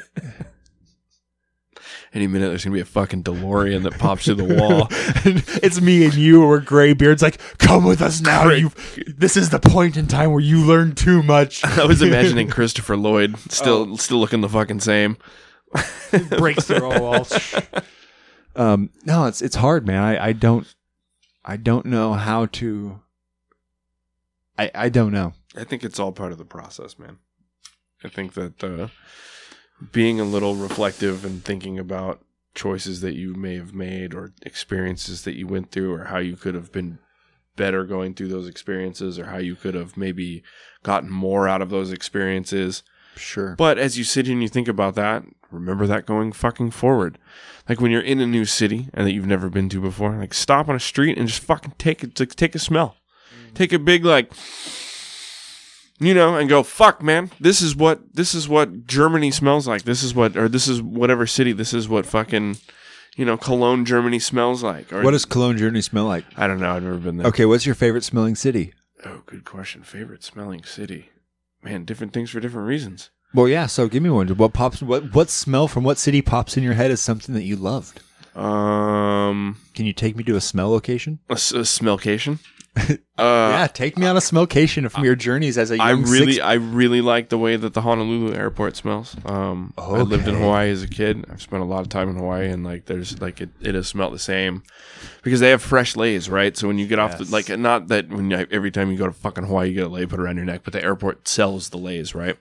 any 2.17 2.27
minute 2.27 2.49
there's 2.49 2.63
gonna 2.65 2.73
be 2.73 2.79
a 2.81 2.85
fucking 2.85 3.23
DeLorean 3.23 3.83
that 3.83 3.97
pops 3.97 4.25
through 4.25 4.35
the 4.35 4.43
wall. 4.61 4.87
and 5.25 5.43
it's 5.63 5.79
me 5.79 6.03
and 6.05 6.13
you 6.15 6.43
or 6.43 6.59
gray 6.59 6.93
beards 6.93 7.21
like 7.21 7.39
come 7.59 7.83
with 7.85 8.01
us 8.01 8.19
now 8.21 8.49
you 8.49 8.71
this 9.07 9.37
is 9.37 9.49
the 9.51 9.59
point 9.59 9.95
in 9.95 10.07
time 10.07 10.31
where 10.31 10.41
you 10.41 10.59
learn 10.65 10.93
too 10.95 11.23
much 11.23 11.63
I 11.77 11.85
was 11.85 12.01
imagining 12.01 12.49
Christopher 12.49 12.97
Lloyd 12.97 13.37
still 13.49 13.95
still 13.97 14.17
looking 14.19 14.41
the 14.41 14.49
fucking 14.49 14.81
same. 14.81 15.17
breaks 16.37 16.65
through 16.65 16.83
all 16.83 17.01
walls 17.01 17.55
um 18.55 18.89
no 19.05 19.25
it's 19.25 19.41
it's 19.41 19.57
hard 19.57 19.85
man 19.85 20.01
i 20.01 20.27
i 20.27 20.31
don't 20.31 20.73
i 21.43 21.57
don't 21.57 21.85
know 21.85 22.13
how 22.13 22.45
to 22.45 23.01
i 24.57 24.71
i 24.73 24.89
don't 24.89 25.11
know 25.11 25.33
I 25.55 25.63
think 25.63 25.83
it's 25.83 25.97
all 25.99 26.11
part 26.11 26.31
of 26.31 26.37
the 26.37 26.45
process, 26.45 26.99
man. 26.99 27.17
I 28.03 28.09
think 28.09 28.33
that 28.33 28.63
uh, 28.63 28.89
being 29.91 30.19
a 30.19 30.25
little 30.25 30.55
reflective 30.55 31.23
and 31.23 31.43
thinking 31.43 31.77
about 31.77 32.21
choices 32.55 33.01
that 33.01 33.15
you 33.15 33.35
may 33.35 33.55
have 33.55 33.73
made 33.73 34.13
or 34.13 34.33
experiences 34.41 35.23
that 35.23 35.35
you 35.35 35.45
went 35.47 35.71
through 35.71 35.93
or 35.93 36.05
how 36.05 36.17
you 36.17 36.35
could 36.35 36.55
have 36.55 36.71
been 36.71 36.97
better 37.55 37.83
going 37.83 38.13
through 38.13 38.27
those 38.29 38.47
experiences 38.47 39.19
or 39.19 39.25
how 39.25 39.37
you 39.37 39.55
could 39.55 39.75
have 39.75 39.97
maybe 39.97 40.43
gotten 40.83 41.09
more 41.09 41.47
out 41.47 41.61
of 41.61 41.69
those 41.69 41.91
experiences. 41.91 42.83
Sure. 43.15 43.55
But 43.55 43.77
as 43.77 43.97
you 43.97 44.03
sit 44.03 44.25
here 44.25 44.33
and 44.33 44.41
you 44.41 44.49
think 44.49 44.67
about 44.67 44.95
that, 44.95 45.23
remember 45.51 45.85
that 45.87 46.05
going 46.05 46.31
fucking 46.31 46.71
forward. 46.71 47.17
Like 47.67 47.81
when 47.81 47.91
you're 47.91 48.01
in 48.01 48.19
a 48.19 48.27
new 48.27 48.45
city 48.45 48.89
and 48.93 49.05
that 49.05 49.11
you've 49.11 49.25
never 49.25 49.49
been 49.49 49.69
to 49.69 49.81
before, 49.81 50.15
like 50.15 50.33
stop 50.33 50.69
on 50.69 50.75
a 50.75 50.79
street 50.79 51.17
and 51.17 51.27
just 51.27 51.41
fucking 51.41 51.73
take 51.77 52.03
it, 52.03 52.19
like, 52.19 52.35
take 52.35 52.55
a 52.55 52.59
smell, 52.59 52.97
mm-hmm. 53.29 53.53
take 53.53 53.73
a 53.73 53.79
big 53.79 54.05
like, 54.05 54.31
you 55.99 56.13
know, 56.13 56.35
and 56.35 56.47
go 56.47 56.63
fuck, 56.63 57.01
man. 57.01 57.31
This 57.39 57.61
is 57.61 57.75
what 57.75 58.13
this 58.13 58.35
is 58.35 58.47
what 58.47 58.85
Germany 58.85 59.31
smells 59.31 59.67
like. 59.67 59.83
This 59.83 60.03
is 60.03 60.13
what, 60.13 60.37
or 60.37 60.47
this 60.47 60.67
is 60.67 60.81
whatever 60.81 61.25
city. 61.25 61.53
This 61.53 61.73
is 61.73 61.89
what 61.89 62.05
fucking, 62.05 62.57
you 63.15 63.25
know, 63.25 63.37
Cologne, 63.37 63.85
Germany 63.85 64.19
smells 64.19 64.63
like. 64.63 64.91
Or 64.93 65.01
what 65.01 65.11
does 65.11 65.25
Cologne 65.25 65.57
Germany 65.57 65.81
smell 65.81 66.05
like? 66.05 66.25
I 66.35 66.47
don't 66.47 66.59
know. 66.59 66.75
I've 66.75 66.83
never 66.83 66.97
been 66.97 67.17
there. 67.17 67.27
Okay, 67.27 67.45
what's 67.45 67.65
your 67.65 67.75
favorite 67.75 68.03
smelling 68.03 68.35
city? 68.35 68.73
Oh, 69.05 69.23
good 69.25 69.45
question. 69.45 69.83
Favorite 69.83 70.23
smelling 70.23 70.63
city. 70.63 71.09
Man, 71.63 71.85
different 71.85 72.13
things 72.13 72.29
for 72.29 72.39
different 72.39 72.67
reasons. 72.67 73.09
Well, 73.33 73.47
yeah. 73.47 73.65
So 73.65 73.87
give 73.87 74.03
me 74.03 74.09
one. 74.09 74.27
What 74.29 74.53
pops? 74.53 74.81
What 74.81 75.13
what 75.13 75.29
smell 75.29 75.67
from 75.67 75.83
what 75.83 75.97
city 75.97 76.21
pops 76.21 76.57
in 76.57 76.63
your 76.63 76.73
head 76.73 76.91
as 76.91 77.01
something 77.01 77.33
that 77.35 77.43
you 77.43 77.55
loved? 77.55 78.01
Um, 78.37 79.57
Can 79.73 79.85
you 79.85 79.93
take 79.93 80.15
me 80.15 80.23
to 80.25 80.35
a 80.35 80.41
smell 80.41 80.69
location? 80.69 81.19
a, 81.29 81.33
s- 81.33 81.51
a 81.51 81.59
smellcation. 81.59 82.39
Uh, 83.19 83.49
yeah, 83.51 83.65
take 83.65 83.97
me 83.97 84.05
on 84.05 84.15
a 84.15 84.19
smellcation 84.19 84.87
from 84.91 85.03
your 85.03 85.15
journeys 85.15 85.57
as 85.57 85.71
a 85.71 85.77
young 85.77 85.87
I 85.87 85.91
really, 85.93 86.33
six- 86.33 86.45
I 86.45 86.53
really 86.53 87.01
like 87.01 87.29
the 87.29 87.37
way 87.39 87.55
that 87.55 87.73
the 87.73 87.81
Honolulu 87.81 88.35
airport 88.35 88.75
smells. 88.75 89.15
Um, 89.25 89.73
I 89.75 90.01
lived 90.01 90.27
in 90.27 90.35
Okay. 90.35 90.43
Hawaii 90.43 90.69
as 90.69 90.83
a 90.83 90.87
kid. 90.87 91.25
I've 91.31 91.41
spent 91.41 91.63
a 91.63 91.65
lot 91.65 91.81
of 91.81 91.89
time 91.89 92.09
in 92.09 92.17
Hawaii, 92.17 92.47
and 92.49 92.63
like, 92.63 92.85
there's 92.85 93.19
like 93.19 93.41
it, 93.41 93.49
it 93.59 93.73
has 93.73 93.87
smelled 93.87 94.13
the 94.13 94.19
same 94.19 94.61
because 95.23 95.39
they 95.39 95.49
have 95.49 95.63
fresh 95.63 95.95
leis, 95.95 96.29
right? 96.29 96.55
So 96.55 96.67
when 96.67 96.77
you 96.77 96.85
get 96.85 96.99
off, 96.99 97.17
the, 97.17 97.23
Yes. 97.23 97.31
like, 97.49 97.57
not 97.57 97.87
that 97.87 98.09
when 98.09 98.29
you, 98.29 98.45
every 98.51 98.69
time 98.69 98.91
you 98.91 98.97
go 98.99 99.07
to 99.07 99.11
fucking 99.13 99.45
Hawaii, 99.45 99.69
you 99.69 99.73
get 99.73 99.85
a 99.85 99.89
lei 99.89 100.05
put 100.05 100.19
around 100.19 100.35
your 100.35 100.45
neck, 100.45 100.61
but 100.63 100.73
the 100.73 100.83
airport 100.83 101.27
sells 101.27 101.69
the 101.69 101.77
leis, 101.79 102.13
right? 102.13 102.37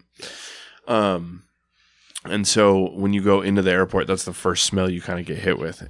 Um, 0.86 1.44
and 2.30 2.46
so 2.46 2.90
when 2.90 3.12
you 3.12 3.22
go 3.22 3.40
into 3.42 3.62
the 3.62 3.70
airport, 3.72 4.06
that's 4.06 4.24
the 4.24 4.32
first 4.32 4.64
smell 4.64 4.90
you 4.90 5.00
kind 5.00 5.18
of 5.20 5.26
get 5.26 5.38
hit 5.38 5.58
with. 5.58 5.80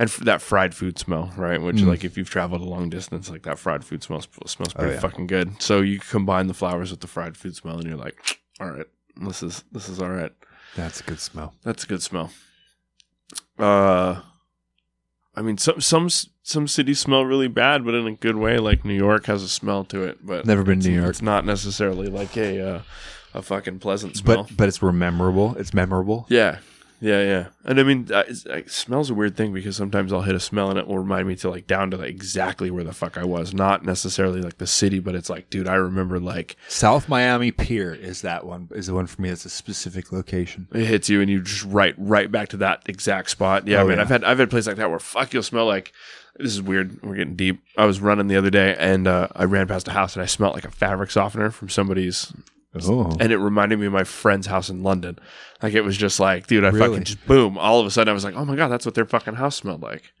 And 0.00 0.08
f- 0.08 0.18
that 0.18 0.40
fried 0.40 0.74
food 0.74 0.96
smell, 0.98 1.32
right? 1.36 1.60
Which, 1.60 1.76
Mm. 1.78 1.86
like, 1.88 2.04
if 2.04 2.16
you've 2.16 2.30
traveled 2.30 2.60
a 2.60 2.64
long 2.64 2.88
distance, 2.88 3.28
like 3.28 3.42
that 3.42 3.58
fried 3.58 3.84
food 3.84 4.02
smells 4.04 4.28
smells 4.46 4.72
pretty 4.72 4.90
Oh, 4.90 4.94
yeah. 4.94 5.00
fucking 5.00 5.26
good. 5.26 5.60
So 5.60 5.80
you 5.80 5.98
combine 5.98 6.46
the 6.46 6.54
flowers 6.54 6.90
with 6.92 7.00
the 7.00 7.08
fried 7.08 7.36
food 7.36 7.56
smell, 7.56 7.78
and 7.78 7.84
you're 7.88 7.96
like, 7.96 8.38
all 8.60 8.70
right, 8.70 8.86
this 9.20 9.42
is 9.42 9.64
this 9.72 9.88
is 9.88 10.00
all 10.00 10.10
right. 10.10 10.32
That's 10.76 11.00
a 11.00 11.02
good 11.04 11.18
smell. 11.20 11.54
That's 11.64 11.82
a 11.84 11.86
good 11.88 12.02
smell. 12.02 12.30
Uh, 13.58 14.20
I 15.34 15.42
mean, 15.42 15.58
some 15.58 15.80
some 15.80 16.08
some 16.42 16.68
cities 16.68 17.00
smell 17.00 17.24
really 17.24 17.48
bad, 17.48 17.84
but 17.84 17.94
in 17.94 18.06
a 18.06 18.12
good 18.12 18.36
way. 18.36 18.58
Like 18.58 18.84
New 18.84 18.94
York 18.94 19.26
has 19.26 19.42
a 19.42 19.48
smell 19.48 19.84
to 19.86 20.02
it, 20.04 20.24
but 20.24 20.46
Never 20.46 20.62
been 20.62 20.80
to 20.80 20.88
New 20.88 20.94
York. 21.00 21.10
It's 21.10 21.22
not 21.22 21.44
necessarily 21.44 22.06
like 22.08 22.36
a 22.36 22.60
uh, 22.76 22.82
a 23.34 23.42
fucking 23.42 23.78
pleasant 23.78 24.16
smell. 24.16 24.44
But 24.44 24.56
but 24.56 24.68
it's 24.68 24.80
memorable. 24.82 25.54
It's 25.56 25.74
memorable. 25.74 26.26
Yeah, 26.28 26.58
yeah, 27.00 27.22
yeah. 27.22 27.46
And 27.64 27.78
I 27.78 27.84
mean, 27.84 28.08
uh, 28.12 28.24
like, 28.46 28.68
smell's 28.68 29.08
a 29.10 29.14
weird 29.14 29.36
thing 29.36 29.52
because 29.52 29.76
sometimes 29.76 30.12
I'll 30.12 30.22
hit 30.22 30.34
a 30.34 30.40
smell 30.40 30.68
and 30.70 30.78
it 30.78 30.88
will 30.88 30.98
remind 30.98 31.28
me 31.28 31.36
to 31.36 31.50
like 31.50 31.66
down 31.68 31.90
to 31.92 31.96
like 31.96 32.08
exactly 32.08 32.70
where 32.72 32.82
the 32.82 32.92
fuck 32.92 33.16
I 33.16 33.24
was. 33.24 33.54
Not 33.54 33.84
necessarily 33.84 34.40
like 34.42 34.58
the 34.58 34.66
city, 34.66 34.98
but 34.98 35.14
it's 35.14 35.30
like, 35.30 35.48
dude, 35.50 35.68
I 35.68 35.74
remember 35.74 36.18
like 36.18 36.56
South 36.66 37.08
Miami 37.08 37.52
Pier 37.52 37.94
is 37.94 38.22
that 38.22 38.44
one. 38.44 38.68
Is 38.72 38.88
the 38.88 38.94
one 38.94 39.06
for 39.06 39.22
me. 39.22 39.28
That's 39.28 39.44
a 39.44 39.50
specific 39.50 40.10
location. 40.10 40.66
it 40.72 40.86
hits 40.86 41.08
you 41.08 41.20
and 41.20 41.30
you 41.30 41.40
just 41.40 41.64
right 41.64 41.94
right 41.98 42.30
back 42.32 42.48
to 42.48 42.56
that 42.58 42.82
exact 42.86 43.30
spot. 43.30 43.68
Yeah, 43.68 43.82
Oh, 43.82 43.86
mean, 43.86 43.96
yeah. 43.96 44.02
I've 44.02 44.08
had 44.08 44.24
I've 44.24 44.38
had 44.38 44.50
places 44.50 44.66
like 44.66 44.76
that 44.78 44.90
where 44.90 44.98
fuck 44.98 45.32
you'll 45.32 45.42
smell 45.44 45.66
like 45.66 45.92
this 46.36 46.52
is 46.52 46.62
weird. 46.62 47.00
We're 47.02 47.16
getting 47.16 47.36
deep. 47.36 47.60
I 47.76 47.84
was 47.84 48.00
running 48.00 48.26
the 48.28 48.36
other 48.36 48.50
day 48.50 48.74
and 48.78 49.06
uh, 49.06 49.28
I 49.36 49.44
ran 49.44 49.66
past 49.68 49.86
a 49.88 49.92
house 49.92 50.14
and 50.14 50.22
I 50.22 50.26
smelled 50.26 50.54
like 50.54 50.64
a 50.64 50.70
fabric 50.70 51.10
softener 51.10 51.50
from 51.50 51.68
somebody's 51.68 52.32
Oh, 52.86 53.16
and 53.18 53.32
it 53.32 53.38
reminded 53.38 53.78
me 53.78 53.86
of 53.86 53.92
my 53.92 54.04
friend's 54.04 54.46
house 54.46 54.68
in 54.68 54.82
London. 54.82 55.18
Like 55.62 55.72
it 55.72 55.80
was 55.80 55.96
just 55.96 56.20
like, 56.20 56.46
dude, 56.46 56.64
I 56.64 56.68
Really? 56.68 56.88
fucking 56.88 57.04
just 57.04 57.26
boom. 57.26 57.56
All 57.56 57.80
of 57.80 57.86
a 57.86 57.90
sudden, 57.90 58.10
I 58.10 58.14
was 58.14 58.24
like, 58.24 58.34
oh 58.36 58.44
my 58.44 58.56
god, 58.56 58.68
that's 58.68 58.84
what 58.84 58.94
their 58.94 59.06
fucking 59.06 59.34
house 59.34 59.56
smelled 59.56 59.82
like. 59.82 60.12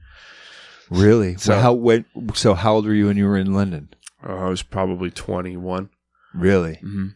really? 0.90 1.34
So- 1.34 1.52
So 1.52 1.60
how 1.60 1.72
when, 1.74 2.04
So 2.34 2.54
how 2.54 2.74
old 2.76 2.86
were 2.86 2.94
you 2.94 3.06
when 3.06 3.16
you 3.18 3.26
were 3.26 3.36
in 3.36 3.52
London? 3.52 3.90
Uh, 4.26 4.34
I 4.34 4.48
was 4.48 4.62
probably 4.62 5.10
twenty 5.10 5.56
one, 5.56 5.90
Really? 6.34 6.76
Mhm. 6.82 7.14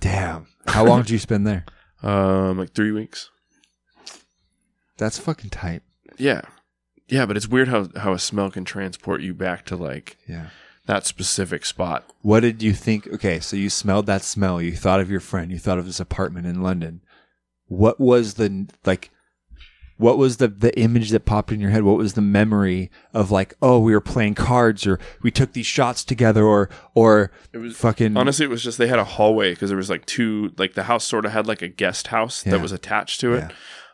Damn. 0.00 0.46
How 0.66 0.84
long 0.84 1.02
did 1.02 1.10
you 1.10 1.18
spend 1.18 1.46
there? 1.46 1.64
um, 2.02 2.58
like 2.58 2.72
three 2.74 2.90
weeks. 2.92 3.30
That's 4.98 5.18
fucking 5.18 5.50
tight. 5.50 5.82
Yeah, 6.18 6.42
yeah, 7.08 7.24
but 7.26 7.36
it's 7.36 7.48
weird 7.48 7.68
how 7.68 7.88
how 7.96 8.12
a 8.12 8.18
smell 8.18 8.50
can 8.50 8.64
transport 8.64 9.20
you 9.22 9.32
back 9.34 9.64
to 9.66 9.76
like 9.76 10.16
Yeah. 10.28 10.48
That 10.86 11.06
specific 11.06 11.64
spot. 11.64 12.04
What 12.22 12.40
did 12.40 12.62
you 12.62 12.72
think? 12.72 13.06
Okay, 13.08 13.40
so 13.40 13.56
you 13.56 13.70
smelled 13.70 14.06
that 14.06 14.22
smell. 14.22 14.60
You 14.60 14.72
thought 14.76 15.00
of 15.00 15.10
your 15.10 15.20
friend. 15.20 15.50
You 15.50 15.58
thought 15.58 15.78
of 15.78 15.86
his 15.86 16.00
apartment 16.00 16.46
in 16.46 16.62
London. 16.62 17.00
What 17.68 18.00
was 18.00 18.34
the 18.34 18.66
like? 18.84 19.10
What 19.98 20.18
was 20.18 20.38
the 20.38 20.48
the 20.48 20.76
image 20.78 21.10
that 21.10 21.24
popped 21.26 21.52
in 21.52 21.60
your 21.60 21.70
head? 21.70 21.84
What 21.84 21.96
was 21.98 22.14
the 22.14 22.20
memory 22.20 22.90
of 23.14 23.30
like? 23.30 23.54
Oh, 23.62 23.78
we 23.78 23.92
were 23.92 24.00
playing 24.00 24.34
cards, 24.34 24.84
or 24.86 24.98
we 25.22 25.30
took 25.30 25.52
these 25.52 25.66
shots 25.66 26.02
together, 26.02 26.44
or 26.44 26.68
or 26.94 27.30
It 27.52 27.58
was 27.58 27.76
fucking 27.76 28.16
honestly, 28.16 28.44
it 28.44 28.50
was 28.50 28.64
just 28.64 28.78
they 28.78 28.88
had 28.88 28.98
a 28.98 29.04
hallway 29.04 29.52
because 29.52 29.70
there 29.70 29.76
was 29.76 29.90
like 29.90 30.04
two, 30.06 30.50
like 30.58 30.74
the 30.74 30.84
house 30.84 31.04
sort 31.04 31.24
of 31.24 31.32
had 31.32 31.46
like 31.46 31.62
a 31.62 31.68
guest 31.68 32.08
house 32.08 32.44
Yeah. 32.44 32.52
that 32.52 32.60
was 32.62 32.72
attached 32.72 33.20
to 33.20 33.34
it, 33.34 33.52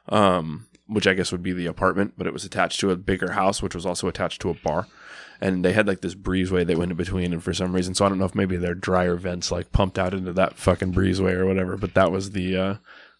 um, 0.08 0.66
which 0.86 1.06
I 1.06 1.12
guess 1.12 1.30
would 1.32 1.42
be 1.42 1.52
the 1.52 1.66
apartment, 1.66 2.14
but 2.16 2.26
it 2.26 2.32
was 2.32 2.44
attached 2.44 2.80
to 2.80 2.90
a 2.90 2.96
bigger 2.96 3.32
house, 3.32 3.60
which 3.62 3.74
was 3.74 3.84
also 3.84 4.08
attached 4.08 4.40
to 4.42 4.50
a 4.50 4.54
bar. 4.54 4.86
And 5.40 5.64
they 5.64 5.72
had 5.72 5.86
like 5.86 6.00
this 6.00 6.14
breezeway 6.16 6.66
that 6.66 6.76
went 6.78 6.90
in 6.90 6.96
between, 6.96 7.32
and 7.32 7.42
for 7.42 7.54
some 7.54 7.72
reason, 7.72 7.94
so 7.94 8.04
I 8.04 8.08
don't 8.08 8.18
know 8.18 8.24
if 8.24 8.34
maybe 8.34 8.56
their 8.56 8.74
dryer 8.74 9.14
vents 9.16 9.52
like 9.52 9.70
pumped 9.70 9.98
out 9.98 10.12
into 10.12 10.32
that 10.32 10.54
fucking 10.54 10.92
breezeway 10.92 11.34
or 11.34 11.46
whatever. 11.46 11.76
But 11.76 11.94
that 11.94 12.10
was 12.10 12.32
the 12.32 12.56
uh, 12.56 12.74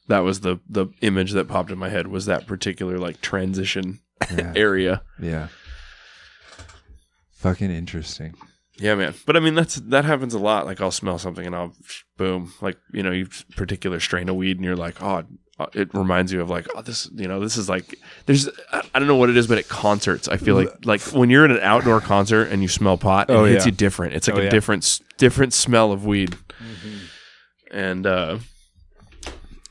that 0.08 0.20
was 0.20 0.40
the 0.40 0.58
the 0.68 0.88
image 1.00 1.32
that 1.32 1.46
popped 1.48 1.70
in 1.70 1.78
my 1.78 1.90
head 1.90 2.08
was 2.08 2.26
that 2.26 2.46
particular 2.46 2.98
like 2.98 3.20
transition 3.20 4.00
Yeah. 4.36 4.52
area. 4.56 5.02
yeah. 5.20 5.48
Fucking 7.34 7.70
interesting. 7.70 8.34
Yeah, 8.80 8.94
man. 8.96 9.14
But 9.26 9.36
I 9.36 9.40
mean, 9.40 9.54
that's 9.54 9.76
that 9.76 10.04
happens 10.04 10.34
a 10.34 10.38
lot. 10.38 10.66
Like 10.66 10.80
I'll 10.80 10.90
smell 10.90 11.18
something 11.18 11.46
and 11.46 11.54
I'll 11.54 11.72
boom, 12.16 12.52
like 12.60 12.78
you 12.92 13.02
know, 13.02 13.12
you 13.12 13.28
particular 13.56 14.00
strain 14.00 14.28
of 14.28 14.36
weed, 14.36 14.56
and 14.56 14.64
you're 14.64 14.76
like, 14.76 15.00
oh, 15.02 15.24
it 15.74 15.92
reminds 15.94 16.32
you 16.32 16.40
of 16.40 16.48
like, 16.50 16.66
oh, 16.76 16.82
this, 16.82 17.10
you 17.14 17.26
know, 17.26 17.40
this 17.40 17.56
is 17.56 17.68
like, 17.68 17.96
there's, 18.26 18.48
I 18.72 18.98
don't 18.98 19.08
know 19.08 19.16
what 19.16 19.28
it 19.30 19.36
is, 19.36 19.46
but 19.46 19.58
at 19.58 19.68
concerts, 19.68 20.28
I 20.28 20.36
feel 20.36 20.54
like, 20.54 20.86
like 20.86 21.00
when 21.12 21.30
you're 21.30 21.44
in 21.44 21.50
an 21.50 21.60
outdoor 21.60 22.00
concert 22.00 22.44
and 22.52 22.62
you 22.62 22.68
smell 22.68 22.96
pot, 22.96 23.28
it 23.28 23.32
Oh, 23.32 23.44
hits 23.44 23.64
yeah. 23.64 23.70
you 23.70 23.76
different. 23.76 24.14
It's 24.14 24.28
like 24.28 24.36
Oh, 24.36 24.40
a 24.40 24.44
yeah. 24.44 24.50
different, 24.50 25.00
different 25.16 25.52
smell 25.52 25.90
of 25.92 26.06
weed. 26.06 26.36
And 27.70 28.06
uh, 28.06 28.38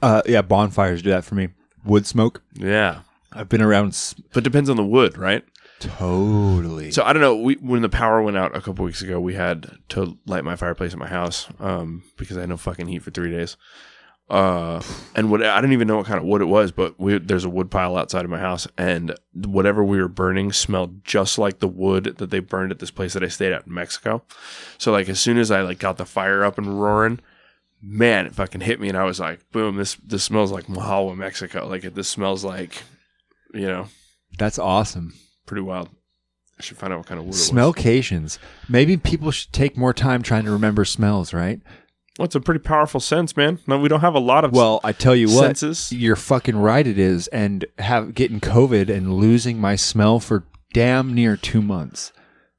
Uh, 0.01 0.22
yeah, 0.26 0.41
bonfires 0.41 1.01
do 1.01 1.09
that 1.09 1.23
for 1.26 1.35
me. 1.35 1.49
Wood 1.85 2.05
smoke. 2.05 2.41
yeah, 2.53 2.99
I've 3.31 3.49
been 3.49 3.61
around 3.61 3.89
s- 3.89 4.14
but 4.34 4.43
depends 4.43 4.69
on 4.69 4.76
the 4.77 4.85
wood, 4.85 5.18
right? 5.18 5.43
totally. 5.80 6.89
So 6.91 7.03
I 7.03 7.14
don't 7.14 7.22
know. 7.22 7.35
We 7.35 7.53
when 7.55 7.81
the 7.84 7.89
power 7.89 8.22
went 8.22 8.35
out 8.35 8.55
a 8.55 8.61
couple 8.61 8.84
weeks 8.84 9.01
ago, 9.03 9.19
we 9.19 9.35
had 9.35 9.77
to 9.89 10.18
light 10.26 10.43
my 10.43 10.55
fireplace 10.55 10.91
at 10.93 10.97
my 10.99 11.07
house 11.07 11.47
um, 11.59 12.03
because 12.18 12.35
I 12.35 12.41
had 12.41 12.49
no 12.49 12.57
fucking 12.57 12.88
heat 12.88 13.03
for 13.03 13.11
three 13.11 13.30
days. 13.31 13.57
Uh, 14.29 14.81
and 15.15 15.31
what 15.31 15.41
I 15.41 15.55
didn't 15.61 15.71
even 15.71 15.87
know 15.87 15.97
what 15.97 16.05
kind 16.05 16.19
of 16.19 16.25
wood 16.25 16.41
it 16.41 16.45
was, 16.45 16.71
but 16.73 16.99
we, 16.99 17.17
there's 17.17 17.45
a 17.45 17.49
wood 17.49 17.71
pile 17.71 17.95
outside 17.97 18.25
of 18.25 18.31
my 18.31 18.39
house, 18.39 18.67
and 18.77 19.15
whatever 19.33 19.83
we 19.85 20.01
were 20.01 20.09
burning 20.09 20.51
smelled 20.51 21.05
just 21.05 21.37
like 21.37 21.59
the 21.59 21.67
wood 21.67 22.15
that 22.17 22.29
they 22.29 22.39
burned 22.39 22.71
at 22.71 22.79
this 22.79 22.91
place 22.91 23.13
that 23.13 23.23
I 23.23 23.29
stayed 23.29 23.53
at 23.53 23.67
in 23.67 23.73
Mexico. 23.73 24.21
So 24.77 24.91
like 24.91 25.07
as 25.07 25.19
soon 25.21 25.37
as 25.37 25.49
I 25.49 25.61
like 25.61 25.79
got 25.79 25.95
the 25.97 26.05
fire 26.05 26.43
up 26.43 26.57
and 26.57 26.81
roaring, 26.81 27.19
man, 27.81 28.25
it 28.25 28.35
fucking 28.35 28.61
hit 28.61 28.81
me, 28.81 28.89
and 28.89 28.97
I 28.97 29.05
was 29.05 29.19
like, 29.21 29.49
boom, 29.51 29.77
this 29.77 29.95
this 29.95 30.25
smells 30.25 30.51
like 30.51 30.65
Mahalo, 30.65 31.15
Mexico. 31.15 31.65
Like 31.65 31.85
it, 31.85 31.95
this 31.95 32.09
smells 32.09 32.43
like, 32.43 32.83
you 33.53 33.67
know, 33.67 33.87
That's 34.37 34.59
awesome. 34.59 35.13
pretty 35.45 35.61
wild. 35.61 35.87
I 36.59 36.63
should 36.63 36.75
find 36.77 36.91
out 36.91 36.97
what 36.97 37.05
kind 37.07 37.19
of 37.19 37.25
wood 37.27 37.35
it 37.35 37.37
was. 37.37 37.51
Smellcations. 37.51 38.39
Maybe 38.67 38.97
people 38.97 39.31
should 39.31 39.53
take 39.53 39.77
more 39.77 39.93
time 39.93 40.21
trying 40.21 40.43
to 40.45 40.51
remember 40.51 40.83
smells, 40.83 41.33
right? 41.33 41.61
Well, 42.18 42.26
it's 42.26 42.35
a 42.35 42.39
pretty 42.41 42.60
powerful 42.60 42.99
sense, 42.99 43.38
man. 43.38 43.60
No, 43.68 43.77
we 43.77 43.89
don't 43.89 44.02
have 44.02 44.15
a 44.15 44.19
lot 44.19 44.44
of 44.44 44.52
Well, 44.52 44.80
I 44.84 44.91
tell 44.91 45.15
you 45.15 45.27
what, 45.27 45.57
senses. 45.57 45.91
you're 45.91 46.15
fucking 46.15 46.57
right. 46.57 46.85
It 46.85 46.98
is, 46.98 47.27
and 47.27 47.65
have 47.77 48.15
getting 48.15 48.39
COVID 48.39 48.89
and 48.89 49.14
losing 49.14 49.60
my 49.60 49.76
smell 49.76 50.19
for 50.19 50.44
damn 50.73 51.14
near 51.14 51.38
two 51.38 51.61
months. 51.61 52.11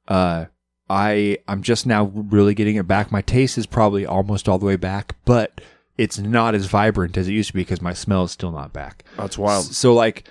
Uh, 0.07 0.45
I 0.89 1.37
I'm 1.47 1.61
just 1.61 1.85
now 1.85 2.05
really 2.13 2.53
getting 2.53 2.77
it 2.77 2.87
back. 2.87 3.11
My 3.11 3.21
taste 3.21 3.57
is 3.57 3.65
probably 3.65 4.05
almost 4.05 4.47
all 4.47 4.57
the 4.57 4.65
way 4.65 4.77
back, 4.77 5.15
but 5.25 5.61
it's 5.97 6.17
not 6.17 6.55
as 6.55 6.65
vibrant 6.65 7.17
as 7.17 7.27
it 7.27 7.33
used 7.33 7.49
to 7.49 7.53
be 7.53 7.61
because 7.61 7.81
my 7.81 7.93
smell 7.93 8.23
is 8.23 8.31
still 8.31 8.51
not 8.51 8.71
back. 8.71 9.03
That's 9.17 9.37
wild. 9.37 9.65
So 9.65 9.93
like, 9.93 10.27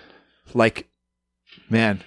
like, 0.54 0.88
man, 1.68 2.02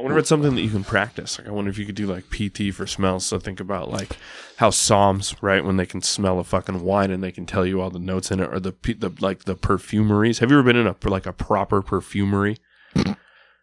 I 0.00 0.02
wonder 0.02 0.16
if 0.16 0.22
it's 0.22 0.28
something 0.30 0.54
that 0.54 0.62
you 0.62 0.70
can 0.70 0.82
practice. 0.82 1.38
Like, 1.38 1.46
I 1.46 1.50
wonder 1.50 1.70
if 1.70 1.76
you 1.76 1.84
could 1.84 1.94
do 1.94 2.06
like 2.06 2.30
PT 2.30 2.74
for 2.74 2.86
smells. 2.86 3.26
So 3.26 3.38
think 3.38 3.60
about 3.60 3.90
like 3.90 4.16
how 4.56 4.70
somms, 4.70 5.36
right, 5.42 5.62
when 5.62 5.76
they 5.76 5.84
can 5.84 6.00
smell 6.00 6.38
a 6.38 6.44
fucking 6.44 6.82
wine 6.82 7.10
and 7.10 7.22
they 7.22 7.30
can 7.30 7.44
tell 7.44 7.66
you 7.66 7.82
all 7.82 7.90
the 7.90 7.98
notes 7.98 8.30
in 8.30 8.40
it, 8.40 8.48
or 8.50 8.58
the 8.58 8.72
the 8.82 9.12
like 9.20 9.44
the 9.44 9.54
perfumeries. 9.54 10.38
Have 10.38 10.50
you 10.50 10.58
ever 10.58 10.64
been 10.64 10.76
in 10.76 10.86
a 10.86 10.96
like 11.04 11.26
a 11.26 11.34
proper 11.34 11.82
perfumery? 11.82 12.56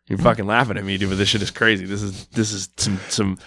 You're 0.08 0.20
fucking 0.20 0.46
laughing 0.48 0.78
at 0.78 0.86
me, 0.86 0.98
dude. 0.98 1.10
But 1.10 1.18
this 1.18 1.28
shit 1.28 1.42
is 1.42 1.52
crazy. 1.52 1.86
This 1.86 2.02
is 2.02 2.28
this 2.28 2.54
is 2.54 2.70
some 2.78 2.98
some. 3.10 3.38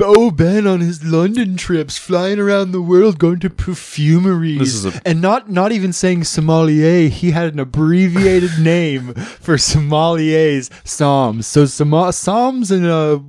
Oh, 0.00 0.30
Ben 0.30 0.66
on 0.66 0.80
his 0.80 1.04
London 1.04 1.58
trips, 1.58 1.98
flying 1.98 2.38
around 2.38 2.72
the 2.72 2.80
world, 2.80 3.18
going 3.18 3.38
to 3.40 3.50
perfumeries, 3.50 4.58
This 4.58 4.74
is 4.74 4.86
a- 4.86 5.02
and 5.04 5.20
not 5.20 5.50
not 5.50 5.72
even 5.72 5.92
saying 5.92 6.24
sommelier. 6.24 7.08
He 7.10 7.32
had 7.32 7.52
an 7.52 7.58
abbreviated 7.60 8.58
name 8.58 9.12
for 9.12 9.56
sommeliers, 9.56 10.70
somms. 10.84 11.44
So 11.44 11.66
som- 11.66 11.90
somms 11.90 12.70
and 12.70 12.86
uh, 12.86 13.20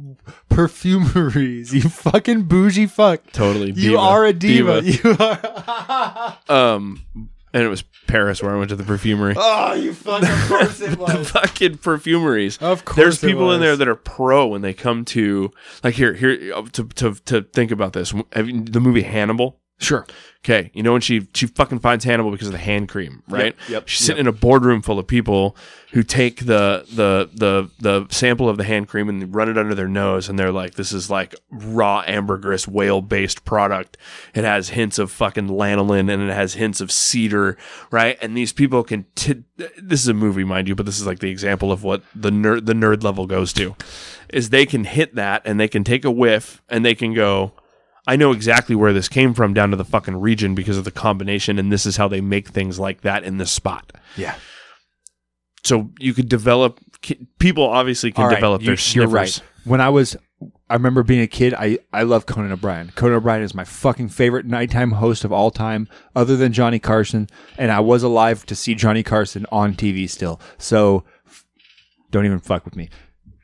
perfumeries. 0.50 1.74
You 1.78 1.82
fucking 1.90 2.44
bougie 2.44 2.88
fuck. 2.88 3.22
Totally, 3.34 3.72
You 3.72 3.98
are 3.98 4.26
a 4.26 4.32
diva. 4.34 4.82
Diva. 4.82 4.98
You 6.50 6.50
are. 6.50 6.76
Um, 6.76 7.04
and 7.54 7.64
it 7.64 7.68
was 7.68 7.84
Paris 8.08 8.42
where 8.42 8.54
I 8.54 8.58
went 8.58 8.70
to 8.70 8.76
the 8.76 8.84
perfumery. 8.84 9.34
oh, 9.38 9.74
you 9.74 9.94
fucking. 9.94 10.30
Of 10.30 10.48
course 10.48 10.82
it 10.82 10.92
the 10.98 10.98
was. 10.98 11.32
fucking 11.32 11.78
perfumeries. 11.78 12.58
Of 12.62 12.86
course 12.86 12.98
there's 12.98 13.24
it 13.24 13.28
people 13.28 13.52
in 13.52 13.62
there 13.62 13.76
that 13.76 13.88
are 13.88 13.96
pro 13.96 14.48
when 14.48 14.62
they 14.62 14.74
come 14.74 15.06
to 15.06 15.52
like 15.84 15.96
here 15.96 16.14
here 16.14 16.38
to 16.72 16.84
to 16.84 17.14
to 17.14 17.42
think 17.42 17.72
about 17.72 17.94
this. 17.94 18.14
Have 18.34 18.50
you, 18.50 18.64
the 18.64 18.80
movie 18.80 19.04
Hannibal? 19.04 19.60
Sure. 19.80 20.06
Okay, 20.44 20.72
you 20.74 20.82
know 20.82 20.94
when 20.94 21.02
she 21.02 21.28
she 21.34 21.46
fucking 21.46 21.80
finds 21.80 22.06
Hannibal 22.06 22.32
because 22.32 22.48
of 22.48 22.54
the 22.54 22.58
hand 22.58 22.88
cream, 22.88 23.22
right? 23.28 23.54
yep, 23.68 23.88
She's 23.88 24.06
sitting 24.06 24.22
in 24.22 24.28
a 24.28 24.32
boardroom 24.32 24.82
full 24.82 24.98
of 24.98 25.06
people 25.06 25.58
who 25.92 26.04
take 26.04 26.46
the 26.46 26.86
the 26.94 27.30
the 27.34 27.70
the 27.80 28.08
sample 28.10 28.48
of 28.48 28.58
the 28.58 28.64
hand 28.64 28.88
cream 28.88 29.10
and 29.10 29.36
run 29.36 29.50
it 29.50 29.58
under 29.58 29.76
their 29.76 29.90
nose, 29.90 30.30
and 30.30 30.40
they're 30.40 30.52
like, 30.52 30.76
"This 30.76 30.94
is 30.94 31.10
like 31.10 31.36
raw 31.52 32.02
ambergris 32.08 32.68
whale 32.68 33.02
based 33.02 33.44
product. 33.46 33.98
It 34.34 34.46
has 34.46 34.70
hints 34.70 34.98
of 34.98 35.12
fucking 35.12 35.50
lanolin 35.50 36.12
and 36.12 36.24
it 36.24 36.34
has 36.34 36.54
hints 36.54 36.80
of 36.82 36.92
cedar, 36.92 37.58
right?" 37.92 38.18
And 38.22 38.38
these 38.38 38.54
people 38.54 38.84
can. 38.84 39.06
T- 39.16 39.44
this 39.78 40.02
is 40.02 40.08
a 40.08 40.14
movie, 40.14 40.44
mind 40.46 40.68
you, 40.68 40.76
but 40.76 40.86
this 40.86 41.00
is 41.00 41.06
like 41.06 41.20
the 41.20 41.30
example 41.30 41.72
of 41.72 41.84
what 41.84 42.04
the 42.16 42.32
nerd 42.32 42.66
the 42.66 42.74
nerd 42.74 43.04
level 43.04 43.28
goes 43.28 43.52
to, 43.54 43.76
is 44.30 44.50
they 44.50 44.66
can 44.66 44.86
hit 44.86 45.16
that 45.16 45.42
and 45.46 45.60
they 45.60 45.68
can 45.68 45.84
take 45.84 46.06
a 46.06 46.12
whiff 46.12 46.62
and 46.70 46.86
they 46.86 46.96
can 46.96 47.14
go. 47.14 47.52
I 48.08 48.16
know 48.16 48.32
exactly 48.32 48.74
where 48.76 48.94
this 48.94 49.10
came 49.10 49.34
from 49.34 49.54
down 49.54 49.70
to 49.72 49.76
the 49.78 49.84
fucking 49.86 50.16
region 50.22 50.56
because 50.56 50.78
of 50.78 50.86
the 50.86 50.92
combination, 50.92 51.60
and 51.60 51.72
this 51.72 51.86
is 51.86 51.98
how 51.98 52.08
they 52.08 52.22
make 52.22 52.48
things 52.48 52.80
like 52.80 53.02
that 53.02 53.24
in 53.26 53.38
this 53.38 53.52
spot. 53.52 53.92
Yeah. 54.16 54.36
So 55.64 55.92
you 56.00 56.14
could 56.14 56.30
develop. 56.30 56.80
People 57.40 57.64
obviously 57.68 58.12
can 58.12 58.26
right, 58.26 58.36
develop 58.36 58.62
you- 58.62 58.68
their 58.68 58.72
You're 58.74 58.78
sniffers. 58.78 59.12
right. 59.12 59.42
When 59.66 59.82
I 59.82 59.90
was, 59.90 60.16
I 60.70 60.74
remember 60.76 61.04
being 61.04 61.22
a 61.22 61.28
kid. 61.28 61.54
I 61.54 61.80
I 61.92 62.04
love 62.04 62.26
Conan 62.26 62.52
O'Brien. 62.52 62.92
Conan 62.96 63.18
O'Brien 63.18 63.42
is 63.44 63.54
my 63.54 63.66
fucking 63.66 64.10
favorite 64.10 64.46
nighttime 64.46 64.92
host 64.92 65.26
of 65.26 65.32
all 65.34 65.52
time, 65.52 65.90
other 66.16 66.38
than 66.38 66.54
Johnny 66.54 66.80
Carson. 66.80 67.28
And 67.58 67.72
I 67.72 67.82
was 67.82 68.02
alive 68.04 68.46
to 68.46 68.56
see 68.56 68.74
Johnny 68.76 69.04
Carson 69.04 69.46
on 69.52 69.74
TV 69.74 70.10
still. 70.10 70.40
So 70.58 71.04
don't 72.12 72.26
even 72.26 72.40
fuck 72.40 72.64
with 72.64 72.76
me. 72.78 72.90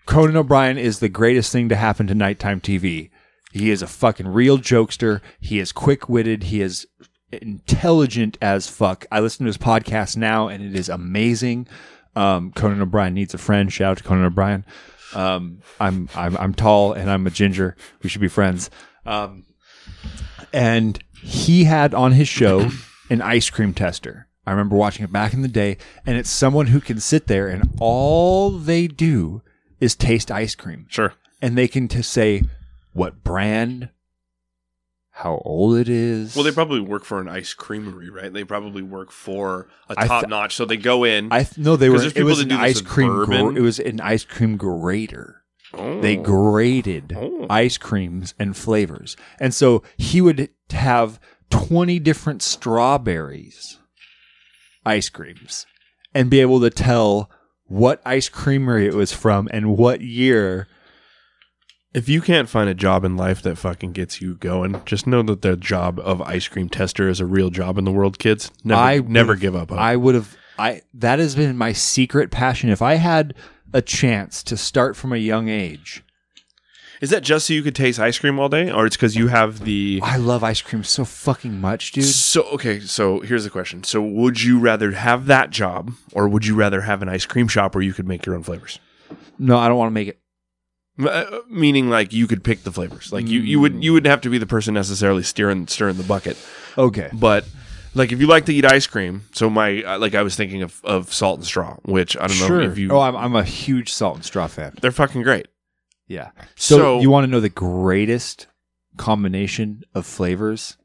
Conan 0.06 0.38
O'Brien 0.38 0.78
is 0.78 1.00
the 1.00 1.10
greatest 1.10 1.52
thing 1.52 1.68
to 1.70 1.76
happen 1.76 2.08
to 2.08 2.16
nighttime 2.16 2.62
TV. 2.62 3.10
He 3.54 3.70
is 3.70 3.82
a 3.84 3.88
fucking 3.88 4.28
real 4.28 4.58
jokester. 4.58 5.22
He 5.40 5.60
is 5.60 5.72
quick 5.72 6.10
witted. 6.10 6.44
He 6.46 6.62
is 6.62 6.88
intelligent 7.32 8.38
as 8.42 8.68
fuck. 8.68 9.06
I 9.12 9.20
listen 9.20 9.46
to 9.46 9.50
his 9.50 9.58
podcast 9.60 10.18
now, 10.18 10.48
and 10.48 10.64
it 10.64 10.76
is 10.76 10.90
amazing. 10.90 11.68
Um, 12.16 12.52
Conan 12.52 12.82
O'Brien 12.82 13.14
needs 13.14 13.34
a 13.34 13.38
friend. 13.38 13.72
Shout 13.72 13.92
out 13.92 13.98
to 14.00 14.04
Conan 14.04 14.26
O'Brien. 14.26 14.66
Um, 15.14 15.60
I'm 15.80 16.10
I'm 16.16 16.36
I'm 16.38 16.54
tall 16.56 16.94
and 16.94 17.10
I'm 17.10 17.28
a 17.28 17.30
ginger. 17.32 17.76
We 18.02 18.10
should 18.10 18.22
be 18.22 18.28
friends. 18.28 18.72
Um, 19.06 19.46
and 20.52 21.02
he 21.22 21.66
had 21.66 21.94
on 21.94 22.14
his 22.14 22.28
show 22.28 22.70
an 23.10 23.22
ice 23.22 23.50
cream 23.50 23.74
tester. 23.74 24.28
I 24.46 24.52
remember 24.52 24.76
watching 24.76 25.06
it 25.06 25.12
back 25.12 25.34
in 25.34 25.42
the 25.42 25.48
day, 25.48 25.78
and 26.06 26.18
it's 26.18 26.30
someone 26.30 26.68
who 26.68 26.82
can 26.82 27.00
sit 27.00 27.28
there 27.28 27.48
and 27.48 27.70
all 27.80 28.52
they 28.52 28.88
do 28.88 29.42
is 29.80 29.96
taste 29.96 30.32
ice 30.32 30.56
cream 30.56 30.86
Sure. 30.90 31.14
and 31.42 31.58
they 31.58 31.68
can 31.68 31.88
to 31.90 32.04
say 32.04 32.44
what 32.94 33.24
brand, 33.24 33.90
how 35.12 35.42
old 35.46 35.78
it 35.78 35.90
is. 35.90 36.36
Well, 36.36 36.44
they 36.44 36.52
probably 36.52 36.80
work 36.80 37.04
for 37.06 37.20
an 37.20 37.28
ice 37.28 37.54
creamery, 37.54 38.10
right? 38.10 38.32
They 38.34 38.44
probably 38.44 38.82
work 38.82 39.12
for 39.12 39.68
a 39.90 39.94
I 39.98 40.08
th- 40.08 40.08
top 40.08 40.30
notch. 40.30 40.56
So 40.56 40.66
they 40.66 40.78
go 40.78 41.04
in. 41.04 41.32
I 41.32 41.44
th- 41.44 41.58
no, 41.58 41.76
they 41.76 41.90
were. 41.90 42.04
It 42.16 42.24
was 42.24 42.40
an 42.40 42.52
ice 42.52 42.82
cream. 42.82 43.10
Gr- 43.26 43.58
it 43.58 43.62
was 43.62 43.80
an 43.80 44.00
ice 44.02 44.24
cream 44.24 44.58
grater. 44.58 45.44
Oh. 45.76 46.02
They 46.02 46.16
graded 46.16 47.14
Oh. 47.18 47.48
ice 47.50 47.78
creams 47.78 48.34
and 48.40 48.56
flavors, 48.56 49.16
and 49.40 49.54
so 49.54 49.84
he 49.98 50.22
would 50.22 50.50
have 50.72 51.20
twenty 51.50 52.00
different 52.00 52.42
strawberries 52.44 53.80
ice 54.86 55.10
creams, 55.10 55.66
and 56.14 56.30
be 56.30 56.42
able 56.42 56.60
to 56.62 56.70
tell 56.70 57.30
what 57.66 58.02
ice 58.06 58.30
creamery 58.30 58.86
it 58.86 58.94
was 58.94 59.14
from 59.14 59.48
and 59.52 59.78
what 59.78 60.02
year. 60.02 60.68
If 61.94 62.10
you 62.10 62.22
can't 62.22 62.50
find 62.50 62.68
a 62.68 62.74
job 62.74 63.04
in 63.06 63.18
life 63.18 63.44
that 63.44 63.56
fucking 63.56 63.92
gets 63.92 64.20
you 64.20 64.34
going, 64.36 64.82
just 64.84 65.06
know 65.06 65.22
that 65.22 65.44
the 65.44 65.56
job 65.56 66.00
of 66.00 66.24
ice 66.24 66.48
cream 66.48 66.68
tester 66.68 67.08
is 67.08 67.20
a 67.20 67.26
real 67.26 67.52
job 67.52 67.78
in 67.78 67.86
the 67.86 67.92
world, 67.92 68.18
kids. 68.18 68.50
Never, 68.64 68.82
I 68.82 68.98
never 68.98 69.36
give 69.36 69.56
up. 69.56 69.72
On 69.72 69.78
it. 69.78 69.82
I 69.82 69.96
would 69.96 70.16
have. 70.16 70.36
I 70.58 70.82
that 70.96 71.20
has 71.20 71.36
been 71.36 71.56
my 71.56 71.72
secret 71.72 72.32
passion. 72.32 72.70
If 72.70 72.82
I 72.82 72.96
had 72.96 73.36
a 73.74 73.82
chance 73.82 74.42
to 74.44 74.58
start 74.58 74.96
from 74.96 75.14
a 75.14 75.18
young 75.18 75.50
age, 75.50 76.04
Is 77.00 77.12
that 77.12 77.22
just 77.22 77.46
so 77.46 77.54
you 77.54 77.62
could 77.62 77.76
taste 77.76 78.00
ice 78.00 78.18
cream 78.18 78.40
all 78.40 78.50
day, 78.50 78.72
or 78.72 78.88
it's 78.88 78.96
because 78.96 79.16
you 79.16 79.28
have 79.28 79.64
the? 79.64 80.00
I 80.02 80.18
love 80.18 80.44
ice 80.44 80.64
cream 80.64 80.84
so 80.84 81.06
fucking 81.06 81.62
much, 81.62 81.92
dude. 81.92 82.06
So 82.06 82.44
okay, 82.54 82.80
so 82.80 83.20
here's 83.20 83.44
the 83.44 83.52
question: 83.52 83.84
So 83.84 84.02
would 84.02 84.42
you 84.42 84.58
rather 84.58 84.92
have 84.94 85.28
that 85.28 85.52
job, 85.52 85.92
or 86.14 86.28
would 86.28 86.46
you 86.46 86.56
rather 86.56 86.82
have 86.82 87.04
an 87.04 87.10
ice 87.10 87.28
cream 87.28 87.48
shop 87.48 87.76
where 87.76 87.84
you 87.84 87.94
could 87.94 88.08
make 88.08 88.26
your 88.26 88.34
own 88.34 88.42
flavors? 88.42 88.80
No, 89.38 89.58
I 89.58 89.68
don't 89.68 89.78
want 89.78 89.90
to 89.90 89.94
make 89.94 90.08
it. 90.08 90.20
Uh, 91.00 91.40
meaning, 91.50 91.90
like 91.90 92.14
you 92.14 92.28
could 92.28 92.44
pick 92.44 92.64
the 92.64 92.72
flavors. 92.72 93.12
Like 93.12 93.28
you, 93.28 93.40
you 93.40 93.60
would 93.60 93.84
you 93.84 93.94
wouldn't 93.94 94.10
have 94.12 94.22
to 94.22 94.30
be 94.30 94.38
the 94.38 94.46
person 94.46 94.74
necessarily 94.76 95.24
stirring 95.24 95.68
stirring 95.68 95.98
the 95.98 96.04
bucket. 96.04 96.38
Okay. 96.78 97.10
But 97.12 97.46
like 97.96 98.12
if 98.12 98.20
you 98.20 98.28
like 98.28 98.46
to 98.46 98.54
eat 98.54 98.64
ice 98.66 98.86
cream, 98.86 99.24
so 99.32 99.50
my 99.50 99.82
uh, 99.82 99.98
like 99.98 100.14
I 100.14 100.22
was 100.22 100.36
thinking 100.36 100.62
of 100.62 100.80
of 100.84 101.12
salt 101.12 101.40
and 101.40 101.46
straw, 101.48 101.78
which 101.84 102.16
I 102.16 102.28
don't 102.28 102.40
know 102.40 102.60
if 102.60 102.78
you 102.78 102.92
oh, 102.92 103.00
I'm, 103.00 103.16
I'm 103.16 103.36
a 103.36 103.44
huge 103.44 103.92
salt 103.92 104.16
and 104.18 104.26
straw 104.26 104.46
fan. 104.48 104.74
they're 104.82 104.92
fucking 104.92 105.24
great. 105.24 105.48
Yeah. 106.08 106.30
So, 106.56 106.78
So- 106.78 107.00
you 107.02 107.10
want 107.10 107.24
to 107.26 107.32
know 107.32 107.40
the 107.40 107.50
greatest 107.50 108.46
combination 108.98 109.84
of 109.96 110.06
flavors 110.06 110.78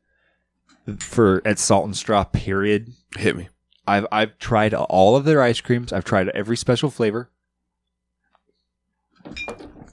for 1.00 1.42
at 1.44 1.58
salt 1.58 1.84
and 1.84 1.94
straw? 1.96 2.24
Period. 2.24 2.92
Hit 3.18 3.36
me. 3.36 3.48
I've 3.86 4.06
I've 4.10 4.38
tried 4.38 4.72
all 4.72 5.16
of 5.16 5.24
their 5.26 5.42
ice 5.42 5.60
creams. 5.60 5.92
I've 5.92 6.04
tried 6.04 6.28
every 6.30 6.56
special 6.56 6.88
flavor. 6.90 7.30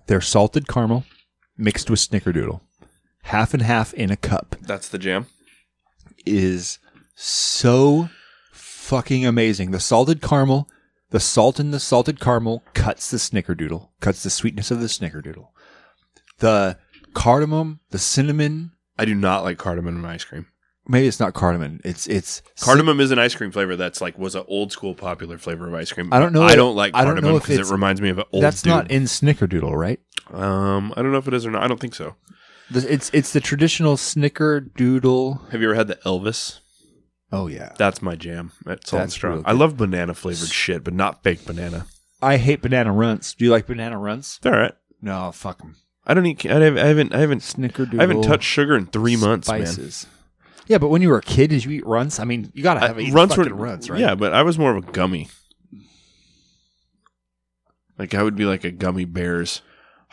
They're 0.07 0.22
salted 0.22 0.68
caramel 0.68 1.03
mixed 1.57 1.90
with 1.90 1.99
snickerdoodle, 1.99 2.61
half 3.23 3.53
and 3.53 3.64
half 3.64 3.94
in 3.94 4.11
a 4.11 4.18
cup. 4.18 4.56
That's 4.61 4.90
the 4.90 4.98
jam. 4.98 5.27
is 6.26 6.80
so 7.15 8.10
fucking 8.52 9.26
amazing. 9.26 9.72
The 9.72 9.80
salted 9.80 10.22
caramel, 10.22 10.68
the 11.10 11.19
salt 11.19 11.60
in 11.60 11.72
the 11.72 11.80
salted 11.80 12.19
caramel 12.19 12.64
cuts 12.73 13.10
the 13.10 13.18
snickerdoodle, 13.18 13.90
cuts 13.99 14.23
the 14.23 14.30
sweetness 14.30 14.72
of 14.72 14.80
the 14.80 14.88
snickerdoodle. 14.88 15.48
The 16.40 16.77
cardamom, 17.14 17.80
the 17.91 17.99
cinnamon, 17.99 18.72
I 18.98 19.06
do 19.06 19.15
not 19.15 19.44
like 19.44 19.57
cardamom 19.57 19.98
in 19.98 20.06
ice 20.06 20.23
cream. 20.23 20.48
Maybe 20.87 21.07
it's 21.07 21.19
not 21.19 21.33
cardamom. 21.33 21.79
It's 21.83 22.07
it's 22.07 22.41
Cardamom 22.59 22.99
is 22.99 23.11
an 23.11 23.19
ice 23.19 23.35
cream 23.35 23.51
flavor 23.51 23.75
that's 23.75 24.01
like 24.01 24.17
was 24.17 24.35
an 24.35 24.43
old 24.47 24.71
school 24.71 24.93
popular 24.95 25.37
flavor 25.37 25.67
of 25.67 25.73
ice 25.73 25.91
cream. 25.91 26.11
I 26.13 26.19
don't 26.19 26.33
know 26.33 26.43
I 26.43 26.51
if- 26.51 26.55
don't 26.55 26.75
like 26.75 26.95
I 26.95 27.03
don't 27.03 27.15
know 27.15 27.21
cardamom 27.21 27.35
if 27.37 27.47
because 27.47 27.69
it 27.69 27.73
reminds 27.73 28.01
me 28.01 28.09
of 28.09 28.19
an 28.19 28.25
old. 28.31 28.43
That's 28.43 28.61
dude. 28.61 28.71
not 28.71 28.91
in 28.91 29.03
snickerdoodle, 29.03 29.71
right? 29.75 29.99
Um, 30.33 30.93
I 30.97 31.01
don't 31.01 31.11
know 31.11 31.17
if 31.19 31.27
it 31.27 31.33
is 31.33 31.45
or 31.45 31.51
not. 31.51 31.63
I 31.63 31.67
don't 31.67 31.79
think 31.79 31.95
so. 31.95 32.15
The- 32.71 32.91
It's 32.91 33.09
it's 33.13 33.31
the 33.33 33.39
traditional 33.41 33.95
snickerdoodle. 33.95 35.49
Have 35.51 35.61
you 35.61 35.67
ever 35.69 35.75
had 35.75 35.87
the 35.87 35.95
Elvis? 36.05 36.59
Oh 37.31 37.47
yeah. 37.47 37.73
That's 37.77 38.01
my 38.01 38.15
jam. 38.15 38.51
At 38.67 38.87
Salt 38.87 38.99
and 39.01 39.03
That's 39.07 39.13
Straw. 39.15 39.33
real 39.35 39.43
I 39.45 39.51
love 39.51 39.77
banana 39.77 40.13
flavored 40.13 40.49
shit, 40.49 40.83
but 40.83 40.93
not 40.93 41.23
fake 41.23 41.45
banana. 41.45 41.87
I 42.21 42.37
hate 42.37 42.61
banana 42.61 42.91
runts. 42.93 43.33
Do 43.33 43.45
you 43.45 43.51
like 43.51 43.67
banana 43.67 43.97
runts? 43.97 44.39
They're 44.39 44.53
all 44.53 44.59
right. 44.61 44.73
No, 45.01 45.31
fuck 45.31 45.59
them. 45.59 45.75
I 46.07 46.13
don't 46.13 46.25
eat. 46.25 46.45
I 46.45 46.53
haven't. 46.59 46.77
I 46.79 46.87
haven't. 46.87 47.13
I 47.15 47.19
haven't, 47.19 47.39
Snickerdoodle. 47.41 47.99
I 47.99 48.03
haven't 48.03 48.21
touched 48.21 48.45
sugar 48.47 48.75
in 48.75 48.85
three 48.85 49.15
months, 49.15 49.47
man. 49.49 49.65
Yeah, 50.67 50.77
but 50.79 50.89
when 50.89 51.01
you 51.01 51.09
were 51.09 51.17
a 51.17 51.21
kid, 51.21 51.49
did 51.51 51.63
you 51.63 51.71
eat 51.71 51.85
runts? 51.85 52.19
I 52.19 52.23
mean, 52.23 52.51
you 52.53 52.63
gotta 52.63 52.79
have 52.79 52.97
I- 52.97 53.11
runts 53.11 53.35
fucking 53.35 53.55
were 53.55 53.63
runts, 53.65 53.89
right? 53.89 53.99
Yeah, 53.99 54.15
but 54.15 54.33
I 54.33 54.41
was 54.43 54.57
more 54.57 54.75
of 54.75 54.87
a 54.87 54.91
gummy. 54.91 55.29
Like 57.97 58.13
I 58.13 58.23
would 58.23 58.35
be 58.35 58.45
like 58.45 58.63
a 58.63 58.71
gummy 58.71 59.05
bears, 59.05 59.61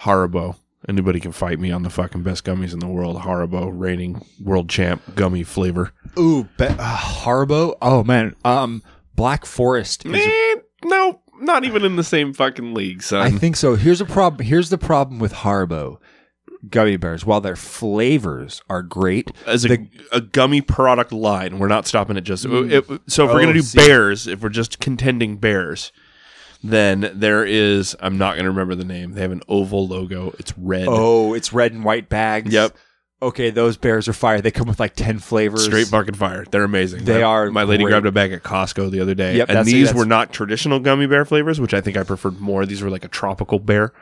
Haribo. 0.01 0.57
Anybody 0.89 1.21
can 1.21 1.33
fight 1.33 1.61
me 1.61 1.71
on 1.71 1.83
the 1.83 1.91
fucking 1.91 2.23
best 2.23 2.45
gummies 2.45 2.73
in 2.73 2.81
the 2.81 2.89
world. 2.89 3.17
Haribo, 3.23 3.71
reigning 3.73 4.25
world 4.41 4.69
champ 4.69 5.01
gummy 5.15 5.43
flavor. 5.45 5.93
Ooh, 6.19 6.45
be- 6.59 6.67
uh, 6.67 6.97
Haribo. 6.97 7.77
Oh 7.83 8.05
man, 8.05 8.35
um, 8.45 8.83
Black 9.15 9.45
Forest. 9.47 10.05
Is, 10.07 10.61
no, 10.85 11.21
not 11.41 11.65
even 11.65 11.85
in 11.85 11.97
the 11.97 12.05
same 12.05 12.33
fucking 12.33 12.75
league, 12.75 13.03
son. 13.03 13.23
I 13.23 13.31
think 13.31 13.57
so. 13.57 13.75
Here's 13.77 14.01
a 14.01 14.05
problem. 14.05 14.47
Here's 14.47 14.71
the 14.71 14.79
problem 14.79 15.19
with 15.19 15.33
Haribo 15.33 15.99
gummy 16.71 16.97
bears. 16.97 17.25
While 17.27 17.41
their 17.41 17.57
flavors 17.57 18.63
are 18.71 18.83
great, 18.83 19.31
as 19.47 19.65
a, 19.65 19.69
the- 19.69 19.89
a 20.13 20.21
gummy 20.21 20.61
product 20.61 21.13
line, 21.13 21.59
we're 21.59 21.69
not 21.69 21.87
stopping 21.87 22.17
at 22.17 22.25
just. 22.25 22.45
Mm. 22.47 22.71
it- 22.71 23.01
so 23.07 23.25
if 23.25 23.31
Oh, 23.31 23.35
we're 23.35 23.41
gonna 23.41 23.51
oh, 23.51 23.55
do 23.55 23.63
see. 23.63 23.79
bears, 23.79 24.27
if 24.27 24.41
we're 24.43 24.49
just 24.49 24.81
contending 24.81 25.37
bears, 25.37 25.93
then 26.63 27.11
there 27.15 27.45
is. 27.45 27.97
I'm 28.01 28.19
not 28.19 28.37
gonna 28.37 28.51
remember 28.51 28.75
the 28.75 28.85
name. 28.85 29.13
They 29.13 29.23
have 29.23 29.33
an 29.33 29.43
oval 29.49 29.87
logo. 29.89 30.35
It's 30.39 30.57
red. 30.57 30.87
oh, 30.89 31.35
it's 31.35 31.53
red 31.53 31.73
and 31.73 31.85
white 31.85 32.09
bags. 32.09 32.53
Yep. 32.53 32.77
Okay, 33.21 33.51
those 33.51 33.77
bears 33.77 34.09
are 34.09 34.13
fire. 34.13 34.41
They 34.41 34.51
come 34.51 34.67
with 34.67 34.81
like 34.81 34.97
ten 34.97 35.21
flavors. 35.21 35.65
Straight 35.65 35.87
fucking 35.87 36.15
fire. 36.15 36.45
They're 36.51 36.65
amazing. 36.65 37.05
They 37.05 37.19
My- 37.19 37.23
are 37.23 37.51
My 37.53 37.63
lady 37.63 37.85
great. 37.85 37.93
grabbed 37.93 38.07
a 38.07 38.13
bag 38.13 38.33
at 38.33 38.43
Costco 38.43 38.91
the 38.91 38.99
other 39.01 39.15
day, 39.15 39.37
Yep, 39.37 39.49
and 39.49 39.65
these 39.67 39.89
that's- 39.89 39.95
were 39.95 40.07
not 40.07 40.33
traditional 40.33 40.81
gummy 40.81 41.07
bear 41.07 41.25
flavors, 41.25 41.61
which 41.61 41.73
I 41.75 41.81
think 41.81 41.97
I 41.97 42.03
preferred 42.03 42.41
more. 42.41 42.67
These 42.67 42.83
were 42.83 42.91
like 42.91 43.05
a 43.05 43.09
tropical 43.09 43.59
bear. 43.61 43.93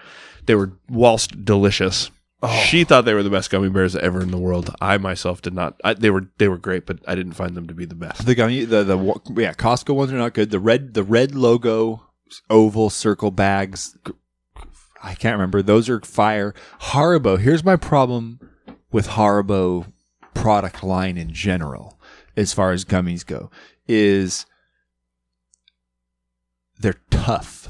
They 0.46 0.54
were 0.54 0.72
whilst 0.88 1.44
delicious. 1.44 2.10
Oh. 2.42 2.48
She 2.64 2.84
thought 2.84 3.04
they 3.04 3.12
were 3.12 3.22
the 3.22 3.28
best 3.28 3.50
gummy 3.50 3.68
bears 3.68 3.94
ever 3.94 4.22
in 4.22 4.30
the 4.30 4.38
world. 4.38 4.74
I 4.80 4.96
myself 4.96 5.42
did 5.42 5.52
not. 5.52 5.78
I, 5.84 5.92
they 5.92 6.10
were 6.10 6.28
they 6.38 6.48
were 6.48 6.56
great, 6.56 6.86
but 6.86 7.00
I 7.06 7.14
didn't 7.14 7.34
find 7.34 7.54
them 7.54 7.66
to 7.68 7.74
be 7.74 7.84
the 7.84 7.94
best. 7.94 8.24
The 8.24 8.34
gummy, 8.34 8.64
the 8.64 8.82
the 8.82 8.96
yeah, 9.36 9.52
Costco 9.52 9.94
ones 9.94 10.10
are 10.12 10.16
not 10.16 10.32
good. 10.32 10.50
The 10.50 10.58
red, 10.58 10.94
the 10.94 11.02
red 11.02 11.34
logo, 11.34 12.06
oval 12.48 12.88
circle 12.88 13.30
bags. 13.30 13.98
I 15.02 15.14
can't 15.14 15.34
remember. 15.34 15.60
Those 15.60 15.88
are 15.90 16.00
fire. 16.00 16.54
Haribo. 16.80 17.38
Here's 17.38 17.64
my 17.64 17.76
problem 17.76 18.40
with 18.90 19.08
Haribo 19.08 19.92
product 20.32 20.82
line 20.82 21.18
in 21.18 21.32
general, 21.32 21.98
as 22.36 22.52
far 22.54 22.72
as 22.72 22.84
gummies 22.84 23.24
go, 23.26 23.50
is 23.86 24.46
they're 26.78 27.00
tough. 27.10 27.68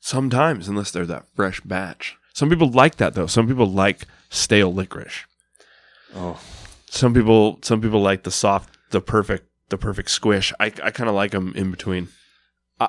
Sometimes, 0.00 0.68
unless 0.68 0.90
they're 0.90 1.06
that 1.06 1.26
fresh 1.34 1.60
batch. 1.60 2.16
Some 2.32 2.48
people 2.48 2.68
like 2.70 2.96
that 2.96 3.14
though. 3.14 3.26
Some 3.26 3.46
people 3.46 3.66
like 3.66 4.06
stale 4.30 4.72
licorice. 4.72 5.24
Oh, 6.14 6.40
Some 6.86 7.14
people, 7.14 7.58
some 7.62 7.80
people 7.80 8.00
like 8.00 8.22
the 8.22 8.30
soft, 8.30 8.76
the 8.90 9.00
perfect, 9.00 9.48
the 9.70 9.78
perfect 9.78 10.10
squish. 10.10 10.52
I, 10.60 10.66
I 10.66 10.90
kind 10.90 11.08
of 11.08 11.14
like 11.14 11.30
them 11.30 11.52
in 11.54 11.70
between. 11.70 12.08
I 12.80 12.88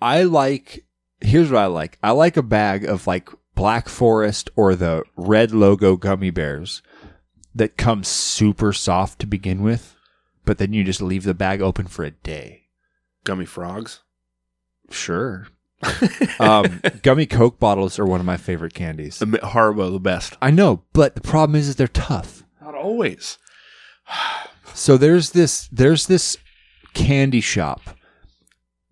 I 0.00 0.22
like. 0.22 0.84
Here's 1.20 1.50
what 1.50 1.62
I 1.62 1.66
like. 1.66 1.98
I 2.02 2.10
like 2.10 2.36
a 2.36 2.42
bag 2.42 2.84
of 2.84 3.06
like 3.06 3.28
Black 3.54 3.88
Forest 3.88 4.50
or 4.56 4.74
the 4.74 5.04
red 5.16 5.52
logo 5.52 5.96
gummy 5.96 6.30
bears 6.30 6.82
that 7.54 7.76
come 7.76 8.04
super 8.04 8.72
soft 8.72 9.20
to 9.20 9.26
begin 9.26 9.62
with, 9.62 9.96
but 10.44 10.58
then 10.58 10.72
you 10.72 10.84
just 10.84 11.00
leave 11.00 11.22
the 11.24 11.34
bag 11.34 11.60
open 11.62 11.86
for 11.86 12.04
a 12.04 12.10
day. 12.10 12.62
Gummy 13.22 13.46
frogs. 13.46 14.00
Sure. 14.90 15.46
Um, 16.40 16.80
gummy 17.02 17.26
Coke 17.26 17.58
bottles 17.58 17.98
are 17.98 18.06
one 18.06 18.20
of 18.20 18.26
my 18.26 18.36
favorite 18.36 18.74
candies. 18.74 19.18
The 19.18 19.26
Haribo, 19.26 19.92
the 19.92 20.00
best. 20.00 20.36
I 20.40 20.50
know, 20.50 20.82
but 20.92 21.14
the 21.14 21.20
problem 21.20 21.56
is, 21.56 21.68
is 21.68 21.76
they're 21.76 21.88
tough. 21.88 22.44
Not 22.62 22.74
always. 22.74 23.38
So 24.76 24.96
there's 24.96 25.30
this 25.30 25.68
there's 25.70 26.08
this 26.08 26.36
candy 26.94 27.40
shop 27.40 27.80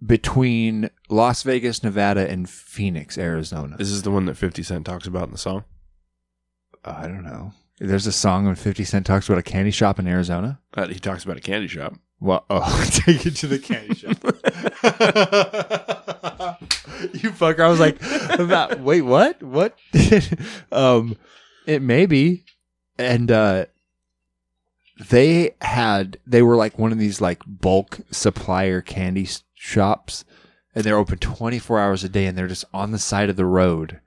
between 0.07 0.91
Las 1.09 1.43
Vegas, 1.43 1.83
Nevada, 1.83 2.31
and 2.31 2.49
Phoenix, 2.49 3.19
Arizona. 3.19 3.77
This 3.79 3.91
is 3.91 4.03
the 4.03 4.13
one 4.13 4.27
that 4.27 4.37
Fifty 4.37 4.63
Cent 4.63 4.87
talks 4.87 5.09
about 5.09 5.25
in 5.25 5.33
the 5.33 5.39
song. 5.39 5.65
I 6.85 7.09
don't 7.09 7.25
know. 7.25 7.53
There's 7.79 8.07
a 8.07 8.13
song 8.13 8.47
when 8.47 8.55
50 8.55 8.85
Cent 8.85 9.07
talks 9.07 9.29
about 9.29 9.39
a 9.39 9.43
candy 9.43 9.71
shop 9.71 9.99
in 9.99 10.07
Arizona. 10.07 10.61
Uh, 10.75 10.87
he 10.89 10.99
talks 10.99 11.25
about 11.25 11.37
a 11.37 11.41
candy 11.41 11.67
shop. 11.67 11.95
Well, 12.21 12.45
oh, 12.49 12.89
take 12.93 13.27
it 13.27 13.37
to 13.37 13.47
the 13.47 13.59
candy 13.59 13.95
shop. 13.95 14.19
you 17.15 17.31
fucker. 17.31 17.61
I 17.61 17.69
was 17.69 17.81
like, 17.81 18.01
about, 18.39 18.81
wait, 18.81 19.03
what? 19.03 19.43
What? 19.43 19.79
um, 20.73 21.17
it 21.67 21.83
may 21.83 22.07
be. 22.07 22.45
And, 22.99 23.31
uh, 23.31 23.67
they 25.09 25.55
had, 25.61 26.19
they 26.27 26.43
were 26.43 26.57
like 26.57 26.79
one 26.79 26.93
of 26.93 26.99
these 26.99 27.21
like 27.21 27.43
bulk 27.47 28.01
supplier 28.11 28.81
candy 28.81 29.27
shops 29.55 30.25
and 30.75 30.85
they're 30.85 30.97
open 30.97 31.19
24 31.19 31.81
hours 31.81 32.05
a 32.05 32.09
day 32.09 32.27
and 32.27 32.37
they're 32.37 32.47
just 32.47 32.65
on 32.73 32.93
the 32.93 32.99
side 32.99 33.31
of 33.31 33.37
the 33.37 33.47
road 33.47 34.01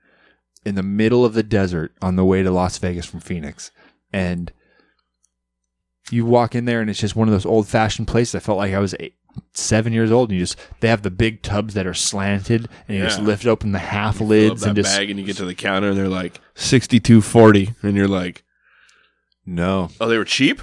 in 0.65 0.75
the 0.75 0.83
middle 0.83 1.23
of 1.23 1.33
the 1.33 1.43
desert 1.43 1.93
on 2.01 2.15
the 2.15 2.25
way 2.25 2.43
to 2.43 2.51
Las 2.51 2.77
Vegas 2.77 3.05
from 3.05 3.19
Phoenix. 3.19 3.71
And 4.11 4.51
you 6.11 6.25
walk 6.25 6.55
in 6.55 6.65
there 6.65 6.81
and 6.81 6.89
it's 6.89 6.99
just 6.99 7.15
one 7.15 7.27
of 7.27 7.31
those 7.33 7.45
old 7.45 7.67
fashioned 7.67 8.07
places. 8.07 8.35
I 8.35 8.39
felt 8.39 8.57
like 8.57 8.73
I 8.73 8.79
was 8.79 8.93
eight, 8.99 9.15
seven 9.53 9.91
years 9.93 10.11
old. 10.11 10.29
And 10.29 10.37
you 10.39 10.43
just 10.43 10.57
they 10.79 10.87
have 10.87 11.01
the 11.01 11.11
big 11.11 11.41
tubs 11.41 11.73
that 11.73 11.87
are 11.87 11.93
slanted, 11.93 12.67
and 12.87 12.97
you 12.97 13.03
just 13.03 13.19
lift 13.21 13.45
open 13.45 13.71
the 13.71 13.79
half 13.79 14.17
Fill 14.17 14.27
up 14.27 14.29
lids 14.29 14.63
and 14.63 14.75
just 14.75 14.95
bag, 14.95 15.09
and 15.09 15.19
you 15.19 15.25
get 15.25 15.37
to 15.37 15.45
the 15.45 15.55
counter, 15.55 15.89
and 15.89 15.97
they're 15.97 16.07
like 16.09 16.39
sixty 16.53 16.99
two 16.99 17.21
forty, 17.21 17.73
and 17.81 17.95
you're 17.95 18.07
like, 18.07 18.43
no. 19.45 19.89
oh, 19.99 20.07
they 20.07 20.17
were 20.17 20.25
cheap. 20.25 20.61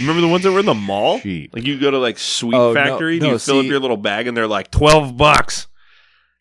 Remember 0.00 0.20
the 0.20 0.28
ones 0.28 0.42
that 0.44 0.52
were 0.52 0.60
in 0.60 0.66
the 0.66 0.74
mall? 0.74 1.18
Cheap. 1.20 1.54
Like 1.54 1.64
you 1.64 1.78
go 1.80 1.90
to 1.90 1.98
like 1.98 2.18
Sweet 2.18 2.54
Oh, 2.54 2.72
no, 2.72 2.74
Factory, 2.74 3.14
and 3.14 3.22
no, 3.22 3.32
you 3.32 3.38
fill 3.38 3.60
up 3.60 3.66
your 3.66 3.80
little 3.80 3.96
bag, 3.96 4.26
and 4.26 4.36
they're 4.36 4.46
like 4.46 4.70
twelve 4.70 5.16
bucks. 5.16 5.66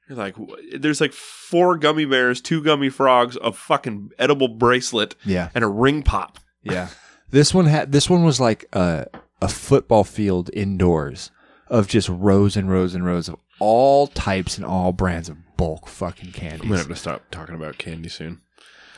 You're 0.09 0.17
like, 0.17 0.35
wh- 0.35 0.77
there's 0.77 0.99
like 0.99 1.13
four 1.13 1.77
gummy 1.77 2.03
bears, 2.03 2.41
two 2.41 2.61
gummy 2.61 2.89
frogs, 2.89 3.37
a 3.41 3.53
fucking 3.53 4.09
edible 4.19 4.49
bracelet, 4.49 5.15
Yeah, 5.23 5.49
and 5.55 5.63
a 5.63 5.67
ring 5.67 6.03
pop. 6.03 6.39
yeah. 6.63 6.89
This 7.31 7.53
one 7.53 7.65
had 7.65 7.91
this 7.91 8.09
one 8.09 8.23
was 8.23 8.39
like 8.39 8.65
a 8.73 9.07
a 9.41 9.47
football 9.47 10.03
field 10.03 10.49
indoors 10.53 11.31
of 11.67 11.87
just 11.87 12.09
rows 12.09 12.55
and 12.55 12.69
rows 12.69 12.93
and 12.93 13.05
rows 13.05 13.27
of 13.29 13.37
all 13.59 14.07
types 14.07 14.57
and 14.57 14.65
all 14.65 14.91
brands 14.91 15.29
of 15.29 15.37
bulk 15.57 15.87
fucking 15.87 16.31
candies. 16.31 16.61
I'm 16.61 16.67
gonna 16.67 16.79
have 16.79 16.87
to 16.89 16.95
stop 16.95 17.23
talking 17.31 17.55
about 17.55 17.77
candy 17.77 18.09
soon. 18.09 18.41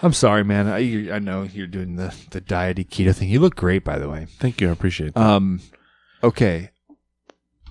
I'm 0.01 0.14
sorry, 0.14 0.43
man. 0.43 0.68
I 0.68 1.14
I 1.14 1.19
know 1.19 1.43
you're 1.43 1.68
doing 1.68 1.95
the 1.95 2.14
the 2.31 2.41
diety 2.41 2.84
keto 2.84 3.15
thing. 3.15 3.30
You 3.30 3.39
look 3.39 3.55
great, 3.55 3.84
by 3.84 3.99
the 3.99 4.10
way. 4.10 4.27
Thank 4.39 4.60
you, 4.60 4.69
I 4.69 4.72
appreciate 4.72 5.14
that. 5.14 5.23
Um, 5.23 5.61
okay. 6.23 6.72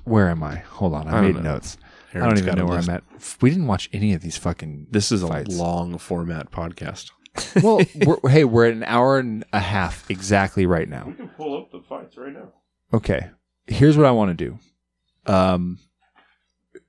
Where 0.05 0.29
am 0.29 0.43
I? 0.43 0.57
Hold 0.57 0.95
on, 0.95 1.09
I, 1.09 1.19
I 1.19 1.21
made 1.21 1.43
notes. 1.43 1.77
I 2.15 2.19
don't 2.19 2.39
even 2.39 2.57
know 2.57 2.67
where 2.67 2.77
list. 2.77 2.89
I'm 2.89 2.97
at. 2.97 3.05
We 3.41 3.51
didn't 3.51 3.67
watch 3.67 3.89
any 3.93 4.13
of 4.15 4.21
these 4.21 4.37
fucking. 4.37 4.89
This 4.91 5.13
is 5.13 5.23
a 5.23 5.45
long 5.49 5.99
format 5.99 6.51
podcast. 6.51 7.11
Well, 7.63 7.81
we're, 8.07 8.31
hey, 8.31 8.45
we're 8.45 8.67
at 8.67 8.73
an 8.75 8.85
hour 8.85 9.19
and 9.19 9.45
a 9.53 9.61
half 9.61 10.11
exactly 10.11 10.67
right 10.67 10.89
now. 10.89 11.05
We 11.07 11.15
can 11.15 11.29
pull 11.29 11.59
up 11.59 11.71
the 11.71 11.81
fights 11.81 12.17
right 12.17 12.33
now. 12.33 12.53
Okay, 12.93 13.31
here's 13.67 13.97
what 13.97 14.07
I 14.07 14.11
want 14.11 14.37
to 14.37 14.45
do. 14.45 15.33
Um, 15.33 15.79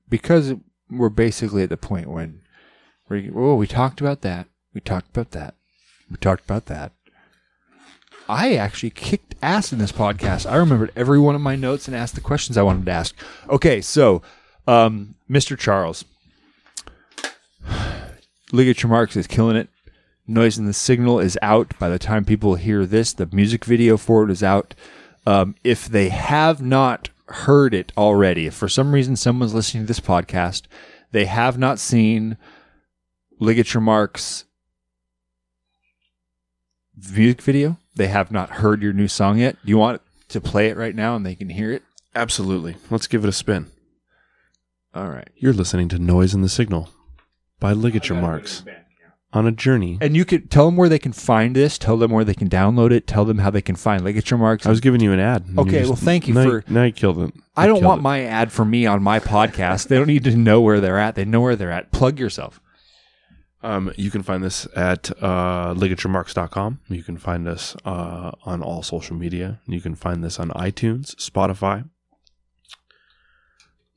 because 0.10 0.54
we're 0.90 1.10
basically 1.10 1.64
at 1.64 1.70
the 1.70 1.78
point 1.78 2.08
when 2.08 2.42
we 3.10 3.32
oh 3.34 3.56
we 3.56 3.68
talked 3.68 4.02
about 4.02 4.22
that, 4.22 4.48
we 4.74 4.82
talked 4.82 5.10
about 5.10 5.32
that, 5.32 5.56
we 6.10 6.18
talked 6.18 6.44
about 6.44 6.66
that. 6.66 6.92
I 8.28 8.56
actually 8.56 8.92
kicked 8.92 9.36
ass 9.42 9.74
in 9.74 9.80
this 9.80 9.92
podcast. 9.92 10.50
I 10.50 10.56
remembered 10.56 10.92
every 10.96 11.20
one 11.20 11.36
of 11.36 11.42
my 11.42 11.56
notes 11.56 11.88
and 11.88 11.96
asked 11.96 12.16
the 12.16 12.22
questions 12.22 12.58
I 12.58 12.64
wanted 12.64 12.86
to 12.86 12.92
ask. 12.92 13.16
Okay, 13.50 13.82
so 13.82 14.22
um, 14.66 15.16
Mr. 15.30 15.58
Charles, 15.58 16.06
Ligature 18.54 18.88
Marks 18.88 19.18
is 19.18 19.28
killing 19.28 19.58
it. 19.58 19.68
Noise 20.28 20.58
in 20.58 20.66
the 20.66 20.74
Signal 20.74 21.20
is 21.20 21.38
out. 21.42 21.78
By 21.80 21.90
the 21.90 22.00
time 22.00 22.26
people 22.26 22.56
hear 22.56 22.86
this, 22.86 23.14
the 23.14 23.28
music 23.32 23.66
video 23.66 23.98
for 23.98 24.24
it 24.24 24.32
is 24.32 24.44
out. 24.44 24.74
Um, 25.26 25.56
if 25.64 25.86
they 25.86 26.10
have 26.10 26.62
not 26.62 27.10
heard 27.28 27.74
it 27.74 27.92
already, 27.98 28.48
if 28.48 28.54
for 28.54 28.70
some 28.70 28.94
reason 28.94 29.16
someone's 29.16 29.54
listening 29.54 29.84
to 29.84 29.88
this 29.88 30.00
podcast, 30.00 30.64
they 31.12 31.26
have 31.26 31.58
not 31.58 31.80
seen 31.80 32.38
Ligature 33.40 33.82
Marks 33.82 34.46
music 36.96 37.42
video, 37.42 37.78
they 37.96 38.08
have 38.08 38.32
not 38.32 38.50
heard 38.50 38.82
your 38.82 38.94
new 38.94 39.08
song 39.08 39.40
yet. 39.40 39.58
Do 39.64 39.70
you 39.70 39.78
want 39.78 40.02
to 40.30 40.42
play 40.42 40.68
it 40.68 40.78
right 40.78 40.96
now 40.96 41.16
and 41.16 41.26
they 41.26 41.36
can 41.36 41.50
hear 41.50 41.72
it? 41.72 41.84
Absolutely. 42.16 42.76
Let's 42.90 43.08
give 43.08 43.24
it 43.24 43.30
a 43.30 43.34
spin. 43.34 43.72
All 44.94 45.10
right. 45.10 45.30
You're 45.36 45.54
listening 45.54 45.90
to 45.90 46.00
Noise 46.00 46.34
in 46.34 46.42
the 46.42 46.50
Signal 46.50 46.90
by 47.60 47.74
Ligature 47.74 48.16
Marks 48.16 48.64
on 49.34 49.48
a 49.48 49.52
journey. 49.52 49.98
And 50.00 50.16
you 50.16 50.26
could 50.26 50.50
tell 50.52 50.66
them 50.68 50.78
where 50.78 50.88
they 50.88 51.00
can 51.00 51.12
find 51.12 51.56
this, 51.56 51.78
tell 51.78 51.98
them 51.98 52.12
where 52.12 52.24
they 52.24 52.36
can 52.36 52.48
download 52.50 52.92
it, 52.92 53.08
tell 53.08 53.26
them 53.26 53.40
how 53.40 53.50
they 53.50 53.62
can 53.64 53.76
find 53.76 54.04
Ligature 54.04 54.38
Marks. 54.38 54.66
I 54.66 54.70
was 54.70 54.80
giving 54.80 55.02
you 55.02 55.12
an 55.12 55.20
ad. 55.20 55.46
Okay, 55.58 55.80
just- 55.80 55.90
well, 55.90 55.96
thank 55.96 56.28
you 56.28 56.34
now 56.36 56.44
for- 56.44 56.64
now 56.68 56.84
you 56.84 56.92
killed 56.92 57.20
it. 57.20 57.34
I 57.56 57.66
don't 57.68 57.84
want 57.84 58.00
it. 58.00 58.04
my 58.04 58.22
ad 58.22 58.52
for 58.52 58.64
me 58.64 58.86
on 58.86 59.02
my 59.04 59.20
podcast. 59.20 59.88
they 59.88 59.98
don't 59.98 60.08
need 60.08 60.24
to 60.26 60.36
know 60.36 60.62
where 60.62 60.80
they're 60.80 61.00
at. 61.00 61.16
They 61.16 61.26
know 61.26 61.42
where 61.42 61.56
they're 61.56 61.72
at. 61.72 61.92
Plug 61.92 62.20
yourself. 62.20 62.60
Um, 63.64 63.94
you 63.96 64.12
can 64.12 64.24
find 64.24 64.44
this 64.44 64.68
at 64.76 65.10
uh, 65.24 65.74
ligaturemarks.com. 65.74 66.82
You 66.90 67.02
can 67.02 67.18
find 67.18 67.48
us 67.48 67.78
uh, 67.86 68.32
on 68.44 68.62
all 68.62 68.84
social 68.84 69.16
media. 69.16 69.62
You 69.68 69.80
can 69.80 69.96
find 69.96 70.22
this 70.24 70.38
on 70.38 70.50
iTunes, 70.50 71.16
Spotify. 71.16 71.90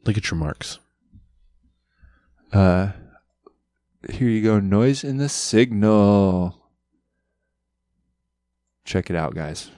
Ligature 0.05 0.37
Marks. 0.37 0.79
Uh, 2.53 2.93
here 4.11 4.29
you 4.29 4.43
go. 4.43 4.61
Noise 4.61 5.05
in 5.05 5.17
the 5.19 5.29
signal. 5.29 6.57
Check 8.85 9.11
it 9.11 9.17
out, 9.17 9.35
guys. 9.35 9.71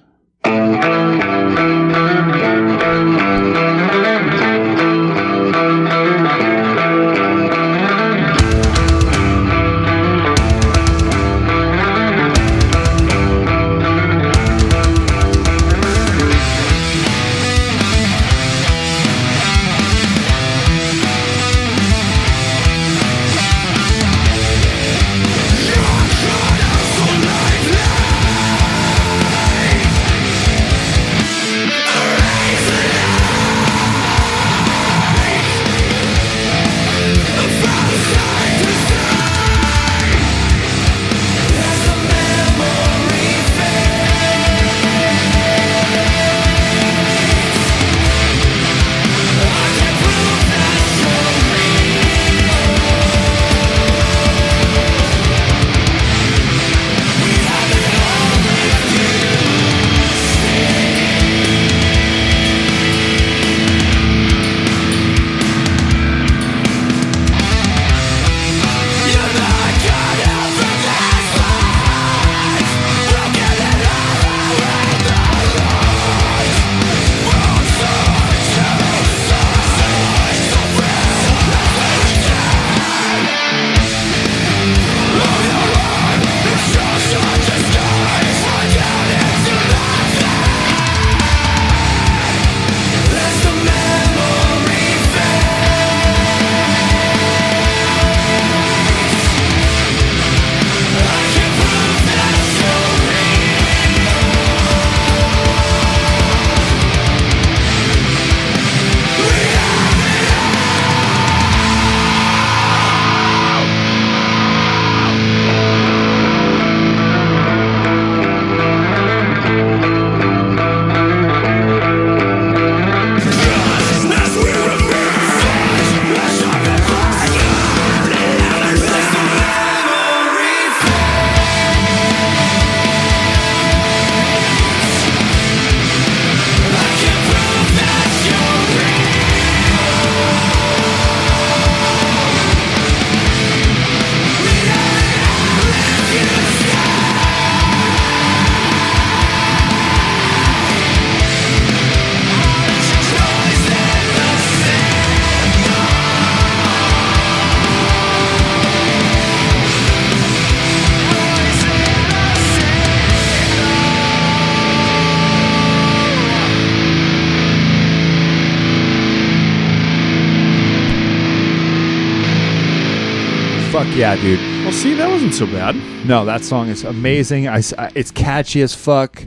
Yeah, 173.99 174.15
dude. 174.15 174.39
Well, 174.63 174.73
see, 174.73 174.95
that 174.95 175.11
wasn't 175.11 175.35
so 175.35 175.45
bad. 175.47 175.75
No, 176.07 176.25
that 176.25 176.45
song 176.45 176.69
is 176.69 176.85
amazing. 176.85 177.49
I, 177.49 177.61
I- 177.77 177.91
it's 177.97 178.13
catchy 178.13 178.63
as 178.63 178.73
fuck. 178.73 179.25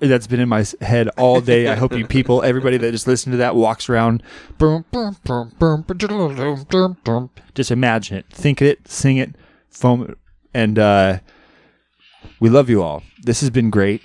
That's 0.00 0.26
been 0.26 0.40
in 0.40 0.48
my 0.48 0.64
head 0.80 1.08
all 1.16 1.40
day. 1.40 1.68
I 1.68 1.76
hope 1.76 1.92
you 1.92 2.04
people, 2.04 2.42
everybody 2.42 2.76
that 2.76 2.90
just 2.90 3.06
listened 3.06 3.34
to 3.34 3.36
that, 3.36 3.54
walks 3.54 3.88
around. 3.88 4.20
Just 7.54 7.70
imagine 7.70 8.16
it, 8.16 8.26
think 8.30 8.60
it, 8.60 8.88
sing 8.88 9.18
it, 9.18 9.36
foam 9.70 10.02
it, 10.10 10.18
and 10.52 10.76
uh, 10.76 11.18
we 12.40 12.50
love 12.50 12.68
you 12.68 12.82
all. 12.82 13.04
This 13.22 13.40
has 13.42 13.50
been 13.50 13.70
great. 13.70 14.02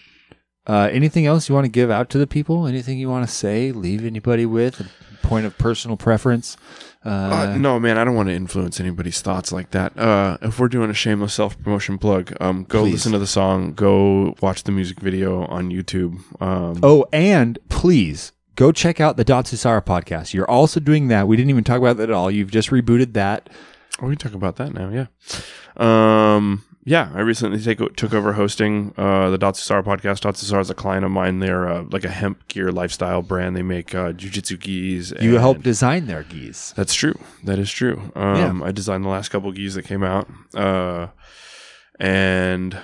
Uh, 0.67 0.87
anything 0.91 1.25
else 1.25 1.49
you 1.49 1.55
want 1.55 1.65
to 1.65 1.71
give 1.71 1.89
out 1.89 2.11
to 2.11 2.19
the 2.19 2.27
people? 2.27 2.67
Anything 2.67 2.99
you 2.99 3.09
want 3.09 3.27
to 3.27 3.33
say? 3.33 3.71
Leave 3.71 4.05
anybody 4.05 4.45
with 4.45 4.87
point 5.21 5.45
of 5.45 5.57
personal 5.57 5.97
preference? 5.97 6.57
Uh, 7.03 7.55
no, 7.57 7.79
man, 7.79 7.97
I 7.97 8.03
don't 8.03 8.13
want 8.15 8.29
to 8.29 8.35
influence 8.35 8.79
anybody's 8.79 9.21
thoughts 9.21 9.51
like 9.51 9.71
that. 9.71 9.97
Uh, 9.97 10.37
if 10.41 10.59
we're 10.59 10.67
doing 10.67 10.89
a 10.91 10.93
shameless 10.93 11.33
self 11.33 11.59
promotion 11.63 11.97
plug, 11.97 12.31
um, 12.39 12.63
go 12.63 12.83
Please. 12.83 12.91
listen 12.93 13.11
to 13.13 13.19
the 13.19 13.25
song. 13.27 13.73
Go 13.73 14.35
watch 14.41 14.63
the 14.63 14.71
music 14.71 14.99
video 14.99 15.45
on 15.45 15.69
YouTube. 15.71 16.19
Um, 16.41 16.79
Oh, 16.83 17.05
and 17.11 17.57
please 17.69 18.33
go 18.55 18.71
check 18.71 18.99
out 19.01 19.17
the 19.17 19.23
Dot 19.23 19.45
Datsusara 19.45 19.83
podcast. 19.83 20.33
You're 20.35 20.49
also 20.49 20.79
doing 20.79 21.07
that. 21.07 21.27
We 21.27 21.37
didn't 21.37 21.49
even 21.49 21.63
talk 21.63 21.79
about 21.79 21.97
that 21.97 22.09
at 22.09 22.15
all. 22.15 22.29
You've 22.29 22.51
just 22.51 22.69
rebooted 22.69 23.13
that. 23.13 23.49
Oh, 23.99 24.05
we 24.07 24.15
can 24.15 24.29
talk 24.29 24.35
about 24.35 24.57
that 24.57 24.73
now. 24.73 24.89
Yeah. 24.89 25.07
Um, 25.77 26.63
yeah, 26.83 27.11
I 27.13 27.19
recently 27.19 27.61
take, 27.61 27.95
took 27.95 28.13
over 28.13 28.33
hosting 28.33 28.93
uh, 28.97 29.29
the 29.29 29.37
Datsusara 29.37 29.83
podcast. 29.83 30.21
Datsusara 30.21 30.61
is 30.61 30.69
a 30.69 30.73
client 30.73 31.05
of 31.05 31.11
mine. 31.11 31.39
They're 31.39 31.67
uh, 31.67 31.83
like 31.91 32.03
a 32.03 32.09
hemp 32.09 32.47
gear 32.47 32.71
lifestyle 32.71 33.21
brand. 33.21 33.55
They 33.55 33.61
make 33.61 33.93
uh, 33.93 34.13
jujitsu 34.13 34.59
gis. 34.59 35.13
You 35.21 35.37
helped 35.37 35.61
design 35.61 36.07
their 36.07 36.23
geese. 36.23 36.73
That's 36.75 36.93
true. 36.93 37.19
That 37.43 37.59
is 37.59 37.71
true. 37.71 38.11
Um, 38.15 38.63
I 38.63 38.71
designed 38.71 39.03
the 39.05 39.09
last 39.09 39.29
couple 39.29 39.51
geese 39.51 39.75
that 39.75 39.85
came 39.85 40.03
out. 40.03 40.27
Uh, 40.55 41.07
and 41.99 42.77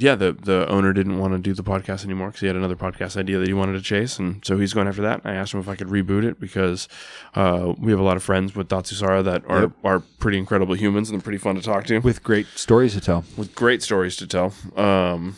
yeah, 0.00 0.14
the 0.14 0.32
the 0.32 0.66
owner 0.68 0.92
didn't 0.92 1.18
want 1.18 1.32
to 1.34 1.38
do 1.38 1.52
the 1.52 1.64
podcast 1.64 2.04
anymore 2.04 2.28
because 2.28 2.40
he 2.40 2.46
had 2.46 2.54
another 2.56 2.76
podcast 2.76 3.16
idea 3.16 3.38
that 3.38 3.48
he 3.48 3.52
wanted 3.52 3.72
to 3.72 3.82
chase, 3.82 4.18
and 4.18 4.44
so 4.46 4.56
he's 4.56 4.72
going 4.72 4.86
after 4.88 5.02
that. 5.02 5.22
I 5.24 5.34
asked 5.34 5.52
him 5.52 5.60
if 5.60 5.68
I 5.68 5.74
could 5.74 5.88
reboot 5.88 6.24
it 6.24 6.38
because 6.38 6.88
uh, 7.34 7.74
we 7.78 7.90
have 7.90 7.98
a 8.00 8.04
lot 8.04 8.16
of 8.16 8.22
friends 8.22 8.54
with 8.54 8.68
Datsusara 8.68 9.24
that 9.24 9.42
are 9.48 9.62
Yep. 9.62 9.72
are 9.82 10.00
pretty 10.20 10.38
incredible 10.38 10.74
humans 10.74 11.10
and 11.10 11.18
they're 11.18 11.24
pretty 11.24 11.38
fun 11.38 11.56
to 11.56 11.62
talk 11.62 11.84
to 11.86 11.98
With 11.98 12.22
great 12.22 12.46
stories 12.54 12.94
to 12.94 13.00
tell. 13.00 13.24
with 13.36 13.54
great 13.54 13.82
stories 13.82 14.14
to 14.16 14.26
tell. 14.26 14.52
Um, 14.76 15.36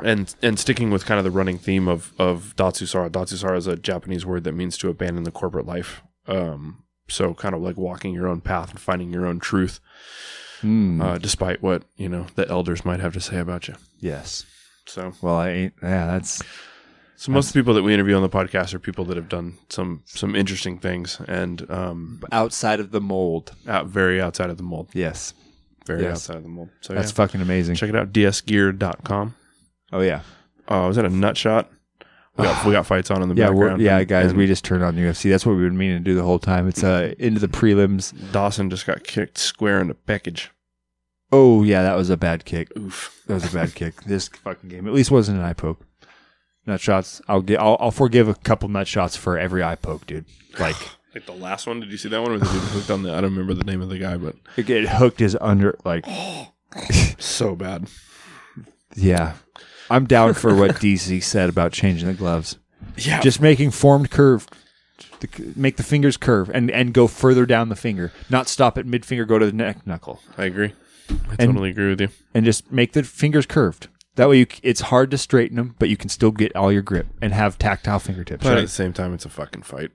and 0.00 0.34
and 0.42 0.58
sticking 0.58 0.90
with 0.90 1.06
kind 1.06 1.18
of 1.18 1.24
the 1.24 1.30
running 1.30 1.56
theme 1.58 1.88
of 1.88 2.12
of 2.18 2.54
Datsusara. 2.56 3.10
Datsusara 3.10 3.56
is 3.56 3.66
a 3.66 3.76
Japanese 3.76 4.26
word 4.26 4.44
that 4.44 4.52
means 4.52 4.76
to 4.78 4.88
abandon 4.88 5.22
the 5.24 5.30
corporate 5.30 5.66
life. 5.66 6.02
Um, 6.26 6.82
so 7.08 7.32
kind 7.34 7.54
of 7.54 7.62
like 7.62 7.76
walking 7.76 8.12
your 8.12 8.26
own 8.26 8.40
path 8.40 8.70
and 8.70 8.80
finding 8.80 9.12
your 9.12 9.24
own 9.26 9.38
truth, 9.38 9.78
Mm, 10.62 11.02
uh, 11.02 11.18
despite 11.18 11.62
what 11.62 11.82
you 11.96 12.08
know 12.08 12.26
the 12.34 12.48
elders 12.48 12.84
might 12.84 13.00
have 13.00 13.12
to 13.14 13.20
say 13.20 13.38
about 13.38 13.68
you. 13.68 13.74
yes. 14.00 14.44
So, 14.86 15.12
Well, 15.22 15.36
I 15.36 15.48
ain't. 15.50 15.72
Yeah, 15.82 16.06
that's. 16.06 16.42
so 17.16 17.32
most 17.32 17.46
of 17.48 17.52
the 17.54 17.60
people 17.60 17.72
that 17.72 17.82
we 17.82 17.94
interview 17.94 18.14
on 18.16 18.22
the 18.22 18.28
podcast 18.28 18.74
are 18.74 18.78
people 18.78 19.06
that 19.06 19.16
have 19.16 19.30
done 19.30 19.56
some 19.70 20.02
some 20.04 20.36
interesting 20.36 20.78
things 20.78 21.18
and 21.26 21.68
um, 21.70 22.22
Outside 22.32 22.80
of 22.80 22.90
the 22.90 23.00
mold. 23.00 23.54
out 23.66 23.86
very 23.86 24.20
outside 24.20 24.50
of 24.50 24.58
the 24.58 24.62
mold, 24.62 24.90
Yes. 24.92 25.32
very 25.86 26.02
Yes. 26.02 26.12
outside 26.16 26.36
of 26.36 26.42
the 26.42 26.48
mold. 26.50 26.68
So 26.82 26.92
That's 26.94 27.10
yeah. 27.12 27.14
fucking 27.14 27.40
amazing. 27.40 27.76
check 27.76 27.88
it 27.88 27.96
out, 27.96 28.12
dsgear.com. 28.12 29.34
Oh, 29.92 30.00
yeah. 30.00 30.20
Oh, 30.68 30.86
was 30.88 30.96
that 30.96 31.04
a 31.06 31.10
nut 31.10 31.36
shot? 31.36 31.70
We 32.36 32.44
got, 32.44 32.66
we 32.66 32.72
got 32.72 32.84
fights 32.86 33.10
on 33.12 33.22
in 33.22 33.28
the 33.28 33.34
Yeah, 33.36 33.48
background. 33.50 33.80
yeah, 33.80 33.98
and- 33.98 34.08
guys, 34.08 34.30
and 34.30 34.38
we 34.38 34.46
just 34.46 34.64
turned 34.64 34.82
on 34.82 34.96
UFC. 34.96 35.30
That's 35.30 35.46
what 35.46 35.52
we've 35.56 35.66
been 35.66 35.76
meaning 35.78 35.98
to 35.98 36.04
do 36.04 36.14
the 36.16 36.22
whole 36.24 36.38
time. 36.40 36.66
It's 36.68 36.82
uh 36.82 37.14
into 37.18 37.38
the 37.40 37.48
prelims. 37.48 38.12
Dawson 38.32 38.70
just 38.70 38.86
got 38.86 39.04
kicked 39.04 39.38
square 39.38 39.80
in 39.80 39.88
the 39.88 39.94
package. 39.94 40.50
Oh 41.32 41.62
yeah, 41.62 41.82
that 41.82 41.96
was 41.96 42.10
a 42.10 42.16
bad 42.16 42.44
kick. 42.44 42.76
Oof. 42.76 43.22
That 43.26 43.34
was 43.34 43.44
a 43.52 43.56
bad 43.56 43.74
kick. 43.74 44.02
This 44.06 44.28
fucking 44.28 44.68
game, 44.68 44.86
at 44.86 44.92
least, 44.94 45.10
wasn't 45.10 45.38
an 45.38 45.44
eye 45.44 45.52
poke. 45.52 45.84
Nut 46.66 46.80
shots. 46.80 47.20
I'll 47.28 47.42
get. 47.42 47.60
I'll, 47.60 47.76
I'll 47.78 47.90
forgive 47.90 48.26
a 48.28 48.34
couple 48.34 48.68
nut 48.68 48.88
shots 48.88 49.16
for 49.16 49.38
every 49.38 49.62
eye 49.62 49.76
poke, 49.76 50.06
dude. 50.06 50.24
Like 50.58 50.76
Like 51.14 51.26
the 51.26 51.32
last 51.32 51.68
one, 51.68 51.78
did 51.78 51.92
you 51.92 51.96
see 51.98 52.08
that 52.08 52.20
one? 52.20 52.30
Where 52.30 52.38
the 52.40 52.46
dude 52.46 52.54
hooked 52.62 52.90
on 52.90 53.04
the? 53.04 53.10
I 53.12 53.20
don't 53.20 53.30
remember 53.30 53.54
the 53.54 53.62
name 53.62 53.80
of 53.80 53.88
the 53.90 53.98
guy, 53.98 54.16
but 54.16 54.34
it 54.56 54.88
hooked 54.88 55.20
is 55.20 55.36
under. 55.40 55.78
Like 55.84 56.04
so 57.18 57.54
bad. 57.54 57.86
yeah, 58.96 59.34
I'm 59.90 60.06
down 60.06 60.34
for 60.34 60.54
what 60.54 60.70
DC 60.76 61.22
said 61.22 61.48
about 61.48 61.72
changing 61.72 62.08
the 62.08 62.14
gloves. 62.14 62.58
Yeah, 62.96 63.20
Just 63.20 63.40
making 63.40 63.70
formed 63.72 64.10
curve. 64.10 64.46
The, 65.20 65.52
make 65.56 65.76
the 65.76 65.82
fingers 65.82 66.16
curve 66.16 66.50
and 66.50 66.70
and 66.70 66.92
go 66.92 67.06
further 67.08 67.46
down 67.46 67.68
the 67.68 67.76
finger, 67.76 68.12
not 68.30 68.46
stop 68.48 68.76
at 68.78 68.86
mid 68.86 69.04
finger. 69.04 69.24
Go 69.24 69.38
to 69.38 69.46
the 69.46 69.52
neck 69.52 69.86
knuckle. 69.86 70.20
I 70.38 70.44
agree. 70.44 70.72
I 71.10 71.14
And- 71.38 71.50
totally 71.52 71.70
agree 71.70 71.88
with 71.88 72.00
you. 72.00 72.08
and 72.34 72.44
just 72.44 72.70
make 72.70 72.92
the 72.92 73.02
fingers 73.02 73.46
curved. 73.46 73.88
That 74.16 74.28
way, 74.28 74.38
you, 74.38 74.46
it's 74.62 74.80
hard 74.82 75.10
to 75.10 75.18
straighten 75.18 75.56
them, 75.56 75.74
but 75.80 75.88
you 75.88 75.96
can 75.96 76.08
still 76.08 76.30
get 76.30 76.54
all 76.54 76.70
your 76.70 76.82
grip 76.82 77.08
and 77.20 77.32
have 77.34 77.58
tactile 77.58 77.98
fingertips. 77.98 78.44
But 78.44 78.56
at 78.58 78.60
the 78.60 78.68
same 78.68 78.92
time, 78.92 79.12
it's 79.12 79.24
a 79.24 79.28
fucking 79.28 79.62
fight. 79.62 79.90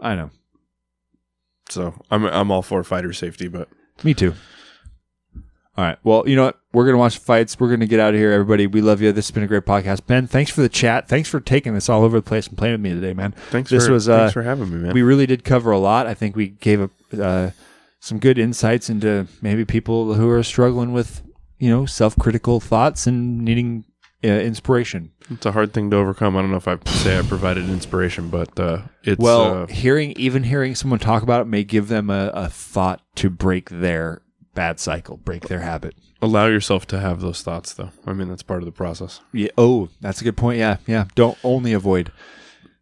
I 0.00 0.14
know. 0.14 0.30
So 1.68 1.94
I'm 2.10 2.24
I'm 2.26 2.50
all 2.52 2.62
for 2.62 2.84
fighter 2.84 3.12
safety, 3.12 3.48
but 3.48 3.68
Me 4.04 4.14
too. 4.14 4.34
All 5.76 5.84
right. 5.84 5.98
Well, 6.04 6.22
you 6.28 6.36
know 6.36 6.44
what? 6.44 6.60
We're 6.74 6.86
gonna 6.86 6.98
watch 6.98 7.18
fights. 7.18 7.58
We're 7.60 7.70
gonna 7.70 7.86
get 7.86 8.00
out 8.00 8.14
of 8.14 8.20
here, 8.20 8.32
everybody. 8.32 8.66
We 8.66 8.80
love 8.82 9.00
you. 9.00 9.12
This 9.12 9.28
has 9.28 9.30
been 9.30 9.44
a 9.44 9.46
great 9.46 9.64
podcast, 9.64 10.06
Ben. 10.06 10.26
Thanks 10.26 10.50
for 10.50 10.60
the 10.60 10.68
chat. 10.68 11.06
Thanks 11.06 11.28
for 11.28 11.38
taking 11.38 11.72
this 11.72 11.88
all 11.88 12.02
over 12.02 12.18
the 12.18 12.22
place 12.22 12.48
and 12.48 12.58
playing 12.58 12.74
with 12.74 12.80
me 12.80 12.92
today, 12.92 13.14
man. 13.14 13.32
thanks. 13.50 13.70
This 13.70 13.86
for, 13.86 13.92
was 13.92 14.08
uh, 14.08 14.18
thanks 14.18 14.32
for 14.32 14.42
having 14.42 14.68
me, 14.70 14.78
man. 14.78 14.92
we 14.92 15.02
really 15.02 15.26
did 15.26 15.44
cover 15.44 15.70
a 15.70 15.78
lot. 15.78 16.08
I 16.08 16.14
think 16.14 16.34
we 16.34 16.48
gave 16.48 16.80
a, 16.80 16.90
uh, 17.22 17.50
some 18.00 18.18
good 18.18 18.38
insights 18.38 18.90
into 18.90 19.28
maybe 19.40 19.64
people 19.64 20.14
who 20.14 20.28
are 20.28 20.42
struggling 20.42 20.92
with 20.92 21.22
you 21.60 21.70
know 21.70 21.86
self-critical 21.86 22.58
thoughts 22.58 23.06
and 23.06 23.44
needing 23.44 23.84
uh, 24.24 24.28
inspiration. 24.28 25.12
it's 25.30 25.46
a 25.46 25.52
hard 25.52 25.72
thing 25.72 25.90
to 25.92 25.96
overcome. 25.96 26.36
I 26.36 26.40
don't 26.40 26.50
know 26.50 26.56
if 26.56 26.66
I 26.66 26.76
say 26.86 27.16
I 27.16 27.22
provided 27.22 27.70
inspiration, 27.70 28.30
but 28.30 28.58
uh, 28.58 28.82
it's 29.04 29.20
Well, 29.20 29.62
uh, 29.62 29.66
hearing 29.68 30.12
even 30.16 30.42
hearing 30.42 30.74
someone 30.74 30.98
talk 30.98 31.22
about 31.22 31.42
it 31.42 31.44
may 31.46 31.62
give 31.62 31.86
them 31.86 32.10
a, 32.10 32.32
a 32.34 32.48
thought 32.48 33.00
to 33.16 33.30
break 33.30 33.70
their 33.70 34.22
bad 34.54 34.78
cycle, 34.80 35.16
break 35.18 35.48
their 35.48 35.60
habit. 35.60 35.94
allow 36.22 36.46
yourself 36.46 36.86
to 36.86 37.00
have 37.00 37.20
those 37.20 37.42
thoughts, 37.42 37.74
though. 37.74 37.90
I 38.06 38.12
mean, 38.12 38.28
that's 38.28 38.42
part 38.42 38.60
of 38.60 38.66
the 38.66 38.72
process. 38.72 39.20
Yeah. 39.32 39.48
Oh, 39.58 39.88
that's 40.00 40.20
a 40.20 40.24
good 40.24 40.36
point. 40.36 40.58
Yeah. 40.58 40.78
Yeah. 40.86 41.04
Don't 41.14 41.38
only 41.44 41.72
avoid. 41.72 42.10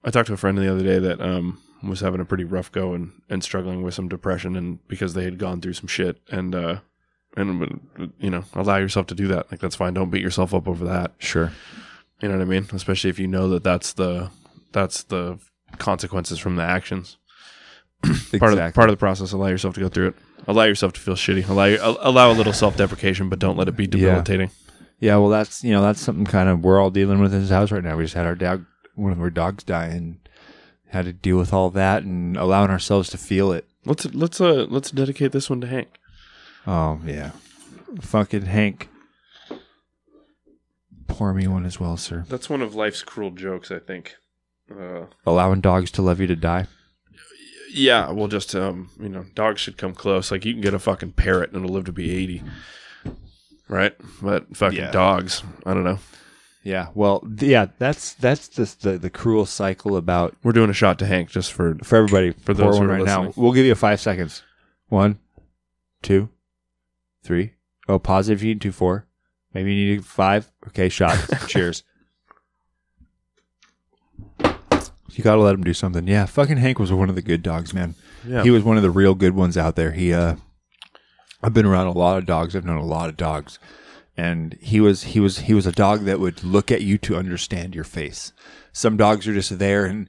I 0.04 0.10
talked 0.10 0.28
to 0.28 0.32
a 0.34 0.36
friend 0.36 0.56
the 0.58 0.70
other 0.70 0.82
day 0.82 0.98
that 0.98 1.20
um, 1.20 1.60
was 1.82 2.00
having 2.00 2.20
a 2.20 2.24
pretty 2.24 2.44
rough 2.44 2.70
go 2.70 2.92
and, 2.94 3.12
and 3.28 3.42
struggling 3.42 3.82
with 3.82 3.94
some 3.94 4.08
depression, 4.08 4.56
and 4.56 4.86
because 4.88 5.14
they 5.14 5.24
had 5.24 5.38
gone 5.38 5.60
through 5.60 5.74
some 5.74 5.86
shit, 5.88 6.20
and 6.30 6.54
uh, 6.54 6.76
and 7.36 7.80
you 8.18 8.30
know, 8.30 8.44
allow 8.54 8.76
yourself 8.76 9.06
to 9.08 9.14
do 9.14 9.28
that. 9.28 9.50
Like 9.50 9.60
that's 9.60 9.76
fine. 9.76 9.94
Don't 9.94 10.10
beat 10.10 10.22
yourself 10.22 10.54
up 10.54 10.68
over 10.68 10.84
that. 10.84 11.12
Sure. 11.18 11.52
You 12.20 12.28
know 12.28 12.36
what 12.36 12.42
I 12.42 12.46
mean? 12.46 12.68
Especially 12.72 13.10
if 13.10 13.18
you 13.18 13.26
know 13.26 13.48
that 13.50 13.64
that's 13.64 13.94
the 13.94 14.30
that's 14.72 15.04
the 15.04 15.38
consequences 15.78 16.38
from 16.38 16.56
the 16.56 16.62
actions. 16.62 17.18
Part 18.38 18.52
of 18.52 18.58
the, 18.58 18.72
part 18.74 18.90
of 18.90 18.94
the 18.94 18.98
process. 18.98 19.30
Allow 19.30 19.46
yourself 19.46 19.74
to 19.74 19.80
go 19.80 19.88
through 19.88 20.08
it. 20.08 20.14
Allow 20.46 20.64
yourself 20.64 20.92
to 20.94 21.00
feel 21.00 21.14
shitty. 21.14 21.48
Allow 21.48 21.64
your, 21.66 21.78
allow 21.80 22.32
a 22.32 22.34
little 22.34 22.52
self 22.52 22.76
deprecation, 22.76 23.28
but 23.28 23.38
don't 23.38 23.56
let 23.56 23.68
it 23.68 23.76
be 23.76 23.86
debilitating. 23.86 24.50
Yeah. 24.98 25.16
Well, 25.16 25.28
that's 25.30 25.62
you 25.62 25.72
know 25.72 25.82
that's 25.82 26.00
something 26.00 26.24
kind 26.24 26.48
of 26.48 26.64
we're 26.64 26.80
all 26.80 26.90
dealing 26.90 27.20
with 27.20 27.32
in 27.34 27.40
this 27.40 27.50
house 27.50 27.70
right 27.70 27.82
now. 27.84 27.96
We 27.96 28.04
just 28.04 28.14
had 28.14 28.26
our 28.26 28.34
dog, 28.34 28.64
one 28.94 29.12
of 29.12 29.20
our 29.20 29.30
dogs 29.30 29.62
die, 29.64 29.86
and 29.86 30.18
had 30.88 31.04
to 31.06 31.12
deal 31.12 31.38
with 31.38 31.52
all 31.52 31.70
that 31.70 32.02
and 32.02 32.36
allowing 32.36 32.70
ourselves 32.70 33.08
to 33.10 33.18
feel 33.18 33.52
it. 33.52 33.66
Let's 33.84 34.04
let's 34.06 34.40
uh 34.40 34.66
let's 34.68 34.90
dedicate 34.90 35.32
this 35.32 35.48
one 35.48 35.60
to 35.60 35.66
Hank. 35.66 35.88
Oh 36.66 37.00
yeah. 37.04 37.30
Fucking 38.00 38.42
Hank. 38.46 38.88
Pour 41.08 41.34
me 41.34 41.46
one 41.46 41.66
as 41.66 41.78
well, 41.78 41.96
sir. 41.96 42.24
That's 42.28 42.48
one 42.48 42.62
of 42.62 42.74
life's 42.74 43.02
cruel 43.02 43.30
jokes, 43.32 43.70
I 43.70 43.78
think. 43.78 44.14
Uh, 44.70 45.06
Allowing 45.26 45.60
dogs 45.60 45.90
to 45.92 46.02
love 46.02 46.20
you 46.20 46.26
to 46.26 46.36
die. 46.36 46.66
Yeah, 47.74 48.10
well, 48.10 48.28
just 48.28 48.54
um, 48.54 48.90
you 49.00 49.08
know, 49.08 49.24
dogs 49.34 49.60
should 49.60 49.78
come 49.78 49.94
close. 49.94 50.30
Like 50.30 50.44
you 50.44 50.52
can 50.52 50.60
get 50.62 50.74
a 50.74 50.78
fucking 50.78 51.12
parrot 51.12 51.50
and 51.52 51.64
it'll 51.64 51.74
live 51.74 51.84
to 51.86 51.92
be 51.92 52.10
eighty, 52.14 52.42
right? 53.68 53.94
But 54.20 54.56
fucking 54.56 54.78
Yeah. 54.78 54.90
dogs, 54.90 55.42
I 55.64 55.74
don't 55.74 55.84
know. 55.84 55.98
Yeah. 56.64 56.88
Well, 56.94 57.20
th- 57.20 57.50
yeah. 57.50 57.66
That's 57.78 58.14
that's 58.14 58.48
just 58.48 58.82
the 58.82 58.98
the 58.98 59.10
cruel 59.10 59.46
cycle 59.46 59.96
about 59.96 60.36
We're 60.42 60.52
doing 60.52 60.70
a 60.70 60.74
shot 60.74 60.98
to 61.00 61.06
Hank 61.06 61.28
just 61.30 61.52
for 61.52 61.76
for 61.82 61.96
everybody 61.96 62.30
For 62.32 62.54
those 62.54 62.76
who 62.76 62.82
one 62.82 62.90
are 62.90 62.94
right 62.98 63.04
now. 63.04 63.24
listening. 63.24 63.42
We'll 63.42 63.52
give 63.52 63.66
you 63.66 63.74
five 63.74 64.00
seconds. 64.00 64.42
One, 64.88 65.18
two, 66.02 66.28
three. 67.24 67.54
Oh, 67.88 67.98
positive. 67.98 68.42
You 68.42 68.50
need 68.54 68.60
two, 68.60 68.70
four. 68.72 69.06
Maybe 69.54 69.74
you 69.74 69.94
need 69.96 70.04
five. 70.04 70.52
Okay, 70.68 70.88
shot. 70.88 71.18
Cheers. 71.48 71.82
You 75.12 75.24
gotta 75.24 75.40
let 75.40 75.54
him 75.54 75.64
do 75.64 75.74
something. 75.74 76.06
Yeah, 76.06 76.26
fucking 76.26 76.56
Hank 76.56 76.78
was 76.78 76.92
one 76.92 77.08
of 77.08 77.14
the 77.14 77.22
good 77.22 77.42
dogs, 77.42 77.74
man. 77.74 77.94
yeah. 78.26 78.42
He 78.42 78.50
was 78.50 78.62
one 78.62 78.76
of 78.76 78.82
the 78.82 78.90
real 78.90 79.14
good 79.14 79.34
ones 79.34 79.56
out 79.56 79.76
there. 79.76 79.92
He, 79.92 80.12
uh, 80.12 80.36
I've 81.42 81.54
been 81.54 81.66
around 81.66 81.88
a 81.88 81.92
lot 81.92 82.18
of 82.18 82.26
dogs. 82.26 82.54
I've 82.56 82.64
known 82.64 82.78
a 82.78 82.84
lot 82.84 83.08
of 83.08 83.16
dogs, 83.16 83.58
and 84.16 84.56
he 84.60 84.80
was 84.80 85.02
he 85.02 85.20
was 85.20 85.40
he 85.40 85.54
was 85.54 85.66
a 85.66 85.72
dog 85.72 86.04
that 86.04 86.20
would 86.20 86.42
look 86.44 86.70
at 86.70 86.82
you 86.82 86.98
to 86.98 87.16
understand 87.16 87.74
your 87.74 87.84
face. 87.84 88.32
Some 88.72 88.96
dogs 88.96 89.26
are 89.28 89.34
just 89.34 89.58
there 89.58 89.84
and 89.84 90.08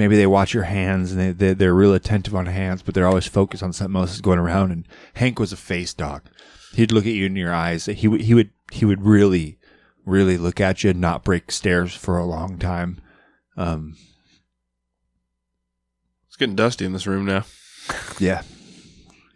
maybe 0.00 0.16
they 0.16 0.26
watch 0.26 0.54
your 0.54 0.64
hands 0.64 1.12
and 1.12 1.20
they, 1.20 1.30
they 1.32 1.54
they're 1.54 1.74
real 1.74 1.92
attentive 1.94 2.34
on 2.34 2.46
hands, 2.46 2.82
but 2.82 2.94
they're 2.94 3.06
always 3.06 3.26
focused 3.26 3.62
on 3.62 3.72
something 3.72 4.00
else 4.00 4.10
that's 4.10 4.20
going 4.20 4.38
around. 4.38 4.70
And 4.70 4.88
Hank 5.14 5.38
was 5.38 5.52
a 5.52 5.56
face 5.56 5.92
dog. 5.92 6.22
He'd 6.74 6.92
look 6.92 7.04
at 7.04 7.12
you 7.12 7.26
in 7.26 7.36
your 7.36 7.52
eyes. 7.52 7.86
He 7.86 8.08
would 8.08 8.22
he 8.22 8.34
would 8.34 8.50
he 8.72 8.84
would 8.84 9.02
really 9.02 9.58
really 10.06 10.38
look 10.38 10.60
at 10.60 10.82
you 10.82 10.90
and 10.90 11.00
not 11.00 11.24
break 11.24 11.52
stares 11.52 11.94
for 11.94 12.16
a 12.18 12.24
long 12.24 12.58
time. 12.58 13.00
Um, 13.56 13.96
getting 16.40 16.56
dusty 16.56 16.84
in 16.84 16.92
this 16.92 17.06
room 17.06 17.24
now. 17.24 17.44
yeah, 18.18 18.42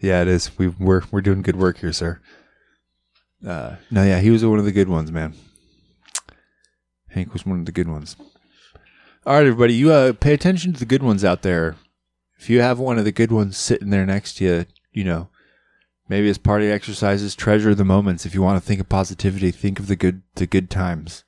yeah, 0.01 0.23
it 0.23 0.29
is. 0.29 0.51
We 0.59 0.69
we're 0.69 1.03
we're 1.13 1.21
doing 1.21 1.43
good 1.43 1.57
work 1.57 1.79
here, 1.79 1.93
sir. 1.93 2.21
Uh, 3.47 3.77
no, 3.91 4.03
yeah, 4.03 4.19
he 4.21 4.31
was 4.31 4.45
one 4.45 4.59
of 4.59 4.65
the 4.65 4.73
good 4.73 4.89
ones, 4.89 5.13
man. 5.13 5.35
Hank 7.11 7.33
was 7.33 7.47
one 7.47 7.61
of 7.61 7.67
the 7.67 7.73
good 7.73 7.89
ones. 7.89 8.17
All 9.27 9.35
right, 9.35 9.47
everybody, 9.47 9.75
you 9.75 9.93
uh, 9.93 10.15
pay 10.15 10.33
attention 10.35 10.73
to 10.73 10.79
the 10.79 10.87
good 10.87 11.03
ones 11.03 11.25
out 11.25 11.43
there. 11.43 11.77
If 12.39 12.51
you 12.51 12.61
have 12.61 12.79
one 12.79 12.99
of 12.99 13.05
the 13.05 13.13
good 13.13 13.31
ones 13.31 13.57
sitting 13.57 13.91
there 13.91 14.05
next 14.05 14.35
to 14.35 14.45
you, 14.45 14.67
you 14.93 15.05
know, 15.05 15.29
maybe 16.09 16.29
as 16.29 16.39
part 16.39 16.63
of 16.63 16.69
exercises, 16.69 17.35
treasure 17.35 17.75
the 17.75 17.85
moments. 17.85 18.27
If 18.27 18.35
you 18.35 18.43
want 18.43 18.61
to 18.61 18.67
think 18.67 18.81
of 18.81 18.89
positivity, 18.89 19.51
think 19.51 19.79
of 19.79 19.87
the 19.87 19.97
good 19.97 20.23
the 20.35 20.47
good 20.47 20.71
times 20.71 21.25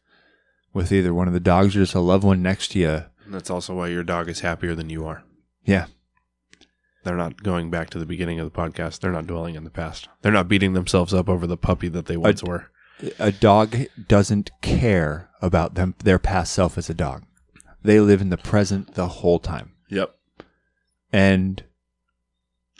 with 0.72 0.90
either 0.90 1.14
one 1.14 1.28
of 1.28 1.34
the 1.34 1.40
dogs 1.40 1.76
or 1.76 1.80
just 1.80 1.94
a 1.94 2.00
loved 2.00 2.24
one 2.24 2.42
next 2.42 2.72
to 2.72 2.78
you. 2.78 3.04
And 3.24 3.34
that's 3.34 3.50
also 3.50 3.74
why 3.74 3.88
your 3.88 4.04
dog 4.04 4.28
is 4.28 4.40
happier 4.40 4.74
than 4.74 4.90
you 4.90 5.06
are. 5.06 5.22
Yeah, 5.66 5.86
They're 7.04 7.16
not 7.16 7.42
going 7.42 7.70
back 7.70 7.90
to 7.90 7.98
the 7.98 8.06
beginning 8.06 8.40
of 8.40 8.50
the 8.50 8.56
podcast. 8.58 9.00
They're 9.00 9.12
not 9.12 9.26
dwelling 9.26 9.54
in 9.54 9.64
the 9.64 9.70
past. 9.70 10.08
They're 10.22 10.32
not 10.32 10.48
beating 10.48 10.72
themselves 10.72 11.12
up 11.12 11.28
over 11.28 11.46
the 11.46 11.56
puppy 11.56 11.88
that 11.88 12.06
they 12.06 12.16
once 12.16 12.42
were. 12.42 12.70
a 13.18 13.30
dog 13.32 13.76
doesn't 14.08 14.50
care 14.62 15.28
about 15.42 15.74
them 15.74 15.94
their 16.02 16.18
past 16.18 16.52
self 16.52 16.78
as 16.78 16.88
a 16.88 16.94
dog. 16.94 17.24
They 17.82 18.00
live 18.00 18.20
in 18.20 18.30
the 18.30 18.36
present 18.38 18.94
the 18.94 19.08
whole 19.08 19.38
time. 19.38 19.72
Yep. 19.90 20.14
And 21.12 21.62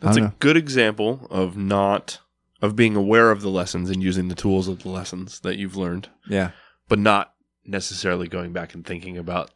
That's 0.01 0.17
a 0.17 0.21
know. 0.21 0.33
good 0.41 0.57
example 0.57 1.27
of 1.31 1.57
not 1.57 2.21
of 2.63 2.75
being 2.75 2.97
aware 2.97 3.31
of 3.31 3.43
the 3.43 3.51
lessons 3.51 3.91
and 3.91 4.03
using 4.03 4.29
the 4.29 4.35
tools 4.35 4.67
of 4.69 4.83
the 4.83 4.89
lessons 4.89 5.41
that 5.41 5.57
you've 5.57 5.77
learned, 5.77 6.09
yeah, 6.29 6.53
but 6.89 6.99
not 6.99 7.35
necessarily 7.65 8.27
going 8.29 8.53
back 8.53 8.75
and 8.75 8.85
thinking 8.87 9.19
about 9.19 9.51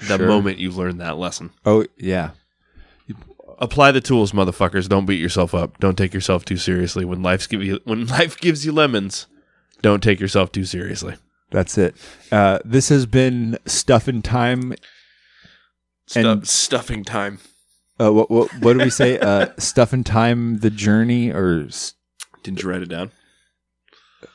the 0.00 0.16
Sure. 0.16 0.26
moment 0.26 0.58
you've 0.58 0.76
learned 0.76 1.00
that 1.00 1.16
lesson. 1.16 1.50
oh 1.64 1.86
yeah, 1.96 2.30
Apply 3.60 3.92
the 3.92 4.00
tools, 4.00 4.32
motherfuckers. 4.32 4.88
Don't 4.88 5.04
beat 5.06 5.20
yourself 5.20 5.54
up. 5.54 5.78
Don't 5.78 5.98
take 5.98 6.14
yourself 6.14 6.44
too 6.46 6.56
seriously. 6.56 7.04
When 7.04 7.22
life's 7.22 7.46
give 7.46 7.62
you 7.62 7.78
when 7.84 8.06
life 8.18 8.38
gives 8.40 8.64
you 8.64 8.72
lemons, 8.72 9.26
don't 9.82 10.02
take 10.02 10.18
yourself 10.20 10.50
too 10.50 10.64
seriously. 10.64 11.16
that's 11.50 11.76
it. 11.76 11.94
Uh, 12.32 12.58
this 12.64 12.88
has 12.88 13.04
been 13.06 13.58
stuff 13.66 14.08
in 14.08 14.22
time. 14.22 14.74
Stuff, 16.06 16.24
And- 16.24 16.48
stuffing 16.48 17.04
time. 17.04 17.38
Uh, 18.00 18.10
what 18.12 18.30
what 18.30 18.50
what 18.62 18.72
did 18.72 18.82
we 18.82 18.90
say? 18.90 19.18
Uh, 19.18 19.48
stuff 19.58 19.92
in 19.92 20.04
time, 20.04 20.60
the 20.60 20.70
journey, 20.70 21.30
or 21.30 21.64
s- 21.68 21.92
Didn't 22.42 22.62
you 22.62 22.70
write 22.70 22.80
it 22.80 22.88
down? 22.88 23.10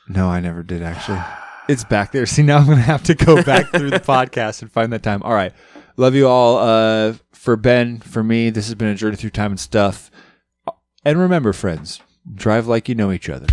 no? 0.08 0.28
I 0.28 0.38
never 0.40 0.62
did 0.62 0.82
actually. 0.82 1.20
It's 1.68 1.82
back 1.82 2.12
there. 2.12 2.26
See, 2.26 2.42
now 2.44 2.58
I'm 2.58 2.66
gonna 2.66 2.80
have 2.80 3.02
to 3.04 3.14
go 3.16 3.42
back 3.42 3.72
through 3.72 3.90
the 3.90 3.98
podcast 4.14 4.62
and 4.62 4.70
find 4.70 4.92
that 4.92 5.02
time. 5.02 5.20
All 5.24 5.34
right, 5.34 5.52
love 5.96 6.14
you 6.14 6.28
all. 6.28 6.58
Uh, 6.58 7.14
for 7.32 7.56
Ben, 7.56 8.00
for 8.00 8.22
me, 8.22 8.50
this 8.50 8.66
has 8.66 8.74
been 8.74 8.88
a 8.88 8.94
journey 8.94 9.16
through 9.16 9.30
time 9.30 9.52
and 9.52 9.60
stuff. 9.60 10.10
And 11.04 11.18
remember, 11.18 11.52
friends, 11.52 12.00
drive 12.34 12.66
like 12.66 12.88
you 12.88 12.94
know 12.94 13.12
each 13.12 13.28
other. 13.28 13.46